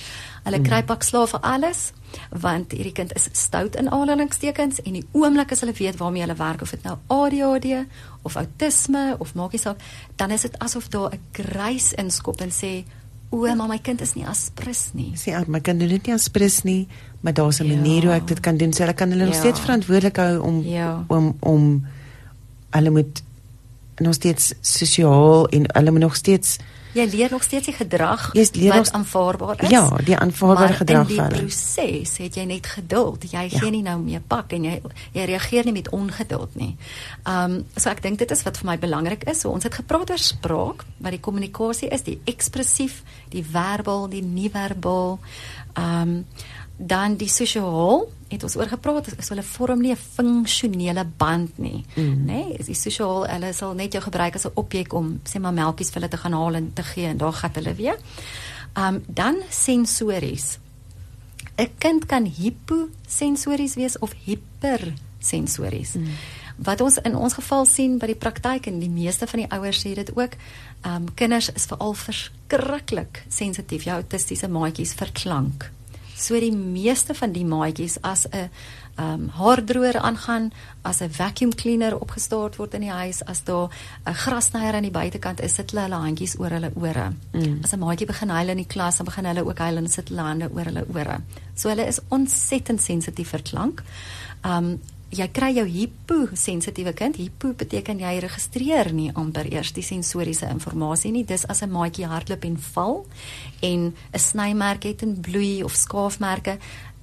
Hulle 0.43 0.59
kry 0.65 0.81
pak 0.87 1.05
slaaf 1.05 1.35
vir 1.35 1.45
alles 1.47 1.91
want 2.31 2.73
hierdie 2.75 2.95
kind 2.97 3.13
is 3.19 3.29
stout 3.37 3.77
in 3.79 3.91
aanhalingstekens 3.93 4.81
en 4.83 4.97
die 4.97 5.05
oomblik 5.13 5.51
as 5.53 5.63
hulle 5.63 5.75
weet 5.77 5.99
waarmee 6.01 6.25
hulle 6.25 6.37
werk 6.39 6.63
of 6.65 6.73
dit 6.75 6.85
nou 6.87 6.97
ADHD 7.13 7.83
of 8.27 8.37
outisme 8.39 9.15
of 9.23 9.35
maak 9.35 9.55
nie 9.55 9.63
saak 9.63 9.83
dan 10.19 10.33
is 10.35 10.47
dit 10.47 10.55
asof 10.63 10.89
daar 10.89 11.13
'n 11.13 11.21
grys 11.31 11.93
inskop 11.93 12.41
en 12.41 12.51
sê 12.51 12.85
o 13.29 13.55
maar 13.55 13.67
my 13.67 13.79
kind 13.79 14.01
is 14.01 14.13
nie 14.15 14.25
aspris 14.25 14.91
nie. 14.93 15.11
Sê 15.15 15.31
ja, 15.31 15.43
my 15.47 15.59
kind 15.59 15.79
doen 15.79 15.89
dit 15.89 16.05
nie 16.07 16.13
aspris 16.13 16.63
nie, 16.63 16.87
maar 17.21 17.33
daar's 17.33 17.59
'n 17.59 17.65
ja. 17.65 17.75
manier 17.75 18.03
hoe 18.03 18.13
ek 18.13 18.27
dit 18.27 18.39
kan 18.39 18.57
doen. 18.57 18.73
So 18.73 18.83
hulle 18.83 18.93
kan 18.93 19.09
hulle 19.09 19.23
ja. 19.23 19.29
nog 19.29 19.35
steeds 19.35 19.59
verantwoordelik 19.59 20.15
hou 20.15 20.39
om 20.39 20.63
ja. 20.63 21.03
om 21.07 21.35
om 21.39 21.85
hulle 22.69 22.89
moet 22.89 23.23
nog 23.99 24.13
steeds 24.13 24.53
sosiaal 24.61 25.47
en 25.47 25.69
hulle 25.73 25.91
moet 25.91 26.05
nog 26.07 26.15
steeds 26.15 26.57
jy 26.97 27.05
leer 27.11 27.31
nog 27.31 27.43
steeds 27.43 27.69
die 27.69 27.75
gedrag 27.75 28.29
wat 28.33 28.91
aanvaarbaar 28.91 29.63
is. 29.63 29.69
Ja, 29.69 29.89
die 30.05 30.17
aanvaarbare 30.17 30.73
gedrag 30.73 31.11
van. 31.11 31.25
In 31.25 31.29
die 31.29 31.39
proses 31.39 32.17
het 32.17 32.37
jy 32.39 32.45
net 32.49 32.67
geduld. 32.67 33.27
Jy 33.31 33.43
ja. 33.49 33.59
gee 33.59 33.71
nie 33.73 33.83
nou 33.85 33.97
meer 34.01 34.23
pak 34.27 34.55
en 34.57 34.67
jy 34.67 34.77
jy 35.15 35.27
reageer 35.29 35.67
nie 35.67 35.75
met 35.75 35.89
ongeduld 35.95 36.55
nie. 36.59 36.73
Um 37.27 37.59
so 37.75 37.91
ek 37.91 38.01
dink 38.05 38.21
dit 38.23 38.31
is 38.33 38.43
wat 38.47 38.59
vir 38.61 38.71
my 38.71 38.77
belangrik 38.81 39.27
is. 39.29 39.43
So 39.43 39.53
ons 39.53 39.67
het 39.67 39.77
gepraat 39.81 40.13
oor 40.13 40.21
spraak, 40.21 40.85
wat 40.97 41.15
die 41.15 41.23
kommunikasie 41.23 41.91
is, 41.93 42.05
die 42.07 42.19
ekspressief, 42.25 43.03
die 43.33 43.45
verbal, 43.45 44.07
die 44.11 44.23
nie-verbal. 44.25 45.19
Um 45.77 46.23
dan 46.77 47.15
die 47.17 47.29
sosiaal 47.29 48.05
het 48.29 48.43
ons 48.43 48.55
oor 48.55 48.67
gepraat 48.67 49.07
is 49.17 49.29
hulle 49.29 49.43
vorm 49.43 49.81
nie 49.81 49.91
'n 49.91 50.03
funksionele 50.15 51.05
band 51.17 51.57
nie 51.57 51.85
mm. 51.95 52.25
nê 52.25 52.43
nee, 52.45 52.57
is 52.59 52.65
die 52.65 52.75
sosiaal 52.75 53.25
hulle 53.27 53.53
sal 53.53 53.73
net 53.73 53.93
jou 53.93 54.03
gebruik 54.03 54.35
as 54.35 54.45
'n 54.45 54.55
objek 54.55 54.93
om 54.93 55.19
sê 55.23 55.39
maar 55.39 55.53
melkies 55.53 55.89
vir 55.89 56.01
hulle 56.01 56.09
te 56.09 56.17
gaan 56.17 56.33
haal 56.33 56.55
en 56.55 56.73
te 56.73 56.83
gee 56.83 57.07
en 57.07 57.17
daar 57.17 57.33
gaan 57.33 57.51
hulle 57.53 57.73
weer. 57.73 57.97
Um, 58.77 59.03
dan 59.07 59.35
sensories. 59.49 60.59
'n 61.57 61.69
kind 61.77 62.05
kan 62.05 62.25
hiposensories 62.25 63.75
wees 63.75 63.99
of 63.99 64.13
hipersensories 64.25 65.93
mm. 65.93 66.07
wat 66.57 66.81
ons 66.81 66.97
in 66.97 67.15
ons 67.15 67.33
geval 67.33 67.65
sien 67.65 67.97
by 67.97 68.05
die 68.05 68.15
praktyk 68.15 68.67
en 68.67 68.79
die 68.79 68.89
meeste 68.89 69.27
van 69.27 69.39
die 69.39 69.49
ouers 69.49 69.81
sê 69.85 69.93
dit 69.93 70.11
ook 70.15 70.37
um, 70.85 71.13
kinders 71.13 71.49
is 71.53 71.65
veral 71.65 71.93
verskriklik 71.93 73.23
sensitief. 73.29 73.83
Jou 73.83 73.95
autistiese 73.95 74.47
maatjies 74.47 74.93
vir 74.93 75.09
klank 75.13 75.71
So 76.17 76.39
die 76.41 76.51
meeste 76.51 77.13
van 77.13 77.31
die 77.31 77.45
maatjies 77.45 77.99
as 78.01 78.25
'n 78.25 78.49
ehm 78.97 79.13
um, 79.13 79.29
haardroër 79.29 79.99
aangaan, 80.01 80.51
as 80.81 81.01
'n 81.01 81.09
vacuum 81.09 81.53
cleaner 81.55 81.99
opgestart 81.99 82.55
word 82.55 82.73
in 82.73 82.81
die 82.81 82.91
huis, 82.91 83.25
as 83.25 83.43
daar 83.43 83.69
'n 84.05 84.13
grasnyer 84.13 84.73
aan 84.73 84.87
die 84.89 84.91
buitekant 84.91 85.41
is, 85.41 85.53
sit 85.53 85.71
hulle 85.71 85.83
hulle 85.83 86.01
handjies 86.01 86.39
oor 86.39 86.49
hulle 86.49 86.71
ore. 86.75 87.13
Mm. 87.33 87.59
As 87.63 87.73
'n 87.73 87.79
maatjie 87.79 88.07
begin 88.07 88.29
huil 88.29 88.49
in 88.49 88.57
die 88.57 88.73
klas, 88.73 88.97
dan 88.97 89.05
begin 89.05 89.25
hulle 89.25 89.45
ook 89.45 89.57
huil 89.57 89.77
en 89.77 89.87
sit 89.87 90.09
hulle 90.09 90.21
hande 90.21 90.49
oor 90.53 90.65
hulle 90.65 90.85
ore. 90.93 91.21
So 91.55 91.69
hulle 91.69 91.87
is 91.87 91.99
ontsettend 92.09 92.81
sensitief 92.81 93.29
vir 93.29 93.41
klank. 93.41 93.83
Ehm 94.43 94.65
um, 94.65 94.79
jy 95.13 95.27
kry 95.31 95.53
jou 95.55 95.65
hyposensitiewe 95.67 96.93
kind. 96.97 97.17
Hypo 97.19 97.53
beteken 97.57 98.01
jy 98.03 98.17
registreer 98.23 98.91
nie 98.93 99.09
amper 99.15 99.47
eers 99.51 99.71
die 99.75 99.85
sensoriese 99.85 100.49
inligting 100.51 101.13
nie. 101.13 101.23
Dis 101.23 101.45
as 101.47 101.61
'n 101.63 101.71
maatjie 101.71 102.05
hardloop 102.05 102.43
en 102.43 102.57
val 102.57 103.05
en 103.61 103.93
'n 104.13 104.19
snymerk 104.19 104.83
het 104.83 105.01
en 105.01 105.21
bloei 105.21 105.63
of 105.63 105.73
skaafmerke. 105.73 106.57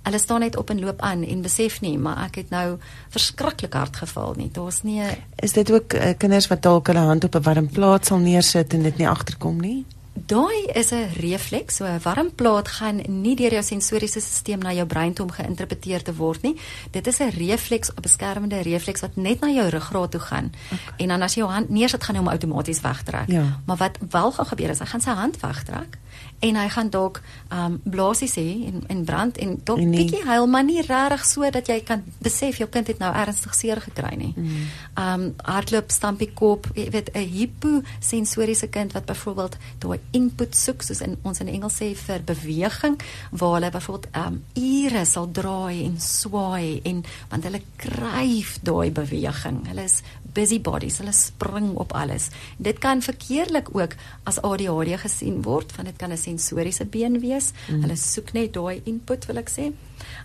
Hulle 0.05 0.19
staan 0.19 0.41
net 0.41 0.57
op 0.57 0.71
en 0.71 0.81
loop 0.81 1.01
aan 1.01 1.25
en 1.25 1.43
besef 1.43 1.81
nie, 1.81 1.99
maar 1.99 2.27
ek 2.27 2.35
het 2.35 2.51
nou 2.51 2.79
verskriklik 3.09 3.73
hard 3.73 3.97
geval 3.97 4.35
nie. 4.37 4.51
Daar's 4.53 4.83
nie 4.83 5.03
Is 5.37 5.53
dit 5.53 5.71
ook 5.71 5.95
uh, 5.95 6.13
kinders 6.19 6.49
wat 6.49 6.63
dalk 6.63 6.87
hulle 6.87 6.99
hand 6.99 7.25
op 7.25 7.35
'n 7.35 7.43
warm 7.43 7.69
plaas 7.69 8.07
sal 8.07 8.19
neersit 8.19 8.75
en 8.75 8.83
dit 8.83 8.99
nie 8.99 9.09
agterkom 9.09 9.61
nie? 9.61 9.85
Daai 10.15 10.67
is 10.75 10.93
'n 10.93 11.11
refleks, 11.21 11.77
so 11.77 11.85
'n 11.85 12.01
warm 12.03 12.35
plaat 12.35 12.69
gaan 12.69 13.03
nie 13.09 13.37
deur 13.37 13.53
jou 13.53 13.63
sensoriese 13.63 14.21
stelsel 14.21 14.63
na 14.63 14.73
jou 14.73 14.87
brein 14.87 15.13
toe 15.13 15.25
om 15.25 15.33
geïnterpreteer 15.33 16.03
te 16.03 16.15
word 16.15 16.43
nie. 16.43 16.57
Dit 16.91 17.07
is 17.07 17.19
'n 17.19 17.31
refleks, 17.31 17.91
'n 17.91 18.01
beskermende 18.01 18.63
refleks 18.63 19.01
wat 19.01 19.17
net 19.17 19.41
na 19.41 19.49
jou 19.49 19.69
ruggraat 19.69 20.11
toe 20.11 20.21
gaan. 20.21 20.53
Okay. 20.73 20.95
En 20.97 21.09
dan 21.09 21.23
as 21.23 21.35
jy 21.35 21.41
jou 21.41 21.53
hand 21.53 21.69
neersit, 21.69 22.05
gaan 22.05 22.15
hy 22.15 22.23
hom 22.23 22.31
outomaties 22.31 22.81
wegtrek. 22.81 23.29
Ja. 23.29 23.61
Maar 23.67 23.77
wat 23.77 23.99
wel 24.11 24.33
gaan 24.33 24.47
gebeur 24.47 24.71
is 24.71 24.79
hy 24.79 24.87
gaan 24.87 25.01
sy 25.01 25.11
hand 25.11 25.41
wegtrek 25.41 25.99
en 26.45 26.57
hy 26.61 26.69
gaan 26.69 26.91
dalk 26.93 27.21
ehm 27.49 27.65
um, 27.65 27.81
blaasies 27.95 28.35
hê 28.37 28.49
en 28.69 28.83
en 28.93 29.05
brand 29.05 29.39
en 29.41 29.55
dalk 29.65 29.83
bietjie 29.95 30.23
huil 30.27 30.47
maar 30.51 30.65
nie 30.65 30.83
regtig 30.83 31.25
so 31.29 31.51
dat 31.51 31.69
jy 31.71 31.79
kan 31.87 32.03
besef 32.25 32.59
jou 32.61 32.69
kind 32.69 32.91
het 32.91 33.01
nou 33.03 33.13
ernstig 33.15 33.55
seer 33.55 33.81
gekry 33.81 34.15
nie. 34.21 34.33
Mm. 34.37 34.67
Ehm 34.95 35.25
um, 35.25 35.27
hardloop, 35.45 35.91
stampie 35.91 36.31
kop, 36.35 36.69
jy 36.75 36.89
weet 36.91 37.11
'n 37.15 37.29
hiposensoriese 37.37 38.69
kind 38.69 38.93
wat 38.93 39.07
byvoorbeeld 39.07 39.57
daai 39.79 40.01
input 40.11 40.57
soek 40.57 40.83
soos 40.83 41.01
in 41.01 41.17
ons 41.23 41.41
in 41.41 41.49
Engels 41.49 41.81
sê 41.81 41.95
vir 41.95 42.21
beweging 42.25 43.01
waar 43.31 43.55
hulle 43.55 43.71
byvoorbeeld 43.71 44.09
ehm 44.13 44.27
um, 44.27 44.43
ure 44.55 45.05
sal 45.05 45.31
draai 45.33 45.85
en 45.85 46.01
swaai 46.01 46.81
en 46.85 47.05
want 47.31 47.45
hulle 47.45 47.63
kryf 47.77 48.59
daai 48.63 48.91
beweging. 48.91 49.67
Hulle 49.69 49.85
is 49.85 50.03
busybodies, 50.35 50.99
hulle 51.01 51.13
spring 51.15 51.73
op 51.81 51.95
alles. 51.95 52.29
Dit 52.57 52.79
kan 52.83 53.03
verkeerlik 53.03 53.71
ook 53.73 53.95
as 54.29 54.41
ADHD 54.43 54.99
gesien 55.01 55.43
word, 55.43 55.75
want 55.77 55.89
dit 55.89 55.97
kan 55.97 56.13
'n 56.13 56.17
sensoriese 56.17 56.85
been 56.85 57.21
wees. 57.21 57.53
Mm. 57.69 57.83
Hulle 57.83 57.97
soek 57.97 58.33
net 58.33 58.53
daai 58.53 58.81
input 58.85 59.27
wil 59.27 59.37
ek 59.39 59.51
sê. 59.51 59.73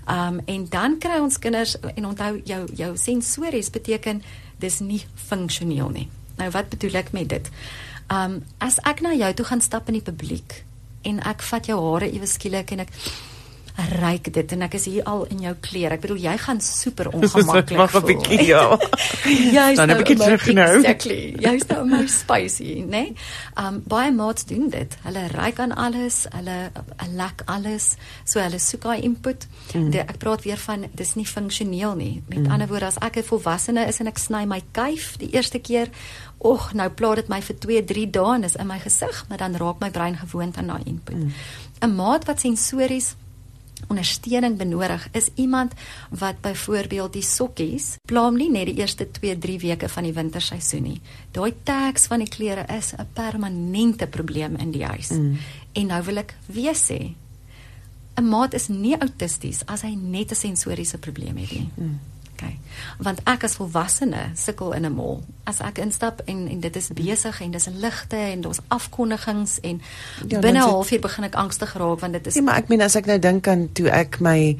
Um 0.07 0.41
en 0.45 0.65
dan 0.69 0.97
kry 0.97 1.19
ons 1.19 1.39
kinders 1.39 1.75
en 1.95 2.05
onthou 2.05 2.41
jou 2.43 2.67
jou 2.75 2.97
sensories 2.97 3.69
beteken 3.69 4.21
dis 4.59 4.79
nie 4.79 5.05
funksioneel 5.15 5.89
nie. 5.89 6.07
Nou 6.37 6.49
wat 6.51 6.69
bedoel 6.69 6.95
ek 6.95 7.11
met 7.11 7.29
dit? 7.29 7.49
Um 8.09 8.43
as 8.57 8.79
ek 8.83 9.01
na 9.01 9.13
jou 9.13 9.33
toe 9.33 9.45
gaan 9.45 9.61
stap 9.61 9.87
in 9.87 9.93
die 9.93 10.11
publiek 10.11 10.63
en 11.01 11.19
ek 11.19 11.41
vat 11.41 11.65
jou 11.65 11.79
hare 11.93 12.11
ewe 12.11 12.27
skielik 12.27 12.71
en 12.71 12.79
ek 12.79 12.89
ryk 13.87 14.33
dit 14.33 14.51
en 14.55 14.65
ek 14.65 14.75
is 14.79 14.85
hier 14.89 15.03
al 15.09 15.25
in 15.33 15.43
jou 15.45 15.53
klere. 15.61 15.97
Ek 15.97 16.03
bedoel 16.03 16.21
jy 16.23 16.35
gaan 16.43 16.61
super 16.63 17.09
ongemaklik 17.15 17.69
voel. 17.69 17.77
Mag 17.77 17.95
'n 17.95 18.05
bietjie 18.05 18.45
ja. 18.47 18.63
Jy 19.57 19.65
is 19.71 19.79
dan 19.79 19.91
'n 19.91 19.97
bietjie 20.01 20.17
terug 20.17 20.45
nou. 20.53 20.75
Exactly. 20.79 21.19
Jy 21.39 21.53
is 21.59 21.67
nou 21.71 21.85
my 21.85 22.03
spicy, 22.07 22.73
né? 22.83 22.87
Nee? 22.89 23.15
Um 23.55 23.81
baie 23.87 24.11
maats 24.11 24.45
doen 24.45 24.69
dit. 24.69 24.97
Hulle 25.03 25.27
ryk 25.33 25.59
aan 25.59 25.75
alles, 25.75 26.25
hulle 26.35 26.71
lek 27.15 27.43
alles. 27.45 27.95
So 28.23 28.39
hulle 28.39 28.59
soek 28.59 28.81
daai 28.87 29.01
input. 29.01 29.47
Mm. 29.73 29.89
De, 29.91 29.99
ek 29.99 30.17
praat 30.17 30.43
weer 30.43 30.57
van 30.57 30.87
dis 30.91 31.15
nie 31.15 31.27
funksioneel 31.27 31.95
nie. 31.95 32.23
Met 32.27 32.45
mm. 32.45 32.51
ander 32.51 32.67
woorde 32.67 32.85
as 32.85 33.01
ek 33.01 33.17
'n 33.17 33.23
volwassene 33.23 33.87
is 33.87 33.99
en 33.99 34.07
ek 34.07 34.17
sny 34.17 34.45
my 34.45 34.61
kuif 34.71 35.17
die 35.17 35.31
eerste 35.31 35.59
keer 35.59 35.89
Och, 36.39 36.73
nou 36.73 36.89
plaat 36.89 37.15
dit 37.19 37.27
my 37.27 37.41
vir 37.43 37.55
2, 37.59 37.83
3 37.83 38.09
dae 38.15 38.35
en 38.35 38.43
is 38.47 38.55
in 38.55 38.67
my 38.67 38.77
gesig, 38.79 39.25
maar 39.27 39.41
dan 39.41 39.57
raak 39.59 39.81
my 39.83 39.89
brein 39.91 40.15
gewoond 40.15 40.57
aan 40.57 40.67
daai 40.71 40.83
input. 40.85 41.15
'n 41.15 41.33
mm. 41.81 41.95
Maat 41.95 42.25
wat 42.25 42.39
sensories 42.39 43.15
ondersteuning 43.87 44.57
benodig 44.57 45.07
is 45.11 45.29
iemand 45.35 45.73
wat 46.09 46.41
byvoorbeeld 46.41 47.13
die 47.13 47.23
sokkies 47.23 47.95
plaam 48.07 48.35
nie 48.35 48.49
net 48.51 48.65
die 48.65 48.77
eerste 48.81 49.07
2-3 49.07 49.55
weke 49.63 49.89
van 49.89 50.03
die 50.03 50.13
winterseisoen 50.13 50.83
nie. 50.83 51.01
Daai 51.31 51.53
tags 51.63 52.07
van 52.07 52.19
die 52.19 52.29
klere 52.29 52.65
is 52.77 52.93
'n 52.93 53.07
permanente 53.13 54.07
probleem 54.07 54.55
in 54.55 54.71
die 54.71 54.85
huis. 54.85 55.09
Mm. 55.09 55.37
En 55.73 55.85
nou 55.85 56.03
wil 56.03 56.17
ek 56.17 56.35
weer 56.45 56.75
sê 56.75 57.15
'n 58.15 58.27
maat 58.27 58.53
is 58.53 58.67
nie 58.67 58.97
autisties 58.97 59.65
as 59.65 59.81
hy 59.81 59.95
net 59.95 60.31
'n 60.31 60.35
sensoriese 60.35 60.97
probleem 60.97 61.37
het 61.37 61.51
nie. 61.51 61.69
Mm. 61.75 61.99
Okay. 62.39 62.55
Want 63.03 63.19
ek 63.27 63.43
as 63.43 63.57
volwassene 63.59 64.29
sukkel 64.39 64.71
in 64.71 64.85
'n 64.87 64.95
mall. 64.95 65.19
As 65.43 65.59
ek 65.59 65.77
instap 65.83 66.21
en 66.25 66.47
en 66.47 66.59
dit 66.59 66.75
is 66.75 66.87
besig 66.95 67.41
en 67.41 67.51
dis 67.51 67.67
ligte 67.75 68.15
en 68.15 68.41
daar's 68.41 68.63
afkondigings 68.67 69.59
en 69.59 69.81
ja, 70.27 70.39
binne 70.39 70.59
'n 70.59 70.69
halfuur 70.69 70.99
begin 70.99 71.23
ek 71.23 71.35
angstig 71.35 71.73
raak 71.73 71.99
want 71.99 72.13
dit 72.13 72.27
is 72.27 72.33
Nee, 72.33 72.43
maar 72.43 72.57
ek 72.57 72.67
meen 72.67 72.81
as 72.81 72.95
ek 72.95 73.05
nou 73.05 73.19
dink 73.19 73.47
aan 73.47 73.69
toe 73.73 73.89
ek 73.89 74.19
my 74.19 74.57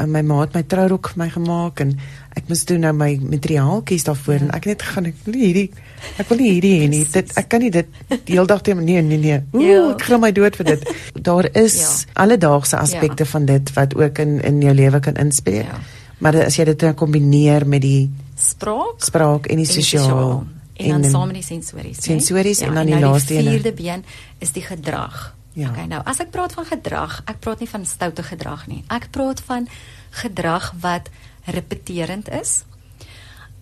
uh, 0.00 0.06
my 0.06 0.22
maat 0.22 0.54
my 0.54 0.62
trourok 0.62 1.08
vir 1.08 1.18
my 1.18 1.28
gemaak 1.28 1.80
en 1.80 1.98
ek 2.36 2.48
moes 2.48 2.64
doen 2.64 2.80
nou 2.80 2.92
my 2.92 3.18
materiaaltjies 3.20 4.04
daarvoor 4.04 4.34
ja. 4.34 4.40
en 4.40 4.50
ek 4.50 4.66
net 4.66 4.82
gaan 4.82 5.06
ek 5.06 5.20
wil 5.24 5.34
hierdie 5.34 5.70
ek 6.16 6.28
wil 6.28 6.38
nie 6.38 6.52
hierdie 6.52 6.80
hê 6.80 6.88
nie. 6.88 7.04
Dit 7.04 7.36
ek 7.36 7.48
kan 7.48 7.60
nie 7.60 7.70
dit 7.70 7.86
die 8.08 8.38
hele 8.38 8.46
dag 8.46 8.62
teen 8.62 8.84
nee 8.84 9.02
nee 9.02 9.18
nee. 9.18 9.42
Ooh, 9.52 9.60
ja. 9.60 9.90
ek 9.92 10.02
glo 10.08 10.18
my 10.18 10.32
dood 10.32 10.56
vir 10.56 10.64
dit. 10.64 10.90
Daar 11.28 11.50
is 11.52 11.76
ja. 11.76 11.92
alledaagse 12.24 12.76
aspekte 12.78 13.24
ja. 13.24 13.30
van 13.36 13.44
dit 13.44 13.72
wat 13.76 13.94
ook 13.94 14.18
in 14.18 14.40
in 14.40 14.62
jou 14.62 14.74
lewe 14.74 15.00
kan 15.00 15.14
inspel. 15.20 15.64
Ja. 15.68 15.78
Maar 16.18 16.44
as 16.44 16.56
jy 16.58 16.64
dit 16.64 16.78
dan 16.80 16.94
kombineer 16.98 17.66
met 17.66 17.82
die 17.82 18.08
spraak, 18.38 19.02
spraak 19.04 19.46
en 19.46 19.60
die 19.62 19.66
sosiaal 19.68 20.44
en, 20.78 20.94
en 20.94 21.02
dan 21.02 21.10
saam 21.10 21.26
met 21.30 21.40
die 21.40 21.46
sensories, 21.46 21.98
sensories 22.02 22.62
en, 22.62 22.64
ja, 22.64 22.70
en 22.70 22.78
dan 22.80 22.90
die 22.90 22.94
nou 22.94 23.12
laaste 23.12 23.34
een. 23.34 23.48
Die 23.48 23.58
vierde 23.58 23.72
been 23.72 24.04
is 24.38 24.54
die 24.54 24.62
gedrag. 24.62 25.34
Ja. 25.58 25.70
Okay, 25.72 25.88
nou 25.90 26.02
as 26.06 26.20
ek 26.22 26.30
praat 26.30 26.54
van 26.54 26.68
gedrag, 26.68 27.20
ek 27.26 27.40
praat 27.42 27.62
nie 27.62 27.70
van 27.70 27.86
stoute 27.86 28.22
gedrag 28.22 28.66
nie. 28.70 28.84
Ek 28.94 29.08
praat 29.14 29.42
van 29.46 29.66
gedrag 30.22 30.72
wat 30.82 31.10
repeterend 31.50 32.30
is. 32.30 32.62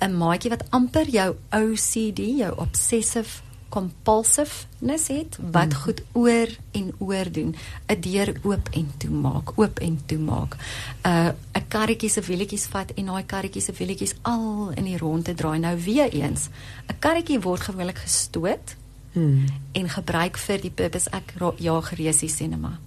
'n 0.01 0.13
Maatjie 0.13 0.53
wat 0.53 0.65
amper 0.77 1.09
jou 1.09 1.37
OCD, 1.57 2.21
jou 2.37 2.53
obsessive 2.61 3.41
compulsiveness 3.69 5.09
het 5.09 5.39
wat 5.51 5.73
mm. 5.73 5.75
goed 5.75 6.03
oor 6.13 6.49
en 6.73 6.93
oor 6.99 7.33
doen 7.33 7.55
'n 7.87 8.01
deur 8.01 8.35
oop 8.43 8.69
en 8.71 8.91
toe 8.97 9.11
maak 9.11 9.53
oop 9.57 9.79
en 9.79 10.01
toe 10.07 10.19
maak. 10.19 10.57
'n 10.57 11.09
uh, 11.09 11.29
'n 11.53 11.69
karretjie 11.69 12.11
se 12.11 12.21
wielietjies 12.21 12.67
vat 12.67 12.93
en 12.95 13.07
daai 13.07 13.27
karretjie 13.27 13.63
se 13.63 13.73
wielietjies 13.73 14.15
al 14.23 14.71
in 14.75 14.85
die 14.85 14.99
ronde 14.99 15.35
draai. 15.35 15.59
Nou 15.59 15.77
weer 15.85 16.13
eens 16.13 16.49
'n 16.89 16.99
karretjie 16.99 17.41
word 17.41 17.61
gewoonlik 17.61 17.99
gestoot 17.99 18.77
mm. 19.13 19.45
en 19.73 19.89
gebruik 19.89 20.37
vir 20.37 20.61
die 20.61 20.71
purpose 20.71 21.11
ek 21.11 21.35
ja 21.59 21.81
geresie 21.81 22.29
sinema 22.29 22.79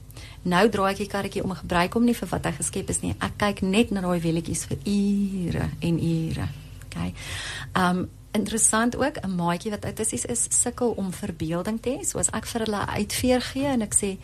nou 0.41 0.69
draai 0.69 0.91
ek 0.93 0.97
die 1.03 1.07
karretjie 1.07 1.43
om 1.43 1.51
gebruik 1.55 1.93
hom 1.93 2.05
nie 2.07 2.15
vir 2.15 2.29
wat 2.31 2.45
hy 2.45 2.51
geskep 2.51 2.89
is 2.89 3.01
nie. 3.01 3.15
Ek 3.19 3.35
kyk 3.37 3.61
net 3.61 3.91
na 3.91 4.01
daai 4.01 4.19
wielietjies 4.23 4.65
vir 4.65 4.77
ure 4.85 5.69
en 5.79 5.99
ure 5.99 6.47
okay? 6.85 7.13
Um 7.75 8.07
interessant 8.31 8.95
ook 8.95 9.17
'n 9.21 9.35
maatjie 9.35 9.71
wat 9.71 9.83
autisties 9.83 10.25
is 10.25 10.47
sukkel 10.49 10.89
om 10.91 11.13
verbeelding 11.13 11.81
te 11.81 11.89
hê. 11.89 12.05
So 12.05 12.17
as 12.17 12.29
ek 12.29 12.45
vir 12.45 12.61
hulle 12.61 12.87
uitveer 12.87 13.41
gee 13.41 13.65
en 13.65 13.81
ek 13.81 13.95
sê, 13.95 14.17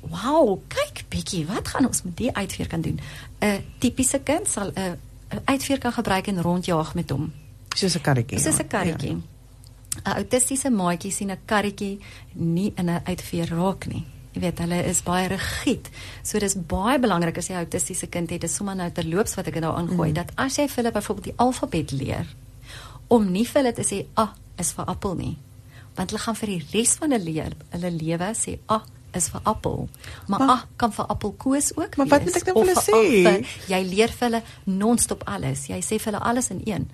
"Wow, 0.00 0.60
kyk 0.68 1.04
bietjie, 1.08 1.46
wat 1.46 1.68
gaan 1.68 1.86
ons 1.86 2.02
met 2.02 2.16
die 2.16 2.34
uitveer 2.34 2.66
kan 2.66 2.80
doen?" 2.80 3.00
'n 3.40 3.64
Tipiese 3.78 4.20
kind 4.22 4.48
sal 4.48 4.70
'n 4.74 4.98
uitveer 5.44 5.78
kan 5.78 5.92
gebruik 5.92 6.26
en 6.26 6.42
rondjaag 6.42 6.94
met 6.94 7.10
hom. 7.10 7.32
Soos 7.74 7.94
'n 7.96 8.00
karretjie. 8.00 8.38
Soos 8.38 8.58
'n 8.58 8.66
karretjie. 8.66 9.10
'n 9.10 9.24
ja. 10.04 10.14
Autistiese 10.14 10.70
maatjie 10.70 11.10
sien 11.10 11.30
'n 11.30 11.38
karretjie 11.44 11.98
nie 12.32 12.72
in 12.76 12.90
'n 12.90 13.00
uitveer 13.04 13.48
raak 13.48 13.86
nie. 13.86 14.04
Jy 14.32 14.40
weet 14.40 14.58
hulle 14.58 14.84
is 14.86 15.02
baie 15.02 15.28
rigied. 15.28 15.90
So 16.22 16.38
dis 16.38 16.54
baie 16.54 16.98
belangrik 16.98 17.38
as 17.38 17.48
jy 17.48 17.54
'n 17.54 17.64
autistiese 17.64 18.06
kind 18.06 18.30
het, 18.30 18.40
dis 18.40 18.54
sommer 18.54 18.76
nou 18.76 18.90
terloops 18.90 19.34
wat 19.34 19.46
ek 19.46 19.60
nou 19.60 19.74
aangooi 19.76 20.08
mm. 20.08 20.14
dat 20.14 20.32
as 20.34 20.56
jy 20.56 20.68
vir 20.68 20.76
hulle 20.76 20.92
byvoorbeeld 20.92 21.24
die 21.24 21.36
alfabet 21.36 21.90
leer, 21.90 22.26
om 23.10 23.26
nie 23.32 23.44
vir 23.48 23.62
hulle 23.62 23.74
te 23.76 23.86
sê 23.86 24.04
ah, 24.20 24.32
is 24.60 24.72
vir 24.76 24.88
appel 24.92 25.16
nie. 25.18 25.34
Want 25.98 26.12
hulle 26.12 26.22
gaan 26.22 26.38
vir 26.38 26.54
die 26.54 26.62
res 26.72 26.96
van 27.00 27.14
hulle 27.14 27.26
lewe 27.26 27.50
hulle 27.74 27.92
lewe 27.96 28.30
sê 28.38 28.56
ah, 28.70 28.84
is 29.18 29.28
vir 29.32 29.40
appel. 29.50 29.88
Maar, 30.28 30.38
maar 30.38 30.50
a 30.54 30.58
kan 30.80 30.92
vir 30.94 31.10
appelkoos 31.14 31.72
ook 31.76 31.96
maar 31.96 32.06
wees. 32.06 32.10
Maar 32.10 32.12
wat 32.14 32.26
moet 32.28 32.38
ek 32.40 32.48
nou 32.48 32.54
vir 32.54 32.68
hulle 32.68 32.84
sê? 32.86 33.00
Vir, 33.26 33.54
jy 33.72 33.80
leer 33.88 34.14
vir 34.14 34.28
hulle 34.28 34.42
non-stop 34.80 35.26
alles. 35.26 35.66
Jy 35.70 35.80
sê 35.84 35.98
vir 35.98 36.12
hulle 36.12 36.24
alles 36.32 36.50
in 36.54 36.62
een. 36.68 36.88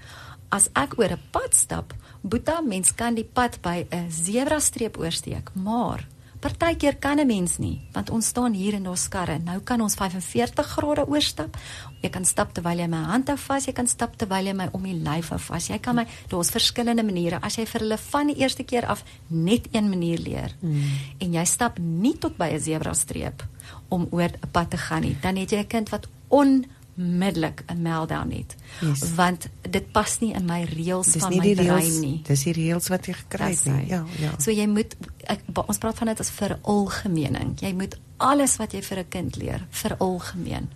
As 0.55 0.71
ek 0.79 0.97
oor 0.99 1.13
'n 1.17 1.23
pad 1.35 1.55
stap, 1.55 1.95
boeta 2.23 2.61
mens 2.61 2.95
kan 2.95 3.15
die 3.15 3.25
pad 3.27 3.61
by 3.63 3.87
'n 3.91 4.11
sebra 4.11 4.61
streep 4.61 4.99
oorsteek, 4.99 5.51
maar 5.55 6.07
Partykeer 6.41 6.97
kan 6.97 7.19
'n 7.19 7.27
mens 7.27 7.59
nie, 7.59 7.81
want 7.93 8.11
ons 8.11 8.27
staan 8.27 8.53
hier 8.53 8.75
in 8.75 8.89
ons 8.89 9.09
karre. 9.09 9.39
Nou 9.39 9.61
kan 9.61 9.81
ons 9.81 9.95
45 9.95 10.67
grade 10.67 11.09
oorstap. 11.09 11.57
Jy 12.03 12.11
kan 12.11 12.25
stap 12.25 12.53
terwyl 12.53 12.79
jy 12.79 12.87
my 12.87 13.03
hand 13.05 13.29
hou 13.29 13.37
vas, 13.37 13.67
jy 13.67 13.73
kan 13.73 13.87
stap 13.87 14.17
terwyl 14.17 14.47
jy 14.47 14.53
my 14.53 14.69
om 14.73 14.83
die 14.83 14.95
lyf 14.95 15.29
hou 15.29 15.39
vas. 15.39 15.69
Jy 15.69 15.79
kan 15.79 15.95
my 15.95 16.07
daar's 16.29 16.51
verskillende 16.51 17.03
maniere 17.03 17.39
as 17.43 17.57
jy 17.57 17.67
vir 17.67 17.81
hulle 17.81 17.99
van 17.99 18.27
die 18.27 18.37
eerste 18.37 18.65
keer 18.65 18.87
af 18.87 19.05
net 19.29 19.69
een 19.73 19.89
manier 19.89 20.19
leer. 20.19 20.57
Hmm. 20.61 20.83
En 21.19 21.33
jy 21.33 21.45
stap 21.45 21.79
nie 21.79 22.19
tot 22.19 22.37
by 22.37 22.53
'n 22.53 22.61
sebra 22.61 22.95
streep 22.95 23.43
om 23.89 24.07
oor 24.11 24.29
'n 24.29 24.51
pad 24.53 24.71
te 24.71 24.77
gaan 24.77 25.03
nie. 25.03 25.17
Dan 25.21 25.37
het 25.37 25.51
jy 25.51 25.59
'n 25.59 25.67
kind 25.67 25.89
wat 25.89 26.07
on 26.29 26.67
onmiddellik 26.99 27.63
'n 27.67 27.83
meltdown 27.83 28.31
het. 28.31 28.57
Yes. 28.81 29.15
Want 29.15 29.49
dit 29.71 29.93
pas 29.93 30.19
nie 30.19 30.33
in 30.35 30.45
my 30.45 30.65
reëls 30.65 31.09
van 31.17 31.37
my 31.37 31.55
brein 31.55 32.01
nie. 32.01 32.21
Dis 32.25 32.43
die 32.43 32.53
reëls 32.53 32.89
wat 32.89 33.07
jy 33.07 33.13
gekry 33.13 33.51
het 33.51 33.65
nie. 33.65 33.87
Ja, 33.89 34.05
ja. 34.19 34.31
So 34.39 34.51
jy 34.51 34.67
moet 34.67 34.97
ek, 35.25 35.41
ons 35.67 35.79
praat 35.79 35.99
van 35.99 36.07
dit 36.07 36.21
as 36.21 36.31
vir 36.31 36.59
algemeening. 36.63 37.61
Jy 37.61 37.73
moet 37.73 37.99
alles 38.17 38.57
wat 38.57 38.73
jy 38.73 38.83
vir 38.83 38.99
'n 38.99 39.09
kind 39.09 39.37
leer 39.37 39.67
vir 39.71 39.97
algemeen. 39.99 40.69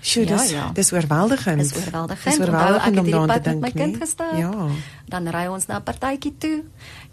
Sjoe, 0.00 0.24
dis 0.24 0.50
ja, 0.50 0.56
ja. 0.56 0.70
dis 0.72 0.92
oorweldigend. 0.92 1.58
Dis 1.58 1.74
oorweldigend. 1.74 2.36
Dis 2.36 2.46
oorweldigend 2.46 2.98
om 2.98 3.10
daaraan 3.10 3.42
te 3.42 3.50
dink. 3.50 3.60
My 3.60 3.70
kind 3.70 3.96
gestap. 3.96 4.36
Ja. 4.36 4.68
Dan 5.06 5.28
ry 5.28 5.46
ons 5.46 5.66
na 5.66 5.78
'n 5.78 5.82
partytjie 5.82 6.34
toe 6.38 6.62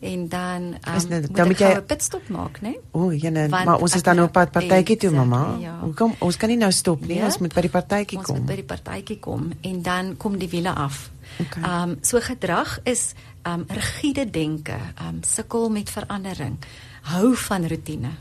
en 0.01 0.27
dan 0.29 0.61
um, 0.61 1.09
nou, 1.09 1.21
dan 1.31 1.47
moet 1.47 1.59
jy 1.61 1.71
'n 1.77 1.85
pitstop 1.85 2.29
maak, 2.29 2.61
né? 2.61 2.75
O, 2.91 3.11
jene, 3.13 3.47
maar 3.47 3.79
ons 3.79 3.95
is 3.95 4.03
dan 4.03 4.21
op 4.21 4.31
pad 4.31 4.51
partytjie 4.51 4.97
toe, 4.97 5.11
mamma. 5.11 5.57
Ja. 5.59 5.79
Hoekom 5.81 6.15
ons 6.19 6.37
kan 6.37 6.49
nie 6.49 6.57
nou 6.57 6.71
stop 6.71 7.05
nie. 7.05 7.17
Ja. 7.17 7.25
Ons 7.25 7.37
moet 7.37 7.53
by 7.53 7.61
die 7.61 7.69
partytjie 7.69 8.17
kom. 8.17 8.35
Ons 8.35 8.39
moet 8.39 8.49
by 8.49 8.59
die 8.59 8.69
partytjie 8.75 9.19
kom 9.19 9.51
en 9.61 9.81
dan 9.81 10.17
kom 10.17 10.37
die 10.37 10.49
wiele 10.49 10.73
af. 10.73 11.11
Okay. 11.39 11.63
Um 11.63 11.97
so 12.01 12.19
gedrag 12.19 12.79
is 12.83 13.13
um 13.45 13.65
rigiede 13.67 14.29
denke, 14.29 14.77
um 15.07 15.23
sukkel 15.23 15.69
met 15.69 15.89
verandering. 15.89 16.57
hou 17.01 17.35
van 17.35 17.67
rotine. 17.67 18.13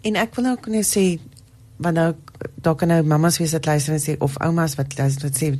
En 0.00 0.18
ek 0.18 0.38
wil 0.38 0.52
ook 0.54 0.70
net 0.72 0.86
sê 0.86 1.04
want 1.78 1.94
nou 1.94 2.08
daar 2.62 2.74
kan 2.74 2.90
nou 2.90 3.02
mammas 3.06 3.38
wees 3.38 3.54
wat 3.54 3.66
luister 3.66 3.94
en 3.94 4.02
sê 4.02 4.16
of 4.18 4.38
oumas 4.42 4.74
wat 4.78 4.96
luister 4.98 5.28
wat 5.28 5.38
sê 5.38 5.52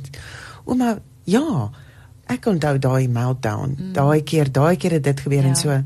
ouma 0.65 0.97
ja 1.23 1.69
ek 2.29 2.45
onthou 2.45 2.77
daai 2.77 3.07
meltdown 3.07 3.75
mm. 3.77 3.93
daai 3.93 4.21
keer 4.23 4.51
daai 4.51 4.77
keer 4.77 4.97
het 4.99 5.03
dit 5.03 5.19
gebeur 5.19 5.43
ja. 5.43 5.49
en 5.49 5.55
so 5.55 5.81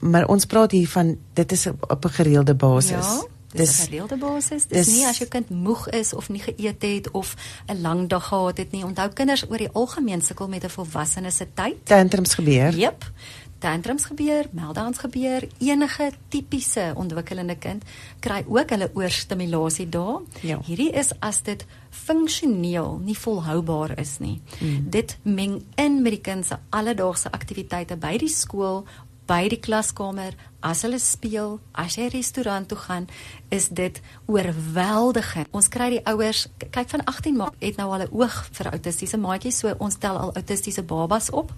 maar 0.00 0.28
ons 0.32 0.46
praat 0.46 0.72
hier 0.72 0.88
van 0.88 1.16
dit 1.34 1.52
is 1.52 1.66
op 1.66 2.04
'n 2.04 2.14
gereelde 2.18 2.54
basis 2.54 3.10
ja. 3.14 3.24
Dis 3.56 3.78
'n 3.80 3.84
gereelde 3.84 4.16
basis. 4.16 4.66
Dis, 4.66 4.86
dis 4.86 4.94
nie 4.96 5.06
as 5.06 5.18
jou 5.18 5.28
kind 5.28 5.48
moeg 5.50 5.88
is 5.88 6.12
of 6.12 6.28
nie 6.28 6.42
geëet 6.42 6.82
het 6.82 7.10
of 7.10 7.34
'n 7.66 7.80
lang 7.80 8.08
dag 8.08 8.26
gehad 8.26 8.56
het 8.56 8.70
nie. 8.70 8.84
Onthou 8.84 9.08
kinders 9.08 9.50
oor 9.50 9.56
die 9.58 9.70
algemeen 9.72 10.22
sukkel 10.22 10.48
met 10.48 10.64
'n 10.64 10.68
volwassene 10.68 11.30
se 11.30 11.46
tyd. 11.54 11.76
Tantrums 11.82 12.34
gebeur. 12.34 12.76
Jep 12.76 13.12
tantrums 13.58 14.04
gebeur, 14.04 14.48
meltdowns 14.52 14.98
gebeur, 14.98 15.46
enige 15.58 16.10
tipiese 16.28 16.92
ontwikkelende 16.94 17.56
kind 17.58 17.84
kry 18.20 18.42
ook 18.48 18.70
hulle 18.70 18.90
oorstimulasie 18.94 19.88
daar. 19.88 20.20
Ja. 20.42 20.60
Hierdie 20.64 20.90
is 20.92 21.12
as 21.20 21.42
dit 21.42 21.66
funksioneel 21.90 23.00
nie 23.04 23.16
volhoubaar 23.18 23.98
is 23.98 24.18
nie. 24.18 24.40
Mm. 24.60 24.90
Dit 24.90 25.16
meng 25.22 25.62
in 25.74 26.02
met 26.02 26.18
die 26.18 26.22
kind 26.22 26.46
se 26.46 26.58
alledaagse 26.70 27.32
aktiwiteite 27.32 27.96
by 27.96 28.16
die 28.20 28.32
skool 28.32 28.84
by 29.26 29.48
die 29.50 29.58
klaskamer, 29.58 30.36
as 30.66 30.82
hulle 30.86 30.98
speel, 31.02 31.58
as 31.78 31.96
jy 31.98 32.08
restaurant 32.12 32.68
toe 32.68 32.78
gaan, 32.78 33.06
is 33.54 33.68
dit 33.68 34.00
oorweldigend. 34.26 35.50
Ons 35.54 35.68
kry 35.72 35.88
die 35.94 36.02
ouers, 36.10 36.46
kyk 36.58 36.90
van 36.90 37.04
18 37.06 37.38
maak 37.38 37.54
het 37.62 37.78
nou 37.78 37.88
al 37.94 38.06
'n 38.06 38.10
oog 38.10 38.36
vir 38.52 38.72
autistiese 38.72 39.16
maatjies, 39.16 39.58
so 39.58 39.74
ons 39.78 39.98
tel 39.98 40.18
al 40.18 40.34
autistiese 40.34 40.82
babas 40.82 41.30
op. 41.30 41.52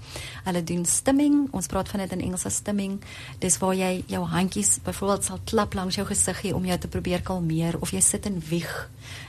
Hulle 0.44 0.64
doen 0.64 0.84
stimming, 0.84 1.48
ons 1.52 1.66
praat 1.66 1.88
van 1.88 2.00
dit 2.00 2.12
in 2.12 2.20
Engels 2.20 2.46
as 2.46 2.54
stimming. 2.54 3.00
Dis 3.38 3.58
waar 3.58 3.74
jy 3.74 4.04
jou 4.06 4.24
handjies 4.24 4.78
byvoorbeeld 4.84 5.24
sal 5.24 5.38
klap 5.44 5.74
langs 5.74 5.94
jou 5.94 6.06
gesiggie 6.06 6.54
om 6.54 6.64
jou 6.64 6.78
te 6.78 6.88
probeer 6.88 7.22
kalmeer 7.22 7.76
of 7.80 7.90
jy 7.90 8.00
sit 8.00 8.26
en 8.26 8.42
wieg 8.48 8.88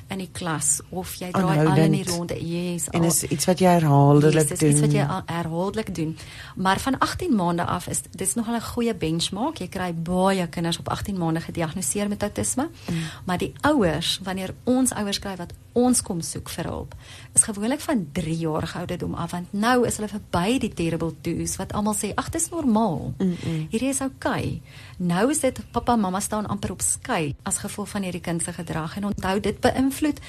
in 0.09 0.21
die 0.23 0.29
klas 0.33 0.79
of 0.89 1.11
jy 1.21 1.29
draai 1.33 1.59
al 1.65 1.81
in 1.85 1.95
die 1.99 2.05
ronde. 2.07 2.37
Yes. 2.41 2.87
En 2.95 3.05
is 3.07 3.21
iets 3.29 3.45
wat 3.49 3.61
jy 3.61 3.69
herhaaldelik 3.77 4.49
yes, 4.49 4.59
doen. 4.59 4.71
Iets 4.73 4.83
wat 4.85 4.95
jy 4.95 5.05
herhaaldelik 5.29 5.91
doen. 5.95 6.15
Maar 6.55 6.81
van 6.81 6.97
18 6.97 7.35
maande 7.35 7.65
af 7.65 7.87
is 7.87 8.01
dis 8.11 8.33
nog 8.35 8.49
'n 8.49 8.61
goeie 8.61 8.95
benchmark. 8.95 9.57
Jy 9.57 9.68
kry 9.69 9.93
baie 9.93 10.47
kinders 10.47 10.79
op 10.79 10.89
18 10.89 11.17
maande 11.17 11.41
gediagnoseer 11.41 12.09
met 12.09 12.21
autisme. 12.21 12.69
Mm. 12.69 13.01
Maar 13.25 13.37
die 13.37 13.53
ouers, 13.61 14.19
wanneer 14.23 14.53
ons 14.63 14.93
ouers 14.93 15.19
kry 15.19 15.35
wat 15.39 15.53
ons 15.77 16.01
kom 16.01 16.21
soek 16.21 16.49
vir 16.49 16.65
hulp, 16.65 16.95
is 17.37 17.45
gewoonlik 17.45 17.79
van 17.79 18.07
3 18.13 18.37
jaar 18.37 18.71
ouderdom 18.81 19.13
af 19.13 19.31
want 19.31 19.53
nou 19.53 19.85
is 19.87 19.99
hulle 19.99 20.09
verby 20.11 20.59
die 20.59 20.73
terrible 20.73 21.13
twos 21.21 21.55
wat 21.61 21.73
almal 21.77 21.95
sê 21.95 22.11
ag 22.15 22.31
dis 22.33 22.49
normaal. 22.49 23.13
Mm 23.17 23.35
-mm. 23.35 23.67
Hierdie 23.69 23.89
is 23.89 24.01
oukei. 24.01 24.43
Okay. 24.59 24.61
Nou 24.97 25.29
is 25.31 25.39
dit 25.39 25.61
pappa 25.71 25.93
en 25.93 25.99
mamma 25.99 26.19
staan 26.19 26.47
amper 26.47 26.71
op 26.71 26.81
skei 26.81 27.35
as 27.43 27.57
gevolg 27.57 27.89
van 27.89 28.03
hierdie 28.03 28.21
kind 28.21 28.43
se 28.43 28.53
gedrag 28.53 28.97
en 28.97 29.05
onthou 29.05 29.39
dit 29.39 29.59
beïnvloed 29.59 30.19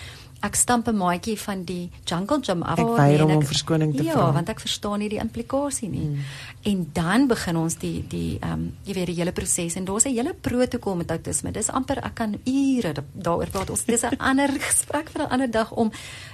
ek 0.41 0.55
stamp 0.57 0.88
'n 0.88 0.97
maatjie 0.97 1.38
van 1.38 1.64
die 1.64 1.91
jungle 2.05 2.41
gym 2.41 2.62
af. 2.62 2.78
Ek 2.78 2.86
weier 2.86 3.24
om 3.24 3.30
om 3.30 3.47
verskoning 3.47 3.97
te 3.97 4.03
ja, 4.03 4.12
vra. 4.12 4.26
Ja, 4.26 4.32
want 4.32 4.49
ek 4.49 4.61
verstaan 4.61 4.99
nie 4.99 5.09
die 5.09 5.18
implikasie 5.18 5.88
nie. 5.88 6.07
Mm. 6.07 6.18
En 6.62 6.91
dan 6.93 7.26
begin 7.26 7.57
ons 7.57 7.76
die 7.76 8.05
die 8.09 8.38
ehm 8.41 8.53
um, 8.53 8.76
jy 8.84 8.95
weet 8.95 9.07
die 9.07 9.14
hele 9.14 9.32
proses 9.32 9.76
en 9.76 9.84
daar's 9.84 10.05
'n 10.05 10.14
hele 10.14 10.34
protokol 10.34 10.97
met 10.97 11.11
autisme. 11.11 11.53
Dis 11.53 11.68
amper 11.68 11.99
ek 11.99 12.14
kan 12.14 12.38
ure 12.45 12.95
daaroor 13.12 13.51
praat. 13.51 13.70
Ons 13.70 13.84
dis 13.84 14.03
'n 14.03 14.16
ander 14.30 14.49
gesprek 14.49 15.11
vir 15.11 15.22
'n 15.22 15.30
ander 15.30 15.51
dag 15.51 15.72
om 15.72 15.93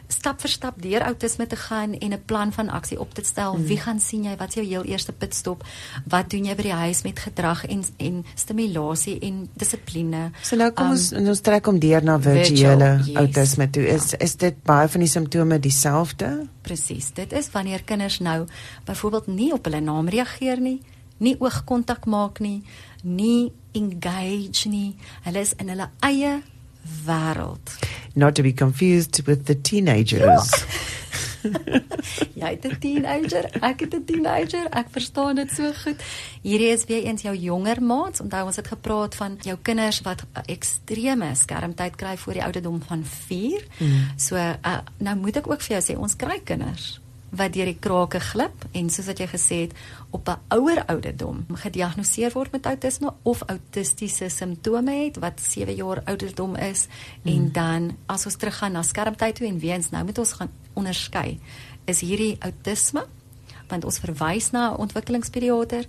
stap 0.08 0.40
vir 0.40 0.50
stap 0.50 0.82
deur 0.82 1.02
autisme 1.02 1.46
te 1.46 1.56
gaan 1.56 1.94
en 1.94 2.12
'n 2.12 2.22
plan 2.24 2.52
van 2.52 2.68
aksie 2.68 3.00
op 3.00 3.14
te 3.14 3.24
stel. 3.24 3.54
Mm. 3.54 3.66
Wie 3.66 3.78
gaan 3.78 4.00
sien 4.00 4.24
jy 4.24 4.36
wat 4.36 4.48
is 4.48 4.54
jou 4.54 4.66
heel 4.66 4.84
eerste 4.84 5.12
pitstop? 5.12 5.64
Wat 6.04 6.30
doen 6.30 6.44
jy 6.44 6.54
by 6.54 6.62
die 6.62 6.72
huis 6.72 7.02
met 7.02 7.18
gedrag 7.18 7.66
en 7.66 7.84
en 7.96 8.24
stimulasie 8.34 9.18
en 9.18 9.48
dissipline? 9.54 10.30
So 10.42 10.56
nou 10.56 10.70
kom 10.70 10.86
um, 10.86 10.92
ons 10.92 11.12
ons 11.12 11.40
trek 11.40 11.66
om 11.66 11.78
deur 11.78 12.02
na 12.02 12.18
virtuele 12.18 13.02
yes. 13.04 13.14
autisme 13.14 13.70
toe. 13.70 13.86
Is 13.86 14.10
ja. 14.10 14.18
is 14.18 14.36
dit 14.36 14.62
baie 14.62 14.88
van 14.88 15.00
die 15.00 15.08
simptome 15.08 15.58
dieselfde? 15.58 16.46
Presies. 16.62 17.12
Dit 17.14 17.32
is 17.32 17.50
wanneer 17.50 17.82
kinders 17.82 18.18
nou 18.18 18.46
byvoorbeeld 18.84 19.26
nie 19.26 19.52
op 19.52 19.64
hulle 19.64 19.80
naam 19.80 20.08
reageer 20.08 20.60
nie, 20.60 20.80
nie 21.18 21.36
oogkontak 21.40 22.06
maak 22.06 22.40
nie, 22.40 22.62
nie 23.02 23.52
engage 23.72 24.68
nie. 24.68 24.96
Hulle 25.22 25.40
is 25.40 25.54
in 25.58 25.68
hulle 25.68 25.90
eie 26.00 26.42
wêreld. 27.06 27.78
Not 28.14 28.34
to 28.34 28.42
be 28.42 28.52
confused 28.52 29.22
with 29.26 29.46
the 29.46 29.60
teenagers. 29.60 30.50
Ja. 30.50 31.04
Jy 32.40 32.48
het 32.48 32.64
'n 32.66 32.78
teenager, 32.78 33.44
ek 33.60 33.80
het 33.80 33.94
'n 33.94 34.04
teenager. 34.04 34.66
Ek 34.70 34.86
verstaan 34.90 35.34
dit 35.34 35.50
so 35.50 35.72
goed. 35.72 36.02
Hierdie 36.42 36.72
is 36.72 36.84
weer 36.84 37.02
eens 37.02 37.22
jou 37.22 37.36
jonger 37.36 37.82
maats. 37.82 38.20
Onthou 38.20 38.44
ons 38.46 38.56
het 38.56 38.66
gepraat 38.66 39.14
van 39.14 39.38
jou 39.40 39.58
kinders 39.62 40.00
wat 40.00 40.24
ekstreme 40.46 41.34
skermtyd 41.34 41.96
kry 41.96 42.16
voor 42.16 42.32
die 42.32 42.44
ouderdom 42.44 42.82
van 42.82 43.04
4. 43.04 43.66
Mm. 43.78 44.10
So 44.16 44.36
uh, 44.36 44.78
nou 44.98 45.16
moet 45.16 45.36
ek 45.36 45.50
ook 45.50 45.62
vir 45.62 45.80
jou 45.80 45.82
sê 45.92 45.98
ons 45.98 46.16
kry 46.16 46.40
kinders 46.44 47.00
wat 47.30 47.52
deur 47.52 47.66
die 47.66 47.78
krake 47.78 48.20
glip 48.20 48.66
en 48.72 48.90
soos 48.90 49.08
wat 49.10 49.18
jy 49.18 49.26
gesê 49.26 49.56
het 49.66 49.72
op 50.10 50.28
'n 50.28 50.38
ouer 50.54 50.84
ouderdom 50.86 51.46
gediagnoseer 51.48 52.32
word 52.32 52.52
met 52.52 52.66
outisme 52.66 53.12
of 53.22 53.42
autistiese 53.46 54.28
simptome 54.28 54.92
het 55.04 55.16
wat 55.16 55.40
7 55.40 55.74
jaar 55.74 56.02
ouderdom 56.04 56.56
is 56.56 56.86
mm. 57.22 57.32
en 57.32 57.52
dan 57.52 57.96
as 58.06 58.26
ons 58.26 58.36
teruggaan 58.36 58.72
na 58.72 58.82
skermtyd 58.82 59.34
toe 59.34 59.46
en 59.46 59.58
weens 59.58 59.90
nou 59.90 60.04
moet 60.04 60.18
ons 60.18 60.32
gaan 60.32 60.50
onderskei 60.74 61.40
is 61.84 62.00
hierdie 62.00 62.36
outisme 62.40 63.06
want 63.68 63.84
ons 63.84 63.98
verwys 63.98 64.50
na 64.50 64.70
'n 64.70 64.76
ontwikkelingsperiode 64.76 65.84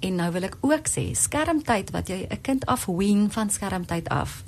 en 0.00 0.14
nou 0.14 0.30
wil 0.32 0.42
ek 0.42 0.56
ook 0.60 0.88
sê 0.88 1.14
skermtyd 1.14 1.90
wat 1.90 2.08
jy 2.08 2.26
'n 2.30 2.40
kind 2.40 2.66
afween 2.66 3.30
van 3.30 3.50
skermtyd 3.50 4.08
af 4.08 4.44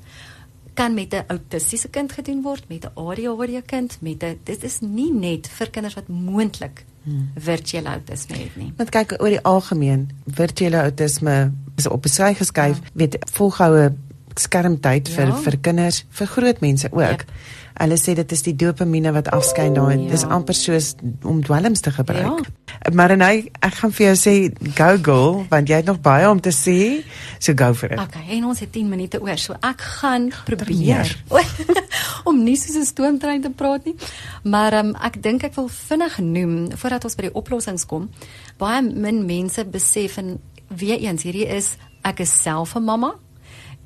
kan 0.75 0.95
met 0.95 1.15
'n 1.15 1.25
autistiese 1.27 1.89
kind 1.89 2.13
gedoen 2.13 2.43
word, 2.43 2.69
met 2.69 2.85
'n 2.85 2.91
ADHD 2.95 3.65
kind, 3.67 3.97
met 4.01 4.23
'n 4.23 4.39
dit 4.43 4.65
is 4.65 4.81
nie 4.81 5.13
net 5.13 5.49
vir 5.49 5.71
kinders 5.71 5.95
wat 5.95 6.09
moontlik 6.09 6.85
hmm. 7.03 7.31
virtuele 7.35 7.89
autisme 7.89 8.37
het 8.37 8.57
nie. 8.57 8.73
Want 8.77 8.91
kyk 8.91 9.17
oor 9.19 9.29
die 9.29 9.43
algemeen, 9.43 10.11
virtuele 10.27 10.77
autisme 10.77 11.53
is 11.77 11.87
op 11.87 12.03
besig 12.03 12.37
geskuif 12.37 12.77
ja. 12.77 12.89
met 12.93 13.17
volgehoue 13.33 13.93
skermtyd 14.35 15.09
vir 15.09 15.27
ja. 15.27 15.37
vir 15.37 15.59
kinders, 15.61 16.05
vir 16.11 16.27
groot 16.27 16.61
mense 16.61 16.89
ook. 16.93 17.01
Yep. 17.01 17.25
Hulle 17.75 17.97
sê 17.99 18.13
dit 18.15 18.33
is 18.33 18.43
die 18.47 18.55
dopamine 18.55 19.11
wat 19.17 19.29
afskyn 19.35 19.75
daar. 19.75 19.97
Ja. 19.97 20.11
Dis 20.13 20.23
amper 20.31 20.55
soos 20.55 20.93
om 21.27 21.41
dwelms 21.43 21.83
te 21.83 21.91
gebruik. 21.91 22.47
Ja. 22.47 22.93
Maar 22.95 23.17
nou 23.19 23.33
ek 23.43 23.79
gaan 23.81 23.93
vir 23.97 24.07
jou 24.07 24.15
sê 24.21 24.35
go 24.79 24.91
girl 25.03 25.41
want 25.51 25.71
jy 25.71 25.81
het 25.83 25.89
nog 25.91 25.99
baie 26.05 26.29
om 26.31 26.41
te 26.41 26.53
sê. 26.55 27.03
So 27.39 27.55
go 27.59 27.73
for 27.75 27.91
it. 27.91 27.99
Okay, 27.99 28.23
en 28.37 28.47
ons 28.53 28.61
het 28.63 28.71
10 28.73 28.89
minute 28.89 29.19
oor. 29.23 29.39
So 29.43 29.59
ek 29.59 29.83
gaan 29.99 30.31
probeer 30.47 31.11
om 32.29 32.45
nie 32.45 32.57
soos 32.57 32.79
'n 32.79 32.87
stoomtrein 32.87 33.43
te 33.43 33.51
praat 33.51 33.85
nie. 33.85 33.97
Maar 34.45 34.79
um, 34.79 34.95
ek 34.95 35.23
dink 35.23 35.43
ek 35.43 35.55
wil 35.59 35.69
vinnig 35.69 36.19
noem 36.19 36.55
voordat 36.79 37.05
ons 37.05 37.19
by 37.19 37.27
die 37.27 37.35
oplossings 37.35 37.87
kom. 37.87 38.11
Baie 38.59 38.83
min 38.83 39.25
mense 39.27 39.65
besef 39.65 40.19
en 40.23 40.39
weer 40.69 41.03
eens 41.03 41.23
hierdie 41.23 41.49
is 41.51 41.77
ek 42.03 42.21
is 42.21 42.31
self 42.31 42.77
'n 42.77 42.85
mamma. 42.85 43.15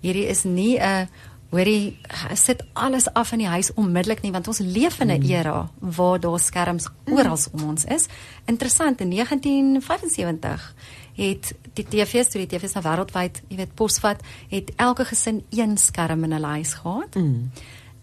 Hierdie 0.01 0.29
is 0.29 0.45
nie 0.45 0.77
'n 0.79 1.09
hoorie 1.51 1.97
sit 2.35 2.65
alles 2.73 3.09
af 3.13 3.33
in 3.33 3.39
die 3.39 3.49
huis 3.49 3.71
onmiddellik 3.75 4.21
nie 4.23 4.33
want 4.33 4.49
ons 4.49 4.59
leef 4.59 5.01
in 5.01 5.11
'n 5.11 5.21
mm. 5.21 5.31
era 5.31 5.71
waar 5.79 6.21
daar 6.21 6.39
skerms 6.39 6.89
oral 7.05 7.39
om 7.53 7.69
ons 7.69 7.85
is. 7.85 8.07
Interessant 8.45 9.01
in 9.01 9.11
1975 9.11 10.75
het 11.15 11.55
die 11.75 11.85
TV's 11.85 12.29
toe 12.29 12.47
die 12.47 12.59
TV's 12.59 12.73
na 12.73 12.83
wêreldwyd, 12.83 13.43
jy 13.49 13.57
weet, 13.57 13.75
posvat, 13.75 14.23
het 14.49 14.71
elke 14.77 15.05
gesin 15.05 15.43
een 15.51 15.77
skerm 15.77 16.25
in 16.25 16.33
hulle 16.33 16.47
huis 16.47 16.75
gehad. 16.75 17.15
Mm. 17.15 17.51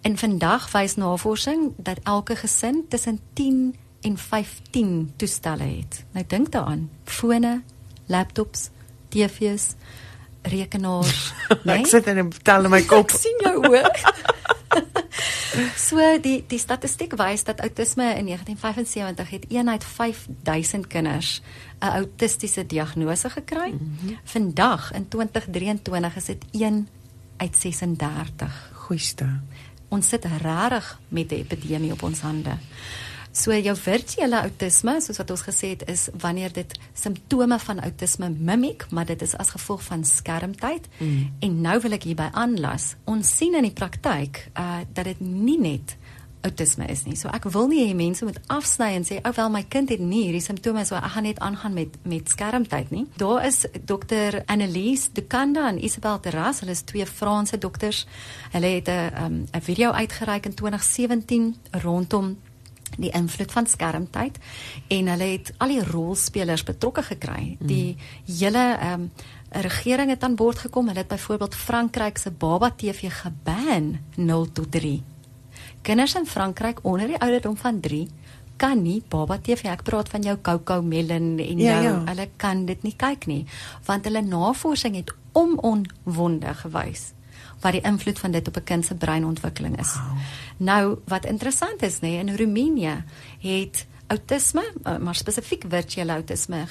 En 0.02 0.18
vandag 0.18 0.72
wys 0.72 0.96
navorsing 0.96 1.74
dat 1.78 2.00
elke 2.04 2.36
gesin 2.36 2.86
tussen 2.90 3.20
10 3.34 3.76
en 4.02 4.18
15 4.18 5.14
toestelle 5.16 5.64
het. 5.64 6.04
Nou 6.12 6.26
dink 6.28 6.52
daaraan, 6.52 6.90
fone, 7.04 7.62
laptops, 8.06 8.70
TV's, 9.10 9.74
rekenaars, 10.52 11.34
nee? 11.68 11.80
Ek 11.80 11.90
sit 11.92 12.08
en 12.08 12.32
tel 12.44 12.68
in 12.68 12.74
my 12.74 12.82
kop. 12.92 13.10
Ek 13.10 13.20
sien 13.20 13.42
jou 13.44 13.58
ook. 13.64 14.02
so 15.88 16.02
die 16.22 16.44
die 16.48 16.60
statistiek 16.60 17.16
wys 17.20 17.46
dat 17.48 17.62
outisme 17.64 18.10
in 18.20 18.28
1975 18.32 19.30
het 19.30 19.46
1 19.50 19.70
uit 19.70 19.84
5000 19.84 20.88
kinders 20.88 21.42
'n 21.80 21.94
autistiese 22.02 22.66
diagnose 22.66 23.30
gekry. 23.30 23.72
Mm 23.72 23.98
-hmm. 24.00 24.18
Vandag 24.24 24.92
in 24.94 25.08
2023 25.08 26.16
is 26.16 26.26
dit 26.26 26.46
1 26.52 26.88
uit 27.38 27.56
36. 27.56 28.72
Goeieste. 28.74 29.40
Ons 29.88 30.08
sit 30.08 30.26
regtig 30.26 31.00
met 31.08 31.32
'n 31.32 31.36
epidemie 31.36 31.92
op 31.92 32.04
ons 32.04 32.20
hande. 32.20 32.58
So 33.36 33.52
jou 33.52 33.76
virtuele 33.76 34.38
autisme, 34.40 34.94
soos 35.04 35.18
wat 35.20 35.32
ons 35.34 35.44
gesê 35.44 35.74
het, 35.74 35.82
is 35.92 36.08
wanneer 36.24 36.54
dit 36.56 36.72
simptome 36.96 37.58
van 37.60 37.82
autisme 37.84 38.30
mimiek, 38.32 38.86
maar 38.96 39.10
dit 39.10 39.22
is 39.22 39.36
as 39.36 39.52
gevolg 39.52 39.84
van 39.84 40.06
skermtyd. 40.08 40.88
Mm. 40.98 41.34
En 41.44 41.62
nou 41.68 41.76
wil 41.84 41.98
ek 41.98 42.08
hierby 42.08 42.30
aanlas. 42.32 42.94
Ons 43.04 43.34
sien 43.36 43.58
in 43.60 43.68
die 43.68 43.76
praktyk 43.76 44.46
uh 44.56 44.84
dat 44.96 45.12
dit 45.12 45.20
nie 45.20 45.60
net 45.60 45.98
outisme 46.46 46.86
is 46.88 47.04
nie. 47.04 47.16
So 47.20 47.28
ek 47.34 47.48
wil 47.52 47.68
nie 47.72 47.82
hê 47.84 47.96
mense 47.98 48.24
moet 48.24 48.40
afsny 48.54 48.92
en 48.96 49.04
sê, 49.04 49.20
"Ou 49.26 49.34
wel 49.36 49.50
my 49.50 49.64
kind 49.64 49.90
het 49.90 50.00
nie 50.00 50.24
hierdie 50.28 50.46
simptome 50.46 50.86
so 50.86 50.96
ek 50.96 51.12
gaan 51.16 51.24
net 51.24 51.40
aangaan 51.40 51.74
met 51.74 51.98
met 52.04 52.30
skermtyd 52.30 52.92
nie." 52.92 53.06
Daar 53.18 53.46
is 53.46 53.66
dokter 53.86 54.44
Annelies 54.46 55.10
Dukanda 55.14 55.68
en 55.70 55.84
Isabel 55.84 56.20
Terras, 56.20 56.60
hulle 56.60 56.72
is 56.72 56.82
twee 56.82 57.06
Franse 57.06 57.58
dokters. 57.58 58.06
Hulle 58.52 58.68
het 58.68 58.88
'n 58.88 59.24
um, 59.24 59.48
'n 59.52 59.62
video 59.62 59.92
uitgereik 59.92 60.46
in 60.46 60.54
2017 60.54 61.56
rondom 61.72 62.38
die 62.98 63.12
invloed 63.12 63.52
van 63.52 63.68
skermtyd 63.68 64.38
en 64.88 65.08
hulle 65.08 65.24
het 65.24 65.54
al 65.58 65.74
die 65.74 65.84
rolspelers 65.84 66.64
betrokke 66.64 67.04
gekry. 67.04 67.58
Die 67.60 67.96
hele 68.26 68.66
ehm 68.80 69.08
um, 69.08 69.12
regering 69.56 70.10
het 70.10 70.24
aan 70.24 70.36
boord 70.36 70.58
gekom. 70.58 70.88
Hulle 70.88 71.00
het 71.00 71.08
byvoorbeeld 71.08 71.56
Frankryk 71.56 72.18
se 72.18 72.32
baba 72.32 72.72
TV 72.76 73.08
geban 73.22 74.00
0 74.16 74.52
tot 74.52 74.72
3. 74.72 75.04
Kinders 75.82 76.16
in 76.16 76.26
Frankryk 76.26 76.80
onder 76.82 77.08
die 77.08 77.20
ouderdom 77.20 77.58
van 77.58 77.80
3 77.80 78.08
kan 78.58 78.82
nie 78.84 79.02
baba 79.10 79.38
TV 79.38 79.70
ek 79.72 79.84
praat 79.88 80.10
van 80.12 80.24
jou 80.26 80.36
Coco 80.42 80.82
Melon 80.82 81.36
en 81.40 81.60
Ja, 81.60 81.82
jou 81.84 81.94
ja. 81.94 82.04
hulle 82.12 82.30
kan 82.38 82.66
dit 82.66 82.84
nie 82.84 82.96
kyk 82.96 83.28
nie 83.28 83.44
want 83.86 84.08
hulle 84.08 84.22
navorsing 84.22 84.96
het 84.96 85.12
omonwonde 85.36 86.54
gewys 86.64 87.15
wat 87.66 87.74
die 87.74 87.82
invloed 87.82 88.20
van 88.22 88.32
dit 88.32 88.48
op 88.48 88.58
'n 88.58 88.64
kind 88.64 88.86
se 88.86 88.96
breinontwikkeling 88.96 89.80
is. 89.80 89.94
Wow. 89.94 90.18
Nou 90.58 91.00
wat 91.06 91.26
interessant 91.26 91.82
is 91.82 92.00
nê 92.00 92.20
in 92.22 92.36
Roemenië 92.36 93.04
het 93.40 93.86
outisme 94.08 94.74
eh, 94.84 94.98
maar 94.98 95.16
spesifiek 95.16 95.64
virtuele 95.70 96.12
outisme 96.12 96.58
eh, 96.58 96.68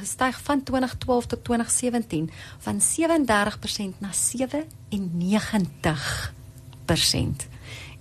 gestyg 0.00 0.40
van 0.42 0.62
2012 0.62 1.26
tot 1.26 1.44
2017 1.44 2.30
van 2.58 2.80
37% 2.80 2.84
na 3.98 4.10
97%. 4.12 4.12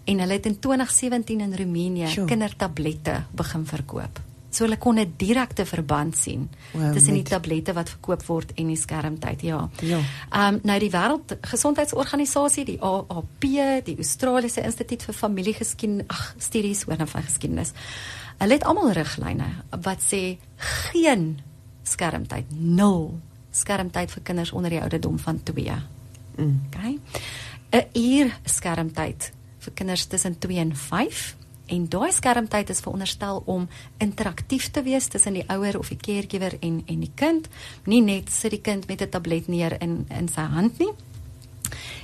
En 0.03 0.19
hulle 0.19 0.33
het 0.33 0.45
in 0.45 0.59
2017 0.59 1.39
in 1.39 1.55
Roemenië 1.55 2.07
Sjoe. 2.07 2.25
kindertablette 2.25 3.23
begin 3.31 3.65
verkoop. 3.65 4.26
So 4.57 4.65
hulle 4.65 4.79
kon 4.81 4.97
'n 4.97 5.13
direkte 5.17 5.65
verband 5.65 6.15
sien 6.17 6.49
Wow, 6.73 6.93
tussen 6.93 7.13
die 7.13 7.23
tablette 7.23 7.73
wat 7.73 7.89
verkoop 7.89 8.25
word 8.25 8.51
en 8.55 8.67
die 8.67 8.75
skermtyd. 8.75 9.41
Ja. 9.41 9.69
Ja. 9.81 9.99
Ehm 10.31 10.55
um, 10.55 10.59
nou 10.63 10.79
die 10.79 10.91
Wêreldgesondheidsorganisasie, 10.91 12.65
die 12.65 12.79
AAP, 12.81 13.41
die 13.85 13.97
Australiese 13.97 14.61
Instituut 14.61 15.03
vir 15.03 15.13
Familiegeskiedenis, 15.13 16.07
ag, 16.07 16.35
studies 16.39 16.87
oor 16.87 17.05
van 17.05 17.23
geskiedenis. 17.23 17.73
Hulle 18.39 18.53
het 18.53 18.63
almal 18.63 18.91
riglyne 18.91 19.47
wat 19.83 20.01
sê 20.01 20.37
geen 20.57 21.39
skermtyd, 21.83 22.49
nul 22.49 23.19
skermtyd 23.51 24.11
vir 24.11 24.23
kinders 24.23 24.51
onder 24.51 24.69
die 24.73 24.81
ouderdom 24.81 25.19
van 25.19 25.43
2. 25.43 25.81
Mm. 26.37 26.61
Okay. 26.67 26.99
'n 27.71 27.85
uur 27.93 28.39
skermtyd 28.45 29.31
vir 29.59 29.73
kinders 29.73 30.05
tussen 30.05 30.39
2 30.39 30.57
en 30.57 30.75
5 30.75 31.36
en 31.67 31.87
daai 31.89 32.11
skermtyd 32.11 32.69
is 32.69 32.79
veronderstel 32.79 33.43
om 33.45 33.67
interaktief 34.03 34.71
te 34.71 34.83
wees 34.83 35.07
tussen 35.07 35.33
die 35.33 35.45
ouer 35.47 35.79
of 35.79 35.89
die 35.89 35.99
caregiver 35.99 36.57
en 36.61 36.83
en 36.87 36.99
die 36.99 37.11
kind, 37.15 37.47
nie 37.85 38.01
net 38.01 38.31
sit 38.31 38.51
die 38.51 38.61
kind 38.61 38.87
met 38.87 39.01
'n 39.01 39.09
tablet 39.09 39.47
neer 39.47 39.81
in 39.81 40.05
in 40.09 40.27
sy 40.27 40.41
hand 40.41 40.79
nie. 40.79 40.93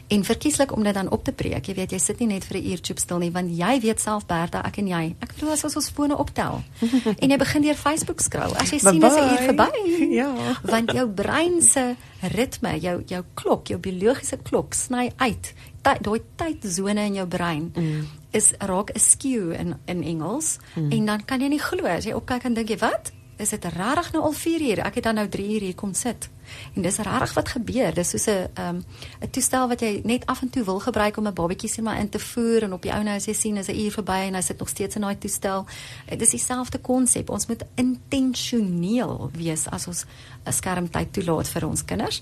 En 0.07 0.23
verkieslik 0.23 0.75
om 0.75 0.83
dit 0.83 0.93
dan 0.93 1.09
op 1.09 1.23
te 1.23 1.31
breek. 1.31 1.65
Jy 1.65 1.73
weet, 1.73 1.91
jy 1.91 1.97
sit 1.97 2.19
nie 2.19 2.27
net 2.27 2.43
vir 2.45 2.57
'n 2.57 2.65
uur 2.71 2.79
chop 2.81 2.99
stil 2.99 3.17
nie, 3.17 3.31
want 3.31 3.49
jy 3.57 3.79
weet 3.79 3.99
self 3.99 4.25
Bertha, 4.25 4.61
ek 4.65 4.77
en 4.77 4.87
jy. 4.87 5.15
Ek 5.19 5.33
bedoel 5.33 5.51
as 5.51 5.63
ons 5.63 5.75
ons 5.75 5.89
fone 5.89 6.17
optel 6.17 6.63
en 7.21 7.29
jy 7.29 7.37
begin 7.37 7.61
deur 7.61 7.75
Facebook 7.75 8.21
scroll. 8.21 8.53
As 8.55 8.69
jy 8.69 8.79
sien 8.79 8.99
dis 8.99 9.13
'n 9.13 9.29
uur 9.31 9.43
verby. 9.47 9.71
Ja. 10.23 10.33
Want 10.61 10.91
jou 10.91 11.09
brein 11.09 11.61
se 11.61 11.95
ritme, 12.21 12.79
jou 12.79 13.03
jou 13.07 13.23
klok, 13.33 13.67
jou 13.67 13.79
biologiese 13.79 14.37
klok 14.37 14.73
sny 14.73 15.11
uit. 15.17 15.53
Ty- 15.83 15.99
Daai 16.01 16.21
tydsone 16.35 17.05
in 17.05 17.13
jou 17.13 17.27
brein 17.27 17.71
Mm. 17.75 18.07
is 18.31 18.53
raak 18.59 18.89
askew 18.95 19.51
in 19.51 19.75
in 19.85 20.03
Engels 20.03 20.57
Mm. 20.75 20.91
en 20.91 21.05
dan 21.05 21.25
kan 21.25 21.39
jy 21.41 21.47
nie 21.49 21.59
glo 21.61 21.85
as 21.85 22.05
jy 22.05 22.13
opkyk 22.13 22.43
en 22.45 22.53
dink 22.53 22.69
jy 22.69 22.77
wat? 22.77 23.11
Is 23.37 23.49
dit 23.49 23.65
regtig 23.65 24.11
nou 24.13 24.23
al 24.23 24.31
4 24.31 24.61
uur? 24.61 24.79
Ek 24.85 24.95
het 24.95 25.03
dan 25.03 25.15
nou 25.15 25.27
3 25.27 25.53
uur 25.53 25.59
hier 25.59 25.75
kom 25.75 25.93
sit. 25.93 26.29
En 26.75 26.81
dis 26.81 26.97
regtig 26.97 27.33
wat 27.33 27.49
gebeur. 27.49 27.93
Dis 27.93 28.09
soos 28.09 28.27
'n 28.27 28.47
um, 28.59 28.83
'n 29.21 29.29
toestel 29.31 29.67
wat 29.67 29.79
jy 29.81 30.01
net 30.03 30.25
af 30.25 30.41
en 30.41 30.49
toe 30.49 30.63
wil 30.63 30.79
gebruik 30.79 31.17
om 31.17 31.27
'n 31.27 31.33
babatjie 31.33 31.69
sien 31.69 31.83
maar 31.83 31.99
in 31.99 32.09
te 32.09 32.19
voer 32.19 32.63
en 32.63 32.73
op 32.73 32.81
die 32.81 32.91
ou 32.91 33.03
nou 33.03 33.15
as 33.15 33.25
jy 33.25 33.33
sien 33.33 33.57
is 33.57 33.67
'n 33.67 33.75
uur 33.79 33.91
verby 33.91 34.27
en 34.27 34.35
hy 34.35 34.41
sit 34.41 34.59
nog 34.59 34.69
steeds 34.69 34.95
in 34.95 35.01
daai 35.01 35.17
toestel. 35.17 35.65
Dit 36.09 36.21
is 36.21 36.29
dieselfde 36.29 36.77
konsep. 36.79 37.29
Ons 37.29 37.47
moet 37.47 37.63
intentioneel 37.75 39.29
wees 39.33 39.67
as 39.69 39.87
ons 39.87 40.05
'n 40.45 40.51
skermtyd 40.51 41.13
toelaat 41.13 41.47
vir 41.47 41.67
ons 41.67 41.85
kinders. 41.85 42.21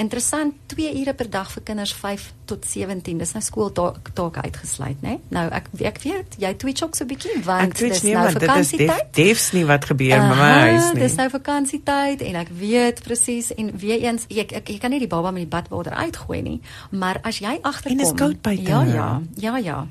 Interessant, 0.00 0.54
2 0.72 0.94
ure 1.00 1.12
per 1.14 1.28
dag 1.30 1.50
vir 1.52 1.62
kinders 1.62 1.92
5 1.92 2.32
tot 2.50 2.64
17. 2.66 3.18
Dis 3.20 3.32
nou 3.36 3.42
skooltake 3.44 4.42
uitgesluit, 4.42 4.98
né? 5.04 5.18
Nou 5.32 5.44
ek 5.54 5.68
ek 5.86 6.00
weet, 6.02 6.36
jy 6.40 6.50
twitch 6.58 6.82
ook 6.86 6.96
so 6.96 7.04
'n 7.04 7.10
bietjie 7.10 7.42
want 7.44 7.76
dis 7.78 8.02
nie 8.02 8.14
nou 8.14 8.24
want 8.24 8.38
dit 8.38 8.42
is 8.42 8.48
vakansietyd. 8.48 8.88
def, 8.88 9.10
defs 9.12 9.52
nie 9.52 9.64
wat 9.66 9.84
gebeur 9.84 10.18
met 10.18 10.36
my 10.36 10.48
Aha, 10.48 10.60
huis 10.66 10.92
nie. 10.92 11.02
Dis 11.02 11.16
nou 11.20 11.28
vakansietyd 11.30 12.20
en 12.20 12.34
ek 12.34 12.48
weet 12.48 13.02
presies 13.04 13.52
en 13.54 13.70
weer 13.76 14.00
eens 14.00 14.26
ek, 14.28 14.52
ek 14.52 14.68
jy 14.68 14.78
kan 14.78 14.90
nie 14.90 14.98
die 14.98 15.10
baba 15.10 15.30
met 15.30 15.44
die 15.44 15.52
badwater 15.52 15.92
uitgooi 15.92 16.42
nie, 16.42 16.60
maar 16.90 17.20
as 17.22 17.38
jy 17.38 17.58
agterkom 17.62 18.00
En 18.00 18.06
is 18.06 18.12
koud 18.16 18.42
buite 18.42 18.62
Ja, 18.62 18.82
ja, 18.84 19.20
ja, 19.36 19.56
ja. 19.56 19.86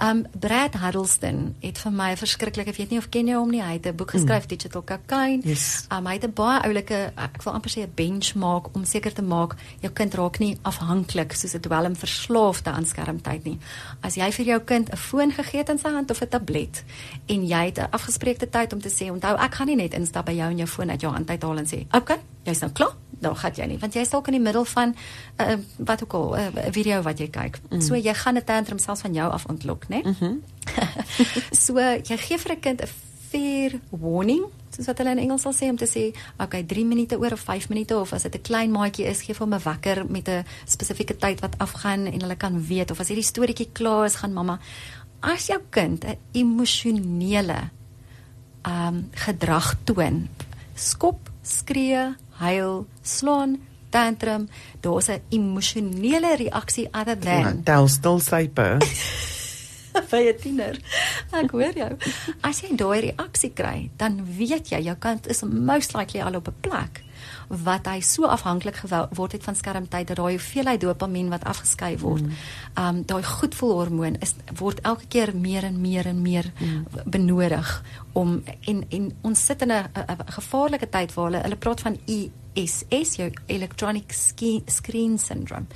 Um 0.00 0.26
Brad 0.32 0.74
Huddleston 0.74 1.54
het 1.60 1.78
vir 1.78 1.92
my 1.92 2.16
verskriklik, 2.16 2.68
ek 2.68 2.76
weet 2.76 2.90
nie 2.90 2.98
of 2.98 3.08
ken 3.08 3.26
jy 3.26 3.34
hom 3.34 3.50
nie, 3.50 3.62
hy 3.62 3.72
het 3.78 3.86
'n 3.86 3.96
boek 3.96 4.10
geskryf 4.10 4.46
Digital 4.46 4.82
Cocaine. 4.84 5.42
Mm. 5.44 5.48
Yes. 5.48 5.86
Um 5.90 6.06
hy 6.06 6.14
het 6.14 6.24
'n 6.24 6.32
baie 6.32 6.62
oulike 6.64 7.12
ek 7.16 7.42
wil 7.42 7.52
amper 7.52 7.70
sê 7.70 7.82
'n 7.82 7.92
benchmark 7.94 8.74
om 8.74 8.84
seker 8.84 9.12
te 9.12 9.22
maak 9.22 9.49
jou 9.80 9.92
kind 9.92 10.14
raak 10.14 10.38
nie 10.38 10.58
afhanklik 10.62 11.32
soos 11.32 11.54
'n 11.54 11.60
dwelm 11.60 11.96
verslaafde 11.96 12.70
aan 12.70 12.86
skermtyd 12.86 13.44
nie. 13.44 13.58
As 14.02 14.14
jy 14.16 14.30
vir 14.32 14.46
jou 14.46 14.60
kind 14.60 14.90
'n 14.92 14.96
foon 14.96 15.32
gegee 15.32 15.60
het 15.60 15.68
in 15.68 15.78
sy 15.78 15.88
hand 15.88 16.10
of 16.10 16.20
'n 16.20 16.28
tablet 16.28 16.84
en 17.26 17.46
jy 17.46 17.64
het 17.64 17.78
'n 17.78 17.90
afgespreekte 17.90 18.48
tyd 18.48 18.72
om 18.72 18.80
te 18.80 18.88
sê, 18.88 19.10
onthou 19.10 19.36
ek 19.36 19.54
gaan 19.54 19.66
nie 19.66 19.76
net 19.76 19.94
instap 19.94 20.26
by 20.26 20.32
jou 20.32 20.50
en 20.50 20.56
jou 20.56 20.68
foon 20.68 20.90
uit 20.90 21.00
jou 21.00 21.12
hand 21.12 21.30
uithaal 21.30 21.58
en 21.58 21.66
sê, 21.66 21.86
"Oké, 21.86 21.96
okay, 21.96 22.18
jy's 22.44 22.60
nou 22.60 22.72
klaar." 22.72 22.94
Dan 23.20 23.36
gaan 23.36 23.52
jy 23.54 23.66
nie, 23.66 23.78
want 23.78 23.94
jy 23.94 24.00
is 24.00 24.10
dalk 24.10 24.26
in 24.26 24.32
die 24.32 24.40
middel 24.40 24.64
van 24.64 24.88
'n 24.88 25.42
uh, 25.42 25.56
wat 25.76 26.02
ook 26.02 26.12
al 26.12 26.36
'n 26.36 26.58
uh, 26.58 26.64
video 26.70 27.02
wat 27.02 27.18
jy 27.18 27.28
kyk. 27.28 27.60
Mm. 27.70 27.80
So 27.80 27.94
jy 27.94 28.14
gaan 28.14 28.36
'n 28.36 28.44
tantrum 28.44 28.78
selfs 28.78 29.00
van 29.00 29.12
jou 29.12 29.30
af 29.30 29.46
ontlok, 29.46 29.88
né? 29.88 30.02
Mm 30.02 30.14
-hmm. 30.18 30.42
so 31.64 31.78
jy 31.78 32.16
gee 32.16 32.38
vir 32.38 32.52
'n 32.52 32.60
kind 32.60 32.82
'n 32.82 32.88
fair 33.30 33.80
warning, 33.90 34.44
soos 34.80 34.90
wat 34.90 35.02
hulle 35.02 35.12
in 35.16 35.22
Engels 35.26 35.44
sal 35.44 35.54
sê 35.56 35.68
om 35.70 35.78
te 35.78 35.86
sê, 35.88 36.10
okay, 36.40 36.64
3 36.64 36.84
minute 36.88 37.18
oor 37.20 37.36
of 37.36 37.44
5 37.44 37.68
minute 37.72 37.96
of 37.96 38.12
as 38.16 38.24
dit 38.24 38.34
'n 38.34 38.42
klein 38.42 38.70
maatjie 38.72 39.06
is, 39.06 39.22
gee 39.22 39.34
vir 39.34 39.44
hom 39.46 39.54
'n 39.54 39.64
wekker 39.64 40.04
met 40.08 40.28
'n 40.28 40.44
spesifieke 40.66 41.16
tyd 41.16 41.40
wat 41.40 41.58
afgaan 41.58 42.06
en 42.06 42.20
hulle 42.20 42.36
kan 42.36 42.56
weet 42.66 42.90
of 42.90 43.00
as 43.00 43.08
hierdie 43.08 43.24
storieetjie 43.24 43.70
klaar 43.72 44.06
is, 44.06 44.16
gaan 44.16 44.32
mamma 44.32 44.58
as 45.22 45.46
jou 45.46 45.60
kind 45.70 46.04
'n 46.04 46.16
emosionele 46.32 47.70
um 48.64 49.10
gedrag 49.12 49.76
toon, 49.84 50.28
skop, 50.74 51.30
skree, 51.42 52.14
huil, 52.30 52.86
slaan, 53.02 53.60
tantrum, 53.90 54.48
daar's 54.80 55.08
'n 55.08 55.20
emosionele 55.30 56.36
reaksie 56.36 56.88
other 56.92 57.18
than 57.18 57.62
Tel 57.62 57.88
stil 57.88 58.20
sype. 58.20 58.78
by 60.10 60.22
'n 60.30 60.38
tiener. 60.40 60.76
Ek 61.30 61.50
hoor 61.50 61.74
jou. 61.74 61.92
As 62.40 62.60
jy 62.60 62.74
daai 62.76 63.00
reaksie 63.10 63.52
kry, 63.52 63.90
dan 63.96 64.24
weet 64.36 64.70
jy 64.70 64.80
jou 64.88 64.96
kind 64.98 65.26
is 65.26 65.42
most 65.42 65.94
likely 65.94 66.22
al 66.22 66.34
op 66.34 66.48
'n 66.48 66.60
plek 66.60 67.02
wat 67.50 67.86
hy 67.90 67.98
so 68.00 68.28
afhanklik 68.30 68.76
geword 68.76 69.32
het 69.32 69.44
van 69.44 69.56
skermtyd 69.58 70.06
dat 70.08 70.16
daai 70.16 70.36
hoeveelheid 70.38 70.80
dopamien 70.80 71.28
wat 71.28 71.44
afgeskei 71.44 71.98
word, 71.98 72.22
mm. 72.22 72.36
um 72.78 73.02
daai 73.06 73.22
goedvoelhormoon 73.26 74.20
is 74.22 74.34
word 74.58 74.80
elke 74.86 75.06
keer 75.08 75.34
meer 75.34 75.66
en 75.66 75.80
meer 75.80 76.06
en 76.06 76.22
meer 76.22 76.52
mm. 76.58 76.84
benodig 77.10 77.82
om 78.12 78.42
en 78.60 78.84
en 78.88 79.10
ons 79.20 79.44
sit 79.44 79.62
in 79.62 79.72
'n 79.72 79.90
'n 79.94 80.32
gevaarlike 80.38 80.88
tyd 80.88 81.14
waar 81.14 81.24
hulle 81.24 81.42
hulle 81.42 81.56
praat 81.56 81.80
van 81.80 81.98
ESS, 82.52 83.16
jou 83.16 83.30
electronic 83.46 84.12
screen 84.66 85.18
syndrome 85.18 85.66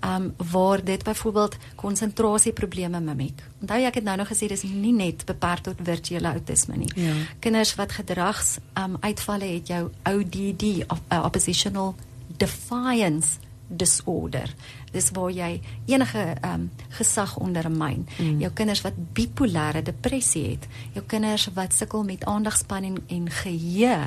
um 0.00 0.34
waar 0.50 0.84
dit 0.84 1.02
byvoorbeeld 1.04 1.56
konsentrasieprobleme 1.74 3.00
mimiek. 3.00 3.42
Onthou 3.60 3.82
ek 3.84 3.94
het 4.00 4.04
nou 4.04 4.16
nog 4.16 4.30
gesê 4.32 4.48
dis 4.48 4.62
nie 4.62 4.94
net 4.96 5.26
beperk 5.28 5.64
tot 5.66 5.82
virtuele 5.84 6.32
autisme 6.32 6.76
nie. 6.76 6.90
Ja. 6.94 7.12
Kinders 7.38 7.74
wat 7.76 7.92
gedrags 7.92 8.56
um 8.80 8.96
uitvalle 9.00 9.44
het 9.44 9.68
jou 9.68 9.90
ODD, 10.08 10.64
op, 10.88 11.00
uh, 11.12 11.22
oppositional 11.24 11.94
defiance 12.36 13.38
disorder. 13.70 14.50
Dis 14.90 15.10
waar 15.14 15.30
jy 15.30 15.60
enige 15.86 16.24
um 16.46 16.70
gesag 16.98 17.36
ondermyn. 17.38 18.08
Mm. 18.18 18.40
Jou 18.42 18.50
kinders 18.54 18.82
wat 18.82 18.96
bipolêre 19.14 19.82
depressie 19.86 20.46
het, 20.48 20.66
jou 20.96 21.04
kinders 21.06 21.46
wat 21.54 21.76
sukkel 21.76 22.02
met 22.04 22.24
aandagspan 22.24 22.88
en, 22.88 22.98
en 23.06 23.30
geheue 23.30 24.00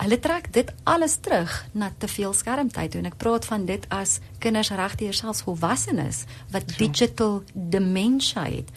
Hulle 0.00 0.16
trek 0.20 0.52
dit 0.52 0.70
alles 0.88 1.16
terug 1.20 1.66
na 1.72 1.90
te 1.98 2.08
veel 2.08 2.32
skermtyd 2.32 2.94
en 2.94 3.06
ek 3.10 3.18
praat 3.20 3.44
van 3.44 3.66
dit 3.68 3.84
as 3.92 4.18
kinders 4.40 4.70
regdeur 4.72 5.12
selfs 5.14 5.42
volwassenes 5.44 6.24
wat 6.54 6.64
ja. 6.72 6.76
digital 6.86 7.42
dementia 7.52 8.44
het. 8.48 8.70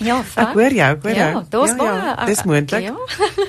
Ja, 0.00 0.20
Ek 0.20 0.54
hoor 0.56 0.72
jou, 0.72 0.86
ek 0.96 1.02
hoor 1.04 1.16
ja, 1.16 1.30
jou. 1.30 1.40
Daar's 1.52 1.70
Ja, 1.70 1.76
baie. 1.76 1.96
ja, 2.04 2.26
dis 2.26 2.42
moontlik. 2.48 2.82
Ja. 2.82 2.94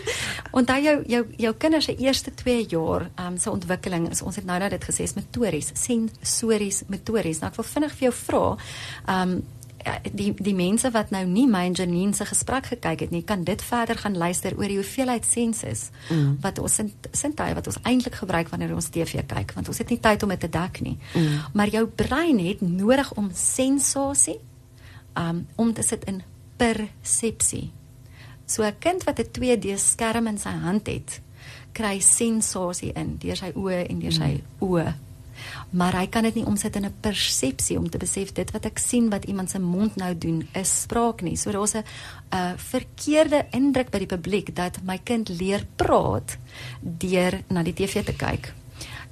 Onthou 0.57 0.79
jou 0.83 0.95
jou 1.07 1.21
jou 1.37 1.53
kinders 1.55 1.85
se 1.85 1.95
eerste 1.95 2.33
2 2.35 2.65
jaar 2.67 3.09
um 3.27 3.37
se 3.37 3.51
ontwikkeling 3.51 4.09
is 4.11 4.21
ons 4.21 4.35
het 4.35 4.45
nou 4.45 4.59
nou 4.59 4.69
dit 4.69 4.83
gesê 4.83 5.05
is 5.07 5.13
motories, 5.15 5.71
sensories, 5.73 6.83
motories. 6.87 7.39
Nou 7.39 7.51
ek 7.51 7.55
wil 7.55 7.65
vinnig 7.65 7.95
vir 7.99 8.09
jou 8.09 8.13
vra, 8.25 8.43
um 9.07 9.31
ja, 9.39 9.45
die 10.13 10.31
die 10.33 10.53
mense 10.55 10.91
wat 10.93 11.11
nou 11.13 11.23
nie 11.25 11.47
my 11.49 11.63
en 11.69 11.75
Janine 11.77 12.13
se 12.13 12.25
gesprek 12.25 12.71
gekyk 12.73 13.05
het 13.05 13.11
nie, 13.13 13.23
kan 13.27 13.43
dit 13.43 13.61
verder 13.61 13.97
gaan 13.97 14.17
luister 14.17 14.55
oor 14.57 14.67
die 14.67 14.79
hoeveelheid 14.79 15.25
senses 15.25 15.89
mm. 16.09 16.37
wat 16.43 16.59
ons 16.59 16.79
sintuie 17.11 17.55
wat 17.57 17.67
ons 17.67 17.79
eintlik 17.83 18.19
gebruik 18.21 18.49
wanneer 18.53 18.73
ons 18.75 18.89
TV 18.93 19.25
kyk, 19.27 19.53
want 19.57 19.71
ons 19.71 19.81
het 19.81 19.89
nie 19.89 19.99
tyd 19.99 20.23
om 20.23 20.33
dit 20.33 20.39
te 20.39 20.49
dek 20.51 20.81
nie. 20.85 20.97
Mm. 21.13 21.37
Maar 21.53 21.73
jou 21.77 21.85
brein 21.87 22.39
het 22.39 22.61
nodig 22.61 23.13
om 23.17 23.31
sensasie 23.33 24.39
um 25.19 25.45
om 25.55 25.73
te 25.73 25.83
sit 25.83 26.03
in 26.07 26.21
persepsie. 26.57 27.71
So 28.45 28.63
'n 28.63 28.79
kind 28.79 29.03
wat 29.03 29.19
'n 29.19 29.31
2D 29.31 29.77
skerm 29.77 30.27
in 30.27 30.37
sy 30.37 30.49
hand 30.49 30.87
het, 30.87 31.21
kry 31.71 31.99
sensasie 31.99 32.91
in 32.93 33.17
deur 33.17 33.35
sy 33.35 33.51
oë 33.55 33.87
en 33.89 33.99
deur 33.99 34.13
sy 34.13 34.33
mm. 34.33 34.67
oë 34.67 34.93
maar 35.69 35.95
hy 35.99 36.07
kan 36.07 36.23
dit 36.23 36.35
nie 36.35 36.45
omsit 36.45 36.75
in 36.75 36.85
'n 36.85 36.93
persepsie 37.01 37.77
om 37.77 37.89
te 37.89 37.97
besef 37.97 38.33
dit 38.33 38.51
wat 38.51 38.65
ek 38.65 38.79
sien 38.79 39.09
wat 39.09 39.25
iemand 39.25 39.49
se 39.49 39.59
mond 39.59 39.95
nou 39.95 40.17
doen 40.17 40.47
is 40.53 40.81
spraak 40.81 41.21
nie. 41.21 41.35
So 41.35 41.51
daar's 41.51 41.75
'n 41.75 41.83
'n 42.31 42.57
verkeerde 42.57 43.45
indruk 43.51 43.89
by 43.91 43.97
die 43.97 44.15
publiek 44.17 44.55
dat 44.55 44.79
my 44.83 44.99
kind 45.03 45.29
leer 45.29 45.65
praat 45.75 46.37
deur 46.81 47.41
na 47.47 47.63
die 47.63 47.73
TV 47.73 48.03
te 48.03 48.13
kyk. 48.13 48.53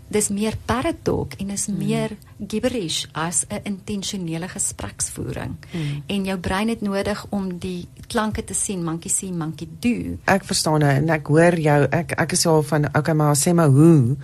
Dis 0.10 0.32
meer 0.34 0.56
parrot 0.66 1.04
talk 1.06 1.36
en 1.38 1.52
is 1.54 1.68
hmm. 1.70 1.78
meer 1.78 2.16
gibberish 2.42 3.06
as 3.14 3.46
'n 3.50 3.62
intentionele 3.64 4.48
gespreksvoering. 4.48 5.54
Hmm. 5.72 6.04
En 6.08 6.26
jou 6.26 6.38
brein 6.38 6.68
het 6.68 6.82
nodig 6.82 7.26
om 7.30 7.60
die 7.60 7.88
klanke 8.08 8.44
te 8.44 8.54
sien, 8.54 8.84
monkey 8.84 9.10
see, 9.10 9.32
monkey 9.32 9.68
do. 9.80 10.18
Ek 10.26 10.44
verstaan 10.44 10.80
nou 10.80 10.92
en 10.92 11.10
ek 11.10 11.28
hoor 11.28 11.60
jou 11.60 11.88
ek 11.92 12.12
ek 12.18 12.32
is 12.32 12.46
al 12.46 12.64
van 12.64 12.90
okay 12.98 13.14
maar 13.14 13.36
sê 13.36 13.54
maar 13.54 13.70
hoe 13.70 14.18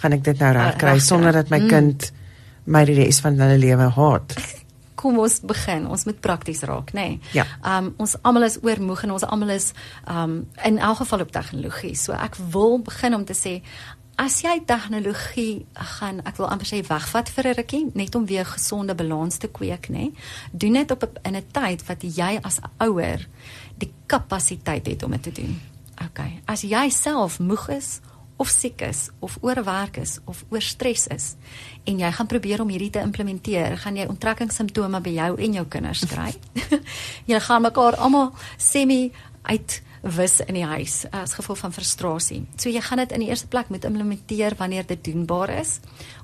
gaan 0.00 0.16
ek 0.16 0.24
dit 0.24 0.40
nou 0.40 0.52
reg 0.56 0.78
kry 0.80 0.96
uh, 0.96 1.04
sonder 1.04 1.36
dat 1.36 1.52
my 1.52 1.60
mm. 1.60 1.68
kind 1.68 2.10
my 2.70 2.84
die 2.88 2.96
res 2.98 3.20
van 3.24 3.38
hulle 3.40 3.58
lewe 3.60 3.90
haat. 3.96 4.34
Kom 5.00 5.16
ons 5.18 5.38
begin. 5.48 5.86
Ons 5.88 6.04
moet 6.04 6.18
prakties 6.20 6.60
raak, 6.68 6.92
nê? 6.96 7.06
Nee. 7.16 7.20
Ja. 7.36 7.46
Um 7.64 7.94
ons 8.02 8.18
almal 8.20 8.44
is 8.50 8.58
oormoeg 8.60 9.06
en 9.06 9.14
ons 9.16 9.24
almal 9.24 9.54
is 9.56 9.70
um 10.04 10.42
in 10.68 10.78
elk 10.78 11.00
geval 11.00 11.24
op 11.24 11.32
tegnologie. 11.32 11.94
So 11.96 12.12
ek 12.12 12.36
wil 12.52 12.80
begin 12.84 13.16
om 13.16 13.24
te 13.24 13.36
sê 13.36 13.60
as 14.20 14.42
jy 14.44 14.58
tegnologie 14.68 15.64
gaan, 15.96 16.20
ek 16.28 16.36
wil 16.36 16.50
amper 16.52 16.68
sê 16.68 16.82
wegvat 16.84 17.30
vir 17.32 17.46
'n 17.48 17.56
rukkie, 17.56 17.84
net 17.94 18.14
om 18.14 18.26
weer 18.26 18.44
gesonde 18.44 18.94
balans 18.94 19.38
te 19.38 19.48
kweek, 19.48 19.88
nê? 19.88 20.12
Doen 20.52 20.72
dit 20.72 20.90
op 20.90 21.18
in 21.24 21.36
'n 21.36 21.46
tyd 21.52 21.86
wat 21.88 22.02
jy 22.02 22.38
as 22.42 22.60
ouer 22.78 23.26
die 23.78 23.92
kapasiteit 24.06 24.86
het 24.86 25.02
om 25.02 25.10
dit 25.10 25.22
te 25.22 25.32
doen. 25.32 25.60
OK. 26.04 26.20
As 26.44 26.62
jy 26.62 26.88
self 26.90 27.38
moeg 27.38 27.68
is 27.68 28.00
of 28.40 28.48
siek 28.48 28.80
is 28.86 29.10
of 29.20 29.36
oorwerk 29.44 29.98
is 30.00 30.18
of 30.24 30.44
oorstress 30.48 31.10
is 31.12 31.34
en 31.84 32.00
jy 32.00 32.10
gaan 32.16 32.28
probeer 32.30 32.62
om 32.62 32.70
hierdie 32.72 32.90
te 32.94 33.02
implementeer, 33.04 33.76
gaan 33.82 33.98
jy 33.98 34.06
onttrekkingssimptome 34.08 35.00
by 35.04 35.12
jou 35.16 35.30
en 35.44 35.58
jou 35.58 35.66
kinders 35.72 36.04
kry. 36.08 36.32
jy 37.30 37.40
gaan 37.44 37.64
mekaar 37.66 37.98
almal 38.00 38.32
semi 38.56 39.10
uit 39.48 39.80
wis 40.00 40.40
in 40.40 40.56
die 40.56 40.64
huis 40.64 41.04
as 41.12 41.34
gevolg 41.36 41.58
van 41.60 41.72
frustrasie. 41.72 42.40
So 42.56 42.72
jy 42.72 42.80
gaan 42.80 43.02
dit 43.02 43.12
in 43.12 43.24
die 43.24 43.28
eerste 43.28 43.48
plek 43.52 43.68
moet 43.68 43.84
implementeer 43.84 44.56
wanneer 44.56 44.86
dit 44.88 45.04
doenbaar 45.04 45.52
is. 45.60 45.78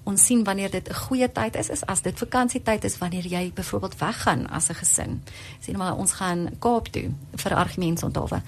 Ons 0.07 0.25
sien 0.25 0.45
wanneer 0.45 0.71
dit 0.71 0.89
'n 0.89 0.95
goeie 0.95 1.33
tyd 1.33 1.57
is, 1.57 1.69
is 1.69 1.85
as 1.87 2.03
dit 2.03 2.19
vakansietyd 2.19 2.85
is 2.85 2.99
wanneer 2.99 3.27
jy 3.27 3.53
byvoorbeeld 3.55 3.99
weggaan 3.99 4.47
as 4.51 4.69
'n 4.69 4.75
gesin. 4.75 5.23
Sien 5.61 5.77
maar 5.77 5.97
ons 5.97 6.13
gaan 6.13 6.51
Kaap 6.59 6.87
toe 6.89 7.11
vir 7.35 7.55
argumentsonthaalwe. 7.55 8.43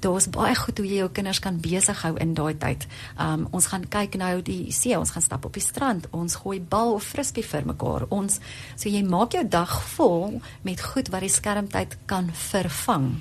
Daar's 0.00 0.30
baie 0.30 0.54
goed 0.54 0.78
hoe 0.78 0.86
jy 0.86 0.96
jou 0.96 1.10
kinders 1.10 1.38
kan 1.38 1.60
besig 1.60 2.02
hou 2.02 2.16
in 2.16 2.34
daai 2.34 2.58
tyd. 2.58 2.86
Um 3.18 3.48
ons 3.50 3.66
gaan 3.66 3.88
kyk 3.88 4.16
nou 4.16 4.42
die 4.42 4.72
see, 4.72 4.98
ons 4.98 5.10
gaan 5.10 5.22
stap 5.22 5.44
op 5.44 5.52
die 5.52 5.62
strand, 5.62 6.06
ons 6.10 6.34
gooi 6.34 6.60
bal 6.60 6.92
of 6.92 7.04
frisbee 7.04 7.44
vir 7.44 7.66
mekaar. 7.66 8.06
Ons 8.08 8.40
so 8.76 8.88
jy 8.88 9.02
maak 9.02 9.32
jou 9.32 9.48
dag 9.48 9.82
vol 9.82 10.40
met 10.62 10.80
goed 10.80 11.08
wat 11.08 11.20
die 11.20 11.28
skermtyd 11.28 11.96
kan 12.06 12.30
vervang. 12.32 13.20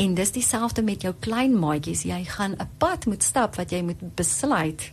En 0.00 0.14
dis 0.16 0.32
dieselfde 0.32 0.82
met 0.82 1.02
jou 1.04 1.12
klein 1.20 1.58
maatjies. 1.58 2.06
Jy 2.08 2.24
gaan 2.24 2.56
'n 2.56 2.68
pad 2.78 3.06
moet 3.06 3.22
stap 3.22 3.56
wat 3.56 3.70
jy 3.70 3.82
moet 3.82 4.00
besluit. 4.14 4.92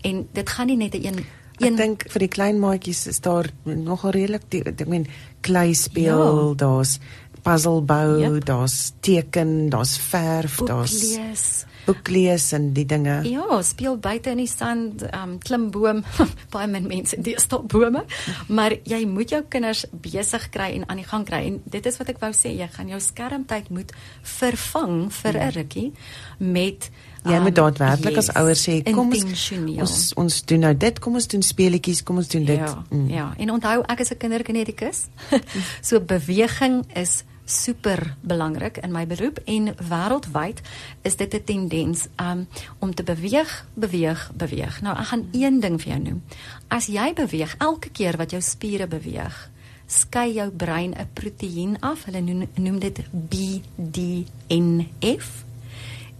En 0.00 0.28
dit 0.32 0.48
gaan 0.50 0.66
nie 0.66 0.76
net 0.76 0.94
'n 0.94 1.06
een 1.06 1.24
Ek 1.62 1.76
dink 1.76 2.04
vir 2.10 2.24
die 2.24 2.28
klein 2.28 2.58
maatjies 2.58 3.06
is 3.06 3.20
daar 3.20 3.46
nogal 3.64 4.10
redelik 4.10 4.48
ek 4.82 4.88
meen 4.90 5.06
klei 5.40 5.74
speel, 5.74 6.48
ja. 6.48 6.54
daar's 6.54 6.98
puzzle 7.42 7.82
bou, 7.84 8.18
yep. 8.18 8.44
daar's 8.48 8.92
teken, 9.00 9.68
daar's 9.70 9.94
verf, 9.98 10.58
daar's 10.66 11.64
boek 11.86 12.08
lees 12.08 12.52
en 12.56 12.72
die 12.76 12.86
dinge. 12.88 13.20
Ja, 13.28 13.62
speel 13.62 13.96
buite 13.96 14.30
in 14.34 14.42
die 14.42 14.50
sand, 14.50 15.04
um 15.14 15.38
klim 15.38 15.70
boom, 15.74 16.02
baie 16.54 16.68
min 16.70 16.88
mense 16.90 17.18
deesdae 17.20 17.62
bome, 17.70 18.04
maar 18.48 18.76
jy 18.84 19.04
moet 19.08 19.30
jou 19.36 19.42
kinders 19.48 19.84
besig 19.92 20.48
kry 20.54 20.72
en 20.78 20.88
aan 20.88 21.02
die 21.02 21.08
gang 21.08 21.26
kry 21.28 21.44
en 21.48 21.62
dit 21.64 21.86
is 21.86 21.98
wat 22.00 22.12
ek 22.14 22.20
wou 22.22 22.32
sê, 22.36 22.54
jy 22.54 22.68
gaan 22.76 22.92
jou 22.92 23.00
skermtyd 23.00 23.70
moet 23.74 23.92
vervang 24.22 25.10
vir 25.12 25.32
'n 25.32 25.40
ja. 25.40 25.50
rukkie 25.58 25.92
met 26.38 26.90
Ja, 27.24 27.38
met 27.40 27.56
um, 27.58 27.64
daadwerklik 27.64 28.18
yes, 28.18 28.28
as 28.28 28.36
ouers 28.36 28.62
sê 28.68 28.82
kom 28.92 29.08
ons, 29.08 29.52
ons 29.80 29.94
ons 30.20 30.42
doen 30.44 30.60
nou 30.60 30.74
dit, 30.76 30.98
kom 31.00 31.14
ons 31.16 31.28
doen 31.32 31.42
speletjies, 31.42 32.02
kom 32.04 32.20
ons 32.20 32.28
doen 32.28 32.44
dit. 32.44 32.60
Ja, 32.60 32.84
mm. 32.90 33.06
ja. 33.08 33.28
en 33.40 33.52
onthou 33.54 33.78
ek 33.88 34.02
is 34.04 34.12
'n 34.12 34.20
kinderkinetikus. 34.20 35.06
so 35.88 36.00
beweging 36.00 36.84
is 36.92 37.24
super 37.44 38.16
belangrik 38.20 38.78
in 38.78 38.92
my 38.92 39.06
beroep 39.06 39.38
en 39.44 39.74
wêreldwyd 39.76 40.60
is 41.02 41.16
dit 41.16 41.34
'n 41.34 41.44
tendens 41.44 42.06
um, 42.16 42.48
om 42.78 42.94
te 42.94 43.02
beweeg, 43.02 43.66
beweeg, 43.74 44.30
beweeg. 44.34 44.80
Nou 44.82 44.96
ek 44.96 45.06
gaan 45.06 45.28
een 45.32 45.60
ding 45.60 45.80
vir 45.80 45.92
jou 45.92 46.02
noem. 46.02 46.22
As 46.68 46.86
jy 46.86 47.12
beweeg 47.14 47.54
elke 47.58 47.90
keer 47.90 48.16
wat 48.16 48.30
jou 48.30 48.40
spiere 48.40 48.86
beweeg, 48.86 49.50
skei 49.86 50.32
jou 50.32 50.50
brein 50.50 50.94
'n 50.94 51.08
proteïen 51.12 51.80
af. 51.80 52.04
Hulle 52.04 52.20
noem, 52.20 52.48
noem 52.54 52.78
dit 52.78 53.00
BDNF. 53.12 54.24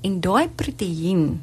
En 0.00 0.20
daai 0.20 0.48
proteïen 0.48 1.40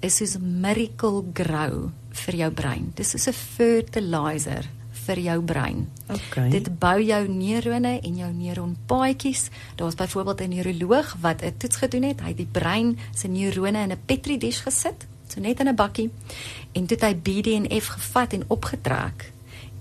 is 0.00 0.16
soos 0.16 0.38
miracle 0.38 1.24
grow 1.32 1.90
vir 2.10 2.34
jou 2.34 2.50
brein. 2.50 2.92
Dis 2.94 3.10
soos 3.10 3.26
'n 3.28 3.32
fertilizer 3.32 4.79
vir 5.10 5.22
jou 5.24 5.38
brein. 5.42 5.84
Okay. 6.06 6.48
Dit 6.52 6.70
bou 6.78 6.96
jou 7.02 7.20
neurone 7.28 7.98
en 8.00 8.16
jou 8.22 8.30
neuronpaadjies. 8.32 9.48
Daar's 9.76 9.98
byvoorbeeld 9.98 10.40
'n 10.40 10.54
neuroloog 10.54 11.16
wat 11.20 11.42
'n 11.42 11.54
toets 11.56 11.76
gedoen 11.76 12.02
het. 12.02 12.20
Hy 12.20 12.28
het 12.28 12.36
die 12.36 12.52
brein 12.52 12.98
se 13.14 13.28
neurone 13.28 13.78
in 13.82 13.92
'n 13.92 14.04
Petri 14.06 14.38
dish 14.38 14.62
gesit, 14.62 15.06
so 15.28 15.40
net 15.40 15.60
in 15.60 15.68
'n 15.68 15.74
bakkie. 15.74 16.10
En 16.72 16.86
toe 16.86 16.96
het 16.96 17.06
hy 17.06 17.14
BDNF 17.16 17.86
gevat 17.86 18.32
en 18.32 18.44
opgetrek 18.46 19.32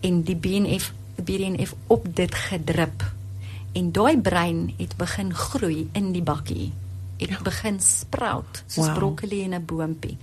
en 0.01 0.23
die 0.23 0.35
BDNF 0.35 0.93
BDNF 1.23 1.75
op 1.87 2.15
dit 2.15 2.35
gedrup. 2.35 3.13
En 3.71 3.91
daai 3.91 4.17
brein 4.21 4.73
het 4.77 4.95
begin 4.97 5.33
groei 5.33 5.89
in 5.91 6.11
die 6.11 6.23
bakkie. 6.23 6.71
Het 7.17 7.29
ja. 7.29 7.41
begin 7.43 7.79
sprout 7.79 8.63
soos 8.67 8.85
wow. 8.85 8.95
broccoli 8.95 9.41
in 9.41 9.53
'n 9.53 9.65
boontjie. 9.65 10.17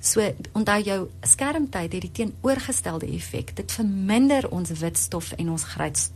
So 0.00 0.24
onthou 0.56 0.78
jou 0.80 0.98
skermtyd 1.28 1.92
het 1.92 2.00
die 2.00 2.12
teenoorgestelde 2.12 3.06
effek. 3.12 3.52
Dit 3.56 3.72
verminder 3.72 4.46
ons 4.48 4.70
witstof 4.80 5.32
en 5.36 5.50
ons 5.52 5.64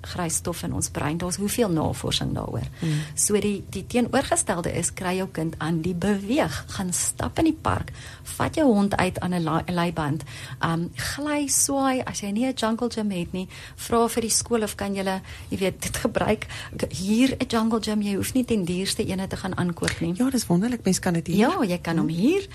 grysstof 0.01 0.62
in 0.65 0.73
ons 0.73 0.89
brein. 0.89 1.19
Daar's 1.20 1.36
hoeveel 1.36 1.69
navorsing 1.69 2.32
daaroor. 2.32 2.65
Mm. 2.81 3.02
So 3.15 3.40
die 3.40 3.61
die 3.74 3.85
teenoorgestelde 3.86 4.73
is 4.73 4.93
kry 4.97 5.19
jou 5.19 5.28
kind 5.28 5.59
aan 5.59 5.82
die 5.85 5.94
beweeg, 5.94 6.65
gaan 6.77 6.93
stap 6.97 7.39
in 7.43 7.51
die 7.51 7.59
park, 7.61 7.93
vat 8.39 8.56
jou 8.56 8.66
hond 8.73 8.97
uit 8.97 9.20
aan 9.20 9.35
'n 9.35 9.65
leiband. 9.69 10.24
Um 10.65 10.90
gly 10.94 11.47
swaai 11.48 12.01
as 12.05 12.20
jy 12.20 12.31
nie 12.31 12.47
'n 12.47 12.55
jungle 12.56 12.89
gym 12.89 13.11
het 13.11 13.32
nie, 13.32 13.48
vra 13.77 14.09
vir 14.09 14.20
die 14.23 14.31
skool 14.31 14.62
of 14.62 14.74
kan 14.74 14.94
jy, 14.94 15.20
jy 15.51 15.59
weet, 15.59 15.82
dit 15.82 15.97
gebruik 15.97 16.47
hier 16.89 17.36
'n 17.36 17.47
jungle 17.48 17.81
gym. 17.81 18.02
Jy 18.02 18.15
hoef 18.15 18.35
nie 18.35 18.44
ten 18.44 18.65
duurste 18.65 19.09
een 19.09 19.28
te 19.28 19.36
gaan 19.36 19.56
aankoop 19.56 20.01
nie. 20.01 20.15
Ja, 20.16 20.31
dis 20.31 20.47
wonderlik. 20.47 20.85
Mens 20.85 20.98
kan 20.98 21.12
dit 21.12 21.27
hier. 21.27 21.36
Ja, 21.36 21.62
jy 21.62 21.78
kan 21.78 21.98
hom 21.98 22.09
hier. 22.09 22.48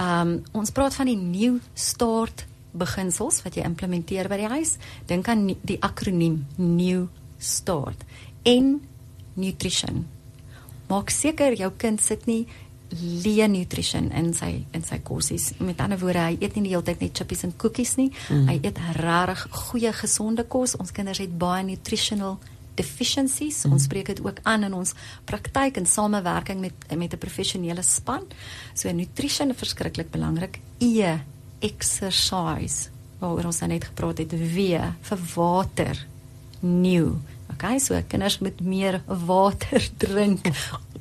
Um 0.00 0.42
ons 0.52 0.70
praat 0.76 0.98
van 0.98 1.08
die 1.08 1.16
new 1.16 1.56
start 1.72 2.44
beginsels 2.76 3.40
wat 3.46 3.56
jy 3.56 3.64
implementeer 3.64 4.28
by 4.28 4.36
die 4.42 4.50
huis. 4.52 4.74
Dink 5.08 5.28
aan 5.32 5.48
die 5.64 5.78
akroniem 5.80 6.42
new 6.60 7.06
start 7.40 8.04
en 8.44 8.76
nutrition. 9.40 10.04
Maak 10.90 11.10
seker 11.10 11.56
jou 11.56 11.72
kind 11.80 12.00
sit 12.02 12.28
nie 12.28 12.44
lean 13.24 13.56
nutrition 13.56 14.12
in 14.14 14.30
sy 14.36 14.50
in 14.76 14.84
sy 14.86 15.00
kosies. 15.02 15.48
Met 15.58 15.80
ander 15.82 15.98
woorde, 15.98 16.22
hy 16.28 16.36
eet 16.38 16.54
nie 16.54 16.68
die 16.68 16.74
hele 16.74 16.84
tyd 16.86 17.00
net 17.02 17.16
chippies 17.18 17.42
en 17.48 17.56
koekies 17.58 17.96
nie. 17.98 18.10
Mm. 18.28 18.44
Hy 18.52 18.58
eet 18.60 18.82
regtig 19.00 19.46
goeie 19.64 19.92
gesonde 19.96 20.44
kos. 20.44 20.76
Ons 20.78 20.94
kinders 20.94 21.24
het 21.24 21.32
baie 21.40 21.64
nutritional 21.66 22.36
deficiencies. 22.76 23.64
Mm. 23.64 23.76
Ons 23.76 23.86
spreek 23.88 24.10
dit 24.12 24.20
ook 24.24 24.42
aan 24.42 24.66
in 24.68 24.74
ons 24.76 24.92
praktyk 25.28 25.80
in 25.80 25.86
samewerking 25.86 26.60
met 26.60 26.96
met 26.96 27.12
'n 27.12 27.18
professionele 27.18 27.82
span. 27.82 28.24
So 28.74 28.92
nutrition 28.92 29.50
is 29.50 29.56
verskriklik 29.56 30.10
belangrik. 30.10 30.60
E 30.78 31.16
exercise. 31.58 32.88
Waaroor 33.18 33.44
ons 33.44 33.60
nou 33.60 33.70
net 33.70 33.84
gepraat 33.84 34.18
het, 34.18 34.32
W 34.32 34.78
vir 35.00 35.18
water. 35.34 36.06
New. 36.60 37.16
Okay, 37.52 37.78
so 37.78 38.02
kinders 38.08 38.38
moet 38.38 38.60
meer 38.60 39.02
water 39.06 39.90
drink. 40.04 40.48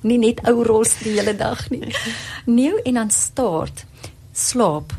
nie 0.01 0.17
net 0.17 0.43
ou 0.47 0.63
ros 0.63 0.97
die 1.01 1.17
hele 1.17 1.35
dag 1.35 1.69
nie. 1.69 1.95
New 2.59 2.79
en 2.85 2.93
dan 2.93 3.09
start. 3.11 3.85
Slaap 4.33 4.93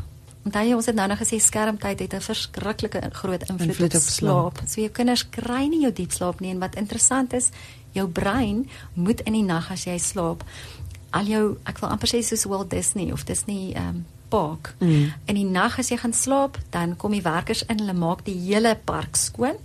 onthou 0.47 0.63
jy 0.63 0.75
ons 0.77 0.87
het 0.89 0.95
nou 0.95 1.07
nog 1.11 1.19
gesê 1.19 1.39
skermtyd 1.43 1.99
het 1.99 2.13
'n 2.13 2.23
verskriklike 2.23 3.01
groot 3.11 3.43
invloed, 3.49 3.69
Invloed 3.69 3.95
op 3.95 4.01
op 4.01 4.07
slaap. 4.07 4.55
slaap. 4.57 4.69
So 4.69 4.81
jou 4.81 4.91
kinders 4.91 5.29
kry 5.29 5.67
nie 5.67 5.81
jou 5.81 5.93
diep 5.93 6.11
slaap 6.11 6.39
nie 6.39 6.51
en 6.51 6.59
wat 6.59 6.75
interessant 6.75 7.33
is, 7.33 7.49
jou 7.91 8.07
brein 8.07 8.69
moet 8.93 9.21
in 9.21 9.33
die 9.33 9.43
nag 9.43 9.71
as 9.71 9.85
jy 9.85 9.97
slaap 9.97 10.43
al 11.09 11.25
jou 11.25 11.57
ek 11.65 11.79
wil 11.81 11.89
amper 11.89 12.09
sê 12.11 12.21
soos 12.23 12.45
Walt 12.49 12.69
Disney 12.69 13.11
of 13.11 13.25
Disney 13.27 13.73
ehm 13.73 13.87
um, 13.87 14.05
park. 14.29 14.75
Mm. 14.79 15.13
In 15.25 15.35
die 15.35 15.45
nag 15.45 15.79
as 15.79 15.89
jy 15.89 15.97
gaan 15.97 16.13
slaap, 16.13 16.57
dan 16.69 16.95
kom 16.95 17.11
die 17.11 17.21
werkers 17.21 17.65
in, 17.67 17.79
hulle 17.79 17.93
maak 17.93 18.25
die 18.25 18.37
hele 18.47 18.77
park 18.85 19.15
skoon 19.15 19.57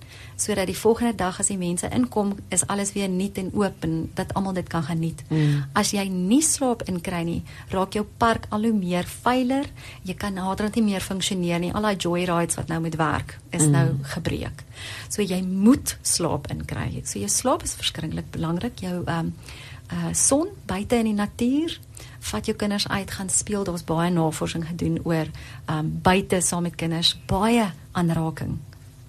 sodat 0.42 0.66
die 0.66 0.76
volgende 0.76 1.14
dag 1.14 1.38
as 1.40 1.50
die 1.52 1.58
mense 1.58 1.86
inkom, 1.94 2.32
is 2.50 2.64
alles 2.66 2.92
weer 2.96 3.08
nuut 3.08 3.36
en 3.38 3.50
oop 3.54 3.84
en 3.86 4.10
dat 4.18 4.32
almal 4.34 4.56
dit 4.56 4.68
kan 4.68 4.82
geniet. 4.82 5.22
Mm. 5.30 5.64
As 5.78 5.92
jy 5.94 6.04
nie 6.10 6.42
slaap 6.42 6.82
inkry 6.90 7.22
nie, 7.28 7.42
raak 7.70 7.94
jou 7.94 8.04
park 8.18 8.48
al 8.50 8.66
hoe 8.66 8.74
meer 8.74 9.06
veiler. 9.22 9.68
Jy 10.08 10.16
kan 10.18 10.34
naderhand 10.34 10.80
nie 10.80 10.86
meer 10.90 11.04
funksioneer 11.04 11.62
nie. 11.62 11.72
Al 11.72 11.86
daai 11.86 11.96
joyrides 11.96 12.58
wat 12.58 12.72
nou 12.72 12.80
moet 12.82 12.98
werk, 12.98 13.38
is 13.50 13.62
Mm. 13.62 13.70
nou 13.70 13.86
gebreek. 14.14 14.64
So 15.08 15.22
jy 15.22 15.42
moet 15.42 15.96
slaap 16.02 16.50
inkry. 16.50 17.02
So 17.04 17.18
jou 17.18 17.28
slaap 17.28 17.62
is 17.62 17.74
verskriklik 17.74 18.30
belangrik. 18.30 18.80
Jou 18.80 19.04
ehm 19.06 19.18
um, 19.18 19.34
uh 19.92 20.12
son 20.12 20.48
buite 20.66 20.96
in 20.96 21.04
die 21.04 21.14
natuur 21.14 21.78
vat 22.30 22.46
jou 22.46 22.54
kinders 22.56 22.88
uit 22.88 23.10
gaan 23.10 23.30
speel. 23.30 23.64
Daar's 23.64 23.84
baie 23.84 24.10
navorsing 24.10 24.66
gedoen 24.66 25.00
oor 25.04 25.30
um 25.70 25.88
buite 26.02 26.40
saam 26.40 26.62
met 26.68 26.76
kinders 26.78 27.14
baie 27.26 27.70
aanraking. 27.92 28.58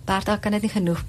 Bertha 0.03 0.38
kan 0.38 0.52
dit 0.52 0.65
nie 0.65 0.72
genoeg 0.73 1.03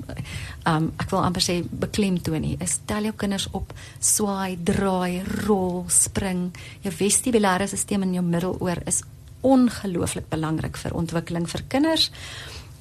um 0.70 0.90
ek 1.02 1.10
wil 1.10 1.24
amper 1.24 1.44
sê 1.44 1.58
beklemtoon 1.64 2.44
nie. 2.44 2.56
Is 2.62 2.78
tel 2.86 3.08
jou 3.08 3.14
kinders 3.16 3.48
op 3.52 3.72
swaai 3.98 4.58
draai 4.62 5.22
rol 5.46 5.84
spring. 5.88 6.50
Jou 6.84 6.94
vestibulêre 6.94 7.68
stelsel 7.68 8.06
in 8.06 8.18
jou 8.18 8.26
middeloor 8.26 8.84
is 8.90 9.02
ongelooflik 9.44 10.28
belangrik 10.32 10.78
vir 10.80 10.94
ontwikkeling 10.96 11.48
vir 11.50 11.66
kinders. 11.68 12.10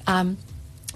Um 0.08 0.36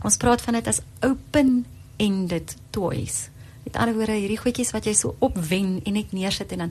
ons 0.07 0.17
praat 0.17 0.41
van 0.45 0.55
dit 0.55 0.69
as 0.71 0.79
open 1.03 1.65
ended 1.99 2.55
toys 2.71 3.27
Met 3.69 3.77
ander 3.77 3.99
woorde, 3.99 4.15
hierdie 4.17 4.39
goedjies 4.41 4.71
wat 4.73 4.87
jy 4.89 4.95
so 4.97 5.13
opwen 5.21 5.75
en 5.85 5.97
net 5.99 6.15
neersit 6.17 6.55
en 6.57 6.63
dan 6.65 6.71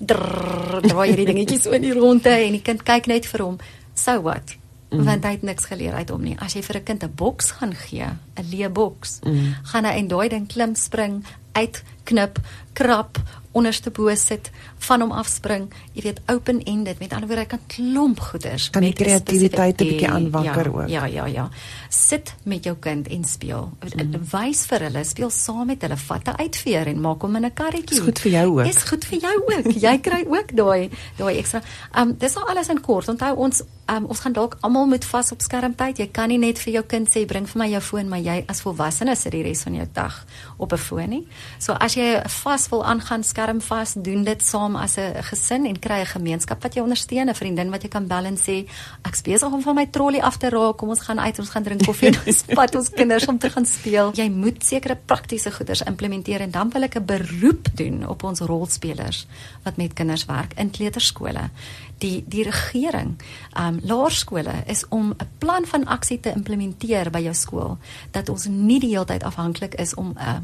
drrr, 0.00 0.78
draai 0.86 1.10
hierdie 1.10 1.26
dingetjies 1.28 1.66
so 1.66 1.76
in 1.76 1.84
die 1.84 1.92
ronde 1.92 2.32
en 2.32 2.56
die 2.56 2.62
kind 2.64 2.86
kyk 2.88 3.10
net 3.10 3.28
vir 3.28 3.44
hom. 3.44 3.58
So 3.92 4.22
what? 4.24 4.54
Mm. 4.88 5.02
Want 5.04 5.26
hy 5.28 5.34
het 5.34 5.44
niks 5.44 5.68
geleer 5.68 5.98
uit 6.00 6.08
hom 6.08 6.24
nie. 6.24 6.38
As 6.40 6.56
jy 6.56 6.62
vir 6.64 6.78
'n 6.80 6.84
kind 6.84 7.04
'n 7.04 7.12
boks 7.14 7.50
gaan 7.60 7.74
gee, 7.74 8.08
'n 8.08 8.48
leë 8.48 8.72
boks, 8.72 9.20
mm. 9.24 9.54
gaan 9.72 9.84
hy 9.84 9.92
en 10.00 10.08
daai 10.08 10.28
ding 10.28 10.46
klim, 10.48 10.74
spring, 10.74 11.24
uitknip, 11.52 12.40
krap, 12.72 13.20
onderste 13.52 13.90
bo 13.90 14.14
sit, 14.14 14.50
van 14.78 15.00
hom 15.00 15.12
afspring. 15.12 15.68
Jy 15.92 16.02
weet, 16.02 16.20
open 16.26 16.62
ended. 16.62 16.98
Met 16.98 17.12
ander 17.12 17.28
woorde, 17.28 17.42
hy 17.42 17.46
kan 17.46 17.60
klomp 17.66 18.20
goeders 18.20 18.70
kan 18.70 18.82
met 18.82 18.94
kreatiwiteit 18.94 19.80
'n 19.80 19.84
bietjie 19.84 20.08
aanwakker 20.08 20.64
ja, 20.64 20.70
ook. 20.70 20.88
Ja, 20.88 21.04
ja, 21.04 21.26
ja. 21.26 21.48
Sit 21.88 22.34
met 22.42 22.64
jou 22.64 22.76
kind 22.76 23.08
en 23.08 23.24
speel. 23.24 23.72
Mm. 23.96 24.20
Wys 24.30 24.66
vir 24.66 24.80
hulle, 24.80 25.04
speel 25.04 25.30
saam 25.30 25.66
met 25.66 25.82
hulle, 25.82 25.96
vat 25.96 26.28
'n 26.28 26.36
uitveer 26.40 26.86
en 26.86 27.00
maak 27.00 27.22
hom 27.22 27.36
in 27.36 27.44
'n 27.44 27.54
karretjie. 27.54 27.98
Is 27.98 28.04
goed 28.04 28.18
vir 28.18 28.30
jou 28.30 28.60
ook. 28.60 28.66
Is 28.66 28.82
goed 28.82 29.04
vir 29.04 29.18
jou 29.18 29.36
ook. 29.46 29.72
Jy 29.86 29.98
kry 29.98 30.24
ook 30.26 30.56
daai 30.56 30.90
daai 31.16 31.38
ekstra. 31.38 31.62
Um 31.94 32.14
dis 32.18 32.36
al 32.36 32.48
alles 32.48 32.68
in 32.68 32.80
kort. 32.80 33.08
Onthou 33.08 33.36
ons 33.36 33.62
um 33.88 34.04
ons 34.04 34.20
gaan 34.20 34.32
dalk 34.32 34.56
almal 34.60 34.86
moet 34.86 35.04
vas 35.04 35.32
op 35.32 35.40
skermtyd. 35.40 35.98
Jy 35.98 36.08
kan 36.12 36.28
nie 36.28 36.38
net 36.38 36.58
vir 36.58 36.72
jou 36.72 36.84
kind 36.86 37.08
sê 37.08 37.26
bring 37.26 37.48
vir 37.48 37.58
my 37.58 37.68
jou 37.68 37.80
foon, 37.80 38.08
maar 38.08 38.20
jy 38.20 38.44
as 38.48 38.60
volwassene 38.60 39.16
sit 39.16 39.32
die 39.32 39.42
res 39.42 39.62
van 39.62 39.74
jou 39.74 39.86
dag 39.92 40.24
op 40.58 40.72
'n 40.72 40.76
foon 40.78 41.08
nie. 41.08 41.26
So 41.58 41.72
as 41.72 41.94
jy 41.94 42.22
vas 42.42 42.68
wil 42.68 42.84
aangaan 42.84 43.24
skerm 43.24 43.60
vas, 43.60 43.94
doen 43.94 44.24
dit 44.24 44.42
saam 44.42 44.67
as 44.76 44.96
'n 44.96 45.22
gesin 45.22 45.66
en 45.66 45.78
kry 45.78 46.00
'n 46.00 46.06
gemeenskap 46.06 46.62
wat 46.62 46.74
jou 46.74 46.82
ondersteun, 46.82 47.28
'n 47.28 47.34
vriendin 47.34 47.70
wat 47.70 47.82
jy 47.82 47.88
kan 47.88 48.06
bel 48.06 48.24
en 48.24 48.36
sê 48.36 48.66
ek's 49.02 49.22
besig 49.22 49.52
om 49.52 49.62
van 49.62 49.74
my 49.74 49.86
trolly 49.86 50.18
af 50.20 50.36
te 50.36 50.48
raak. 50.48 50.76
Kom 50.76 50.88
ons 50.88 51.00
gaan 51.00 51.20
uit, 51.20 51.38
ons 51.38 51.48
gaan 51.50 51.62
drink 51.62 51.84
koffie 51.84 52.08
en 52.08 52.16
ons 52.26 52.42
pad 52.42 52.74
ons 52.74 52.90
kinders 52.90 53.26
om 53.26 53.38
te 53.38 53.50
gaan 53.50 53.66
speel. 53.66 54.12
Jy 54.14 54.28
moet 54.30 54.64
sekere 54.64 54.96
praktiese 55.06 55.50
goeders 55.50 55.82
implementeer 55.82 56.40
en 56.40 56.50
dan 56.50 56.70
wil 56.70 56.82
ek 56.82 56.96
'n 56.96 57.04
beroep 57.04 57.68
doen 57.74 58.08
op 58.08 58.22
ons 58.22 58.40
rolspelers 58.40 59.26
wat 59.64 59.76
met 59.76 59.92
kinders 59.92 60.24
werk 60.24 60.52
in 60.56 60.70
kleuterskole. 60.70 61.50
Die 61.98 62.24
die 62.26 62.42
regering, 62.42 63.18
um 63.58 63.80
laerskole 63.82 64.62
is 64.66 64.84
om 64.88 65.10
'n 65.10 65.28
plan 65.38 65.66
van 65.66 65.84
aksie 65.86 66.20
te 66.20 66.32
implementeer 66.32 67.10
by 67.10 67.18
jou 67.18 67.34
skool 67.34 67.78
dat 68.10 68.28
ons 68.28 68.46
nie 68.46 68.80
die 68.80 68.90
hele 68.90 69.04
tyd 69.04 69.22
afhanklik 69.22 69.74
is 69.74 69.94
om 69.94 70.14
'n 70.14 70.18
uh, 70.18 70.40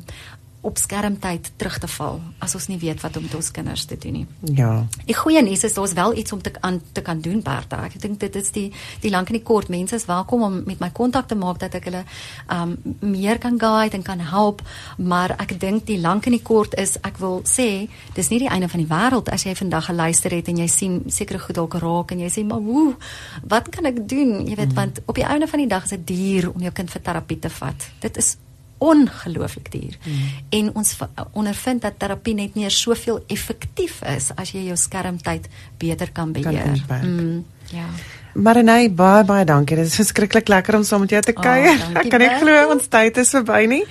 op 0.65 0.79
skermtyd 0.81 1.51
terug 1.61 1.77
te 1.79 1.89
val 1.89 2.21
as 2.45 2.55
ons 2.57 2.67
nie 2.71 2.79
weet 2.81 3.03
wat 3.05 3.17
om 3.19 3.25
met 3.27 3.35
ons 3.37 3.51
kinders 3.55 3.85
te 3.85 3.99
doen 4.01 4.19
nie. 4.19 4.27
Ja. 4.57 4.87
Die 5.05 5.17
goeie 5.17 5.43
nuus 5.45 5.65
is 5.67 5.77
daar's 5.77 5.93
wel 5.97 6.17
iets 6.17 6.33
om 6.33 6.41
te 6.43 6.53
aan 6.61 6.81
te 6.93 7.03
kan 7.05 7.21
doen 7.21 7.43
Bertha. 7.45 7.83
Ek 7.85 7.99
dink 8.01 8.21
dit 8.21 8.37
is 8.41 8.51
die 8.55 8.67
die 9.03 9.11
lank 9.13 9.29
en 9.29 9.39
die 9.39 9.45
kort. 9.45 9.69
Mense 9.73 9.99
is 10.01 10.07
welkom 10.09 10.43
om 10.47 10.61
met 10.65 10.81
my 10.81 10.91
kontak 10.95 11.29
te 11.29 11.37
maak 11.37 11.61
dat 11.61 11.77
ek 11.77 11.89
hulle 11.91 12.05
um 12.53 12.77
meer 13.01 13.39
kan 13.39 13.59
guide 13.61 13.99
en 13.99 14.07
kan 14.07 14.21
help, 14.21 14.63
maar 14.97 15.37
ek 15.39 15.57
dink 15.61 15.85
die 15.91 16.01
lank 16.01 16.27
en 16.27 16.37
die 16.37 16.43
kort 16.43 16.77
is 16.81 16.97
ek 17.03 17.21
wil 17.21 17.43
sê 17.49 17.89
dis 18.17 18.31
nie 18.33 18.41
die 18.47 18.51
einde 18.51 18.71
van 18.73 18.81
die 18.81 18.91
wêreld 18.91 19.29
as 19.33 19.45
jy 19.45 19.55
vandag 19.59 19.91
geluister 19.91 20.33
het 20.33 20.49
en 20.49 20.63
jy 20.65 20.69
sien 20.71 21.03
sekere 21.13 21.43
goed 21.43 21.59
dalk 21.61 21.77
raak 21.83 22.15
en 22.17 22.25
jy 22.25 22.33
sê 22.33 22.47
maar 22.47 22.65
hoe 22.65 22.95
wat 23.43 23.69
kan 23.75 23.85
ek 23.91 24.01
doen? 24.09 24.47
Jy 24.49 24.57
weet 24.57 24.73
mm. 24.73 24.79
want 24.81 25.03
op 25.05 25.21
die 25.21 25.29
einde 25.29 25.51
van 25.51 25.65
die 25.65 25.71
dag 25.71 25.85
is 25.85 25.97
dit 25.99 26.09
duur 26.15 26.51
om 26.55 26.65
jou 26.65 26.73
kind 26.73 26.91
vir 26.91 27.05
terapie 27.05 27.39
te 27.39 27.53
vat. 27.53 27.91
Dit 28.01 28.17
is 28.17 28.37
ongelooflik 28.79 29.73
duur. 29.73 29.97
Mm. 30.05 30.13
En 30.51 30.75
ons 30.75 30.97
ondervind 31.33 31.83
dat 31.83 31.99
terapie 31.99 32.35
net 32.35 32.55
nie 32.55 32.71
soveel 32.71 33.25
effektief 33.27 34.03
is 34.17 34.31
as 34.37 34.53
jy 34.53 34.67
jou 34.69 34.77
skermtyd 34.77 35.49
beter 35.79 36.13
kan 36.13 36.33
beheer. 36.33 36.85
Kan 36.89 37.01
mm, 37.01 37.45
ja. 37.73 37.89
Marinay, 38.35 38.89
baie 38.91 39.23
baie 39.25 39.45
dankie. 39.47 39.77
Dit 39.79 39.87
is 39.87 39.95
verskriklik 39.95 40.49
lekker 40.51 40.75
om 40.75 40.83
saam 40.85 41.01
met 41.05 41.11
jou 41.15 41.23
te 41.23 41.33
kuier. 41.37 41.79
Oh, 41.79 41.99
Ek 42.01 42.11
kan 42.11 42.21
nie 42.21 42.39
glo 42.41 42.71
ons 42.75 42.89
tyd 42.91 43.17
is 43.23 43.31
verby 43.37 43.67
nie. 43.71 43.85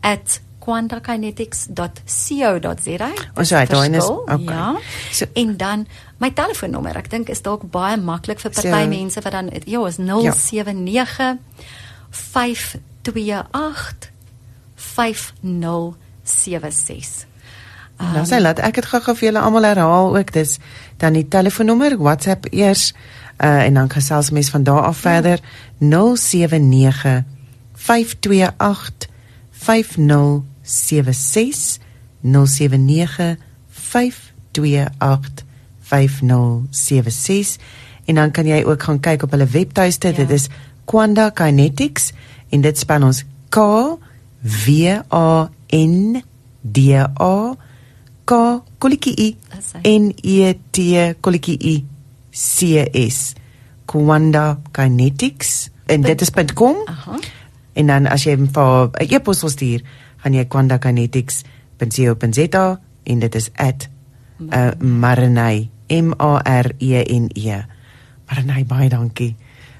at 0.00 0.40
quandakinetics.co.za. 0.68 3.12
Ons 3.34 3.50
het 3.50 3.70
daai 3.70 3.96
is 3.96 4.04
okay. 4.04 4.44
Ja. 4.44 4.76
So, 5.10 5.24
en 5.32 5.56
dan 5.56 5.86
my 6.18 6.30
telefoonnommer, 6.30 6.96
ek 6.96 7.10
dink 7.10 7.28
is 7.32 7.42
dalk 7.42 7.70
baie 7.72 7.96
maklik 7.96 8.40
vir 8.40 8.50
party 8.52 8.68
so, 8.68 8.86
mense 8.88 9.20
wat 9.24 9.32
dan 9.32 9.50
ja, 9.64 9.86
is 9.86 9.96
079 9.96 11.18
ja. 11.18 11.36
528 12.10 14.10
5076. 14.78 17.26
Um, 17.98 18.12
nou 18.14 18.22
sê 18.26 18.38
laat 18.38 18.58
ek 18.62 18.74
dit 18.78 18.86
gou-gou 18.86 19.14
vir 19.18 19.26
julle 19.32 19.42
almal 19.42 19.66
herhaal 19.66 20.14
ook. 20.14 20.30
Dis 20.32 20.58
dan 21.02 21.12
die 21.18 21.28
telefoonnommer, 21.28 21.98
WhatsApp 21.98 22.46
eers 22.54 22.94
uh, 23.42 23.66
en 23.66 23.74
dan 23.74 23.90
gesels 23.90 24.30
mens 24.30 24.50
van 24.54 24.62
daar 24.62 24.86
af 24.86 25.02
verder 25.02 25.38
ja. 25.38 25.44
079 26.14 27.24
528 27.74 29.10
5076 29.50 31.78
079 32.20 33.36
528 33.68 35.46
5076 35.80 37.56
en 38.04 38.14
dan 38.14 38.30
kan 38.30 38.46
jy 38.46 38.64
ook 38.64 38.82
gaan 38.82 39.00
kyk 39.00 39.22
op 39.22 39.30
hulle 39.30 39.46
webtuiste. 39.46 40.08
Ja. 40.08 40.14
Dit 40.14 40.30
is 40.30 40.48
Quanda 40.84 41.30
Kinetics 41.30 42.12
en 42.48 42.60
dit 42.60 42.78
span 42.78 43.04
ons 43.04 43.24
K 43.48 43.58
W 44.42 45.02
A 45.10 45.50
N 45.68 46.22
D 46.62 46.96
A 46.96 47.54
K 48.24 48.60
kolletjie 48.78 49.14
I 49.16 49.36
N 49.84 50.12
E 50.22 50.54
T 50.70 51.14
kolletjie 51.20 51.56
I 51.60 51.84
C 52.30 52.88
S 52.92 53.34
Kwanda 53.86 54.58
Kinetics 54.72 55.70
en 55.88 56.04
dit 56.04 56.20
is 56.20 56.30
.com. 56.54 56.76
Aha. 56.86 57.18
En 57.78 57.86
dan 57.86 58.06
as 58.06 58.24
jy 58.26 58.36
vir 58.36 58.46
'n 58.46 58.50
e-pos 59.08 59.40
wil 59.40 59.50
stuur, 59.50 59.82
gaan 60.16 60.34
jy 60.34 60.44
kwandakinetics.co.za 60.44 62.80
en 63.04 63.18
dit 63.18 63.34
is 63.34 63.50
uh, 63.60 63.72
@marinay 64.78 65.70
M 65.88 66.12
A 66.18 66.40
R 66.44 66.72
E 66.78 67.04
N 67.18 67.30
E. 67.34 67.62
Marinay 68.28 68.64
baie 68.64 68.88
dankie. 68.88 69.36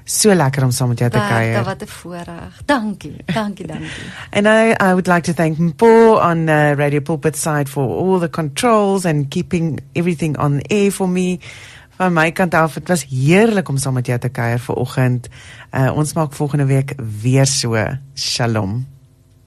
So 0.09 0.33
lekker 0.33 0.63
om 0.65 0.71
saam 0.73 0.89
met 0.89 0.99
jou 0.99 1.09
te 1.13 1.21
kuier. 1.21 1.63
Wat 1.63 1.83
'n 1.83 1.87
voorreg. 1.87 2.61
Dankie. 2.65 3.15
Dankie, 3.25 3.67
dankie. 3.67 4.07
and 4.37 4.47
I 4.47 4.73
I 4.73 4.91
would 4.97 5.07
like 5.07 5.21
to 5.21 5.33
thank 5.33 5.75
Paul 5.75 6.17
on 6.17 6.47
uh, 6.47 6.73
Radio 6.73 6.99
Pulpit 6.99 7.37
side 7.37 7.69
for 7.69 7.85
all 7.85 8.19
the 8.19 8.29
controls 8.29 9.05
and 9.05 9.29
keeping 9.29 9.79
everything 9.93 10.37
on 10.37 10.61
air 10.61 10.91
for 10.91 11.09
me. 11.09 11.39
van 11.99 12.13
my 12.13 12.31
kant 12.31 12.53
af, 12.53 12.73
dit 12.73 12.87
was 12.87 13.05
heerlik 13.09 13.69
om 13.69 13.77
saam 13.77 13.93
met 13.93 14.07
jou 14.07 14.19
te 14.19 14.29
kuier 14.29 14.59
vanoggend. 14.59 15.27
Uh 15.71 15.91
ons 15.95 16.13
maak 16.13 16.33
volgende 16.33 16.65
week 16.65 16.93
weer 17.21 17.45
so. 17.45 17.75
Shalom. 18.15 18.98